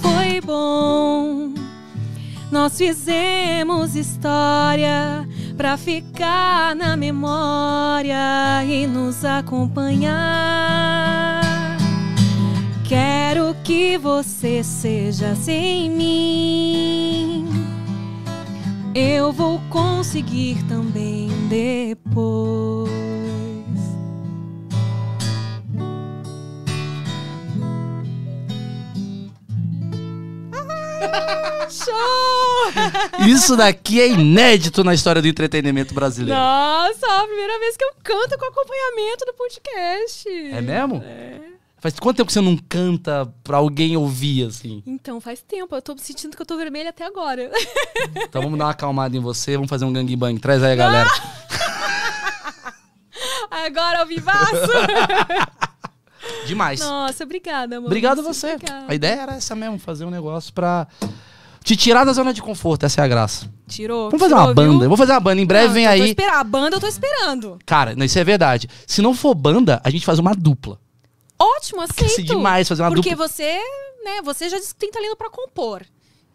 Foi 0.00 0.40
bom. 0.40 1.52
Nós 2.50 2.78
fizemos 2.78 3.94
história 3.94 5.28
pra 5.56 5.76
ficar 5.76 6.74
na 6.76 6.96
memória 6.96 8.64
e 8.64 8.86
nos 8.86 9.24
acompanhar. 9.24 11.27
Que 13.68 13.98
você 13.98 14.64
seja 14.64 15.34
sem 15.36 15.90
mim. 15.90 17.46
Eu 18.94 19.30
vou 19.30 19.60
conseguir 19.68 20.56
também 20.66 21.28
depois. 21.50 22.90
Show! 31.68 32.72
Isso 33.28 33.54
daqui 33.54 34.00
é 34.00 34.08
inédito 34.08 34.82
na 34.82 34.94
história 34.94 35.20
do 35.20 35.28
entretenimento 35.28 35.92
brasileiro. 35.92 36.40
Nossa, 36.40 37.06
a 37.06 37.26
primeira 37.26 37.58
vez 37.58 37.76
que 37.76 37.84
eu 37.84 37.92
canto 38.02 38.38
com 38.38 38.46
acompanhamento 38.46 39.26
do 39.26 39.34
podcast. 39.34 40.26
É 40.26 40.62
mesmo? 40.62 41.04
Faz 41.80 41.98
quanto 41.98 42.16
tempo 42.16 42.26
que 42.26 42.32
você 42.32 42.40
não 42.40 42.56
canta 42.56 43.32
pra 43.44 43.58
alguém 43.58 43.96
ouvir, 43.96 44.46
assim? 44.46 44.82
Então, 44.84 45.20
faz 45.20 45.40
tempo. 45.40 45.74
Eu 45.74 45.82
tô 45.82 45.96
sentindo 45.96 46.34
que 46.36 46.42
eu 46.42 46.46
tô 46.46 46.56
vermelha 46.56 46.90
até 46.90 47.04
agora. 47.04 47.50
Então 48.16 48.42
vamos 48.42 48.58
dar 48.58 48.64
uma 48.66 48.70
acalmada 48.72 49.16
em 49.16 49.20
você, 49.20 49.54
vamos 49.54 49.70
fazer 49.70 49.84
um 49.84 49.92
gangbang. 49.92 50.38
Traz 50.40 50.62
aí 50.62 50.72
a 50.72 50.76
galera. 50.76 51.08
Agora, 53.50 54.00
ao 54.00 54.06
vivaço. 54.06 54.54
Demais. 56.46 56.80
Nossa, 56.80 57.24
obrigada, 57.24 57.76
amor. 57.76 57.86
Obrigado 57.86 58.20
a 58.20 58.22
você. 58.22 58.54
Obrigada. 58.54 58.86
A 58.88 58.94
ideia 58.94 59.20
era 59.20 59.34
essa 59.34 59.54
mesmo, 59.54 59.78
fazer 59.78 60.04
um 60.04 60.10
negócio 60.10 60.52
pra 60.52 60.86
te 61.62 61.76
tirar 61.76 62.04
da 62.04 62.12
zona 62.12 62.32
de 62.32 62.42
conforto. 62.42 62.86
Essa 62.86 63.02
é 63.02 63.04
a 63.04 63.08
graça. 63.08 63.48
Tirou. 63.66 64.10
Vamos 64.10 64.20
fazer 64.20 64.34
tirou, 64.34 64.46
uma 64.48 64.54
banda. 64.54 64.78
viu? 64.80 64.88
Vou 64.88 64.96
fazer 64.96 65.12
uma 65.12 65.20
banda. 65.20 65.40
Em 65.40 65.46
breve 65.46 65.66
Não, 65.68 65.74
vem 65.74 65.86
aí. 65.86 66.08
esperando. 66.10 66.34
A 66.34 66.44
banda 66.44 66.76
eu 66.76 66.80
tô 66.80 66.86
esperando. 66.86 67.58
Cara, 67.64 67.94
isso 68.04 68.18
é 68.18 68.24
verdade. 68.24 68.68
Se 68.86 69.00
não 69.00 69.14
for 69.14 69.34
banda, 69.34 69.80
a 69.84 69.90
gente 69.90 70.04
faz 70.04 70.18
uma 70.18 70.34
dupla. 70.34 70.78
Ótimo, 71.38 71.80
aceito. 71.82 72.20
É 72.20 72.24
demais 72.24 72.68
fazer 72.68 72.82
uma 72.82 72.90
Porque 72.90 73.10
dupla. 73.10 73.28
você, 73.28 73.58
né, 74.04 74.20
você 74.24 74.48
já 74.48 74.58
disse 74.58 74.74
que 74.74 74.80
tem 74.80 74.90
talento 74.90 75.16
pra 75.16 75.30
compor. 75.30 75.84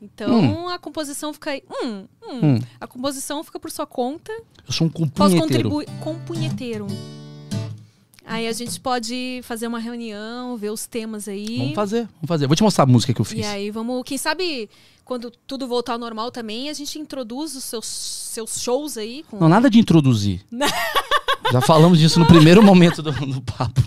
Então, 0.02 0.68
a 0.68 0.78
composição 0.78 1.32
fica 1.34 1.52
aí. 1.52 1.64
Hum, 1.82 2.06
hum. 2.28 2.40
Hum. 2.56 2.60
A 2.80 2.86
composição 2.88 3.42
fica 3.44 3.58
por 3.60 3.72
sua 3.72 3.86
conta. 3.86 4.32
Eu 4.68 4.74
sou 4.74 4.88
um 4.88 4.90
Posso 4.90 5.12
compunheteiro. 5.36 5.70
contribuir 5.70 5.88
com 6.02 6.20
punheteiro. 6.20 6.88
Aí 8.26 8.48
a 8.48 8.54
gente 8.54 8.80
pode 8.80 9.42
fazer 9.44 9.68
uma 9.68 9.80
reunião, 9.80 10.56
ver 10.58 10.72
os 10.72 10.86
temas 10.88 11.28
aí. 11.28 11.58
Vamos 11.58 11.76
fazer, 11.76 12.00
vamos 12.16 12.28
fazer. 12.28 12.48
Vou 12.48 12.56
te 12.56 12.64
mostrar 12.64 12.84
a 12.86 12.88
música 12.88 13.14
que 13.14 13.20
eu 13.22 13.26
E 13.26 13.28
fiz. 13.30 13.46
aí 13.46 13.70
vamos, 13.70 14.02
quem 14.06 14.18
sabe, 14.18 14.70
quando 15.04 15.30
tudo 15.46 15.68
voltar 15.68 15.94
ao 15.94 16.00
normal 16.00 16.32
também, 16.32 16.70
a 16.70 16.74
gente 16.74 16.98
introduz 16.98 17.54
os 17.56 17.64
seus, 17.66 17.86
seus 17.86 18.62
shows 18.62 18.98
aí 18.98 19.24
com. 19.30 19.38
Não, 19.40 19.50
nada 19.50 19.70
de 19.70 19.78
introduzir. 19.80 20.42
Já 21.52 21.60
falamos 21.62 22.00
disso 22.00 22.18
no 22.20 22.26
primeiro 22.26 22.64
momento 22.64 23.02
do, 23.02 23.12
do 23.12 23.42
papo. 23.42 23.82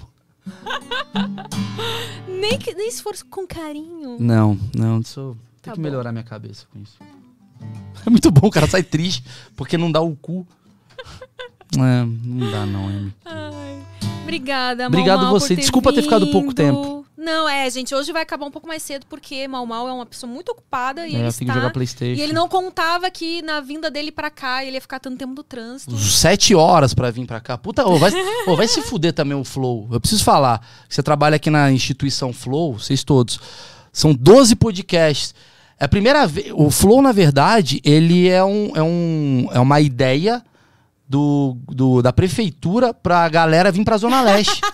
Nem, 2.29 2.59
que, 2.59 2.75
nem 2.75 2.91
se 2.91 3.03
for 3.03 3.15
com 3.31 3.47
carinho. 3.47 4.17
Não, 4.21 4.59
não. 4.75 5.03
Tem 5.03 5.35
Tá 5.63 5.73
que 5.73 5.77
bom. 5.79 5.83
melhorar 5.83 6.13
minha 6.13 6.25
cabeça 6.25 6.67
com 6.73 6.81
isso. 6.81 6.97
É 8.07 8.11
muito 8.11 8.31
bom, 8.31 8.47
o 8.47 8.51
cara 8.51 8.69
sai 8.69 8.83
triste 8.85 9.25
porque 9.57 9.77
não 9.79 9.91
dá 9.91 10.01
o 10.01 10.15
cu. 10.15 10.47
É, 11.75 12.05
não 12.25 12.51
dá 12.51 12.65
não, 12.65 12.87
Amy. 12.87 13.13
Ai, 13.25 13.83
obrigada, 14.23 14.87
Obrigado 14.87 15.23
Mal 15.23 15.33
você. 15.33 15.57
Desculpa 15.57 15.93
ter 15.93 16.03
ficado 16.03 16.31
pouco 16.31 16.55
tempo. 16.55 17.05
Não, 17.27 17.49
é, 17.49 17.69
gente, 17.69 17.93
hoje 17.93 18.13
vai 18.13 18.23
acabar 18.23 18.47
um 18.47 18.53
pouco 18.53 18.69
mais 18.69 18.83
cedo 18.85 19.05
porque 19.09 19.49
Mal 19.49 19.67
Mal 19.67 19.89
é 19.89 19.93
uma 19.93 20.07
pessoa 20.07 20.31
muito 20.33 20.51
ocupada 20.53 21.09
e 21.09 21.15
É, 21.15 21.19
ele 21.19 21.27
eu 21.27 21.33
tenho 21.33 21.33
que 21.33 21.43
está... 21.45 21.55
jogar 21.55 21.71
Playstation. 21.73 22.21
E 22.21 22.23
ele 22.23 22.33
não 22.33 22.49
contava 22.49 23.11
que 23.11 23.43
na 23.43 23.61
vinda 23.61 23.91
dele 23.91 24.13
pra 24.13 24.31
cá 24.31 24.65
ele 24.65 24.77
ia 24.77 24.81
ficar 24.81 25.01
tanto 25.01 25.19
tempo 25.19 25.35
no 25.35 25.43
trânsito. 25.43 25.97
Sete 25.99 26.55
horas 26.55 26.95
pra 26.95 27.11
vir 27.11 27.27
pra 27.27 27.41
cá. 27.41 27.59
Puta, 27.59 27.85
ô, 27.85 27.99
vai, 27.99 28.13
ô, 28.47 28.55
vai 28.55 28.69
se 28.69 28.81
fuder 28.81 29.13
também 29.13 29.37
o 29.37 29.43
Flow. 29.43 29.89
Eu 29.91 29.99
preciso 30.01 30.23
falar. 30.23 30.65
Você 30.89 31.03
trabalha 31.03 31.35
aqui 31.35 31.51
na 31.51 31.73
instituição 31.73 32.33
Flow, 32.33 32.79
vocês 32.79 33.03
todos. 33.03 33.41
São 33.93 34.15
12 34.15 34.55
podcasts. 34.55 35.35
É 35.81 35.85
a 35.87 35.89
primeira 35.89 36.27
vez. 36.29 36.53
O 36.55 36.71
Flow, 36.71 37.03
na 37.03 37.11
verdade, 37.11 37.81
ele 37.85 38.29
é, 38.29 38.45
um, 38.45 38.71
é, 38.77 38.83
um, 38.83 39.49
é 39.53 39.59
uma 39.59 39.81
ideia 39.81 40.43
do, 41.09 41.57
do- 41.67 42.03
da 42.03 42.13
prefeitura 42.13 42.95
pra 42.95 43.29
galera 43.29 43.73
vir 43.73 43.85
pra 43.85 43.97
Zona 43.97 44.23
Leste. 44.23 44.61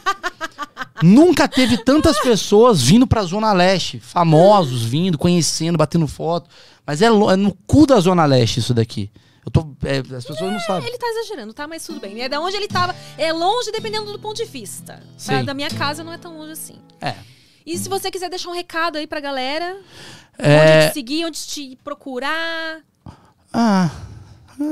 Nunca 1.02 1.48
teve 1.48 1.78
tantas 1.78 2.18
pessoas 2.20 2.82
vindo 2.82 3.06
pra 3.06 3.22
Zona 3.22 3.52
Leste. 3.52 3.98
Famosos 4.00 4.82
vindo, 4.84 5.18
conhecendo, 5.18 5.76
batendo 5.78 6.06
foto. 6.06 6.48
Mas 6.86 7.02
é, 7.02 7.06
é 7.06 7.36
no 7.36 7.52
cu 7.66 7.86
da 7.86 7.98
Zona 8.00 8.24
Leste 8.24 8.60
isso 8.60 8.72
daqui. 8.74 9.10
Eu 9.44 9.50
tô. 9.50 9.66
é, 9.84 9.98
as 10.16 10.24
pessoas 10.24 10.52
não 10.52 10.60
sabem. 10.60 10.88
Ele 10.88 10.98
tá 10.98 11.06
exagerando, 11.08 11.52
tá? 11.52 11.66
Mas 11.66 11.84
tudo 11.84 11.98
bem. 12.00 12.20
É 12.20 12.28
da 12.28 12.40
onde 12.40 12.56
ele 12.56 12.68
tava. 12.68 12.94
É 13.18 13.32
longe 13.32 13.72
dependendo 13.72 14.12
do 14.12 14.18
ponto 14.18 14.36
de 14.36 14.44
vista. 14.44 15.02
Sim. 15.16 15.44
da 15.44 15.52
minha 15.52 15.70
casa 15.70 16.04
não 16.04 16.12
é 16.12 16.18
tão 16.18 16.38
longe 16.38 16.52
assim. 16.52 16.76
É. 17.00 17.14
E 17.66 17.76
se 17.76 17.88
você 17.88 18.10
quiser 18.10 18.28
deixar 18.28 18.50
um 18.50 18.54
recado 18.54 18.98
aí 18.98 19.06
pra 19.06 19.20
galera, 19.20 19.76
É, 20.38 20.60
onde 20.78 20.88
te 20.88 20.94
seguir, 20.94 21.24
onde 21.24 21.38
te 21.38 21.78
procurar. 21.82 22.80
Ah, 23.52 23.90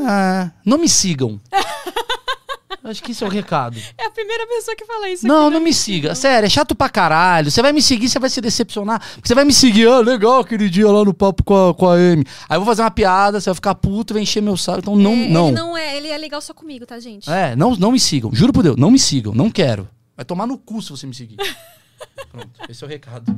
ah, 0.06 0.50
não 0.64 0.78
me 0.78 0.88
sigam. 0.88 1.40
Acho 2.84 3.02
que 3.02 3.12
esse 3.12 3.22
é 3.22 3.26
o 3.26 3.30
recado. 3.30 3.78
É 3.98 4.06
a 4.06 4.10
primeira 4.10 4.46
pessoa 4.46 4.76
que 4.76 4.84
fala 4.84 5.08
isso. 5.08 5.26
Não, 5.26 5.46
aqui, 5.46 5.52
não 5.54 5.58
né? 5.60 5.64
me 5.64 5.74
siga. 5.74 6.14
Sério, 6.14 6.46
é 6.46 6.48
chato 6.48 6.74
pra 6.74 6.88
caralho. 6.88 7.50
Você 7.50 7.60
vai 7.60 7.72
me 7.72 7.82
seguir, 7.82 8.08
você 8.08 8.18
vai 8.18 8.30
se 8.30 8.40
decepcionar. 8.40 9.00
Porque 9.14 9.28
Você 9.28 9.34
vai 9.34 9.44
me 9.44 9.52
seguir, 9.52 9.88
ah, 9.88 9.98
legal 9.98 10.40
aquele 10.40 10.68
dia 10.70 10.88
lá 10.90 11.04
no 11.04 11.12
papo 11.12 11.42
com 11.42 11.70
a, 11.70 11.74
com 11.74 11.88
a 11.88 11.94
Amy. 11.94 12.24
Aí 12.48 12.56
eu 12.56 12.60
vou 12.60 12.66
fazer 12.66 12.82
uma 12.82 12.90
piada, 12.90 13.40
você 13.40 13.50
vai 13.50 13.54
ficar 13.54 13.74
puto, 13.74 14.14
vai 14.14 14.22
encher 14.22 14.40
meu 14.42 14.56
saco. 14.56 14.78
Então 14.80 14.96
não, 14.96 15.12
É, 15.12 15.28
não. 15.28 15.48
Ele 15.48 15.56
não 15.56 15.76
é, 15.76 15.96
ele 15.96 16.08
é 16.08 16.18
legal 16.18 16.40
só 16.40 16.54
comigo, 16.54 16.86
tá, 16.86 16.98
gente? 17.00 17.28
É, 17.30 17.54
não, 17.56 17.74
não 17.76 17.92
me 17.92 18.00
sigam. 18.00 18.32
Juro 18.32 18.52
por 18.52 18.62
Deus, 18.62 18.76
não 18.76 18.90
me 18.90 18.98
sigam. 18.98 19.34
Não 19.34 19.50
quero. 19.50 19.88
Vai 20.16 20.24
tomar 20.24 20.46
no 20.46 20.56
cu 20.58 20.80
se 20.80 20.90
você 20.90 21.06
me 21.06 21.14
seguir. 21.14 21.36
Pronto, 22.30 22.50
esse 22.68 22.82
é 22.82 22.86
o 22.86 22.90
recado. 22.90 23.34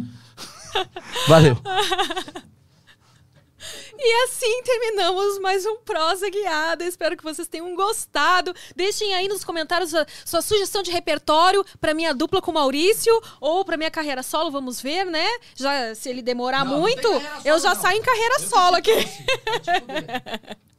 Valeu. 1.29 1.57
E 4.05 4.25
assim 4.25 4.63
terminamos 4.65 5.39
mais 5.39 5.65
um 5.65 5.77
Prosa 5.77 6.29
Guiada. 6.29 6.85
Espero 6.85 7.17
que 7.17 7.23
vocês 7.23 7.47
tenham 7.47 7.73
gostado. 7.77 8.53
Deixem 8.75 9.15
aí 9.15 9.29
nos 9.29 9.45
comentários 9.45 9.95
a 9.95 10.05
sua 10.25 10.43
sugestão 10.43 10.83
de 10.83 10.91
repertório 10.91 11.65
pra 11.81 11.95
minha 11.95 12.13
dupla 12.13 12.43
com 12.43 12.51
o 12.51 12.55
Maurício 12.55 13.13
ou 13.41 13.65
pra 13.65 13.77
minha 13.77 13.93
carreira 13.93 14.25
solo, 14.25 14.51
vamos 14.51 14.81
ver, 14.81 15.05
né? 15.07 15.25
Já 15.55 15.95
se 15.95 16.09
ele 16.09 16.21
demorar 16.21 16.65
Não, 16.65 16.73
não 16.73 16.81
muito, 16.81 17.01
tem 17.01 17.21
carreira 17.21 17.41
eu 17.45 17.61
solo, 17.61 17.63
já 17.63 17.75
não. 17.77 17.83
saio 17.83 17.99
em 17.99 18.03
carreira 18.03 18.39
solo 18.41 18.77
aqui. 18.77 18.93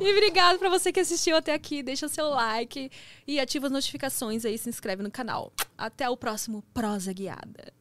E 0.00 0.10
obrigado 0.10 0.58
pra 0.58 0.68
você 0.68 0.90
que 0.90 0.98
assistiu 0.98 1.36
até 1.36 1.52
aqui. 1.52 1.82
Deixa 1.82 2.06
o 2.06 2.08
seu 2.08 2.28
like 2.28 2.90
e 3.26 3.38
ativa 3.38 3.66
as 3.66 3.72
notificações 3.72 4.44
aí, 4.44 4.58
se 4.58 4.68
inscreve 4.68 5.02
no 5.02 5.10
canal. 5.10 5.52
Até 5.78 6.08
o 6.10 6.16
próximo 6.16 6.64
Prosa 6.72 7.12
Guiada. 7.12 7.72